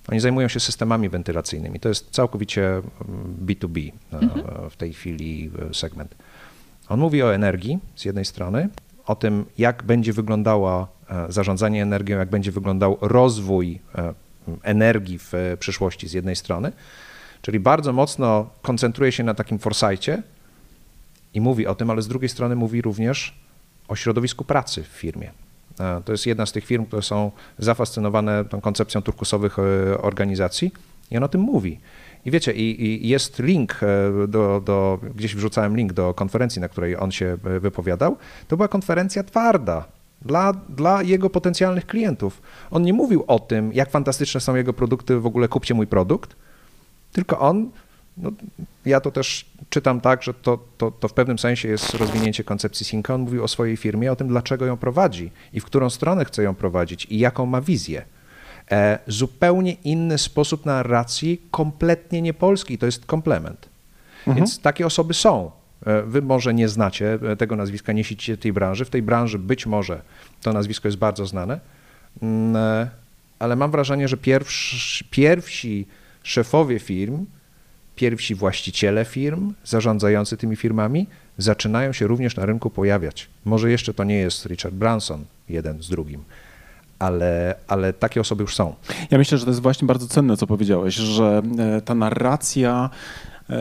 Oni 0.10 0.20
zajmują 0.20 0.48
się 0.48 0.60
systemami 0.60 1.10
wentylacyjnymi. 1.10 1.80
To 1.80 1.90
jest 1.90 2.10
całkowicie 2.12 2.82
B2B 3.46 3.92
mm, 4.12 4.30
e, 4.30 4.34
mhm. 4.34 4.70
w 4.70 4.78
tej 4.78 4.94
chwili 4.94 5.52
segment. 5.74 6.16
On 6.90 7.00
mówi 7.00 7.24
o 7.24 7.36
energii 7.36 7.80
z 7.96 8.06
jednej 8.06 8.26
strony, 8.26 8.70
o 9.06 9.16
tym, 9.16 9.46
jak 9.58 9.84
będzie 9.84 10.14
wyglądało 10.14 10.88
zarządzanie 11.30 11.84
energią, 11.84 12.18
jak 12.18 12.30
będzie 12.30 12.52
wyglądał 12.52 12.98
rozwój 13.02 13.80
energii 14.64 15.20
w 15.20 15.34
przyszłości 15.60 16.08
z 16.08 16.14
jednej 16.14 16.36
strony, 16.36 16.72
Czyli 17.42 17.60
bardzo 17.60 17.94
mocno 17.94 18.50
koncentruje 18.62 19.12
się 19.12 19.24
na 19.24 19.34
takim 19.34 19.60
foresightie 19.60 20.24
i 21.34 21.42
mówi 21.42 21.68
o 21.68 21.76
tym, 21.76 21.90
ale 21.90 22.02
z 22.02 22.08
drugiej 22.08 22.30
strony 22.30 22.56
mówi 22.56 22.82
również 22.82 23.36
o 23.88 23.96
środowisku 23.96 24.46
pracy 24.46 24.84
w 24.84 24.88
firmie. 24.88 25.32
E, 25.80 26.02
to 26.06 26.12
jest 26.12 26.26
jedna 26.26 26.46
z 26.46 26.52
tych 26.52 26.66
firm, 26.66 26.86
które 26.86 27.02
są 27.02 27.32
zafascynowane 27.58 28.46
tą 28.46 28.62
koncepcją 28.62 29.02
turkusowych 29.02 29.58
e, 29.60 29.98
organizacji 30.02 30.72
i 31.12 31.18
on 31.18 31.24
o 31.24 31.28
tym 31.28 31.42
mówi. 31.42 31.80
I 32.26 32.32
wiecie, 32.32 32.54
i, 32.54 32.84
i 33.04 33.08
jest 33.08 33.40
link 33.40 33.80
e, 33.84 34.28
do, 34.28 34.62
do, 34.66 35.00
gdzieś 35.16 35.36
wrzucałem 35.36 35.78
link 35.78 35.94
do 35.94 36.14
konferencji, 36.14 36.62
na 36.62 36.70
której 36.70 36.98
on 36.98 37.12
się 37.12 37.38
wypowiadał. 37.60 38.18
To 38.48 38.58
była 38.58 38.68
konferencja 38.68 39.24
twarda, 39.24 39.86
dla, 40.22 40.54
dla 40.54 41.04
jego 41.04 41.30
potencjalnych 41.30 41.86
klientów. 41.86 42.42
On 42.72 42.84
nie 42.84 42.94
mówił 42.94 43.24
o 43.28 43.40
tym, 43.40 43.74
jak 43.74 43.90
fantastyczne 43.90 44.42
są 44.42 44.56
jego 44.56 44.74
produkty, 44.74 45.20
w 45.20 45.26
ogóle 45.26 45.48
kupcie 45.48 45.74
mój 45.74 45.88
produkt, 45.88 46.36
tylko 47.12 47.40
on, 47.40 47.70
no, 48.18 48.32
ja 48.86 49.02
to 49.02 49.12
też 49.12 49.46
czytam 49.70 50.02
tak, 50.02 50.24
że 50.24 50.34
to, 50.34 50.60
to, 50.78 50.92
to 50.92 51.08
w 51.08 51.14
pewnym 51.14 51.40
sensie 51.40 51.68
jest 51.68 51.94
rozwinięcie 51.94 52.44
koncepcji 52.44 52.86
Sinka. 52.86 53.16
On 53.16 53.22
mówił 53.22 53.44
o 53.44 53.48
swojej 53.48 53.78
firmie, 53.78 54.12
o 54.12 54.16
tym, 54.16 54.28
dlaczego 54.28 54.66
ją 54.66 54.78
prowadzi 54.78 55.32
i 55.54 55.60
w 55.60 55.66
którą 55.66 55.90
stronę 55.90 56.26
chce 56.26 56.44
ją 56.44 56.56
prowadzić 56.56 57.06
i 57.06 57.20
jaką 57.20 57.46
ma 57.46 57.62
wizję. 57.62 58.06
E, 58.72 59.00
zupełnie 59.08 59.72
inny 59.74 60.18
sposób 60.18 60.66
narracji, 60.66 61.42
kompletnie 61.52 62.22
niepolski, 62.22 62.78
to 62.78 62.86
jest 62.86 63.06
komplement. 63.06 63.70
Mhm. 64.20 64.38
Więc 64.38 64.60
takie 64.60 64.86
osoby 64.86 65.14
są. 65.14 65.52
E, 65.86 66.02
wy 66.02 66.22
może 66.22 66.54
nie 66.54 66.70
znacie 66.70 67.20
e, 67.32 67.36
tego 67.36 67.56
nazwiska, 67.56 67.94
nie 67.94 68.04
siedzicie 68.04 68.38
tej 68.38 68.54
branży. 68.54 68.86
W 68.86 68.90
tej 68.90 69.02
branży 69.02 69.40
być 69.40 69.66
może 69.66 70.02
to 70.42 70.54
nazwisko 70.54 70.88
jest 70.88 70.98
bardzo 70.98 71.26
znane, 71.26 71.60
mm, 72.22 72.56
e, 72.56 72.90
ale 73.40 73.56
mam 73.56 73.72
wrażenie, 73.72 74.08
że 74.08 74.18
pierwsi, 74.18 75.06
pierwsi 75.06 75.88
szefowie 76.24 76.80
firm, 76.80 77.26
pierwsi 77.96 78.36
właściciele 78.36 79.06
firm, 79.06 79.54
zarządzający 79.64 80.38
tymi 80.38 80.56
firmami, 80.56 81.08
zaczynają 81.38 81.94
się 81.94 82.08
również 82.08 82.36
na 82.36 82.46
rynku 82.46 82.70
pojawiać. 82.70 83.28
Może 83.46 83.72
jeszcze 83.72 83.94
to 83.94 84.04
nie 84.04 84.16
jest 84.18 84.46
Richard 84.46 84.76
Branson 84.76 85.26
jeden 85.50 85.84
z 85.84 85.90
drugim, 85.90 86.24
ale, 87.00 87.56
ale 87.68 87.94
takie 87.94 88.22
osoby 88.22 88.42
już 88.42 88.56
są. 88.56 88.76
Ja 89.12 89.18
myślę, 89.18 89.38
że 89.38 89.46
to 89.46 89.52
jest 89.52 89.62
właśnie 89.62 89.88
bardzo 89.88 90.08
cenne, 90.08 90.38
co 90.38 90.48
powiedziałeś, 90.48 90.96
że 90.96 91.42
e, 91.60 91.82
ta 91.82 91.96
narracja 91.96 92.90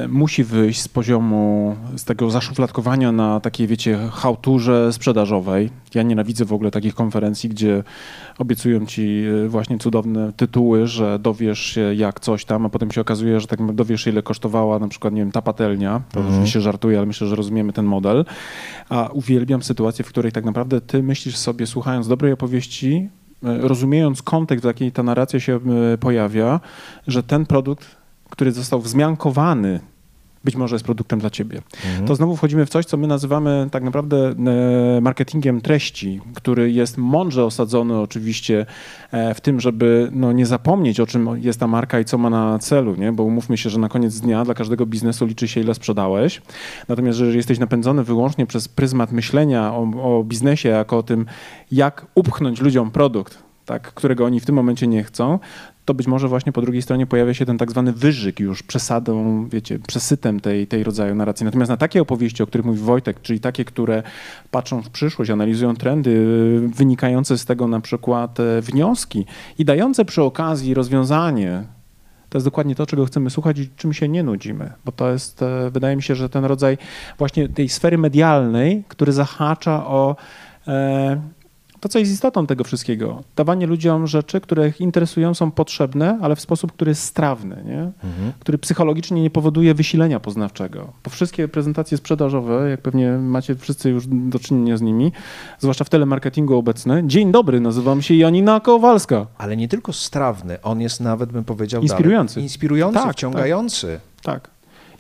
musi 0.09 0.45
wyjść 0.45 0.81
z 0.81 0.89
poziomu, 0.89 1.77
z 1.97 2.05
tego 2.05 2.31
zaszufladkowania 2.31 3.13
na 3.13 3.41
takiej, 3.41 3.67
wiecie, 3.67 3.99
hałturze 4.13 4.93
sprzedażowej. 4.93 5.71
Ja 5.95 6.03
nienawidzę 6.03 6.45
w 6.45 6.53
ogóle 6.53 6.71
takich 6.71 6.95
konferencji, 6.95 7.49
gdzie 7.49 7.85
obiecują 8.39 8.87
ci 8.87 9.23
e, 9.45 9.49
właśnie 9.49 9.79
cudowne 9.79 10.33
tytuły, 10.33 10.87
że 10.87 11.19
dowiesz 11.19 11.61
się 11.61 11.95
jak 11.95 12.21
coś 12.21 12.45
tam, 12.45 12.67
a 12.67 12.69
potem 12.69 12.91
się 12.91 13.01
okazuje, 13.01 13.41
że 13.41 13.47
tak 13.47 13.75
dowiesz 13.75 14.05
się 14.05 14.11
ile 14.11 14.23
kosztowała 14.23 14.79
na 14.79 14.89
przykład, 14.89 15.15
nie 15.15 15.21
wiem, 15.21 15.33
ta 15.33 15.43
patelnia. 15.43 16.03
To 16.13 16.21
mhm. 16.21 16.35
oczywiście 16.35 16.61
żartuję, 16.61 16.99
ale 16.99 17.07
myślę, 17.07 17.27
że 17.27 17.37
rozumiemy 17.37 17.73
ten 17.73 17.85
model. 17.85 18.25
A 18.89 19.09
uwielbiam 19.13 19.63
sytuację, 19.63 20.05
w 20.05 20.09
której 20.09 20.33
tak 20.33 20.45
naprawdę 20.45 20.81
ty 20.81 21.03
myślisz 21.03 21.37
sobie, 21.37 21.67
słuchając 21.67 22.09
dobrej 22.09 22.33
opowieści, 22.33 23.09
e, 23.45 23.59
rozumiejąc 23.59 24.23
kontekst, 24.23 24.65
w 24.65 24.67
jakiej 24.67 24.93
ta 24.93 25.03
narracja 25.03 25.41
się 25.41 25.61
pojawia, 26.01 26.61
że 27.07 27.23
ten 27.23 27.47
produkt 27.47 28.00
który 28.31 28.53
został 28.53 28.81
wzmiankowany, 28.81 29.81
być 30.45 30.57
może 30.57 30.75
jest 30.75 30.85
produktem 30.85 31.19
dla 31.19 31.31
ciebie. 31.31 31.63
Mhm. 31.87 32.07
To 32.07 32.15
znowu 32.15 32.37
wchodzimy 32.37 32.67
w 32.67 32.71
coś, 32.71 32.87
co 32.87 32.97
my 32.97 33.07
nazywamy 33.07 33.69
tak 33.71 33.83
naprawdę 33.83 34.35
e, 34.97 35.01
marketingiem 35.01 35.61
treści, 35.61 36.21
który 36.35 36.73
jest 36.73 36.99
mądrze 36.99 37.45
osadzony 37.45 37.99
oczywiście 37.99 38.67
e, 39.13 39.35
w 39.35 39.41
tym, 39.41 39.61
żeby 39.61 40.09
no, 40.13 40.33
nie 40.33 40.47
zapomnieć, 40.47 41.01
o 41.01 41.07
czym 41.07 41.29
jest 41.43 41.61
ta 41.61 41.67
marka 41.67 42.01
i 42.01 42.05
co 42.05 42.19
ma 42.19 42.31
na 42.31 42.59
celu, 42.59 42.97
nie? 42.97 43.13
bo 43.13 43.23
umówmy 43.23 43.57
się, 43.57 43.71
że 43.71 43.79
na 43.79 43.89
koniec 43.89 44.21
dnia 44.21 44.45
dla 44.45 44.55
każdego 44.55 44.87
biznesu 44.87 45.27
liczy 45.27 45.49
się, 45.49 45.61
ile 45.61 45.75
sprzedałeś. 45.75 46.43
Natomiast 46.89 47.19
jeżeli 47.19 47.37
jesteś 47.37 47.59
napędzony 47.59 48.05
wyłącznie 48.05 48.47
przez 48.47 48.69
pryzmat 48.69 49.13
myślenia 49.13 49.75
o, 49.75 49.91
o 50.03 50.25
biznesie, 50.25 50.69
jako 50.69 50.99
o 50.99 51.03
tym, 51.03 51.27
jak 51.73 52.07
upchnąć 52.15 52.61
ludziom 52.61 52.91
produkt, 52.91 53.51
tak, 53.67 53.95
którego 53.95 54.25
oni 54.25 54.41
w 54.41 54.47
tym 54.47 54.55
momencie 54.55 54.87
nie 54.87 55.05
chcą, 55.05 55.39
to 55.91 55.95
być 55.95 56.07
może 56.07 56.29
właśnie 56.29 56.53
po 56.53 56.61
drugiej 56.61 56.83
stronie 56.83 57.07
pojawia 57.07 57.35
się 57.35 57.47
ten 57.47 57.59
tak 57.59 57.71
zwany 57.71 57.93
wyżyk 57.93 58.41
już 58.41 58.63
przesadą, 58.63 59.47
wiecie, 59.49 59.79
przesytem 59.79 60.41
tej, 60.41 60.67
tej 60.67 60.85
rodzaju 60.85 61.15
narracji. 61.15 61.45
Natomiast 61.45 61.71
na 61.71 61.77
takie 61.77 62.03
opowieści, 62.03 62.43
o 62.43 62.47
których 62.47 62.67
mówi 62.67 62.79
Wojtek, 62.79 63.23
czyli 63.23 63.41
takie, 63.41 63.65
które 63.65 64.03
patrzą 64.51 64.83
w 64.83 64.91
przyszłość, 64.91 65.31
analizują 65.31 65.77
trendy, 65.77 66.27
wynikające 66.75 67.39
z 67.39 67.45
tego 67.45 67.69
na 67.69 67.81
przykład 67.81 68.41
e, 68.41 68.63
wnioski 68.63 69.27
i 69.59 69.65
dające 69.65 70.05
przy 70.05 70.23
okazji 70.23 70.75
rozwiązanie 70.75 71.65
To 72.29 72.39
jest 72.39 72.47
dokładnie 72.47 72.75
to, 72.75 72.87
czego 72.87 73.07
chcemy 73.07 73.31
słuchać 73.31 73.59
i 73.59 73.69
czym 73.77 73.93
się 73.93 74.09
nie 74.09 74.23
nudzimy, 74.23 74.73
bo 74.85 74.93
to 74.93 75.11
jest, 75.11 75.43
e, 75.43 75.71
wydaje 75.71 75.97
mi 75.97 76.03
się, 76.03 76.15
że 76.15 76.29
ten 76.29 76.45
rodzaj 76.45 76.79
właśnie 77.19 77.49
tej 77.49 77.69
sfery 77.69 77.99
medialnej, 77.99 78.85
który 78.89 79.13
zahacza 79.13 79.87
o 79.87 80.17
e, 80.69 81.21
to, 81.81 81.89
co 81.89 81.99
jest 81.99 82.13
istotą 82.13 82.47
tego 82.47 82.65
wszystkiego. 82.65 83.23
Dawanie 83.37 83.67
ludziom 83.67 84.07
rzeczy, 84.07 84.41
które 84.41 84.69
ich 84.69 84.81
interesują, 84.81 85.35
są 85.35 85.51
potrzebne, 85.51 86.19
ale 86.23 86.37
w 86.37 86.41
sposób, 86.41 86.73
który 86.73 86.91
jest 86.91 87.03
strawny, 87.03 87.63
nie? 87.67 87.81
Mhm. 87.81 88.33
który 88.41 88.59
psychologicznie 88.59 89.23
nie 89.23 89.31
powoduje 89.31 89.75
wysilenia 89.75 90.21
poznawczego. 90.21 90.93
Bo 91.05 91.11
wszystkie 91.11 91.49
prezentacje 91.49 91.99
sprzedażowe, 91.99 92.71
jak 92.71 92.81
pewnie 92.81 93.13
macie 93.13 93.55
wszyscy 93.55 93.91
już 93.91 94.07
do 94.07 94.39
czynienia 94.39 94.77
z 94.77 94.81
nimi, 94.81 95.13
zwłaszcza 95.59 95.85
w 95.85 95.89
telemarketingu 95.89 96.59
obecny. 96.59 97.03
Dzień 97.07 97.33
dobry, 97.33 97.61
nazywam 97.61 98.03
się 98.03 98.15
Janina 98.15 98.61
Kowalska. 98.61 99.27
Ale 99.39 99.57
nie 99.57 99.69
tylko 99.69 99.93
strawny, 99.93 100.63
on 100.63 100.81
jest 100.81 101.01
nawet, 101.01 101.33
bym 101.33 101.45
powiedział, 101.45 101.83
Inspirujący. 101.83 102.35
Dalej, 102.35 102.45
inspirujący, 102.45 102.99
Tak, 102.99 103.13
wciągający. 103.13 104.01
Tak. 104.23 104.51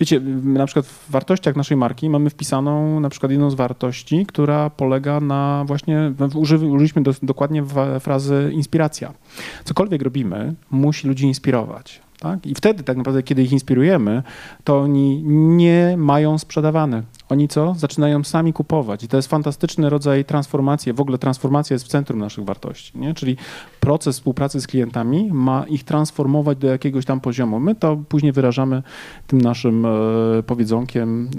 Wiecie, 0.01 0.21
na 0.45 0.67
przykład 0.67 0.87
w 0.87 1.11
wartościach 1.11 1.57
naszej 1.57 1.77
marki 1.77 2.11
mamy 2.11 2.31
wpisaną 2.31 3.01
na 3.01 3.09
przykład 3.09 3.33
jedną 3.33 3.51
z 3.51 3.55
wartości, 3.55 4.27
która 4.27 4.71
polega 4.71 5.21
na 5.21 5.65
właśnie, 5.67 6.13
uży, 6.35 6.57
użyliśmy 6.57 7.03
do, 7.03 7.13
dokładnie 7.23 7.65
frazy 8.01 8.51
inspiracja. 8.53 9.13
Cokolwiek 9.65 10.03
robimy, 10.03 10.55
musi 10.71 11.09
ludzi 11.09 11.27
inspirować. 11.27 12.01
Tak? 12.19 12.47
I 12.47 12.55
wtedy 12.55 12.83
tak 12.83 12.97
naprawdę, 12.97 13.23
kiedy 13.23 13.43
ich 13.43 13.53
inspirujemy, 13.53 14.23
to 14.65 14.81
oni 14.81 15.23
nie 15.57 15.95
mają 15.97 16.39
sprzedawane. 16.39 17.03
Oni 17.31 17.48
co? 17.48 17.74
Zaczynają 17.74 18.24
sami 18.24 18.52
kupować. 18.52 19.05
I 19.05 19.09
to 19.09 19.16
jest 19.16 19.28
fantastyczny 19.28 19.90
rodzaj 19.90 20.24
transformacji. 20.24 20.93
W 20.93 21.01
ogóle 21.01 21.19
transformacja 21.19 21.74
jest 21.74 21.85
w 21.85 21.89
centrum 21.89 22.19
naszych 22.19 22.44
wartości. 22.44 22.98
Nie? 22.98 23.15
Czyli 23.15 23.36
proces 23.81 24.16
współpracy 24.16 24.61
z 24.61 24.66
klientami 24.66 25.31
ma 25.32 25.65
ich 25.69 25.85
transformować 25.85 26.59
do 26.59 26.66
jakiegoś 26.66 27.05
tam 27.05 27.20
poziomu. 27.20 27.61
My 27.61 27.74
to 27.74 27.97
później 28.09 28.32
wyrażamy 28.32 28.82
tym 29.27 29.40
naszym 29.40 29.86
e, 29.86 29.89
powiedzonkiem, 30.47 31.31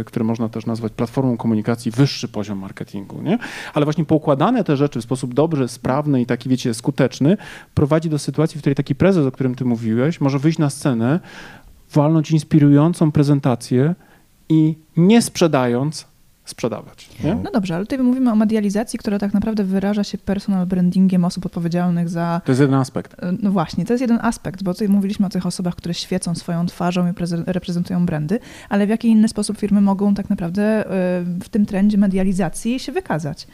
e, 0.00 0.04
które 0.04 0.24
można 0.24 0.48
też 0.48 0.66
nazwać 0.66 0.92
platformą 0.92 1.36
komunikacji, 1.36 1.90
wyższy 1.90 2.28
poziom 2.28 2.58
marketingu. 2.58 3.22
Nie? 3.22 3.38
Ale 3.74 3.86
właśnie 3.86 4.04
poukładane 4.04 4.64
te 4.64 4.76
rzeczy 4.76 5.00
w 5.00 5.04
sposób 5.04 5.34
dobry, 5.34 5.68
sprawny 5.68 6.20
i 6.22 6.26
taki, 6.26 6.48
wiecie, 6.48 6.74
skuteczny 6.74 7.36
prowadzi 7.74 8.10
do 8.10 8.18
sytuacji, 8.18 8.58
w 8.58 8.60
której 8.60 8.74
taki 8.74 8.94
prezes, 8.94 9.26
o 9.26 9.32
którym 9.32 9.54
ty 9.54 9.64
mówiłeś, 9.64 10.20
może 10.20 10.38
wyjść 10.38 10.58
na 10.58 10.70
scenę, 10.70 11.20
walnąć 11.92 12.30
inspirującą 12.30 13.12
prezentację 13.12 13.94
i 14.50 14.74
nie 14.96 15.22
sprzedając, 15.22 16.06
sprzedawać. 16.50 17.08
Nie? 17.24 17.34
No 17.34 17.50
dobrze, 17.50 17.74
ale 17.76 17.84
tutaj 17.86 17.98
mówimy 18.06 18.32
o 18.32 18.34
medializacji, 18.34 18.98
która 18.98 19.18
tak 19.18 19.34
naprawdę 19.34 19.64
wyraża 19.64 20.04
się 20.04 20.18
personal 20.18 20.66
brandingiem 20.66 21.24
osób 21.24 21.46
odpowiedzialnych 21.46 22.08
za. 22.08 22.40
To 22.44 22.52
jest 22.52 22.60
jeden 22.60 22.74
aspekt. 22.80 23.14
e, 23.24 23.32
No 23.42 23.50
właśnie, 23.50 23.84
to 23.84 23.92
jest 23.92 24.00
jeden 24.00 24.18
aspekt, 24.22 24.62
bo 24.62 24.72
tutaj 24.74 24.88
mówiliśmy 24.88 25.26
o 25.26 25.28
tych 25.28 25.46
osobach, 25.46 25.74
które 25.74 25.94
świecą 25.94 26.34
swoją 26.34 26.66
twarzą 26.66 27.08
i 27.10 27.12
preze- 27.12 27.42
reprezentują 27.46 28.06
brandy, 28.06 28.38
ale 28.68 28.86
w 28.86 28.88
jaki 28.88 29.08
inny 29.08 29.28
sposób 29.28 29.58
firmy 29.58 29.80
mogą 29.80 30.14
tak 30.14 30.30
naprawdę 30.30 30.62
e, 30.62 30.90
w 31.40 31.48
tym 31.48 31.66
trendzie 31.66 31.98
medializacji 31.98 32.78
się 32.80 32.92
wykazać? 32.92 33.46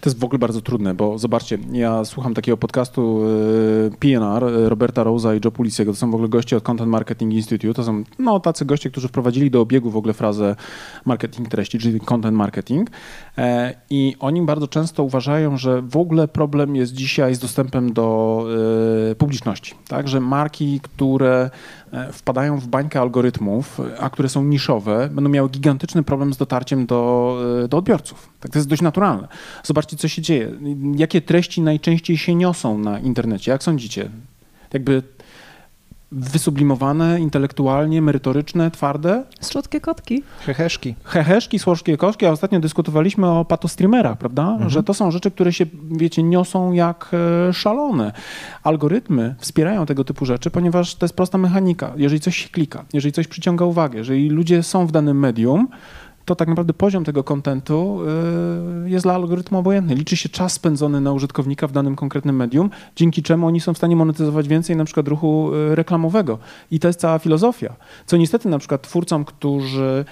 To 0.00 0.10
jest 0.10 0.20
w 0.20 0.24
ogóle 0.24 0.38
bardzo 0.38 0.60
trudne, 0.60 0.94
bo 0.94 1.18
zobaczcie, 1.18 1.58
ja 1.72 2.04
słucham 2.04 2.34
takiego 2.34 2.56
podcastu 2.56 3.20
e, 3.92 3.96
PNR 3.98 4.44
Roberta 4.68 5.02
Rosa 5.02 5.34
i 5.34 5.40
Joe 5.44 5.50
Pulisiego. 5.50 5.92
To 5.92 5.98
są 5.98 6.10
w 6.10 6.14
ogóle 6.14 6.28
goście 6.28 6.56
od 6.56 6.62
Content 6.62 6.90
Marketing 6.90 7.32
Institute. 7.34 7.74
To 7.74 7.84
są 7.84 8.04
no, 8.18 8.40
tacy 8.40 8.64
goście, 8.64 8.90
którzy 8.90 9.08
wprowadzili 9.08 9.50
do 9.50 9.60
obiegu 9.60 9.90
w 9.90 9.96
ogóle 9.96 10.14
frazę 10.14 10.56
marketing 11.04 11.48
treści, 11.48 11.78
czyli 11.78 12.00
content 12.00 12.36
marketing. 12.36 12.43
E, 13.38 13.74
I 13.90 14.16
oni 14.20 14.42
bardzo 14.42 14.68
często 14.68 15.02
uważają, 15.02 15.56
że 15.56 15.82
w 15.82 15.96
ogóle 15.96 16.28
problem 16.28 16.76
jest 16.76 16.92
dzisiaj 16.92 17.34
z 17.34 17.38
dostępem 17.38 17.92
do 17.92 18.46
e, 19.10 19.14
publiczności. 19.14 19.74
Tak? 19.88 20.08
Że 20.08 20.20
marki, 20.20 20.80
które 20.80 21.50
e, 21.92 22.12
wpadają 22.12 22.58
w 22.58 22.66
bańkę 22.66 23.00
algorytmów, 23.00 23.80
a 24.00 24.10
które 24.10 24.28
są 24.28 24.44
niszowe, 24.44 25.08
będą 25.12 25.30
miały 25.30 25.48
gigantyczny 25.48 26.02
problem 26.02 26.34
z 26.34 26.36
dotarciem 26.36 26.86
do, 26.86 27.38
do 27.68 27.76
odbiorców. 27.76 28.28
Tak, 28.40 28.52
to 28.52 28.58
jest 28.58 28.68
dość 28.68 28.82
naturalne. 28.82 29.28
Zobaczcie, 29.62 29.96
co 29.96 30.08
się 30.08 30.22
dzieje. 30.22 30.50
Jakie 30.96 31.20
treści 31.20 31.60
najczęściej 31.60 32.18
się 32.18 32.34
niosą 32.34 32.78
na 32.78 32.98
internecie? 32.98 33.50
Jak 33.50 33.62
sądzicie? 33.62 34.10
Jakby 34.72 35.02
wysublimowane, 36.14 37.20
intelektualnie, 37.20 38.02
merytoryczne, 38.02 38.70
twarde? 38.70 39.24
Słodkie 39.40 39.80
kotki. 39.80 40.22
Heheszki. 40.40 40.94
heheszki, 41.04 41.58
słożkie 41.58 41.96
koszki, 41.96 42.26
a 42.26 42.30
ostatnio 42.30 42.60
dyskutowaliśmy 42.60 43.26
o 43.26 43.44
patostreamerach, 43.44 44.18
prawda? 44.18 44.58
Że 44.66 44.82
to 44.82 44.94
są 44.94 45.10
rzeczy, 45.10 45.30
które 45.30 45.52
się, 45.52 45.66
wiecie, 45.90 46.22
niosą 46.22 46.72
jak 46.72 47.10
e, 47.48 47.52
szalone. 47.52 48.12
Algorytmy 48.62 49.34
wspierają 49.38 49.86
tego 49.86 50.04
typu 50.04 50.26
rzeczy, 50.26 50.50
ponieważ 50.50 50.94
to 50.94 51.04
jest 51.04 51.16
prosta 51.16 51.38
mechanika. 51.38 51.92
Jeżeli 51.96 52.20
coś 52.20 52.36
się 52.36 52.48
klika, 52.48 52.84
jeżeli 52.92 53.12
coś 53.12 53.28
przyciąga 53.28 53.64
uwagę, 53.64 53.98
jeżeli 53.98 54.28
ludzie 54.30 54.62
są 54.62 54.86
w 54.86 54.92
danym 54.92 55.18
medium, 55.18 55.68
to 56.24 56.36
tak 56.36 56.48
naprawdę 56.48 56.74
poziom 56.74 57.04
tego 57.04 57.24
kontentu 57.24 58.00
y, 58.84 58.90
jest 58.90 59.04
dla 59.04 59.14
algorytmu 59.14 59.58
obojętny. 59.58 59.94
Liczy 59.94 60.16
się 60.16 60.28
czas 60.28 60.52
spędzony 60.52 61.00
na 61.00 61.12
użytkownika 61.12 61.66
w 61.66 61.72
danym 61.72 61.96
konkretnym 61.96 62.36
medium, 62.36 62.70
dzięki 62.96 63.22
czemu 63.22 63.46
oni 63.46 63.60
są 63.60 63.74
w 63.74 63.76
stanie 63.76 63.96
monetyzować 63.96 64.48
więcej 64.48 64.76
na 64.76 64.84
przykład 64.84 65.08
ruchu 65.08 65.54
y, 65.54 65.74
reklamowego. 65.74 66.38
I 66.70 66.80
to 66.80 66.88
jest 66.88 67.00
cała 67.00 67.18
filozofia. 67.18 67.76
Co 68.06 68.16
niestety 68.16 68.48
na 68.48 68.58
przykład 68.58 68.82
twórcom, 68.82 69.24
którzy 69.24 70.04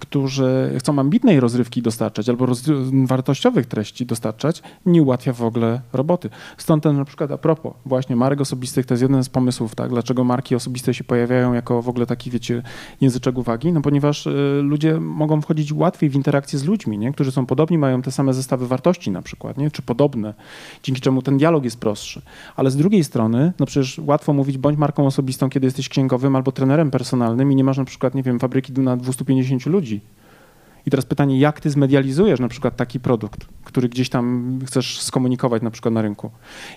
którzy 0.00 0.74
chcą 0.78 0.98
ambitnej 0.98 1.40
rozrywki 1.40 1.82
dostarczać 1.82 2.28
albo 2.28 2.46
roz, 2.46 2.62
wartościowych 3.04 3.66
treści 3.66 4.06
dostarczać, 4.06 4.62
nie 4.86 5.02
ułatwia 5.02 5.32
w 5.32 5.42
ogóle 5.42 5.80
roboty. 5.92 6.30
Stąd 6.56 6.82
ten 6.82 6.96
na 6.96 7.04
przykład 7.04 7.30
a 7.30 7.38
propos 7.38 7.72
właśnie 7.86 8.16
marek 8.16 8.40
osobistych, 8.40 8.86
to 8.86 8.94
jest 8.94 9.02
jeden 9.02 9.24
z 9.24 9.28
pomysłów, 9.28 9.74
tak, 9.74 9.90
dlaczego 9.90 10.24
marki 10.24 10.54
osobiste 10.54 10.94
się 10.94 11.04
pojawiają 11.04 11.52
jako 11.52 11.82
w 11.82 11.88
ogóle 11.88 12.06
taki, 12.06 12.30
wiecie, 12.30 12.62
języczek 13.00 13.38
uwagi, 13.38 13.72
no 13.72 13.80
ponieważ 13.80 14.26
y, 14.26 14.60
ludzie 14.62 15.00
mogą 15.00 15.40
wchodzić 15.40 15.72
łatwiej 15.72 16.10
w 16.10 16.14
interakcję 16.14 16.58
z 16.58 16.64
ludźmi, 16.64 16.98
nie? 16.98 17.12
którzy 17.12 17.32
są 17.32 17.46
podobni, 17.46 17.78
mają 17.78 18.02
te 18.02 18.10
same 18.10 18.34
zestawy 18.34 18.66
wartości 18.66 19.10
na 19.10 19.22
przykład, 19.22 19.58
nie? 19.58 19.70
czy 19.70 19.82
podobne, 19.82 20.34
dzięki 20.82 21.00
czemu 21.00 21.22
ten 21.22 21.38
dialog 21.38 21.64
jest 21.64 21.80
prostszy. 21.80 22.22
Ale 22.56 22.70
z 22.70 22.76
drugiej 22.76 23.04
strony, 23.04 23.52
no 23.58 23.66
przecież 23.66 24.00
łatwo 24.06 24.32
mówić 24.32 24.58
bądź 24.58 24.78
marką 24.78 25.06
osobistą, 25.06 25.50
kiedy 25.50 25.66
jesteś 25.66 25.88
księgowym 25.88 26.36
albo 26.36 26.52
trenerem 26.52 26.90
personalnym 26.90 27.52
i 27.52 27.56
nie 27.56 27.64
masz 27.64 27.78
na 27.78 27.84
przykład, 27.84 28.14
nie 28.14 28.22
wiem, 28.22 28.38
fabryki 28.38 28.72
na 28.72 28.96
250 29.28 29.66
ludzi. 29.66 30.00
I 30.86 30.90
teraz 30.90 31.06
pytanie, 31.06 31.38
jak 31.38 31.60
ty 31.60 31.70
zmedializujesz 31.70 32.40
na 32.40 32.48
przykład 32.48 32.76
taki 32.76 33.00
produkt, 33.00 33.46
który 33.64 33.88
gdzieś 33.88 34.08
tam 34.08 34.58
chcesz 34.66 35.00
skomunikować 35.00 35.62
na 35.62 35.70
przykład 35.70 35.94
na 35.94 36.02
rynku. 36.02 36.30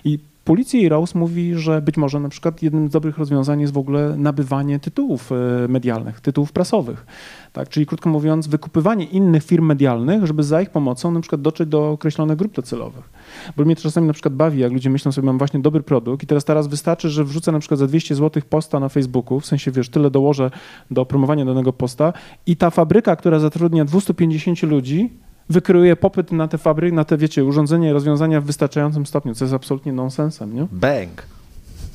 I 0.04 0.18
Policja 0.44 0.80
i 0.80 0.88
Rose 0.88 1.18
mówi, 1.18 1.54
że 1.54 1.82
być 1.82 1.96
może 1.96 2.20
na 2.20 2.28
przykład 2.28 2.62
jednym 2.62 2.88
z 2.88 2.90
dobrych 2.90 3.18
rozwiązań 3.18 3.60
jest 3.60 3.72
w 3.72 3.78
ogóle 3.78 4.16
nabywanie 4.16 4.78
tytułów 4.78 5.32
e, 5.32 5.68
medialnych, 5.68 6.20
tytułów 6.20 6.52
prasowych. 6.52 7.06
Tak? 7.52 7.68
Czyli 7.68 7.86
krótko 7.86 8.10
mówiąc, 8.10 8.46
wykupywanie 8.46 9.04
innych 9.04 9.44
firm 9.44 9.66
medialnych, 9.66 10.26
żeby 10.26 10.42
za 10.42 10.62
ich 10.62 10.70
pomocą 10.70 11.10
na 11.10 11.20
przykład 11.20 11.42
dotrzeć 11.42 11.68
do 11.68 11.90
określonych 11.90 12.36
grup 12.36 12.54
docelowych. 12.54 13.10
Bo 13.56 13.64
mnie 13.64 13.76
to 13.76 13.82
czasami 13.82 14.06
na 14.06 14.12
przykład 14.12 14.34
bawi, 14.34 14.60
jak 14.60 14.72
ludzie 14.72 14.90
myślą 14.90 15.12
sobie, 15.12 15.26
mam 15.26 15.38
właśnie 15.38 15.60
dobry 15.60 15.82
produkt 15.82 16.22
i 16.22 16.26
teraz 16.26 16.44
teraz 16.44 16.66
wystarczy, 16.66 17.10
że 17.10 17.24
wrzucę 17.24 17.52
na 17.52 17.58
przykład 17.58 17.80
za 17.80 17.86
200 17.86 18.14
zł 18.14 18.42
posta 18.50 18.80
na 18.80 18.88
Facebooku, 18.88 19.40
w 19.40 19.46
sensie 19.46 19.70
wiesz, 19.70 19.88
tyle 19.88 20.10
dołożę 20.10 20.50
do 20.90 21.06
promowania 21.06 21.44
danego 21.44 21.72
posta 21.72 22.12
i 22.46 22.56
ta 22.56 22.70
fabryka, 22.70 23.16
która 23.16 23.38
zatrudnia 23.38 23.84
250 23.84 24.62
ludzi, 24.62 25.10
wykreuje 25.48 25.96
popyt 25.96 26.32
na 26.32 26.48
te 26.48 26.58
fabryki, 26.58 26.94
na 26.96 27.04
te, 27.04 27.16
wiecie, 27.16 27.44
urządzenia 27.44 27.90
i 27.90 27.92
rozwiązania 27.92 28.40
w 28.40 28.44
wystarczającym 28.44 29.06
stopniu, 29.06 29.34
co 29.34 29.44
jest 29.44 29.54
absolutnie 29.54 29.92
nonsensem, 29.92 30.54
nie? 30.54 30.66
Bang. 30.72 31.22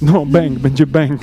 No, 0.01 0.25
bang, 0.25 0.59
będzie 0.59 0.87
bang. 0.87 1.21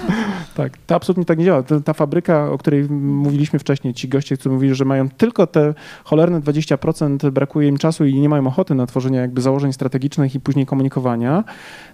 tak, 0.56 0.78
to 0.86 0.94
absolutnie 0.94 1.24
tak 1.24 1.38
nie 1.38 1.44
działa. 1.44 1.62
Ta, 1.62 1.80
ta 1.80 1.92
fabryka, 1.92 2.50
o 2.50 2.58
której 2.58 2.84
mówiliśmy 2.90 3.58
wcześniej, 3.58 3.94
ci 3.94 4.08
goście, 4.08 4.36
którzy 4.36 4.54
mówili, 4.54 4.74
że 4.74 4.84
mają 4.84 5.08
tylko 5.08 5.46
te 5.46 5.74
cholerne 6.04 6.40
20%, 6.40 7.30
brakuje 7.30 7.68
im 7.68 7.78
czasu 7.78 8.04
i 8.04 8.20
nie 8.20 8.28
mają 8.28 8.46
ochoty 8.46 8.74
na 8.74 8.86
tworzenie 8.86 9.18
jakby 9.18 9.40
założeń 9.40 9.72
strategicznych 9.72 10.34
i 10.34 10.40
później 10.40 10.66
komunikowania, 10.66 11.44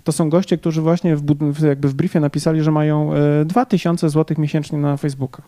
to 0.04 0.12
są 0.12 0.30
goście, 0.30 0.58
którzy 0.58 0.82
właśnie 0.82 1.16
w, 1.16 1.22
jakby 1.62 1.88
w 1.88 1.94
briefie 1.94 2.20
napisali, 2.20 2.62
że 2.62 2.70
mają 2.70 3.14
e, 3.14 3.44
2000 3.44 4.08
zł 4.08 4.36
miesięcznie 4.40 4.78
na 4.78 4.96
Facebooka. 4.96 5.42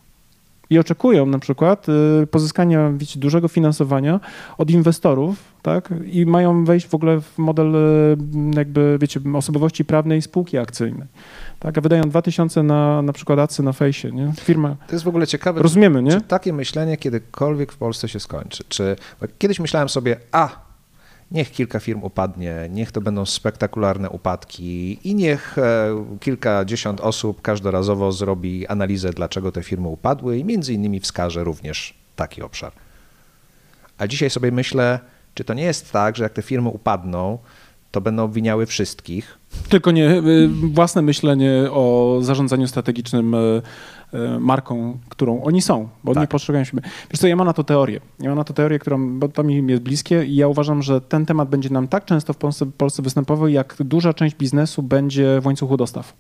I 0.71 0.79
oczekują 0.79 1.27
na 1.27 1.39
przykład 1.39 1.87
y, 2.23 2.27
pozyskania 2.27 2.93
wiecie, 2.97 3.21
dużego 3.21 3.49
finansowania 3.49 4.21
od 4.59 4.71
inwestorów, 4.71 5.37
tak? 5.63 5.89
I 6.07 6.27
mają 6.27 6.65
wejść 6.65 6.87
w 6.87 6.95
ogóle 6.95 7.21
w 7.21 7.39
model 7.39 7.75
y, 7.75 8.17
jakby, 8.57 8.99
wiecie, 9.01 9.21
osobowości 9.35 9.85
prawnej 9.85 10.23
spółki 10.23 10.59
akcyjnej. 10.59 11.09
Tak? 11.61 11.79
A 11.79 11.81
wydają 11.81 12.03
2000 12.03 12.63
na 12.63 13.03
na 13.03 13.13
przykład 13.13 13.39
acy 13.39 13.63
na 13.63 13.73
fejsie, 13.73 14.13
nie? 14.13 14.33
Firma. 14.41 14.77
To 14.87 14.95
jest 14.95 15.05
w 15.05 15.09
ogóle 15.09 15.27
ciekawe. 15.27 15.63
Rozumiemy, 15.63 16.03
nie? 16.03 16.11
Czy 16.11 16.21
takie 16.21 16.53
myślenie 16.53 16.97
kiedykolwiek 16.97 17.73
w 17.73 17.77
Polsce 17.77 18.09
się 18.09 18.21
skończy? 18.21 18.65
Czy 18.69 18.97
kiedyś 19.39 19.61
myślałem 19.61 19.89
sobie, 19.89 20.17
a 20.33 20.64
niech 21.35 21.51
kilka 21.51 21.81
firm 21.81 22.03
upadnie, 22.03 22.69
niech 22.71 22.93
to 22.93 23.01
będą 23.01 23.27
spektakularne 23.27 24.11
upadki 24.11 24.99
i 25.09 25.15
niech 25.15 25.59
e, 25.59 25.89
kilkadziesiąt 26.21 27.01
osób 27.01 27.43
każdorazowo 27.43 28.13
zrobi 28.13 28.67
analizę, 28.67 29.11
dlaczego 29.11 29.53
te 29.53 29.63
firmy 29.63 29.89
upadły 29.89 30.39
i 30.39 30.45
między 30.45 30.75
innymi 30.75 31.01
wskaże 31.01 31.45
również 31.45 31.95
taki 32.17 32.43
obszar. 32.43 32.73
A 33.99 34.07
dzisiaj 34.07 34.31
sobie 34.31 34.53
myślę, 34.53 35.01
czy 35.35 35.45
to 35.45 35.55
nie 35.55 35.63
jest 35.65 35.93
tak, 35.93 36.17
że 36.17 36.25
jak 36.25 36.33
te 36.33 36.43
firmy 36.43 36.69
upadną, 36.69 37.39
to 37.91 38.01
będą 38.01 38.25
obwiniały 38.25 38.67
wszystkich, 38.67 39.39
Tylko 39.69 39.91
nie 39.91 40.11
y, 40.11 40.49
własne 40.49 41.03
myślenie 41.03 41.53
o 41.71 42.19
zarządzaniu 42.21 42.67
strategicznym 42.67 43.35
y, 43.35 43.63
y, 44.15 44.19
marką, 44.41 44.99
którą 45.09 45.43
oni 45.43 45.63
są, 45.63 45.89
bo 46.05 46.15
Tak. 46.15 46.21
nie 46.21 46.27
postrzegają 46.27 46.65
siebie. 46.65 46.83
Wiesz 47.11 47.21
co, 47.21 47.27
ja 47.27 47.37
mam 47.37 47.47
na 47.47 47.53
to 47.53 47.65
teorię. 47.65 48.01
Ja 48.21 48.29
mam 48.29 48.39
na 48.39 48.45
to 48.45 48.55
teorię, 48.55 48.79
którą, 48.79 49.19
bo 49.19 49.29
to 49.29 49.43
mi 49.43 49.67
jest 49.67 49.83
bliskie 49.83 50.25
i 50.25 50.37
ja 50.37 50.49
uważam, 50.49 50.83
że 50.83 51.01
ten 51.01 51.27
temat 51.27 51.49
będzie 51.49 51.71
nam 51.71 51.89
tak 51.89 52.05
często 52.05 52.33
w 52.33 52.37
Polsce, 52.37 52.65
w 52.65 52.73
Polsce 52.73 53.03
występował, 53.03 53.49
jak 53.49 53.77
duża 53.81 54.15
część 54.15 54.37
biznesu 54.37 54.83
będzie 54.83 55.41
w 55.41 55.47
łańcuchu 55.47 55.77
dostaw. 55.77 56.15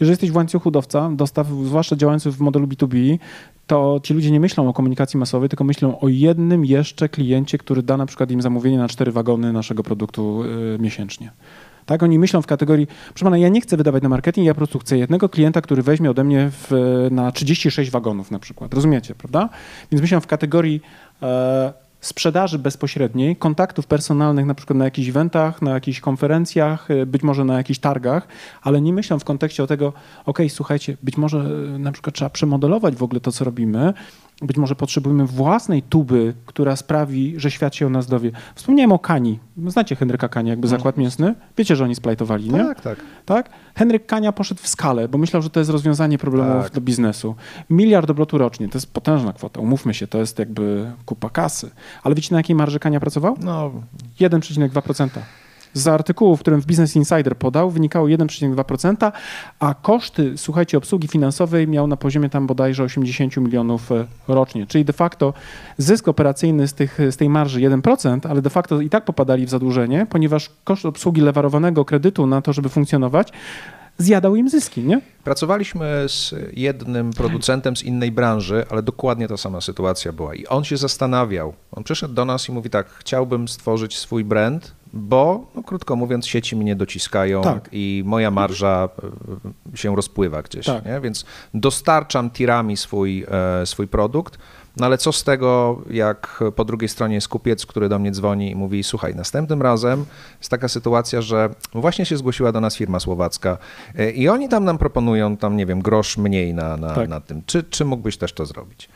Jeżeli 0.00 0.10
jesteś 0.10 0.30
w 0.30 0.36
łańcuchu 0.36 0.70
dowca, 0.70 1.10
dostaw, 1.12 1.46
zwłaszcza 1.46 1.96
działający 1.96 2.30
w 2.30 2.40
modelu 2.40 2.66
B2B, 2.66 3.18
to 3.66 4.00
ci 4.02 4.14
ludzie 4.14 4.30
nie 4.30 4.40
myślą 4.40 4.68
o 4.68 4.72
komunikacji 4.72 5.18
masowej, 5.18 5.48
tylko 5.48 5.64
myślą 5.64 6.00
o 6.00 6.08
jednym 6.08 6.64
jeszcze 6.64 7.08
kliencie, 7.08 7.58
który 7.58 7.82
da 7.82 7.96
na 7.96 8.06
przykład 8.06 8.30
im 8.30 8.42
zamówienie 8.42 8.78
na 8.78 8.88
cztery 8.88 9.12
wagony 9.12 9.52
naszego 9.52 9.82
produktu 9.82 10.44
y, 10.44 10.78
miesięcznie. 10.78 11.30
Tak, 11.90 12.02
oni 12.02 12.18
myślą 12.18 12.42
w 12.42 12.46
kategorii, 12.46 12.86
proszę 13.08 13.24
pana, 13.24 13.38
ja 13.38 13.48
nie 13.48 13.60
chcę 13.60 13.76
wydawać 13.76 14.02
na 14.02 14.08
marketing, 14.08 14.46
ja 14.46 14.54
po 14.54 14.58
prostu 14.58 14.78
chcę 14.78 14.98
jednego 14.98 15.28
klienta, 15.28 15.60
który 15.60 15.82
weźmie 15.82 16.10
ode 16.10 16.24
mnie 16.24 16.50
w, 16.52 16.70
na 17.10 17.32
36 17.32 17.90
wagonów 17.90 18.30
na 18.30 18.38
przykład. 18.38 18.74
Rozumiecie, 18.74 19.14
prawda? 19.14 19.48
Więc 19.92 20.02
myślą 20.02 20.20
w 20.20 20.26
kategorii 20.26 20.80
e, 21.22 21.72
sprzedaży 22.00 22.58
bezpośredniej, 22.58 23.36
kontaktów 23.36 23.86
personalnych 23.86 24.46
na 24.46 24.54
przykład 24.54 24.78
na 24.78 24.84
jakichś 24.84 25.08
eventach, 25.08 25.62
na 25.62 25.70
jakichś 25.70 26.00
konferencjach, 26.00 26.90
e, 26.90 27.06
być 27.06 27.22
może 27.22 27.44
na 27.44 27.56
jakichś 27.56 27.78
targach, 27.78 28.28
ale 28.62 28.80
nie 28.80 28.92
myślą 28.92 29.18
w 29.18 29.24
kontekście 29.24 29.62
o 29.62 29.66
tego, 29.66 29.92
okej, 30.26 30.50
słuchajcie, 30.50 30.96
być 31.02 31.16
może 31.16 31.38
e, 31.38 31.78
na 31.78 31.92
przykład 31.92 32.14
trzeba 32.14 32.30
przemodelować 32.30 32.96
w 32.96 33.02
ogóle 33.02 33.20
to, 33.20 33.32
co 33.32 33.44
robimy, 33.44 33.94
być 34.42 34.56
może 34.56 34.74
potrzebujemy 34.74 35.26
własnej 35.26 35.82
tuby, 35.82 36.34
która 36.46 36.76
sprawi, 36.76 37.34
że 37.36 37.50
świat 37.50 37.74
się 37.74 37.86
o 37.86 37.90
nas 37.90 38.06
dowie. 38.06 38.30
Wspomniałem 38.54 38.92
o 38.92 38.98
Kani. 38.98 39.38
Znacie 39.66 39.96
Henryka 39.96 40.28
Kani, 40.28 40.50
jakby 40.50 40.68
zakład 40.68 40.96
mięsny? 40.96 41.34
Wiecie, 41.56 41.76
że 41.76 41.84
oni 41.84 41.94
splajtowali, 41.94 42.50
nie? 42.50 42.58
Tak, 42.64 42.80
tak. 42.80 42.98
tak? 43.26 43.50
Henryk 43.74 44.06
Kania 44.06 44.32
poszedł 44.32 44.62
w 44.62 44.68
skalę, 44.68 45.08
bo 45.08 45.18
myślał, 45.18 45.42
że 45.42 45.50
to 45.50 45.60
jest 45.60 45.70
rozwiązanie 45.70 46.18
problemów 46.18 46.64
Tak. 46.64 46.72
do 46.72 46.80
biznesu. 46.80 47.34
Miliard 47.70 48.10
obrotu 48.10 48.38
rocznie, 48.38 48.68
to 48.68 48.78
jest 48.78 48.92
potężna 48.92 49.32
kwota, 49.32 49.60
umówmy 49.60 49.94
się, 49.94 50.06
to 50.06 50.18
jest 50.18 50.38
jakby 50.38 50.92
kupa 51.06 51.30
kasy. 51.30 51.70
Ale 52.02 52.14
wiecie, 52.14 52.28
na 52.30 52.38
jakiej 52.38 52.56
marży 52.56 52.78
Kania 52.78 53.00
pracował? 53.00 53.36
No, 53.40 53.70
1,2%. 54.20 55.08
Z 55.74 55.88
artykułu, 55.88 56.36
w 56.36 56.40
którym 56.40 56.60
w 56.60 56.66
Business 56.66 56.96
Insider 56.96 57.36
podał, 57.36 57.70
wynikało 57.70 58.06
1,2%, 58.06 59.12
a 59.58 59.74
koszty, 59.74 60.32
słuchajcie, 60.36 60.78
obsługi 60.78 61.08
finansowej 61.08 61.68
miał 61.68 61.86
na 61.86 61.96
poziomie 61.96 62.30
tam 62.30 62.46
bodajże 62.46 62.82
80 62.82 63.36
milionów 63.36 63.92
e, 63.92 64.06
rocznie. 64.28 64.66
Czyli 64.66 64.84
de 64.84 64.92
facto 64.92 65.34
zysk 65.78 66.08
operacyjny 66.08 66.68
z, 66.68 66.74
tych, 66.74 66.98
z 67.10 67.16
tej 67.16 67.28
marży 67.28 67.60
1%, 67.60 68.20
ale 68.30 68.42
de 68.42 68.50
facto 68.50 68.80
i 68.80 68.90
tak 68.90 69.04
popadali 69.04 69.46
w 69.46 69.50
zadłużenie, 69.50 70.06
ponieważ 70.10 70.50
koszt 70.64 70.86
obsługi 70.86 71.20
lewarowanego 71.20 71.84
kredytu 71.84 72.26
na 72.26 72.42
to, 72.42 72.52
żeby 72.52 72.68
funkcjonować, 72.68 73.32
zjadał 73.98 74.36
im 74.36 74.48
zyski, 74.48 74.80
nie? 74.80 75.00
Pracowaliśmy 75.24 76.04
z 76.08 76.34
jednym 76.52 77.12
producentem 77.12 77.76
z 77.76 77.82
innej 77.82 78.12
branży, 78.12 78.64
ale 78.70 78.82
dokładnie 78.82 79.28
ta 79.28 79.36
sama 79.36 79.60
sytuacja 79.60 80.12
była. 80.12 80.34
I 80.34 80.46
on 80.46 80.64
się 80.64 80.76
zastanawiał. 80.76 81.54
On 81.72 81.84
przyszedł 81.84 82.14
do 82.14 82.24
nas 82.24 82.48
i 82.48 82.52
mówi 82.52 82.70
tak: 82.70 82.86
Chciałbym 82.88 83.48
stworzyć 83.48 83.98
swój 83.98 84.24
brand, 84.24 84.74
bo, 84.92 85.46
no, 85.54 85.62
krótko 85.62 85.96
mówiąc, 85.96 86.26
sieci 86.26 86.56
mnie 86.56 86.76
dociskają 86.76 87.42
Tak. 87.42 87.68
i 87.72 88.02
moja 88.06 88.30
marża 88.30 88.88
y, 89.74 89.76
się 89.76 89.96
rozpływa 89.96 90.42
gdzieś. 90.42 90.66
Tak. 90.66 90.84
Nie? 90.84 91.00
Więc 91.00 91.24
dostarczam 91.54 92.30
tirami 92.30 92.76
swój, 92.76 93.26
e, 93.62 93.66
swój 93.66 93.88
produkt. 93.88 94.38
No 94.76 94.86
ale 94.86 94.98
co 94.98 95.12
z 95.12 95.24
tego, 95.24 95.80
jak 95.90 96.44
po 96.56 96.64
drugiej 96.64 96.88
stronie 96.88 97.14
jest 97.14 97.28
kupiec, 97.28 97.66
który 97.66 97.88
do 97.88 97.98
mnie 97.98 98.10
dzwoni 98.10 98.50
i 98.50 98.54
mówi: 98.54 98.84
Słuchaj, 98.84 99.14
następnym 99.14 99.62
razem 99.62 100.04
jest 100.38 100.50
taka 100.50 100.68
sytuacja, 100.68 101.22
że 101.22 101.50
właśnie 101.72 102.06
się 102.06 102.16
zgłosiła 102.16 102.52
do 102.52 102.60
nas 102.60 102.76
firma 102.76 103.00
słowacka 103.00 103.58
e, 103.98 104.10
i 104.10 104.28
oni 104.28 104.48
tam 104.48 104.64
nam 104.64 104.78
proponują, 104.78 105.36
tam 105.36 105.56
nie 105.56 105.66
wiem, 105.66 105.82
grosz 105.82 106.16
mniej 106.16 106.54
na, 106.54 106.76
na, 106.76 106.94
Tak. 106.94 107.08
na 107.08 107.20
tym. 107.20 107.42
Czy, 107.46 107.62
czy 107.62 107.84
mógłbyś 107.84 108.16
też 108.16 108.32
to 108.32 108.46
zrobić? 108.46 108.88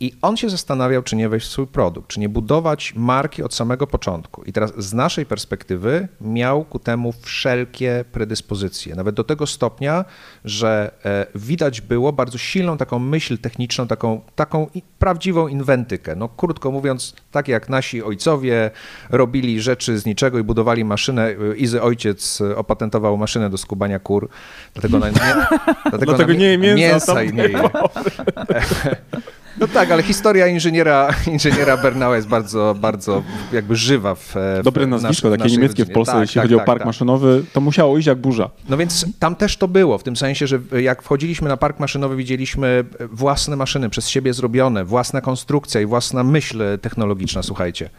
I 0.00 0.12
on 0.22 0.36
się 0.36 0.50
zastanawiał, 0.50 1.02
czy 1.02 1.16
nie 1.16 1.28
wejść 1.28 1.46
w 1.46 1.50
swój 1.50 1.66
produkt, 1.66 2.08
czy 2.08 2.20
nie 2.20 2.28
budować 2.28 2.94
marki 2.96 3.42
od 3.42 3.54
samego 3.54 3.86
początku. 3.86 4.42
I 4.42 4.52
teraz 4.52 4.72
z 4.78 4.92
naszej 4.92 5.26
perspektywy 5.26 6.08
miał 6.20 6.64
ku 6.64 6.78
temu 6.78 7.12
wszelkie 7.20 8.04
predyspozycje. 8.12 8.94
Nawet 8.94 9.14
do 9.14 9.24
tego 9.24 9.46
stopnia, 9.46 10.04
że 10.44 10.90
e, 11.04 11.26
widać 11.34 11.80
było 11.80 12.12
bardzo 12.12 12.38
silną 12.38 12.76
taką 12.76 12.98
myśl 12.98 13.38
techniczną, 13.38 13.86
taką, 13.86 14.20
taką 14.34 14.66
prawdziwą 14.98 15.48
inwentykę. 15.48 16.16
No 16.16 16.28
krótko 16.28 16.70
mówiąc, 16.70 17.14
tak 17.30 17.48
jak 17.48 17.68
nasi 17.68 18.02
ojcowie 18.02 18.70
robili 19.10 19.60
rzeczy 19.60 19.98
z 19.98 20.06
niczego 20.06 20.38
i 20.38 20.42
budowali 20.42 20.84
maszynę. 20.84 21.28
e, 21.52 21.56
Izy 21.56 21.82
ojciec 21.82 22.40
opatentował 22.56 23.16
maszynę 23.16 23.50
do 23.50 23.58
skubania 23.58 23.98
kur, 23.98 24.28
dlatego 24.74 24.98
na, 24.98 25.08
nie, 25.08 25.16
dlatego 25.90 26.14
Dlatego 26.14 26.32
na, 26.32 26.38
nie 26.38 26.58
mięsa, 26.58 26.76
mięsa 26.76 27.14
tam 27.14 27.24
i 27.24 27.32
nie 27.32 27.42
je. 27.42 27.60
No 29.58 29.68
tak, 29.68 29.90
ale 29.90 30.02
historia 30.02 30.46
inżyniera, 30.46 31.08
inżyniera 31.32 31.76
Bernała 31.76 32.16
jest 32.16 32.28
bardzo, 32.28 32.74
bardzo 32.80 33.22
jakby 33.52 33.76
żywa 33.76 34.14
w 34.14 34.32
w 34.34 34.60
Dobre 34.64 34.86
nazwisko, 34.86 35.30
takie 35.30 35.50
niemieckie 35.50 35.76
w 35.76 35.78
rodzinie. 35.78 35.94
Polsce, 35.94 36.12
Tak, 36.12 36.20
jeśli 36.20 36.34
tak, 36.34 36.42
chodzi 36.44 36.54
o 36.54 36.58
tak, 36.58 36.66
park 36.66 36.78
tak. 36.78 36.86
maszynowy, 36.86 37.44
to 37.52 37.60
musiało 37.60 37.98
iść 37.98 38.06
jak 38.06 38.18
burza. 38.18 38.50
No 38.68 38.76
więc 38.76 39.06
tam 39.18 39.36
też 39.36 39.56
to 39.56 39.68
było, 39.68 39.98
w 39.98 40.02
tym 40.02 40.16
sensie, 40.16 40.46
że 40.46 40.58
jak 40.82 41.02
wchodziliśmy 41.02 41.48
na 41.48 41.56
park 41.56 41.80
maszynowy, 41.80 42.16
widzieliśmy 42.16 42.84
własne 43.12 43.56
maszyny, 43.56 43.90
przez 43.90 44.08
siebie 44.08 44.34
zrobione, 44.34 44.84
własna 44.84 45.20
konstrukcja 45.20 45.80
i 45.80 45.86
własna 45.86 46.24
myśl 46.24 46.78
technologiczna, 46.82 47.42
słuchajcie. 47.42 47.90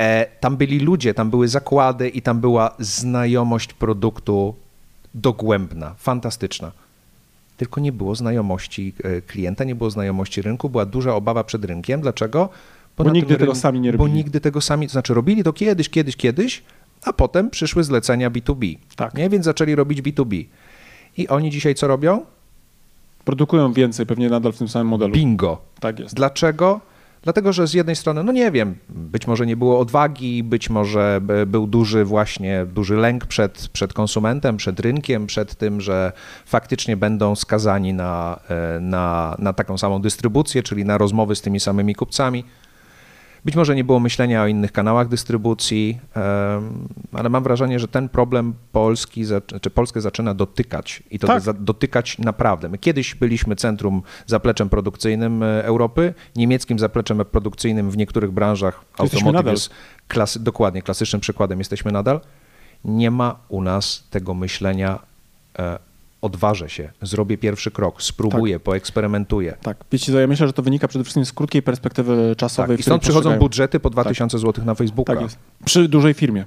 E, 0.00 0.26
tam 0.40 0.56
byli 0.56 0.78
ludzie, 0.78 1.14
tam 1.14 1.30
były 1.30 1.48
zakłady 1.48 2.08
i 2.08 2.22
tam 2.22 2.40
była 2.40 2.74
znajomość 2.78 3.72
produktu 3.72 4.54
dogłębna, 5.14 5.94
fantastyczna. 5.98 6.72
Tylko 7.56 7.80
nie 7.80 7.92
było 7.92 8.14
znajomości 8.14 8.92
e, 9.04 9.20
klienta, 9.22 9.64
nie 9.64 9.74
było 9.74 9.90
znajomości 9.90 10.42
rynku, 10.42 10.70
była 10.70 10.86
duża 10.86 11.14
obawa 11.14 11.44
przed 11.44 11.64
rynkiem. 11.64 12.00
Dlaczego? 12.00 12.48
Bo 12.96 13.04
na 13.04 13.12
nigdy 13.12 13.36
tego 13.36 13.54
sami 13.54 13.80
nie 13.80 13.92
Bo 13.92 13.98
robili. 13.98 14.16
nigdy 14.16 14.40
tego 14.40 14.60
sami, 14.60 14.86
to 14.86 14.92
znaczy 14.92 15.14
robili 15.14 15.44
to 15.44 15.52
kiedyś, 15.52 15.88
kiedyś, 15.88 16.16
kiedyś, 16.16 16.62
a 17.04 17.12
potem 17.12 17.50
przyszły 17.50 17.84
zlecenia 17.84 18.30
B2B. 18.30 18.76
Tak. 18.96 19.14
Nie? 19.14 19.28
Więc 19.28 19.44
zaczęli 19.44 19.74
robić 19.74 20.02
B2B. 20.02 20.44
I 21.16 21.28
oni 21.28 21.50
dzisiaj 21.50 21.74
co 21.74 21.86
robią? 21.88 22.24
Produkują 23.24 23.72
więcej, 23.72 24.06
pewnie 24.06 24.28
nadal 24.28 24.52
w 24.52 24.58
tym 24.58 24.68
samym 24.68 24.86
modelu. 24.88 25.14
Bingo. 25.14 25.60
Tak 25.80 26.00
jest. 26.00 26.14
Dlaczego? 26.14 26.80
Dlatego, 27.24 27.52
że 27.52 27.66
z 27.66 27.74
jednej 27.74 27.96
strony, 27.96 28.24
no 28.24 28.32
nie 28.32 28.50
wiem, 28.50 28.76
być 28.88 29.26
może 29.26 29.46
nie 29.46 29.56
było 29.56 29.78
odwagi, 29.78 30.42
być 30.42 30.70
może 30.70 31.20
był 31.46 31.66
duży 31.66 32.04
właśnie, 32.04 32.66
duży 32.66 32.96
lęk 32.96 33.26
przed, 33.26 33.68
przed 33.68 33.92
konsumentem, 33.92 34.56
przed 34.56 34.80
rynkiem, 34.80 35.26
przed 35.26 35.54
tym, 35.54 35.80
że 35.80 36.12
faktycznie 36.46 36.96
będą 36.96 37.36
skazani 37.36 37.94
na, 37.94 38.40
e, 38.48 38.80
na, 38.80 39.36
na 39.38 39.52
taką 39.52 39.78
samą 39.78 40.02
dystrybucję, 40.02 40.62
czyli 40.62 40.84
na 40.84 40.98
rozmowy 40.98 41.36
z 41.36 41.40
tymi 41.40 41.60
samymi 41.60 41.94
kupcami. 41.94 42.44
Być 43.44 43.56
może 43.56 43.74
nie 43.74 43.84
było 43.84 44.00
myślenia 44.00 44.42
o 44.42 44.46
innych 44.46 44.72
kanałach 44.72 45.08
dystrybucji, 45.08 46.00
ale 47.12 47.28
mam 47.28 47.42
wrażenie, 47.42 47.78
że 47.78 47.88
ten 47.88 48.08
problem 48.08 48.54
Polski, 48.72 49.24
czy 49.60 49.70
Polskę 49.70 50.00
zaczyna 50.00 50.34
dotykać 50.34 51.02
i 51.10 51.18
to 51.18 51.26
Tak. 51.26 51.42
dotykać 51.52 52.18
naprawdę. 52.18 52.68
My 52.68 52.78
kiedyś 52.78 53.14
byliśmy 53.14 53.56
centrum, 53.56 54.02
zapleczem 54.26 54.68
produkcyjnym 54.68 55.42
e, 55.42 55.64
Europy, 55.64 56.14
niemieckim 56.36 56.78
zapleczem 56.78 57.18
produkcyjnym 57.30 57.90
w 57.90 57.96
niektórych 57.96 58.30
branżach. 58.30 58.84
Automotive 58.98 59.50
jest 59.50 59.70
klasy, 60.08 60.40
dokładnie 60.40 60.82
klasycznym 60.82 61.20
przykładem 61.20 61.58
jesteśmy 61.58 61.92
nadal. 61.92 62.20
Nie 62.84 63.10
ma 63.10 63.36
u 63.48 63.62
nas 63.62 64.04
tego 64.10 64.34
myślenia, 64.34 64.98
e, 65.58 65.78
odważę 66.24 66.68
się, 66.68 66.90
zrobię 67.02 67.38
pierwszy 67.38 67.70
krok, 67.70 68.02
spróbuję, 68.02 68.60
poeksperymentuję. 68.60 69.56
Tak, 69.62 69.76
wiecie 69.92 70.12
co, 70.12 70.20
ja 70.20 70.26
myślę, 70.26 70.46
że 70.46 70.52
to 70.52 70.62
wynika 70.62 70.88
przede 70.88 71.04
wszystkim 71.04 71.24
z 71.24 71.32
krótkiej 71.32 71.62
perspektywy 71.62 72.34
czasowej. 72.36 72.76
Tak, 72.76 72.80
I 72.80 72.82
stąd 72.82 73.02
przychodzą 73.02 73.38
budżety 73.38 73.80
po 73.80 73.90
2000 73.90 74.38
zł 74.38 74.64
na 74.64 74.74
Facebooka. 74.74 75.14
Tak 75.14 75.22
jest. 75.22 75.38
Przy 75.64 75.88
dużej 75.88 76.14
firmie. 76.14 76.44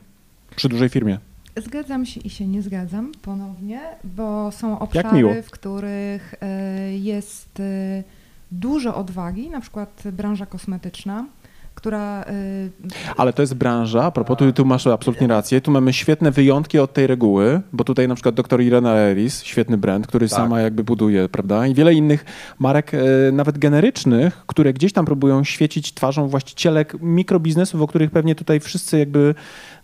Przy 0.56 0.70
dużej 0.70 0.90
firmie. 0.90 1.18
Zgadzam 1.58 2.06
się 2.06 2.20
i 2.20 2.30
się 2.30 2.48
nie 2.48 2.62
zgadzam 2.62 3.12
ponownie, 3.22 3.82
bo 4.04 4.52
są 4.52 4.80
obszary, 4.80 5.44
w 5.44 5.52
których 5.52 6.36
e, 6.42 6.98
jest 6.98 7.60
e, 7.60 8.04
dużo 8.52 8.96
odwagi, 8.96 9.50
na 9.50 9.62
przykład 9.62 10.04
branża 10.12 10.46
kosmetyczna, 10.46 11.26
która 11.78 12.24
e, 12.24 12.34
Ale 13.18 13.34
to 13.34 13.42
jest 13.42 13.54
branża, 13.54 14.04
a 14.04 14.12
propos, 14.12 14.38
tu, 14.38 14.54
tu 14.54 14.66
masz 14.66 14.88
absolutnie 14.88 15.28
rację, 15.28 15.62
tu 15.62 15.72
mamy 15.72 15.94
świetne 15.94 16.32
wyjątki 16.32 16.80
od 16.80 16.94
tej 16.94 17.08
reguły, 17.08 17.62
bo 17.74 17.84
tutaj 17.84 18.08
na 18.08 18.16
przykład 18.16 18.36
dr 18.36 18.62
Irena 18.62 18.96
Eris, 18.96 19.44
świetny 19.44 19.78
brand, 19.78 20.08
który 20.08 20.30
Tak. 20.30 20.38
sama 20.38 20.62
jakby 20.62 20.84
buduje, 20.84 21.30
prawda? 21.30 21.68
I 21.68 21.74
wiele 21.74 21.94
innych 21.94 22.26
marek, 22.60 22.94
e, 22.94 23.32
nawet 23.32 23.58
generycznych, 23.58 24.44
które 24.48 24.74
gdzieś 24.74 24.94
tam 24.94 25.06
próbują 25.06 25.44
świecić 25.44 25.94
twarzą 25.94 26.28
właścicielek 26.28 26.94
mikrobiznesów, 27.02 27.82
o 27.82 27.88
których 27.88 28.12
pewnie 28.12 28.36
tutaj 28.36 28.60
wszyscy 28.60 29.00
jakby 29.00 29.36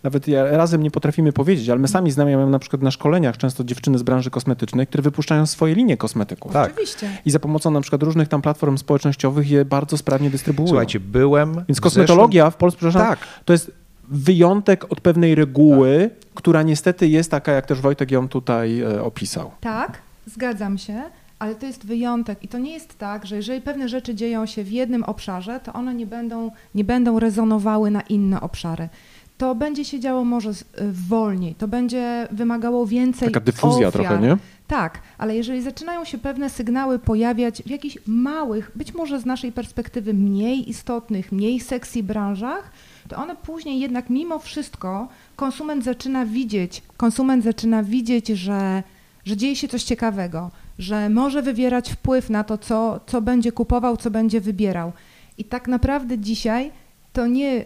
nawet 0.03 0.27
razem 0.51 0.83
nie 0.83 0.91
potrafimy 0.91 1.33
powiedzieć, 1.33 1.69
ale 1.69 1.79
my 1.79 1.87
sami 1.87 2.11
znamy, 2.11 2.31
ja 2.31 2.37
mam 2.37 2.51
na 2.51 2.59
przykład 2.59 2.81
na 2.81 2.91
szkoleniach 2.91 3.37
często 3.37 3.63
dziewczyny 3.63 3.97
z 3.97 4.03
branży 4.03 4.29
kosmetycznej, 4.29 4.87
które 4.87 5.03
wypuszczają 5.03 5.45
swoje 5.45 5.75
linie 5.75 5.97
kosmetyków. 5.97 6.53
Tak. 6.53 6.71
oczywiście 6.71 7.09
I 7.25 7.31
za 7.31 7.39
pomocą 7.39 7.71
na 7.71 7.81
przykład 7.81 8.03
różnych 8.03 8.27
tam 8.27 8.41
platform 8.41 8.77
społecznościowych 8.77 9.49
je 9.49 9.65
bardzo 9.65 9.97
sprawnie 9.97 10.29
dystrybuują. 10.29 10.67
Słuchajcie, 10.67 10.99
byłem. 10.99 11.53
Więc 11.67 11.77
w 11.77 11.81
kosmetologia 11.81 12.49
w 12.49 12.55
Polsce, 12.55 12.77
przepraszam, 12.77 13.01
Tak. 13.09 13.19
to 13.45 13.53
jest 13.53 13.71
wyjątek 14.09 14.91
od 14.91 15.01
pewnej 15.01 15.35
reguły, 15.35 16.09
która 16.33 16.63
niestety 16.63 17.07
jest 17.07 17.31
taka, 17.31 17.51
jak 17.51 17.65
też 17.65 17.81
Wojtek 17.81 18.11
ją 18.11 18.27
tutaj 18.27 18.81
e, 18.81 19.03
opisał. 19.03 19.51
Tak, 19.61 19.97
zgadzam 20.25 20.77
się, 20.77 21.01
ale 21.39 21.55
to 21.55 21.65
jest 21.65 21.85
wyjątek 21.85 22.43
i 22.43 22.47
to 22.47 22.57
nie 22.57 22.73
jest 22.73 22.97
tak, 22.97 23.25
że 23.25 23.35
jeżeli 23.35 23.61
pewne 23.61 23.89
rzeczy 23.89 24.15
dzieją 24.15 24.45
się 24.45 24.63
w 24.63 24.71
jednym 24.71 25.03
obszarze, 25.03 25.59
to 25.59 25.73
one 25.73 25.93
nie 25.95 26.05
będą, 26.05 26.51
nie 26.75 26.83
będą 26.83 27.19
rezonowały 27.19 27.91
na 27.91 28.01
inne 28.01 28.41
obszary. 28.41 28.89
To 29.37 29.55
będzie 29.55 29.85
się 29.85 29.99
działo 29.99 30.23
może 30.23 30.49
y, 30.49 30.53
wolniej, 30.91 31.55
to 31.55 31.67
będzie 31.67 32.27
wymagało 32.31 32.87
więcej 32.87 33.27
Taka 33.27 33.39
dyfuzja 33.39 33.87
ofiar. 33.87 33.91
trochę, 33.91 34.19
nie? 34.21 34.37
Tak, 34.67 35.01
ale 35.17 35.35
jeżeli 35.35 35.61
zaczynają 35.61 36.05
się 36.05 36.17
pewne 36.17 36.49
sygnały 36.49 36.99
pojawiać 36.99 37.63
w 37.63 37.69
jakichś 37.69 37.97
małych, 38.07 38.71
być 38.75 38.93
może 38.93 39.19
z 39.19 39.25
naszej 39.25 39.51
perspektywy 39.51 40.13
mniej 40.13 40.69
istotnych, 40.69 41.31
mniej 41.31 41.59
sexy 41.59 42.03
branżach, 42.03 42.71
to 43.07 43.15
one 43.15 43.35
później 43.35 43.79
jednak 43.79 44.09
mimo 44.09 44.39
wszystko 44.39 45.07
konsument 45.35 45.83
zaczyna 45.83 46.25
widzieć, 46.25 46.81
konsument 46.97 47.43
zaczyna 47.43 47.83
widzieć, 47.83 48.27
że, 48.27 48.83
że 49.25 49.37
dzieje 49.37 49.55
się 49.55 49.67
coś 49.67 49.83
ciekawego, 49.83 50.51
że 50.79 51.09
może 51.09 51.41
wywierać 51.41 51.91
wpływ 51.91 52.29
na 52.29 52.43
to, 52.43 52.57
co, 52.57 52.99
co 53.07 53.21
będzie 53.21 53.51
kupował, 53.51 53.97
co 53.97 54.11
będzie 54.11 54.41
wybierał. 54.41 54.91
I 55.37 55.43
tak 55.45 55.67
naprawdę 55.67 56.17
dzisiaj 56.19 56.71
to 57.13 57.27
nie 57.27 57.65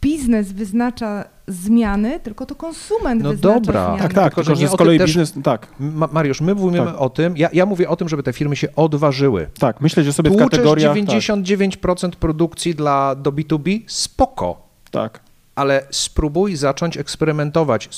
biznes 0.00 0.52
wyznacza 0.52 1.24
zmiany, 1.48 2.20
tylko 2.20 2.46
to 2.46 2.54
konsument 2.54 3.22
No 3.22 3.30
wyznacza 3.30 3.54
dobra. 3.60 3.84
zmiany. 3.84 4.02
Tak, 4.02 4.14
tak, 4.14 4.34
Tylko, 4.34 4.54
że 4.56 4.68
z 4.68 4.74
o 4.74 4.76
kolei 4.76 4.98
tym 4.98 5.06
też- 5.06 5.16
biznes, 5.16 5.34
tak, 5.44 5.68
Ma- 5.80 6.08
Mariusz, 6.12 6.40
my 6.40 6.54
mówimy 6.54 6.86
Tak. 6.86 7.00
o 7.00 7.10
tym, 7.10 7.36
ja, 7.36 7.48
ja 7.52 7.66
mówię 7.66 7.88
o 7.88 7.96
tym, 7.96 8.08
żeby 8.08 8.22
te 8.22 8.32
firmy 8.32 8.56
się 8.56 8.68
odważyły. 8.76 9.46
tak, 9.58 9.80
myślę, 9.80 10.02
że 10.04 10.12
sobie 10.12 10.30
w 10.30 10.32
Tłuczesz 10.32 10.50
kategoriach... 10.50 10.96
99% 10.96 12.10
produkcji 12.16 12.74
dla, 12.74 13.14
do 13.14 13.32
B2B, 13.32 13.80
spoko, 13.86 14.66
Tak, 14.90 15.12
tak. 15.12 15.25
Ale 15.56 15.82
spróbuj 15.90 16.56
zacząć 16.56 16.96
eksperymentować, 16.96 17.88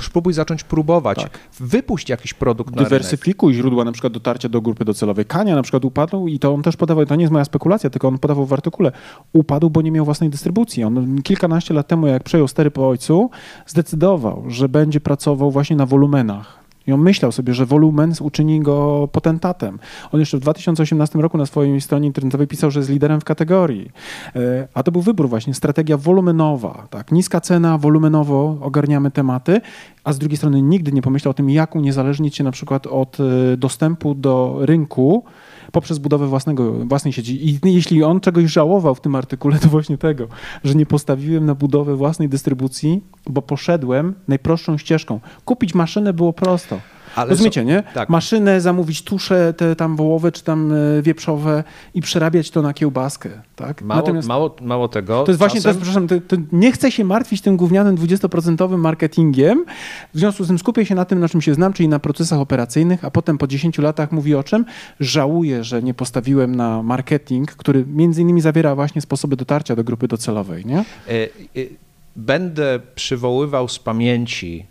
spróbuj 0.00 0.32
zacząć 0.32 0.64
próbować, 0.64 1.18
Tak. 1.22 1.38
wypuść 1.60 2.08
jakiś 2.08 2.34
produkt 2.34 2.70
rynek. 2.70 2.84
Dywersyfikuj 2.84 3.54
źródła 3.54 3.84
na 3.84 3.92
przykład 3.92 4.12
dotarcia 4.12 4.48
do 4.48 4.60
grupy 4.60 4.84
docelowej. 4.84 5.24
Kania 5.24 5.54
na 5.54 5.62
przykład 5.62 5.84
upadł 5.84 6.28
i 6.28 6.38
to 6.38 6.54
on 6.54 6.62
też 6.62 6.76
podawał, 6.76 7.06
to 7.06 7.16
nie 7.16 7.22
jest 7.22 7.32
moja 7.32 7.44
spekulacja, 7.44 7.90
tylko 7.90 8.08
on 8.08 8.18
podawał 8.18 8.46
w 8.46 8.52
artykule, 8.52 8.92
upadł, 9.32 9.70
bo 9.70 9.82
nie 9.82 9.90
miał 9.90 10.04
własnej 10.04 10.30
dystrybucji. 10.30 10.84
On 10.84 11.22
kilkanaście 11.22 11.74
lat 11.74 11.88
temu, 11.88 12.06
jak 12.06 12.22
przejął 12.22 12.48
stery 12.48 12.70
po 12.70 12.88
ojcu, 12.88 13.30
zdecydował, 13.66 14.44
że 14.48 14.68
będzie 14.68 15.00
pracował 15.00 15.50
właśnie 15.50 15.76
na 15.76 15.86
wolumenach. 15.86 16.63
I 16.86 16.92
on 16.92 17.00
myślał 17.00 17.32
sobie, 17.32 17.54
że 17.54 17.66
wolumen 17.66 18.14
uczyni 18.20 18.60
go 18.60 19.08
potentatem. 19.12 19.78
On 20.12 20.20
jeszcze 20.20 20.36
w 20.36 20.40
2018 20.40 21.18
roku 21.18 21.38
na 21.38 21.46
swojej 21.46 21.80
stronie 21.80 22.06
internetowej 22.06 22.46
pisał, 22.46 22.70
że 22.70 22.80
jest 22.80 22.90
liderem 22.90 23.20
w 23.20 23.24
kategorii. 23.24 23.90
E, 24.36 24.68
A 24.74 24.82
to 24.82 24.92
był 24.92 25.02
wybór 25.02 25.28
właśnie, 25.28 25.54
strategia 25.54 25.96
wolumenowa. 25.96 26.86
Tak? 26.90 27.12
Niska 27.12 27.40
cena, 27.40 27.78
wolumenowo 27.78 28.58
ogarniamy 28.60 29.10
tematy, 29.10 29.60
a 30.04 30.12
z 30.12 30.18
drugiej 30.18 30.36
strony 30.36 30.62
nigdy 30.62 30.92
nie 30.92 31.02
pomyślał 31.02 31.30
o 31.30 31.34
tym, 31.34 31.50
jak 31.50 31.76
uniezależnić 31.76 32.36
się 32.36 32.44
na 32.44 32.50
przykład 32.50 32.86
od 32.86 33.18
e, 33.20 33.56
dostępu 33.56 34.14
do 34.14 34.56
rynku 34.60 35.24
poprzez 35.74 35.98
budowę 35.98 36.26
własnego, 36.26 36.72
własnej 36.72 37.12
sieci. 37.12 37.46
I 37.46 37.58
jeśli 37.64 38.02
on 38.02 38.20
czegoś 38.20 38.44
żałował 38.52 38.94
w 38.94 39.00
tym 39.00 39.14
artykule, 39.14 39.58
to 39.58 39.68
właśnie 39.68 39.98
tego, 39.98 40.28
że 40.64 40.74
nie 40.74 40.86
postawiłem 40.86 41.46
na 41.46 41.54
budowę 41.54 41.96
własnej 41.96 42.28
dystrybucji, 42.28 43.02
bo 43.26 43.42
poszedłem 43.42 44.14
najprostszą 44.28 44.78
ścieżką. 44.78 45.20
Kupić 45.44 45.74
maszynę 45.74 46.12
było 46.12 46.32
prosto. 46.32 46.80
Ale 47.16 47.30
Rozumiecie, 47.30 47.64
nie? 47.64 47.82
tak. 47.94 48.08
Maszynę, 48.08 48.60
zamówić 48.60 49.02
tusze 49.02 49.54
te 49.54 49.76
tam 49.76 49.96
wołowe 49.96 50.32
czy 50.32 50.44
tam 50.44 50.72
e, 50.72 51.02
wieprzowe 51.02 51.64
i 51.94 52.00
przerabiać 52.00 52.50
to 52.50 52.62
na 52.62 52.74
kiełbaskę, 52.74 53.30
tak? 53.56 53.82
Mało, 53.82 54.12
mało, 54.26 54.56
mało 54.62 54.88
tego. 54.88 55.22
To 55.24 55.30
jest 55.32 55.38
właśnie, 55.38 55.60
czasem- 55.60 55.76
przepraszam, 55.82 56.08
to, 56.08 56.14
to 56.28 56.36
nie 56.52 56.72
chcę 56.72 56.92
się 56.92 57.04
martwić 57.04 57.40
tym 57.40 57.56
gównianym 57.56 57.96
20% 57.96 58.78
marketingiem, 58.78 59.64
w 60.14 60.18
związku 60.18 60.44
z 60.44 60.46
tym 60.46 60.58
skupię 60.58 60.86
się 60.86 60.94
na 60.94 61.04
tym, 61.04 61.20
na 61.20 61.28
czym 61.28 61.40
się 61.40 61.54
znam, 61.54 61.72
czyli 61.72 61.88
na 61.88 61.98
procesach 61.98 62.40
operacyjnych, 62.40 63.04
a 63.04 63.10
potem 63.10 63.38
po 63.38 63.46
10 63.46 63.78
latach 63.78 64.12
mówi 64.12 64.34
o 64.34 64.44
czym? 64.44 64.64
Żałuję, 65.00 65.64
że 65.64 65.82
nie 65.82 65.94
postawiłem 65.94 66.54
na 66.56 66.82
marketing, 66.82 67.50
który 67.50 67.84
między 67.86 68.22
innymi 68.22 68.40
zawiera 68.40 68.74
właśnie 68.74 69.00
sposoby 69.00 69.36
dotarcia 69.36 69.76
do 69.76 69.84
grupy 69.84 70.08
docelowej, 70.08 70.66
nie? 70.66 70.78
E, 70.78 70.82
e, 71.12 71.84
Będę 72.16 72.80
przywoływał 72.94 73.68
z 73.68 73.78
pamięci 73.78 74.66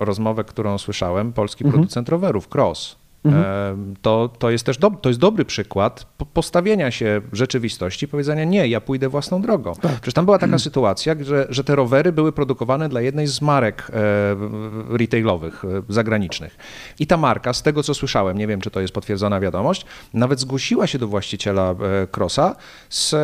rozmowę, 0.00 0.44
którą 0.44 0.78
słyszałem, 0.78 1.32
polski 1.32 1.64
Mhm. 1.64 1.72
producent 1.80 2.08
rowerów, 2.08 2.48
Cross. 2.54 2.96
Mhm. 3.24 3.44
E, 3.44 3.94
To, 4.02 4.30
to, 4.38 4.50
jest 4.50 4.66
też 4.66 4.78
do, 4.78 4.90
to 4.90 5.08
jest 5.08 5.20
dobry 5.20 5.44
przykład 5.44 6.06
po- 6.18 6.26
postawienia 6.26 6.90
się 6.90 7.20
rzeczywistości, 7.32 8.08
powiedzenia 8.08 8.44
nie, 8.44 8.68
ja 8.68 8.80
pójdę 8.80 9.08
własną 9.08 9.42
drogą. 9.42 9.74
Tak. 9.74 9.92
Przecież 9.92 10.14
tam 10.14 10.24
była 10.24 10.38
taka 10.38 10.58
sytuacja, 10.58 11.14
że, 11.20 11.46
że 11.48 11.64
te 11.64 11.76
rowery 11.76 12.12
były 12.12 12.32
produkowane 12.32 12.88
dla 12.88 13.00
jednej 13.00 13.26
z 13.26 13.40
marek 13.42 13.90
e, 13.90 14.96
retailowych, 14.98 15.64
e, 15.64 15.68
zagranicznych. 15.88 16.56
I 16.98 17.06
ta 17.06 17.16
marka, 17.16 17.52
z 17.52 17.62
tego 17.62 17.82
co 17.82 17.94
słyszałem, 17.94 18.38
nie 18.38 18.46
wiem 18.46 18.60
czy 18.60 18.70
to 18.70 18.80
jest 18.80 18.94
potwierdzona 18.94 19.40
wiadomość, 19.40 19.84
nawet 20.14 20.40
zgłosiła 20.40 20.86
się 20.86 20.98
do 20.98 21.08
właściciela 21.08 21.70
e, 21.70 21.76
Crossa 22.16 22.56
z 22.90 23.14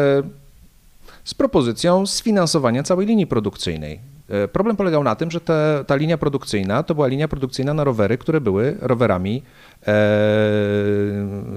z 1.25 1.35
propozycją 1.35 2.07
sfinansowania 2.07 2.83
całej 2.83 3.07
linii 3.07 3.27
produkcyjnej. 3.27 4.01
E, 4.29 4.49
Problem 4.49 4.77
polegał 4.77 5.05
na 5.05 5.15
tym, 5.15 5.31
że 5.31 5.41
te, 5.41 5.85
ta 5.87 5.97
linia 5.97 6.19
produkcyjna 6.19 6.83
to 6.83 6.95
była 6.95 7.07
linia 7.07 7.29
produkcyjna 7.29 7.75
na 7.75 7.85
rowery, 7.85 8.19
które 8.19 8.41
były 8.41 8.77
rowerami 8.81 9.43
e, 9.81 9.85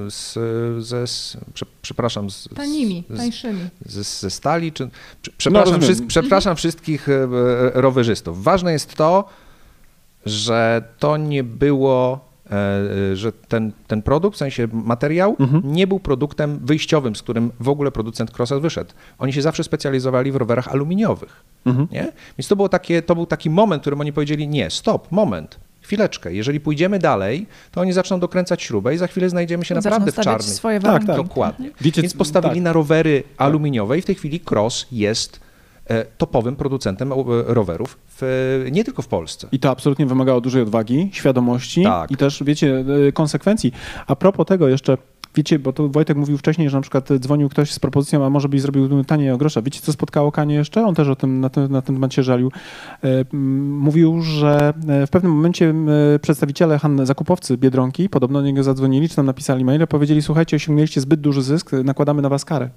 z, 0.09 0.33
ze, 0.85 1.07
z, 1.07 1.37
prze, 1.53 1.65
przepraszam, 1.81 2.29
z, 2.29 2.49
Tanimi, 2.55 3.03
z, 3.09 3.17
tańszymi. 3.17 3.59
ze, 3.85 4.03
ze 4.03 4.29
stali, 4.29 4.71
czy, 4.71 4.89
prze- 5.21 5.31
przepraszam, 5.37 5.81
wszystk, 5.81 6.03
przepraszam 6.07 6.55
wszystkich 6.55 7.09
e, 7.09 7.13
e, 7.13 7.27
rowerzystów. 7.73 8.43
Ważne 8.43 8.71
jest 8.71 8.95
to, 8.95 9.25
że 10.25 10.83
to 10.99 11.17
nie 11.17 11.43
było, 11.43 12.30
że 13.13 13.31
ten, 13.31 13.71
ten 13.87 14.01
produkt, 14.01 14.35
w 14.35 14.39
sensie 14.39 14.67
materiał, 14.71 15.35
Mhm. 15.39 15.61
nie 15.73 15.87
był 15.87 15.99
produktem 15.99 16.59
wyjściowym, 16.63 17.15
z 17.15 17.21
którym 17.21 17.51
w 17.59 17.69
ogóle 17.69 17.91
producent 17.91 18.31
Crossa 18.39 18.59
wyszedł. 18.59 18.91
Oni 19.19 19.33
się 19.33 19.41
zawsze 19.41 19.63
specjalizowali 19.63 20.31
w 20.31 20.35
rowerach 20.35 20.67
aluminiowych. 20.67 21.43
Mhm. 21.65 21.87
Nie? 21.91 22.11
Więc 22.37 22.47
to, 22.47 22.55
było 22.55 22.69
takie, 22.69 23.01
to 23.01 23.15
był 23.15 23.25
taki 23.25 23.49
moment, 23.49 23.79
w 23.79 23.83
którym 23.83 24.01
oni 24.01 24.13
powiedzieli, 24.13 24.47
nie, 24.47 24.69
stop, 24.69 25.11
moment, 25.11 25.59
chwileczkę, 25.81 26.33
jeżeli 26.33 26.59
pójdziemy 26.59 26.99
dalej, 26.99 27.45
to 27.71 27.81
oni 27.81 27.93
zaczną 27.93 28.19
dokręcać 28.19 28.61
śrubę 28.63 28.93
i 28.95 28.97
za 28.97 29.07
chwilę 29.07 29.29
znajdziemy 29.29 29.65
się 29.65 29.75
Zaczną 29.75 29.89
naprawdę 29.91 30.11
w 30.11 30.15
czarnych. 30.15 30.41
swoje 30.49 30.79
Tak, 30.79 30.91
warunki. 30.91 31.07
tak. 31.07 31.15
Dokładnie. 31.17 31.71
Wiecie, 31.81 32.01
Więc 32.01 32.13
postawili 32.13 32.55
tak. 32.55 32.63
na 32.63 32.73
rowery 32.73 33.23
aluminiowe 33.37 33.97
i 33.97 34.01
w 34.01 34.05
tej 34.05 34.15
chwili 34.15 34.39
Cross 34.51 34.85
jest 34.91 35.35
e, 35.35 35.41
topowym 36.17 36.55
producentem 36.55 37.11
e, 37.11 37.15
rowerów 37.47 37.97
w, 38.07 38.67
nie 38.71 38.83
tylko 38.83 39.01
w 39.01 39.07
Polsce. 39.07 39.47
I 39.51 39.59
to 39.59 39.69
absolutnie 39.69 40.05
wymagało 40.05 40.41
dużej 40.41 40.61
odwagi, 40.61 41.09
świadomości 41.13 41.83
Tak. 41.83 42.11
i 42.11 42.17
też, 42.17 42.43
wiecie, 42.43 42.85
y, 43.07 43.11
konsekwencji. 43.11 43.73
A 44.07 44.15
propos 44.15 44.45
tego 44.45 44.67
jeszcze, 44.67 44.97
wiecie, 45.35 45.59
bo 45.59 45.73
to 45.73 45.89
Wojtek 45.89 46.17
mówił 46.17 46.37
wcześniej, 46.37 46.69
że 46.69 46.77
na 46.77 46.81
przykład 46.81 47.09
dzwonił 47.19 47.49
ktoś 47.49 47.71
z 47.71 47.79
propozycją, 47.79 48.25
a 48.25 48.29
może 48.29 48.49
byś 48.49 48.61
zrobił 48.61 49.03
taniej 49.03 49.31
o 49.31 49.37
grosza. 49.37 49.61
Wiecie, 49.61 49.79
co 49.81 49.93
spotkało 49.93 50.31
Kanie 50.31 50.55
jeszcze? 50.55 50.85
On 50.85 50.95
też 50.95 51.07
o 51.07 51.15
tym 51.15 51.39
na, 51.41 51.49
ten, 51.49 51.71
na 51.71 51.81
ten 51.81 51.95
temat 51.95 52.13
się 52.13 52.23
żalił. 52.23 52.51
E, 53.03 53.25
Mówił, 53.61 54.21
że 54.21 54.73
e, 54.87 55.07
w 55.07 55.09
pewnym 55.09 55.31
momencie 55.31 55.73
przedstawiciele 56.21 56.79
Han, 56.79 57.05
zakupowcy 57.05 57.57
Biedronki 57.57 58.09
podobno 58.09 58.39
do 58.39 58.45
niego 58.45 58.63
zadzwonili, 58.63 59.09
czy 59.09 59.15
tam 59.15 59.25
napisali 59.25 59.65
maile, 59.65 59.87
powiedzieli, 59.87 60.21
słuchajcie, 60.21 60.55
osiągnęliście 60.55 61.01
zbyt 61.01 61.21
duży 61.21 61.41
zysk, 61.41 61.71
nakładamy 61.83 62.21
na 62.21 62.29
was 62.29 62.45
karę. 62.45 62.69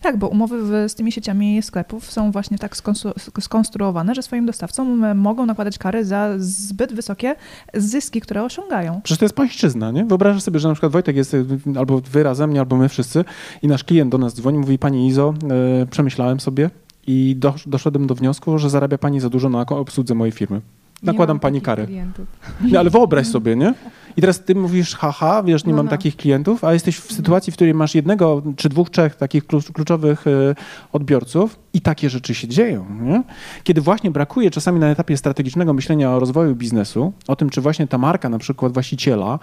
Tak, 0.00 0.16
bo 0.16 0.28
umowy 0.28 0.88
z 0.88 0.94
tymi 0.94 1.12
sieciami 1.12 1.62
sklepów 1.62 2.10
są 2.10 2.30
właśnie 2.30 2.58
tak 2.58 2.76
skonstru- 2.76 3.40
skonstruowane, 3.40 4.14
że 4.14 4.22
swoim 4.22 4.46
dostawcom 4.46 5.16
mogą 5.16 5.46
nakładać 5.46 5.78
kary 5.78 6.04
za 6.04 6.30
zbyt 6.38 6.92
wysokie 6.92 7.36
zyski, 7.74 8.20
które 8.20 8.44
osiągają. 8.44 9.00
Przecież 9.04 9.18
to 9.18 9.24
jest 9.24 9.34
pańszczyzna, 9.34 9.90
nie? 9.90 10.04
Wyobrażasz 10.04 10.42
sobie, 10.42 10.60
że 10.60 10.68
na 10.68 10.74
przykład 10.74 10.92
Wojtek 10.92 11.16
jest 11.16 11.36
albo 11.78 12.00
wy 12.00 12.22
razem 12.22 12.50
mnie, 12.50 12.60
albo 12.60 12.76
my 12.76 12.88
wszyscy 12.88 13.24
i 13.62 13.68
nasz 13.68 13.84
klient 13.84 14.12
do 14.12 14.18
nas 14.18 14.34
dzwoni, 14.34 14.58
mówi 14.58 14.78
Pani 14.78 15.08
Izo, 15.08 15.34
y, 15.82 15.86
przemyślałem 15.86 16.40
sobie 16.40 16.70
i 17.06 17.36
dosz, 17.38 17.68
doszedłem 17.68 18.06
do 18.06 18.14
wniosku, 18.14 18.58
że 18.58 18.70
zarabia 18.70 18.98
Pani 18.98 19.20
za 19.20 19.30
dużo 19.30 19.48
na 19.48 19.66
obsłudze 19.66 20.14
mojej 20.14 20.32
firmy. 20.32 20.60
Nie 21.04 21.12
Nakładam 21.12 21.38
Pani 21.40 21.60
karę. 21.60 21.86
klientów. 21.86 22.26
No, 22.72 22.78
ale 22.80 22.90
wyobraź 22.90 23.26
sobie, 23.26 23.56
nie? 23.56 23.74
I 24.16 24.20
teraz 24.20 24.44
ty 24.44 24.54
mówisz, 24.54 24.94
haha, 24.94 25.42
wiesz, 25.42 25.64
nie 25.64 25.72
No, 25.72 25.76
mam 25.76 25.86
no. 25.86 25.90
takich 25.90 26.16
klientów, 26.16 26.64
a 26.64 26.72
jesteś 26.72 26.96
w 26.98 27.12
sytuacji, 27.12 27.52
w 27.52 27.56
której 27.56 27.74
masz 27.74 27.94
jednego, 27.94 28.42
czy 28.56 28.68
dwóch, 28.68 28.90
trzech 28.90 29.14
takich 29.16 29.46
klucz- 29.46 29.72
kluczowych 29.72 30.26
y, 30.26 30.54
odbiorców 30.92 31.58
i 31.72 31.80
takie 31.80 32.10
rzeczy 32.10 32.34
się 32.34 32.48
dzieją, 32.48 32.86
nie? 33.02 33.22
Kiedy 33.64 33.80
właśnie 33.80 34.10
brakuje 34.10 34.50
czasami 34.50 34.80
na 34.80 34.86
etapie 34.88 35.16
strategicznego 35.16 35.72
myślenia 35.72 36.10
o 36.10 36.18
rozwoju 36.20 36.54
biznesu, 36.56 37.12
o 37.28 37.36
tym, 37.36 37.50
czy 37.50 37.60
właśnie 37.60 37.86
ta 37.86 37.98
marka, 37.98 38.28
na 38.28 38.38
przykład 38.38 38.72
właściciela, 38.72 39.38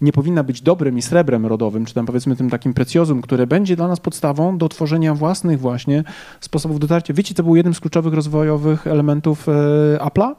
nie 0.00 0.12
powinna 0.12 0.42
być 0.44 0.62
dobrem 0.62 0.98
i 0.98 1.02
srebrem 1.02 1.46
rodowym, 1.46 1.84
czy 1.84 1.94
tam 1.94 2.06
powiedzmy 2.06 2.36
tym 2.36 2.50
takim 2.50 2.74
precjozum, 2.74 3.22
które 3.22 3.46
będzie 3.46 3.76
dla 3.76 3.88
nas 3.88 4.00
podstawą 4.00 4.58
do 4.58 4.68
tworzenia 4.68 5.14
własnych 5.14 5.60
właśnie 5.60 6.04
sposobów 6.40 6.80
dotarcia. 6.80 7.14
Wiecie, 7.14 7.34
co 7.34 7.42
był 7.42 7.56
jednym 7.56 7.74
z 7.74 7.80
kluczowych 7.80 8.14
rozwojowych 8.14 8.86
elementów 8.86 9.48
y, 9.48 9.52
Apple'a? 9.98 10.34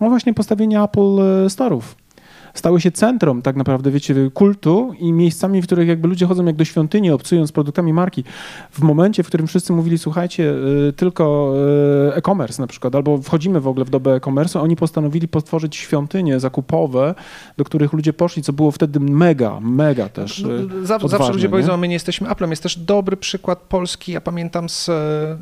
No 0.00 0.08
właśnie 0.08 0.34
postawienie 0.34 0.80
Apple 0.80 1.44
y, 1.46 1.50
Store'ów. 1.50 1.96
Stały 2.54 2.80
się 2.80 2.90
centrum 2.90 3.42
tak 3.42 3.56
naprawdę, 3.56 3.90
wiecie, 3.90 4.30
kultu 4.34 4.94
i 4.98 5.12
miejscami, 5.12 5.62
w 5.62 5.66
których 5.66 5.88
jakby 5.88 6.08
ludzie 6.08 6.26
chodzą 6.26 6.44
jak 6.44 6.56
do 6.56 6.64
świątyni, 6.64 7.10
obcując 7.10 7.52
produktami 7.52 7.92
marki. 7.92 8.24
W 8.70 8.80
momencie, 8.82 9.22
w 9.22 9.26
którym 9.26 9.46
wszyscy 9.46 9.72
mówili, 9.72 9.98
słuchajcie, 9.98 10.52
y, 10.88 10.92
tylko 10.92 11.54
y, 12.10 12.14
e-commerce 12.14 12.62
na 12.62 12.66
przykład, 12.66 12.94
albo 12.94 13.18
wchodzimy 13.18 13.60
w 13.60 13.68
ogóle 13.68 13.84
w 13.84 13.90
dobę 13.90 14.14
e-commerce, 14.14 14.60
oni 14.60 14.76
postanowili 14.76 15.28
potworzyć 15.28 15.76
świątynie 15.76 16.40
zakupowe, 16.40 17.14
do 17.56 17.64
których 17.64 17.92
ludzie 17.92 18.12
poszli, 18.12 18.42
co 18.42 18.52
było 18.52 18.70
wtedy 18.70 19.00
mega, 19.00 19.60
mega 19.60 20.08
też 20.08 20.42
No, 20.42 20.54
y, 20.54 20.86
Zawsze, 20.86 20.94
odważne, 20.94 21.08
zawsze 21.08 21.32
ludzie 21.32 21.46
nie? 21.46 21.50
powiedzą, 21.50 21.76
my 21.76 21.88
nie 21.88 21.94
jesteśmy 21.94 22.28
Applem. 22.28 22.50
Jest 22.50 22.62
też 22.62 22.78
dobry 22.78 23.16
przykład 23.16 23.58
Polski, 23.58 24.12
ja 24.12 24.20
pamiętam 24.20 24.68
z... 24.68 24.84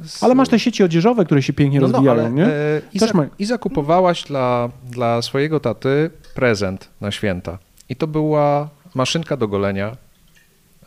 z 0.04 0.22
Ale 0.22 0.34
masz 0.34 0.48
te 0.48 0.58
sieci 0.58 0.84
odzieżowe, 0.84 1.24
które 1.24 1.42
się 1.42 1.52
pięknie 1.52 1.80
No, 1.80 1.86
no, 1.88 1.92
rozwijają, 1.92 2.20
ale, 2.20 2.32
nie? 2.32 2.46
e, 2.46 2.82
i, 2.94 2.98
za, 2.98 3.06
I 3.38 3.44
zakupowałaś 3.44 4.24
dla, 4.24 4.68
dla 4.90 5.22
swojego 5.22 5.60
taty 5.60 6.10
prezent 6.36 6.88
na 7.00 7.10
święta. 7.10 7.58
I 7.88 7.96
to 7.96 8.06
była 8.06 8.68
maszynka 8.94 9.36
do 9.36 9.48
golenia. 9.48 9.96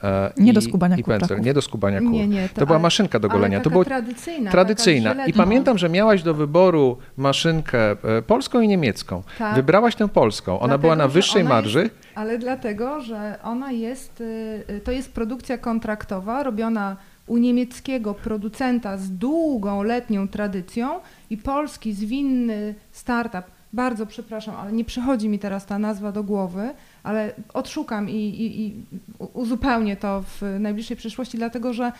e, 0.04 0.32
Nie 0.38 0.52
i, 0.52 0.54
do 0.54 0.62
skubania 0.62 0.98
i. 0.98 1.04
Nie 1.42 1.54
do 1.54 1.62
skubania 1.62 2.00
kur. 2.00 2.12
Nie, 2.12 2.28
nie. 2.28 2.50
To 2.50 2.66
była 2.66 2.76
ale- 2.78 2.84
maszynka 2.84 3.20
do 3.20 3.28
golenia. 3.30 3.62
To 3.62 3.70
było 3.70 3.86
tradycyjna. 3.86 4.52
tradycyjna. 4.52 5.26
I 5.28 5.34
pamiętam, 5.34 5.78
że 5.78 5.90
miałaś 5.90 6.24
do 6.24 6.34
wyboru 6.34 6.98
maszynkę 7.18 7.92
e, 7.92 8.22
polską 8.22 8.62
i 8.62 8.68
niemiecką. 8.68 9.24
Tak. 9.40 9.56
Wybrałaś 9.56 9.96
tę 9.96 10.10
polską. 10.10 10.52
Ona 10.52 10.60
Dlatego, 10.68 10.82
była 10.82 10.96
na 10.96 11.08
wyższej 11.08 11.44
marży. 11.44 11.80
Jest, 11.80 11.96
ale 12.16 12.38
dlatego, 12.38 13.02
że 13.02 13.40
ona 13.44 13.72
jest, 13.72 14.22
y, 14.22 14.82
to 14.84 14.92
jest 14.92 15.12
produkcja 15.14 15.58
kontraktowa 15.58 16.44
robiona 16.44 16.96
u 17.28 17.38
niemieckiego 17.38 18.14
producenta 18.14 18.98
z 18.98 19.12
długą 19.12 19.84
letnią 19.84 20.28
tradycją 20.28 21.00
i 21.30 21.38
polski 21.38 21.94
zwinny 21.94 22.76
startup. 22.92 23.44
Bardzo 23.74 24.06
przepraszam, 24.06 24.56
ale 24.56 24.72
nie 24.72 24.86
przychodzi 24.86 25.30
mi 25.30 25.40
teraz 25.40 25.66
ta 25.66 25.80
nazwa 25.80 26.12
do 26.12 26.24
głowy, 26.24 26.74
ale 27.04 27.34
odszukam 27.54 28.10
i, 28.10 28.14
i, 28.14 28.62
i 28.66 28.86
uzupełnię 29.34 29.98
to 29.98 30.22
w 30.22 30.42
najbliższej 30.60 30.98
przyszłości, 30.98 31.38
dlatego 31.38 31.74
że 31.74 31.92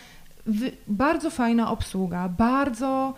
wy, 0.46 0.72
bardzo 0.88 1.30
fajna 1.30 1.70
obsługa, 1.70 2.28
bardzo 2.28 3.14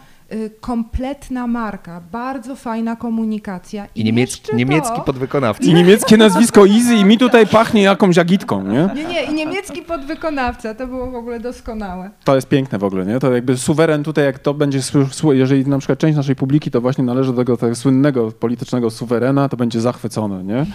kompletna 0.61 1.47
marka, 1.47 2.01
bardzo 2.13 2.57
fajna 2.57 2.97
komunikacja. 2.97 3.87
I 3.95 4.05
niemiec, 4.05 4.31
jeszcze 4.31 4.57
niemiecki 4.57 4.97
to, 4.97 5.03
podwykonawca. 5.03 5.65
I 5.65 5.75
niemieckie 5.75 6.17
nazwisko 6.17 6.67
Easy 6.67 6.95
i 6.95 7.05
mi 7.05 7.19
tutaj 7.19 7.47
pachnie 7.47 7.83
jakąś 7.83 8.19
agitką, 8.19 8.63
nie? 8.63 8.89
Nie, 8.95 9.05
nie, 9.05 9.23
i 9.25 9.35
niemiecki 9.35 9.83
podwykonawca, 9.83 10.75
to 10.75 10.87
było 10.87 11.11
w 11.11 11.15
ogóle 11.15 11.41
doskonałe. 11.41 12.11
To 12.25 12.35
jest 12.35 12.49
piękne 12.49 12.79
w 12.79 12.85
ogóle, 12.85 13.07
nie? 13.07 13.19
To 13.19 13.33
jakby 13.33 13.57
suweren 13.57 14.03
tutaj, 14.03 14.25
jak 14.25 14.39
to 14.39 14.55
będzie, 14.55 14.81
jeżeli 15.33 15.67
na 15.67 15.79
przykład 15.79 15.99
część 15.99 16.17
naszej 16.17 16.37
publiki 16.37 16.71
to 16.71 16.81
właśnie 16.81 17.05
należy 17.05 17.33
do 17.33 17.39
tego, 17.39 17.57
tego 17.57 17.75
słynnego 17.75 18.33
politycznego 18.33 18.91
suwerena, 18.91 19.49
to 19.49 19.57
będzie 19.57 19.81
zachwycony, 19.81 20.45
nie? 20.45 20.59
E, 20.59 20.67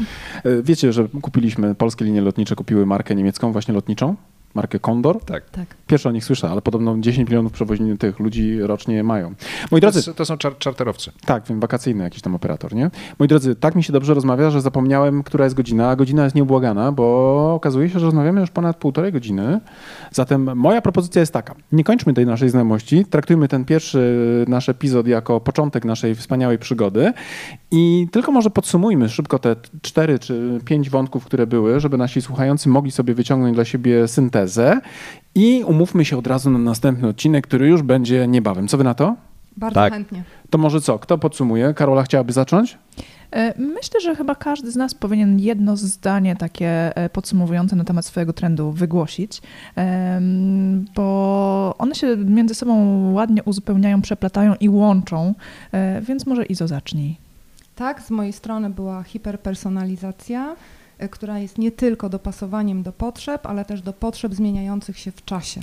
Wiecie, 0.63 0.93
że 0.93 1.07
kupiliśmy, 1.21 1.75
polskie 1.75 2.05
linie 2.05 2.21
lotnicze 2.21 2.55
kupiły 2.55 2.85
markę 2.85 3.15
niemiecką, 3.15 3.51
właśnie 3.51 3.73
lotniczą, 3.73 4.15
markę 4.57 4.79
Condor. 4.79 5.19
Tak. 5.23 5.49
Tak. 5.49 5.65
Pierwszy 5.87 6.09
o 6.09 6.11
nich 6.11 6.25
słyszę, 6.25 6.49
ale 6.49 6.61
podobno 6.61 6.95
10 6.99 7.29
milionów 7.29 7.51
przewoźni 7.51 7.97
tych 7.97 8.19
ludzi 8.19 8.59
rocznie 8.61 9.03
mają. 9.03 9.27
Moi 9.27 9.35
To, 9.71 9.77
drodzy, 9.79 9.99
s- 9.99 10.09
to 10.15 10.25
są 10.25 10.37
czar 10.37 10.57
czarterowcy. 10.57 11.11
tak, 11.25 11.43
wiem, 11.49 11.59
wakacyjny 11.59 12.03
jakiś 12.03 12.21
tam 12.21 12.35
operator, 12.35 12.75
nie? 12.75 12.89
Moi 13.19 13.27
drodzy, 13.27 13.55
tak 13.55 13.75
mi 13.75 13.83
się 13.83 13.93
dobrze 13.93 14.13
rozmawia, 14.13 14.49
że 14.49 14.61
zapomniałem, 14.61 15.23
która 15.23 15.43
jest 15.43 15.55
godzina, 15.55 15.89
a 15.89 15.95
godzina 15.95 16.23
jest 16.23 16.35
nieubłagana, 16.35 16.91
bo 16.91 17.53
okazuje 17.53 17.89
się, 17.89 17.99
że 17.99 18.05
rozmawiamy 18.05 18.41
już 18.41 18.49
ponad 18.51 18.77
półtorej 18.77 19.11
godziny. 19.11 19.59
Zatem 20.11 20.55
moja 20.57 20.81
propozycja 20.81 21.19
jest 21.19 21.33
taka. 21.33 21.55
Nie 21.71 21.83
kończmy 21.83 22.13
tej 22.13 22.25
naszej 22.25 22.49
znajomości, 22.49 23.05
traktujmy 23.05 23.47
ten 23.47 23.65
pierwszy 23.65 24.45
nasz 24.47 24.69
epizod 24.69 25.07
jako 25.07 25.39
początek 25.39 25.85
naszej 25.85 26.15
wspaniałej 26.15 26.57
przygody 26.57 27.13
i 27.71 28.07
tylko 28.11 28.31
może 28.31 28.49
podsumujmy 28.49 29.09
szybko 29.09 29.39
te 29.39 29.55
cztery 29.81 30.19
czy 30.19 30.59
pięć 30.65 30.89
wątków, 30.89 31.25
które 31.25 31.47
były, 31.47 31.79
żeby 31.79 31.97
nasi 31.97 32.21
słuchający 32.21 32.69
mogli 32.69 32.91
sobie 32.91 33.13
wyciągnąć 33.13 33.55
dla 33.55 33.65
siebie 33.65 34.07
syntezę 34.07 34.46
i 35.35 35.63
umówmy 35.67 36.05
się 36.05 36.17
od 36.17 36.27
razu 36.27 36.49
na 36.49 36.59
następny 36.59 37.07
odcinek, 37.07 37.47
który 37.47 37.67
już 37.67 37.81
będzie 37.81 38.27
niebawem. 38.27 38.67
Co 38.67 38.77
wy 38.77 38.83
na 38.83 38.93
to? 38.93 39.15
Bardzo 39.57 39.75
Tak. 39.75 39.93
chętnie. 39.93 40.23
To 40.49 40.57
może 40.57 40.81
co? 40.81 40.99
Kto 40.99 41.17
podsumuje? 41.17 41.73
Karola 41.73 42.03
chciałaby 42.03 42.33
zacząć? 42.33 42.77
E, 43.31 43.53
Myślę, 43.61 44.01
że 44.01 44.15
chyba 44.15 44.35
każdy 44.35 44.71
z 44.71 44.75
nas 44.75 44.93
powinien 44.93 45.39
jedno 45.39 45.77
zdanie 45.77 46.35
takie 46.35 46.97
e, 46.97 47.09
podsumowujące 47.09 47.75
na 47.75 47.83
temat 47.83 48.05
swojego 48.05 48.33
trendu 48.33 48.71
wygłosić, 48.71 49.41
bo 50.95 51.75
one 51.77 51.95
się 51.95 52.17
między 52.17 52.55
sobą 52.55 52.73
ładnie 53.13 53.43
uzupełniają, 53.43 54.01
przeplatają 54.01 54.55
i 54.59 54.69
łączą, 54.69 55.33
e, 55.71 56.01
więc 56.01 56.25
może 56.25 56.45
Izo 56.45 56.67
zacznij. 56.67 57.17
Tak, 57.75 58.01
z 58.01 58.11
mojej 58.11 58.33
strony 58.33 58.69
była 58.69 59.03
hiperpersonalizacja, 59.03 60.55
która 61.11 61.39
jest 61.39 61.57
nie 61.57 61.71
tylko 61.71 62.09
dopasowaniem 62.09 62.83
do 62.83 62.91
potrzeb, 62.91 63.45
ale 63.45 63.65
też 63.65 63.81
do 63.81 63.93
potrzeb 63.93 64.33
zmieniających 64.33 64.99
się 64.99 65.11
w 65.11 65.25
czasie. 65.25 65.61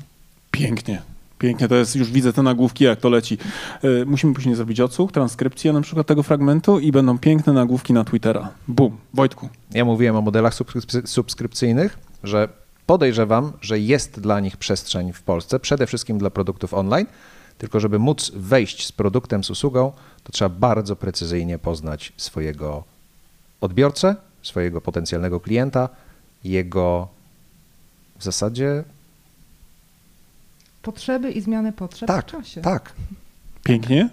Pięknie. 0.51 1.03
Pięknie, 1.39 1.69
to 1.69 1.75
jest, 1.75 1.97
już 1.97 2.11
widzę 2.11 2.33
te 2.33 2.43
nagłówki, 2.43 2.85
jak 2.85 3.01
to 3.01 3.09
leci. 3.09 3.39
E, 3.83 4.05
musimy 4.05 4.35
później 4.35 4.55
zrobić 4.55 4.81
odsłuch, 4.81 5.13
transkrypcję 5.13 5.73
na 5.73 5.81
przykład 5.81 6.07
tego 6.07 6.23
fragmentu 6.23 6.79
i 6.79 6.93
będą 6.93 7.19
piękne 7.19 7.53
nagłówki 7.53 7.93
na 7.93 8.05
Twittera. 8.05 8.49
Bum. 8.69 8.97
Wojtku. 9.15 9.49
Ja 9.71 9.85
mówiłem 9.85 10.17
o 10.17 10.21
modelach 10.23 10.55
subskrypcy- 10.55 11.07
subskrypcyjnych, 11.07 11.99
że 12.23 12.49
podejrzewam, 12.87 13.53
że 13.61 13.79
jest 13.79 14.21
dla 14.21 14.41
nich 14.41 14.57
przestrzeń 14.57 15.13
w 15.13 15.23
Polsce, 15.23 15.61
przede 15.61 15.87
wszystkim 15.87 16.19
dla 16.19 16.31
produktów 16.31 16.75
online, 16.75 17.07
tylko 17.59 17.81
żeby 17.81 17.99
móc 17.99 18.31
wejść 18.35 18.87
z 18.87 18.93
produktem, 18.93 19.45
z 19.45 19.51
usługą, 19.51 19.93
to 20.25 20.33
trzeba 20.33 20.49
bardzo 20.49 20.97
precyzyjnie 20.97 21.59
poznać 21.59 22.13
swojego 22.17 22.85
odbiorcę, 23.61 24.17
swojego 24.45 24.81
potencjalnego 24.81 25.41
klienta, 25.41 25.89
jego 26.45 27.09
w 28.19 28.25
zasadzie 28.25 28.85
Potrzeby 30.83 31.31
i 31.31 31.41
zmiany 31.41 31.73
potrzeb 31.73 32.07
tak, 32.07 32.29
w 32.29 32.31
czasie. 32.31 32.61
tak. 32.61 32.93
Pięknie. 33.65 34.09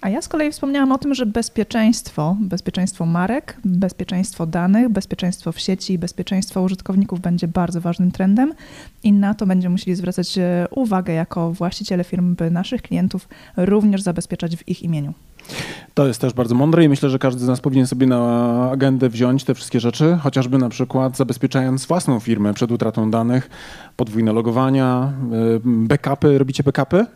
A 0.00 0.08
ja 0.08 0.22
z 0.22 0.28
kolei 0.28 0.52
wspomniałam 0.52 0.92
o 0.92 0.98
tym, 0.98 1.14
że 1.14 1.26
bezpieczeństwo, 1.26 2.36
bezpieczeństwo 2.40 3.06
marek, 3.06 3.56
bezpieczeństwo 3.64 4.46
danych, 4.46 4.88
bezpieczeństwo 4.88 5.52
w 5.52 5.60
sieci 5.60 5.98
bezpieczeństwo 5.98 6.62
użytkowników 6.62 7.20
będzie 7.20 7.48
bardzo 7.48 7.80
ważnym 7.80 8.10
trendem 8.10 8.52
i 9.02 9.12
na 9.12 9.34
to 9.34 9.46
będziemy 9.46 9.72
musieli 9.72 9.96
zwracać 9.96 10.38
e, 10.38 10.66
uwagę 10.70 11.12
jako 11.12 11.52
właściciele 11.52 12.04
firm, 12.04 12.34
by 12.34 12.50
naszych 12.50 12.82
klientów 12.82 13.28
również 13.56 14.02
zabezpieczać 14.02 14.56
w 14.56 14.68
ich 14.68 14.82
imieniu. 14.82 15.12
To 15.94 16.06
jest 16.06 16.20
też 16.20 16.32
bardzo 16.32 16.54
mądre 16.54 16.84
i 16.84 16.88
myślę, 16.88 17.10
że 17.10 17.18
każdy 17.18 17.44
z 17.44 17.48
nas 17.48 17.60
powinien 17.60 17.86
sobie 17.86 18.06
na 18.06 18.70
agendę 18.70 19.08
wziąć 19.08 19.44
te 19.44 19.54
wszystkie 19.54 19.80
rzeczy, 19.80 20.18
chociażby 20.22 20.58
na 20.58 20.68
przykład 20.68 21.16
zabezpieczając 21.16 21.86
własną 21.86 22.20
firmę 22.20 22.54
przed 22.54 22.72
utratą 22.72 23.10
danych, 23.10 23.50
podwójne 23.96 24.32
logowania, 24.32 25.12
y, 25.56 25.60
backupy. 25.64 26.38
Robicie 26.38 26.62
backupy? 26.62 27.06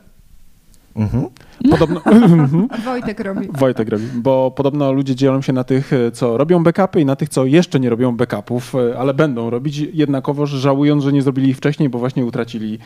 Mhm. 0.96 1.28
Podobno... 1.70 2.00
Wojtek 2.84 3.20
robi. 3.20 3.48
Wojtek 3.52 3.88
robi, 3.88 4.04
bo 4.14 4.50
podobno 4.50 4.92
ludzie 4.92 5.14
dzielą 5.14 5.42
się 5.42 5.52
na 5.52 5.64
tych, 5.64 5.90
co 6.12 6.36
robią 6.36 6.62
backupy 6.64 7.00
i 7.00 7.04
na 7.04 7.16
tych, 7.16 7.28
co 7.28 7.44
jeszcze 7.44 7.80
nie 7.80 7.90
robią 7.90 8.16
backupów, 8.16 8.74
e, 8.74 8.98
ale 8.98 9.14
będą 9.14 9.50
robić 9.50 9.78
jednakowoż 9.78 10.50
żałując, 10.50 11.04
że 11.04 11.12
nie 11.12 11.22
zrobili 11.22 11.48
ich 11.50 11.56
wcześniej, 11.56 11.88
bo 11.88 11.98
właśnie 11.98 12.24
utracili 12.24 12.78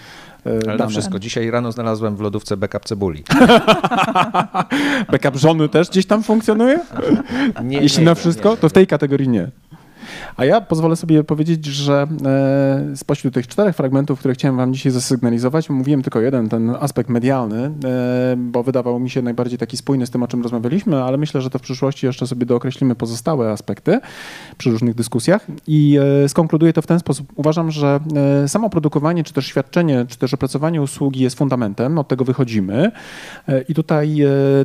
e, 0.47 0.51
Ale 0.51 0.67
na 0.67 0.77
dane. 0.77 0.91
wszystko. 0.91 1.19
Dzisiaj 1.19 1.51
rano 1.51 1.73
znalazłem 1.73 2.17
w 2.17 2.21
lodówce 2.21 2.57
backup 2.57 2.85
cebuli. 2.85 3.25
Backup 5.13 5.37
żony 5.37 5.69
też 5.69 5.91
gdzieś 5.91 6.07
tam 6.07 6.23
funkcjonuje? 6.23 6.81
Nie, 7.65 7.79
Jeśli 7.79 7.99
nie, 7.99 8.05
na 8.05 8.11
nie, 8.11 8.15
wszystko, 8.15 8.51
nie. 8.51 8.57
to 8.57 8.69
w 8.69 8.73
tej 8.73 8.87
kategorii 8.87 9.29
nie. 9.29 9.51
A 10.37 10.45
ja 10.45 10.61
pozwolę 10.61 10.97
sobie 10.97 11.25
powiedzieć, 11.25 11.65
że 11.65 12.07
e, 12.27 12.97
spośród 12.97 13.35
tych 13.35 13.47
czterech 13.47 13.77
fragmentów, 13.77 14.19
które 14.19 14.35
chciałem 14.35 14.57
wam 14.57 14.75
dzisiaj 14.75 14.93
zasygnalizować, 14.93 15.71
mówiłem 15.71 16.03
tylko 16.03 16.21
jeden, 16.21 16.49
ten 16.49 16.71
aspekt 16.81 17.11
medialny, 17.11 17.65
e, 17.65 17.71
bo 18.37 18.63
wydawał 18.63 19.01
mi 19.01 19.11
się 19.11 19.23
najbardziej 19.23 19.59
taki 19.59 19.77
spójny 19.77 20.07
z 20.07 20.11
tym, 20.11 20.23
o 20.23 20.29
czym 20.29 20.43
rozmawialiśmy, 20.43 21.03
ale 21.03 21.17
myślę, 21.17 21.41
że 21.41 21.51
to 21.51 21.59
w 21.59 21.63
przyszłości 21.63 22.07
jeszcze 22.07 22.27
sobie 22.27 22.47
dookreślimy 22.47 22.95
pozostałe 22.95 23.51
aspekty 23.51 24.01
przy 24.59 24.71
różnych 24.71 24.95
dyskusjach 24.95 25.47
i 25.67 25.99
e, 26.25 26.29
skonkluduję 26.29 26.73
to 26.73 26.83
w 26.83 26.87
ten 26.87 26.99
sposób. 26.99 27.33
Uważam, 27.35 27.71
że 27.71 28.01
samo 28.47 28.71
produkowanie, 28.71 29.25
czy 29.25 29.33
też 29.33 29.47
świadczenie, 29.47 30.05
czy 30.09 30.19
też 30.19 30.35
opracowanie 30.35 30.83
usługi 30.83 31.21
jest 31.21 31.39
fundamentem, 31.39 31.99
od 31.99 32.09
tego 32.09 32.25
wychodzimy 32.25 32.91
i 33.69 33.75
tutaj 33.75 34.19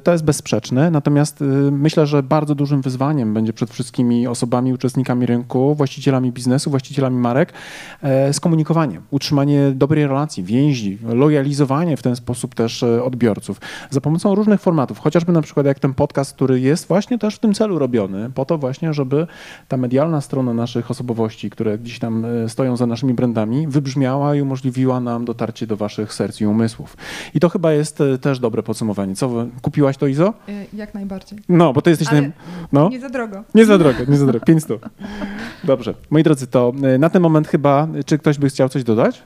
to 0.04 0.12
jest 0.12 0.24
bezsprzeczne, 0.24 0.92
natomiast 0.92 1.44
myślę, 1.72 2.06
że 2.06 2.24
bardzo 2.24 2.56
dużym 2.56 2.82
wyzwaniem 2.82 3.34
będzie 3.34 3.54
przed 3.54 3.70
wszystkimi 3.70 4.28
osobami, 4.28 4.74
uczestnikami 4.74 5.26
rynku 5.26 5.41
rynku, 5.42 5.76
właścicielami 5.76 6.32
biznesu, 6.32 6.70
właścicielami 6.70 7.18
marek, 7.18 7.54
e, 8.02 8.34
skomunikowanie, 8.34 9.02
utrzymanie 9.12 9.72
dobrej 9.72 10.08
relacji, 10.08 10.44
więzi, 10.44 10.98
lojalizowanie 11.04 11.98
w 11.98 12.02
ten 12.02 12.16
sposób 12.16 12.56
też 12.56 12.84
e, 12.84 13.04
odbiorców 13.04 13.62
za 13.90 14.02
pomocą 14.02 14.36
różnych 14.36 14.62
formatów, 14.62 15.00
chociażby 15.00 15.32
na 15.32 15.42
przykład 15.42 15.66
jak 15.66 15.80
ten 15.80 15.94
podcast, 15.94 16.34
który 16.34 16.60
jest 16.60 16.88
właśnie 16.88 17.18
też 17.18 17.36
w 17.36 17.40
tym 17.40 17.54
celu 17.54 17.80
robiony, 17.80 18.30
po 18.30 18.46
to 18.46 18.58
właśnie, 18.58 18.94
żeby 18.94 19.28
ta 19.68 19.78
medialna 19.78 20.22
strona 20.22 20.54
naszych 20.54 20.92
osobowości, 20.92 21.50
które 21.50 21.78
gdzieś 21.78 22.00
tam 22.00 22.26
e, 22.26 22.50
stoją 22.50 22.78
za 22.78 22.86
naszymi 22.86 23.14
brandami, 23.14 23.68
wybrzmiała 23.68 24.36
i 24.36 24.42
umożliwiła 24.42 25.00
nam 25.00 25.26
dotarcie 25.26 25.68
do 25.68 25.78
waszych 25.78 26.14
serc 26.14 26.42
i 26.42 26.46
umysłów. 26.46 26.98
I 27.34 27.40
to 27.40 27.50
chyba 27.50 27.72
jest 27.72 28.00
też 28.22 28.40
dobre 28.40 28.64
podsumowanie. 28.64 29.16
Co, 29.16 29.46
kupiłaś 29.62 29.98
to, 29.98 30.08
Izo? 30.08 30.34
Jak 30.74 30.94
najbardziej. 30.94 31.40
No, 31.50 31.74
bo 31.74 31.82
to 31.82 31.90
jesteś... 31.90 32.08
Ale 32.08 32.22
Naj... 32.22 32.32
No. 32.72 32.90
Nie 32.90 33.00
za 33.00 33.10
drogo. 33.10 33.44
Nie 33.56 33.66
za 33.66 33.78
drogo, 33.78 34.00
nie 34.08 34.18
za 34.18 34.26
drogo. 34.26 34.46
500. 34.46 34.82
Dobrze. 35.64 35.94
Moi 36.10 36.24
drodzy, 36.24 36.48
to 36.48 36.74
e, 36.84 36.98
na 36.98 37.10
ten 37.10 37.22
moment 37.22 37.48
chyba, 37.48 37.88
czy 38.06 38.18
ktoś 38.18 38.38
by 38.38 38.50
chciał 38.50 38.70
coś 38.70 38.84
dodać? 38.84 39.24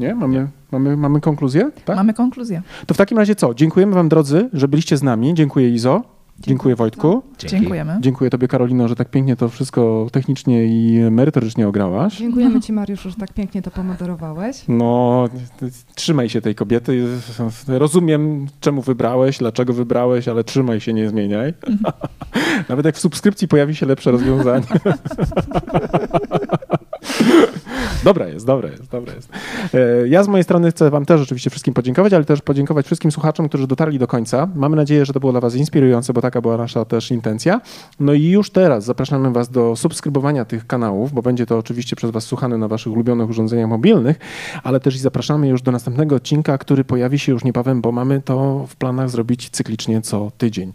Nie? 0.00 0.14
Mamy, 0.14 0.48
mamy, 0.72 0.96
mamy 0.96 1.20
konkluzję? 1.20 1.70
Tak? 1.84 1.96
Mamy 1.96 2.14
konkluzję. 2.14 2.62
To 2.86 2.94
w 2.94 2.96
takim 2.96 3.18
razie 3.18 3.34
co? 3.34 3.54
Dziękujemy 3.54 3.94
wam 3.94 4.08
drodzy, 4.08 4.48
że 4.52 4.68
byliście 4.68 4.96
z 4.96 5.02
nami. 5.02 5.34
Dziękuję 5.34 5.68
Izo. 5.70 6.17
Dziękuję 6.40 6.76
Wojtku. 6.76 7.22
Dziękujemy. 7.38 7.98
Dziękuję 8.00 8.30
tobie 8.30 8.48
Karolino, 8.48 8.88
że 8.88 8.96
tak 8.96 9.10
pięknie 9.10 9.36
to 9.36 9.48
wszystko 9.48 10.06
technicznie 10.12 10.64
i 10.64 11.10
merytorycznie 11.10 11.68
ograłaś. 11.68 12.16
Dziękujemy 12.18 12.60
Ci, 12.60 12.72
Mariuszu, 12.72 13.10
że 13.10 13.16
tak 13.16 13.32
pięknie 13.32 13.62
to 13.62 13.70
pomoderowałeś. 13.70 14.64
No, 14.68 15.24
trzymaj 15.94 16.28
się 16.28 16.40
tej 16.40 16.54
kobiety. 16.54 17.06
Rozumiem, 17.68 18.46
czemu 18.60 18.82
wybrałeś, 18.82 19.38
dlaczego 19.38 19.72
wybrałeś, 19.72 20.28
ale 20.28 20.44
trzymaj 20.44 20.80
się, 20.80 20.92
nie 20.92 21.08
zmieniaj. 21.08 21.54
Nawet 22.68 22.86
jak 22.86 22.96
w 22.96 23.00
subskrypcji 23.00 23.48
pojawi 23.48 23.74
się 23.74 23.86
lepsze 23.86 24.10
rozwiązanie. 24.10 24.66
Dobra 28.04 28.28
jest, 28.28 28.46
dobra 28.46 28.68
jest, 28.70 28.90
dobra 28.90 29.14
jest. 29.14 29.28
E, 29.74 30.08
Ja 30.08 30.22
z 30.24 30.28
mojej 30.28 30.44
strony 30.44 30.70
chcę 30.70 30.90
Wam 30.90 31.06
też 31.06 31.20
oczywiście 31.20 31.50
wszystkim 31.50 31.74
podziękować, 31.74 32.12
ale 32.12 32.24
też 32.24 32.40
podziękować 32.40 32.86
wszystkim 32.86 33.10
słuchaczom, 33.10 33.48
którzy 33.48 33.66
dotarli 33.66 33.98
do 33.98 34.06
końca. 34.06 34.48
Mamy 34.54 34.76
nadzieję, 34.76 35.04
że 35.04 35.12
to 35.12 35.20
było 35.20 35.32
dla 35.32 35.40
Was 35.40 35.54
inspirujące, 35.54 36.12
bo 36.12 36.20
taka 36.20 36.40
była 36.40 36.56
nasza 36.56 36.84
też 36.84 37.10
intencja. 37.10 37.60
No 38.00 38.12
i 38.12 38.24
już 38.24 38.50
teraz 38.50 38.84
zapraszamy 38.84 39.32
Was 39.32 39.48
do 39.48 39.76
subskrybowania 39.76 40.44
tych 40.44 40.66
kanałów, 40.66 41.12
bo 41.12 41.22
będzie 41.22 41.46
to 41.46 41.58
oczywiście 41.58 41.96
przez 41.96 42.10
Was 42.10 42.24
słuchane 42.24 42.58
na 42.58 42.68
Waszych 42.68 42.92
ulubionych 42.92 43.28
urządzeniach 43.30 43.68
mobilnych, 43.68 44.18
ale 44.62 44.80
też 44.80 44.94
i 44.96 44.98
zapraszamy 44.98 45.48
już 45.48 45.62
do 45.62 45.72
następnego 45.72 46.16
odcinka, 46.16 46.58
który 46.58 46.84
pojawi 46.84 47.18
się 47.18 47.32
już 47.32 47.44
niebawem, 47.44 47.80
bo 47.80 47.92
mamy 47.92 48.22
to 48.22 48.66
w 48.68 48.76
planach 48.76 49.10
zrobić 49.10 49.50
cyklicznie 49.50 50.02
co 50.02 50.32
tydzień. 50.38 50.72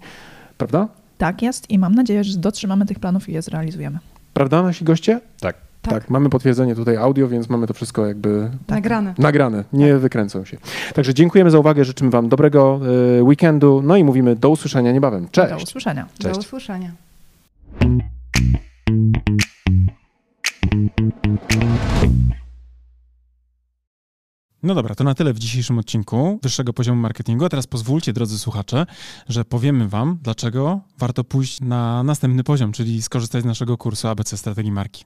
Prawda? 0.58 0.88
Tak 1.18 1.41
jest 1.41 1.70
i 1.70 1.80
mam 1.80 1.95
nadzieję, 1.95 2.24
że 2.24 2.38
dotrzymamy 2.38 2.86
tych 2.86 3.00
planów 3.00 3.30
i 3.30 3.34
je 3.34 3.41
zrealizujemy. 3.41 4.00
Prawda, 4.34 4.64
nasi 4.64 4.86
goście? 4.86 5.20
Tak. 5.40 5.73
Tak, 5.89 6.10
mamy 6.10 6.30
potwierdzenie 6.30 6.76
tutaj 6.76 6.97
audio, 6.97 7.27
więc 7.27 7.49
mamy 7.49 7.68
to 7.68 7.73
wszystko 7.73 8.05
jakby 8.05 8.51
Nagrane. 8.68 9.14
nagrane, 9.18 9.64
nie 9.73 9.95
wykręcą 9.97 10.45
się. 10.45 10.57
Także 10.93 11.14
dziękujemy 11.14 11.51
za 11.51 11.60
uwagę, 11.60 11.85
życzymy 11.85 12.10
Wam 12.11 12.30
dobrego 12.30 12.80
e, 13.19 13.23
weekendu, 13.23 13.81
no 13.84 13.97
i 13.97 14.03
mówimy 14.03 14.35
do 14.35 14.49
usłyszenia 14.49 14.91
niebawem. 14.91 15.23
Do 15.23 15.30
Cześć! 15.31 15.64
usłyszenia. 15.64 16.07
Cześć. 16.19 16.35
Do 16.35 16.39
usłyszenia. 16.39 16.91
No 24.64 24.76
dobra, 24.76 24.95
to 24.95 25.03
na 25.03 25.15
tyle 25.15 25.34
w 25.34 25.39
dzisiejszym 25.39 25.80
odcinku 25.80 26.39
wyższego 26.43 26.73
poziomu 26.73 27.01
marketingu. 27.01 27.45
A 27.45 27.49
teraz 27.49 27.68
pozwólcie, 27.68 28.14
drodzy 28.14 28.39
słuchacze, 28.39 28.85
że 29.30 29.45
powiemy 29.45 29.88
Wam, 29.89 30.19
dlaczego 30.22 30.81
warto 30.99 31.23
pójść 31.23 31.61
na 31.61 32.03
następny 32.03 32.43
poziom, 32.43 32.72
czyli 32.72 33.01
skorzystać 33.01 33.41
z 33.43 33.45
naszego 33.45 33.77
kursu 33.77 34.07
ABC 34.07 34.38
Strategii 34.38 34.72
Marki. 34.72 35.05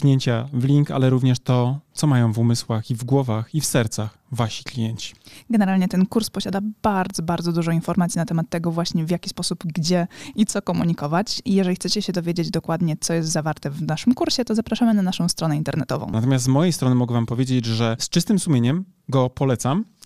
kliknięcia 0.01 0.47
w 0.53 0.63
link, 0.63 0.91
ale 0.91 1.09
również 1.09 1.39
to, 1.39 1.79
co 1.93 2.07
mają 2.07 2.33
w 2.33 2.39
umysłach 2.39 2.91
i 2.91 2.95
w 2.95 3.03
głowach 3.03 3.55
i 3.55 3.61
w 3.61 3.65
sercach 3.65 4.17
wasi 4.31 4.63
klienci. 4.63 5.13
Generalnie 5.49 5.87
ten 5.87 6.05
kurs 6.05 6.29
posiada 6.29 6.59
bardzo, 6.81 7.23
bardzo 7.23 7.53
dużo 7.53 7.71
informacji 7.71 8.19
na 8.19 8.25
temat 8.25 8.49
tego 8.49 8.71
właśnie 8.71 9.05
w 9.05 9.11
jaki 9.11 9.29
sposób, 9.29 9.63
gdzie 9.65 10.07
i 10.35 10.45
co 10.45 10.61
komunikować. 10.61 11.41
I 11.45 11.53
jeżeli 11.53 11.75
chcecie 11.75 12.01
się 12.01 12.13
dowiedzieć 12.13 12.51
dokładnie, 12.51 12.97
co 12.99 13.13
jest 13.13 13.29
zawarte 13.29 13.69
w 13.69 13.81
naszym 13.81 14.13
kursie, 14.13 14.45
to 14.45 14.55
zapraszamy 14.55 14.93
na 14.93 15.01
naszą 15.01 15.29
stronę 15.29 15.57
internetową. 15.57 16.07
Natomiast 16.11 16.45
z 16.45 16.47
mojej 16.47 16.73
strony 16.73 16.95
mogę 16.95 17.13
wam 17.13 17.25
powiedzieć, 17.25 17.65
że 17.65 17.95
z 17.99 18.09
czystym 18.09 18.39
sumieniem 18.39 18.85
go 19.09 19.29
polecam 19.29 19.85